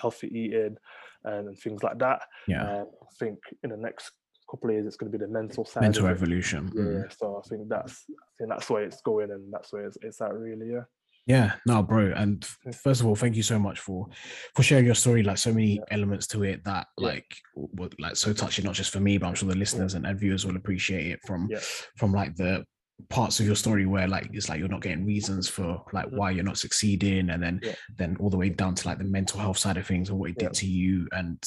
healthy 0.00 0.28
eating 0.28 0.76
and, 1.24 1.48
and 1.48 1.58
things 1.58 1.82
like 1.82 1.98
that. 1.98 2.22
Yeah. 2.46 2.80
Um, 2.80 2.86
I 3.02 3.14
think 3.18 3.38
in 3.62 3.70
the 3.70 3.76
next 3.76 4.12
couple 4.50 4.70
of 4.70 4.74
years, 4.74 4.86
it's 4.86 4.96
going 4.96 5.10
to 5.10 5.18
be 5.18 5.24
the 5.24 5.30
mental 5.30 5.64
side. 5.64 5.82
Mental 5.82 6.06
evolution. 6.06 6.70
Yeah, 6.74 6.82
mm. 6.82 7.18
so 7.18 7.42
I 7.42 7.48
think 7.48 7.68
that's 7.68 8.04
I 8.10 8.32
think 8.38 8.50
that's 8.50 8.68
where 8.70 8.84
it's 8.84 9.00
going, 9.00 9.30
and 9.30 9.52
that's 9.52 9.72
where 9.72 9.86
it's, 9.86 9.98
it's 10.02 10.20
at 10.20 10.34
really. 10.34 10.72
Yeah, 10.72 10.84
Yeah, 11.26 11.52
no, 11.66 11.82
bro. 11.82 12.12
And 12.16 12.44
first 12.82 13.00
of 13.00 13.06
all, 13.06 13.14
thank 13.14 13.36
you 13.36 13.42
so 13.44 13.58
much 13.58 13.78
for 13.78 14.08
for 14.56 14.62
sharing 14.62 14.84
your 14.86 14.94
story. 14.96 15.22
Like 15.22 15.38
so 15.38 15.52
many 15.52 15.80
elements 15.90 16.26
to 16.28 16.42
it 16.42 16.64
that 16.64 16.88
Yeah. 16.98 17.06
like 17.08 17.36
were 17.54 17.90
like 17.98 18.16
so 18.16 18.32
touching, 18.32 18.64
not 18.64 18.74
just 18.74 18.90
for 18.92 19.00
me, 19.00 19.18
but 19.18 19.28
I'm 19.28 19.34
sure 19.34 19.48
the 19.48 19.54
listeners 19.56 19.94
and, 19.94 20.06
and 20.06 20.18
viewers 20.18 20.44
will 20.44 20.56
appreciate 20.56 21.06
it 21.12 21.20
from 21.26 21.48
yeah, 21.50 21.60
from 21.96 22.12
like 22.12 22.34
the 22.36 22.64
parts 23.08 23.40
of 23.40 23.46
your 23.46 23.56
story 23.56 23.84
where 23.86 24.06
like 24.06 24.28
it's 24.32 24.48
like 24.48 24.58
you're 24.60 24.68
not 24.68 24.82
getting 24.82 25.04
reasons 25.04 25.48
for 25.48 25.84
like 25.92 26.06
Mhm. 26.06 26.16
why 26.16 26.30
you're 26.30 26.44
not 26.44 26.58
succeeding 26.58 27.30
and 27.30 27.42
then 27.42 27.60
Yeah. 27.62 27.74
then 27.96 28.16
all 28.20 28.30
the 28.30 28.36
way 28.36 28.48
down 28.48 28.74
to 28.76 28.88
like 28.88 28.98
the 28.98 29.04
mental 29.04 29.40
health 29.40 29.58
side 29.58 29.76
of 29.76 29.86
things 29.86 30.08
and 30.10 30.18
what 30.18 30.30
it 30.30 30.38
did 30.38 30.52
to 30.54 30.66
you 30.66 31.08
and 31.12 31.38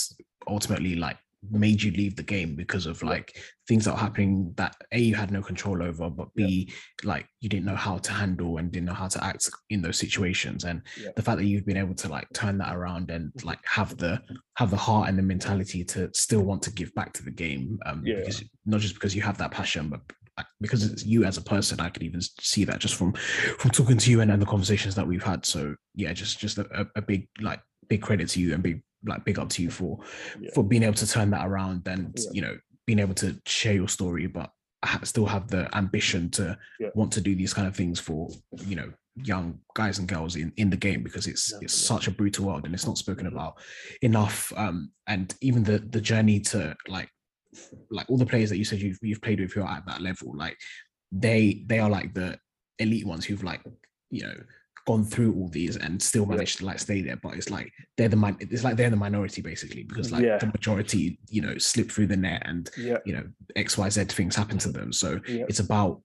ultimately 0.48 0.96
like 0.96 1.18
made 1.52 1.82
you 1.82 1.92
leave 1.92 2.16
the 2.16 2.24
game 2.24 2.56
because 2.56 2.86
of 2.86 3.02
like 3.04 3.38
things 3.68 3.86
that 3.86 3.92
were 3.94 4.00
happening 4.00 4.54
that 4.58 4.76
a 4.92 5.00
you 5.00 5.16
had 5.16 5.32
no 5.32 5.42
control 5.42 5.82
over 5.82 6.10
but 6.10 6.28
Yeah. 6.36 6.48
b 6.48 6.74
like 7.04 7.28
you 7.42 7.50
didn't 7.50 7.66
know 7.66 7.76
how 7.76 7.98
to 7.98 8.12
handle 8.12 8.58
and 8.58 8.72
didn't 8.72 8.86
know 8.88 8.94
how 8.94 9.08
to 9.08 9.24
act 9.24 9.50
in 9.70 9.82
those 9.82 9.98
situations 9.98 10.64
and 10.66 10.82
Yeah. 11.02 11.10
the 11.16 11.22
fact 11.22 11.38
that 11.40 11.46
you've 11.46 11.66
been 11.66 11.78
able 11.78 11.96
to 11.96 12.08
like 12.10 12.28
turn 12.34 12.58
that 12.60 12.76
around 12.76 13.10
and 13.12 13.32
Mhm. 13.34 13.46
like 13.46 13.60
have 13.66 13.98
the 13.98 14.22
have 14.58 14.70
the 14.72 14.78
heart 14.78 15.10
and 15.10 15.18
the 15.18 15.24
mentality 15.24 15.84
to 15.86 16.10
still 16.14 16.44
want 16.44 16.62
to 16.64 16.72
give 16.72 16.94
back 16.96 17.14
to 17.14 17.24
the 17.24 17.32
game 17.32 17.80
um 17.86 18.04
Yeah. 18.06 18.16
because 18.20 18.44
not 18.66 18.82
just 18.82 18.94
because 18.96 19.16
you 19.16 19.22
have 19.24 19.38
that 19.40 19.52
passion 19.52 19.90
but 19.90 20.02
because 20.60 20.84
it's 20.86 21.06
you 21.06 21.24
as 21.24 21.38
a 21.38 21.42
person 21.42 21.80
i 21.80 21.90
could 21.90 22.04
even 22.04 22.20
see 22.42 22.66
that 22.66 22.80
just 22.80 22.96
from 22.96 23.14
from 23.60 23.72
talking 23.72 23.98
to 23.98 24.12
you 24.12 24.20
and, 24.22 24.30
and 24.32 24.42
the 24.42 24.46
conversations 24.46 24.94
that 24.96 25.08
we've 25.08 25.24
had 25.24 25.46
so 25.46 25.74
yeah 25.96 26.12
just 26.12 26.40
just 26.40 26.58
a, 26.58 26.66
a- 26.82 26.92
a 26.98 27.02
big 27.02 27.28
like 27.40 27.62
big 27.88 28.02
credit 28.02 28.28
to 28.28 28.42
you 28.42 28.54
and 28.54 28.62
big 28.62 28.82
like 29.06 29.24
big 29.26 29.40
up 29.40 29.50
to 29.50 29.62
you 29.64 29.70
for 29.70 30.00
Yeah. 30.40 30.50
for 30.54 30.64
being 30.64 30.84
able 30.84 30.96
to 30.96 31.08
turn 31.08 31.30
that 31.32 31.46
around 31.48 31.88
and 31.88 32.14
Yeah. 32.18 32.30
you 32.34 32.42
know 32.42 32.58
being 32.86 33.00
able 33.00 33.16
to 33.16 33.40
share 33.46 33.74
your 33.74 33.88
story 33.90 34.28
but 34.28 34.52
still 35.04 35.26
have 35.26 35.48
the 35.48 35.64
ambition 35.76 36.30
to 36.32 36.58
Yeah. 36.80 36.90
want 36.96 37.12
to 37.14 37.22
do 37.22 37.36
these 37.36 37.54
kind 37.54 37.68
of 37.68 37.76
things 37.76 38.00
for 38.00 38.30
you 38.66 38.76
know 38.76 38.92
young 39.24 39.60
guys 39.76 39.98
and 40.00 40.08
girls 40.08 40.36
in 40.36 40.52
in 40.58 40.70
the 40.70 40.78
game 40.78 41.02
because 41.02 41.26
it's 41.26 41.54
it's 41.62 41.74
such 41.74 42.08
a 42.08 42.12
brutal 42.12 42.46
world 42.46 42.66
and 42.66 42.74
it's 42.76 42.86
not 42.86 42.98
spoken 42.98 43.26
Mhm. 43.26 43.32
about 43.32 43.54
enough 44.02 44.52
um 44.58 44.92
and 45.08 45.34
even 45.42 45.64
the 45.64 45.80
the 45.80 46.02
journey 46.02 46.40
to 46.42 46.76
like 46.88 47.10
like 47.90 48.06
all 48.10 48.18
the 48.18 48.26
players 48.26 48.50
that 48.50 48.58
you 48.58 48.66
said 48.66 48.82
you've, 48.82 49.00
you've 49.02 49.22
played 49.22 49.40
with 49.40 49.54
who 49.54 49.62
are 49.62 49.78
at 49.78 49.86
that 49.86 50.02
level 50.02 50.36
like 50.36 50.58
they 51.12 51.64
they 51.68 51.80
are 51.80 51.90
like 51.90 52.14
the 52.14 52.38
elite 52.80 53.06
ones 53.08 53.24
who've 53.26 53.44
like 53.44 53.62
you 54.10 54.22
know 54.24 54.36
gone 54.86 55.04
through 55.04 55.34
all 55.36 55.50
these 55.50 55.78
and 55.78 56.02
still 56.02 56.24
Yeah. 56.24 56.30
managed 56.36 56.58
to 56.60 56.66
like 56.66 56.80
stay 56.80 57.02
there 57.02 57.18
but 57.18 57.34
it's 57.36 57.50
like 57.50 57.72
they're 57.98 58.08
the 58.10 58.16
min- 58.16 58.38
it's 58.40 58.64
like 58.64 58.78
they're 58.78 58.90
the 58.92 58.96
minority 58.96 59.42
basically 59.42 59.84
because 59.84 60.12
like 60.12 60.24
Yeah. 60.24 60.38
the 60.38 60.48
majority 60.48 61.20
you 61.30 61.42
know 61.42 61.58
slip 61.58 61.92
through 61.92 62.08
the 62.08 62.18
net 62.18 62.44
and 62.46 62.70
yeah, 62.78 62.98
you 63.06 63.14
know 63.14 63.24
xyz 63.56 64.12
things 64.12 64.36
happen 64.36 64.58
to 64.60 64.72
them. 64.72 64.94
So 64.94 65.20
it's 65.26 65.60
about 65.60 66.02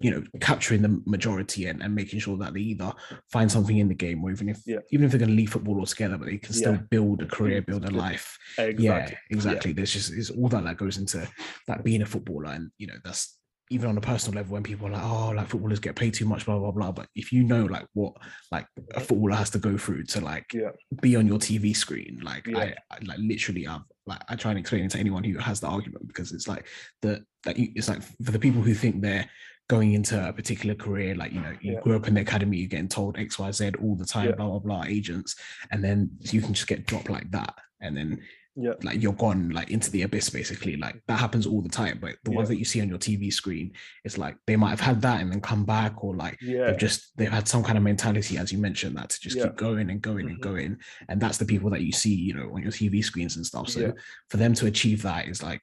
you 0.00 0.10
know 0.10 0.22
capturing 0.40 0.82
the 0.82 1.00
majority 1.06 1.66
and, 1.66 1.80
and 1.82 1.94
making 1.94 2.18
sure 2.18 2.36
that 2.36 2.54
they 2.54 2.60
either 2.60 2.92
find 3.30 3.50
something 3.50 3.78
in 3.78 3.88
the 3.88 3.94
game 3.94 4.22
or 4.24 4.30
even 4.32 4.48
if 4.48 4.58
even 4.90 5.04
if 5.04 5.10
they're 5.12 5.18
going 5.18 5.28
to 5.30 5.34
leave 5.36 5.52
football 5.52 5.78
altogether 5.78 6.18
but 6.18 6.26
they 6.26 6.38
can 6.38 6.52
still 6.54 6.76
build 6.90 7.22
a 7.22 7.26
career 7.26 7.62
build 7.62 7.84
a 7.84 7.90
life. 7.90 8.36
Exactly. 8.58 8.84
yeah. 8.84 9.10
exactly. 9.30 9.72
There's 9.72 9.92
just 9.92 10.12
it's 10.12 10.30
all 10.30 10.48
that 10.48 10.64
that 10.64 10.76
goes 10.76 10.98
into 10.98 11.28
that 11.68 11.84
being 11.84 12.02
a 12.02 12.06
footballer 12.06 12.50
and 12.52 12.70
you 12.78 12.86
know 12.88 12.96
that's 13.04 13.38
even 13.70 13.88
on 13.88 13.96
a 13.96 14.00
personal 14.00 14.36
level 14.36 14.52
when 14.54 14.62
people 14.62 14.86
are 14.88 14.90
like 14.90 15.02
oh 15.04 15.30
like 15.30 15.48
footballers 15.48 15.78
get 15.80 15.96
paid 15.96 16.12
too 16.12 16.26
much 16.26 16.44
blah 16.44 16.58
blah 16.58 16.70
blah 16.70 16.92
but 16.92 17.06
if 17.14 17.32
you 17.32 17.42
know 17.42 17.64
like 17.64 17.86
what 17.94 18.12
like 18.50 18.66
a 18.94 19.00
footballer 19.00 19.34
has 19.36 19.50
to 19.50 19.58
go 19.58 19.78
through 19.78 20.04
to 20.04 20.20
like 20.20 20.44
Yeah. 20.52 20.70
be 21.00 21.16
on 21.16 21.26
your 21.26 21.38
tv 21.38 21.74
screen 21.74 22.20
like 22.22 22.46
Yeah. 22.46 22.58
I, 22.58 22.74
I 22.90 22.98
like 23.04 23.18
literally 23.18 23.66
i've 23.66 23.80
like 24.06 24.20
i 24.28 24.34
try 24.36 24.50
and 24.50 24.58
explain 24.60 24.84
it 24.84 24.90
to 24.90 24.98
anyone 24.98 25.24
who 25.24 25.38
has 25.38 25.60
the 25.60 25.68
argument 25.68 26.06
because 26.06 26.32
it's 26.32 26.48
like 26.48 26.66
the 27.00 27.24
like 27.46 27.56
you, 27.56 27.68
it's 27.74 27.88
like 27.88 28.02
for 28.24 28.32
the 28.32 28.38
people 28.38 28.60
who 28.62 28.74
think 28.74 29.00
they're 29.00 29.28
going 29.68 29.94
into 29.94 30.28
a 30.28 30.32
particular 30.32 30.74
career 30.74 31.14
like 31.14 31.32
you 31.32 31.40
know 31.40 31.54
you 31.60 31.74
Yeah. 31.74 31.80
grew 31.80 31.96
up 31.96 32.08
in 32.08 32.14
the 32.14 32.20
academy 32.20 32.58
you're 32.58 32.68
getting 32.68 32.88
told 32.88 33.16
xyz 33.16 33.82
all 33.82 33.94
the 33.96 34.04
time 34.04 34.32
blah 34.36 34.48
blah 34.48 34.58
blah 34.58 34.84
agents 34.86 35.36
and 35.70 35.82
then 35.82 36.10
you 36.20 36.42
can 36.42 36.52
just 36.52 36.66
get 36.66 36.84
dropped 36.86 37.08
like 37.08 37.30
that 37.30 37.54
and 37.80 37.96
then 37.96 38.20
Yeah. 38.54 38.72
like 38.82 39.00
you're 39.02 39.14
gone 39.14 39.48
like 39.48 39.70
into 39.70 39.90
the 39.90 40.02
abyss 40.02 40.28
basically 40.28 40.76
like 40.76 41.02
that 41.08 41.18
happens 41.18 41.46
all 41.46 41.62
the 41.62 41.70
time 41.70 41.98
but 42.02 42.16
the 42.24 42.30
ones 42.32 42.48
that 42.50 42.58
you 42.58 42.66
see 42.66 42.82
on 42.82 42.88
your 42.90 42.98
tv 42.98 43.32
screen 43.32 43.72
it's 44.04 44.18
like 44.18 44.36
they 44.46 44.56
might 44.56 44.68
have 44.70 44.80
had 44.80 45.00
that 45.00 45.22
and 45.22 45.32
then 45.32 45.40
come 45.40 45.64
back 45.64 46.04
or 46.04 46.14
like 46.14 46.36
Yeah, 46.42 46.66
they've 46.66 46.76
just 46.78 47.16
they've 47.16 47.30
had 47.32 47.48
some 47.48 47.64
kind 47.64 47.78
of 47.78 47.84
mentality 47.84 48.36
as 48.36 48.52
you 48.52 48.58
mentioned 48.58 48.94
that 48.98 49.08
to 49.08 49.20
just 49.20 49.36
Yeah. 49.38 49.44
keep 49.44 49.56
going 49.56 49.88
and 49.88 50.02
going 50.02 50.28
and 50.28 50.36
Mhm. 50.38 50.42
going 50.42 50.76
and 51.08 51.18
that's 51.18 51.38
the 51.38 51.46
people 51.46 51.70
that 51.70 51.80
you 51.80 51.92
see 51.92 52.14
you 52.14 52.34
know 52.34 52.50
on 52.54 52.62
your 52.62 52.72
tv 52.72 53.02
screens 53.02 53.36
and 53.36 53.46
stuff 53.46 53.70
so 53.70 53.80
Yeah. 53.80 53.92
for 54.28 54.36
them 54.36 54.52
to 54.54 54.66
achieve 54.66 55.00
that 55.02 55.28
is 55.28 55.42
like 55.42 55.62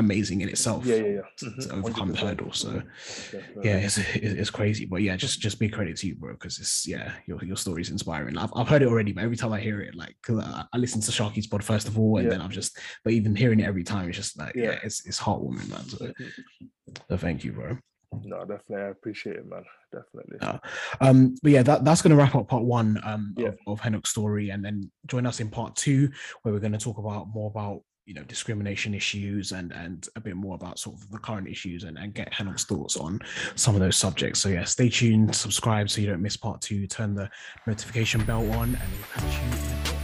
amazing 0.00 0.40
in 0.40 0.48
itself 0.48 0.84
yeah, 0.84 0.96
yeah, 0.96 1.06
yeah. 1.18 1.20
to, 1.36 1.50
to 1.68 1.74
overcome 1.76 2.08
the 2.12 2.18
100%. 2.18 2.20
hurdle 2.26 2.52
so 2.52 2.82
yeah 3.62 3.76
it's, 3.76 3.98
it's 4.16 4.50
crazy 4.50 4.84
but 4.86 5.02
yeah 5.02 5.16
just 5.16 5.40
just 5.40 5.58
big 5.58 5.72
credit 5.72 5.96
to 5.96 6.06
you 6.08 6.14
bro 6.16 6.32
because 6.32 6.58
it's 6.58 6.86
yeah 6.86 7.12
your, 7.26 7.42
your 7.44 7.56
story's 7.56 7.90
inspiring 7.90 8.36
I've, 8.36 8.52
I've 8.56 8.68
heard 8.68 8.82
it 8.82 8.88
already 8.88 9.12
but 9.12 9.24
every 9.24 9.36
time 9.36 9.52
i 9.52 9.60
hear 9.60 9.80
it 9.80 9.94
like 9.94 10.16
because 10.20 10.42
I, 10.44 10.64
I 10.72 10.76
listen 10.78 11.00
to 11.02 11.10
sharky's 11.12 11.46
pod 11.46 11.62
first 11.62 11.86
of 11.88 11.98
all 11.98 12.16
and 12.16 12.24
Yeah. 12.26 12.30
then 12.32 12.40
i'm 12.42 12.50
just 12.50 12.76
but 13.04 13.12
even 13.12 13.36
hearing 13.36 13.60
it 13.60 13.66
every 13.66 13.84
time 13.84 14.08
it's 14.08 14.16
just 14.18 14.38
like 14.38 14.54
yeah, 14.56 14.64
Yeah. 14.72 14.78
it's 14.82 15.06
it's 15.06 15.20
heartwarming 15.20 15.68
man 15.70 15.84
so, 15.88 16.12
so 17.08 17.16
thank 17.16 17.44
you 17.44 17.52
bro 17.52 17.78
No, 18.24 18.40
definitely. 18.40 18.84
I 18.86 18.88
appreciate 18.88 19.36
it, 19.36 19.46
man. 19.48 19.62
Definitely. 19.92 20.38
Uh, 20.40 20.58
um 21.00 21.36
but 21.42 21.52
yeah 21.52 21.62
that, 21.62 21.84
that's 21.84 22.02
going 22.02 22.10
to 22.10 22.16
wrap 22.16 22.34
up 22.34 22.48
part 22.48 22.64
one 22.64 22.98
um 23.04 23.34
Yeah. 23.36 23.48
of, 23.48 23.58
of 23.68 23.80
Henok's 23.80 24.10
story 24.10 24.50
and 24.50 24.64
then 24.64 24.90
join 25.06 25.26
us 25.26 25.38
in 25.38 25.48
part 25.48 25.76
two 25.76 26.10
where 26.42 26.52
we're 26.52 26.58
going 26.66 26.72
to 26.78 26.84
talk 26.86 26.98
about 26.98 27.28
more 27.32 27.48
about 27.54 27.82
you 28.10 28.14
know 28.14 28.24
discrimination 28.24 28.92
issues 28.92 29.52
and 29.52 29.70
and 29.70 30.08
a 30.16 30.20
bit 30.20 30.34
more 30.34 30.56
about 30.56 30.80
sort 30.80 30.96
of 30.96 31.08
the 31.12 31.18
current 31.18 31.46
issues 31.46 31.84
and, 31.84 31.96
and 31.96 32.12
get 32.12 32.32
Henok's 32.32 32.64
thoughts 32.64 32.96
on 32.96 33.20
some 33.54 33.76
of 33.76 33.80
those 33.80 33.96
subjects 33.96 34.40
so 34.40 34.48
yeah 34.48 34.64
stay 34.64 34.88
tuned 34.88 35.32
subscribe 35.32 35.88
so 35.88 36.00
you 36.00 36.08
don't 36.08 36.20
miss 36.20 36.36
part 36.36 36.60
two 36.60 36.88
turn 36.88 37.14
the 37.14 37.30
notification 37.68 38.24
bell 38.24 38.42
on 38.54 38.74
and 38.74 38.90
we'll 38.98 39.30
catch 39.30 39.92
you. 39.92 39.99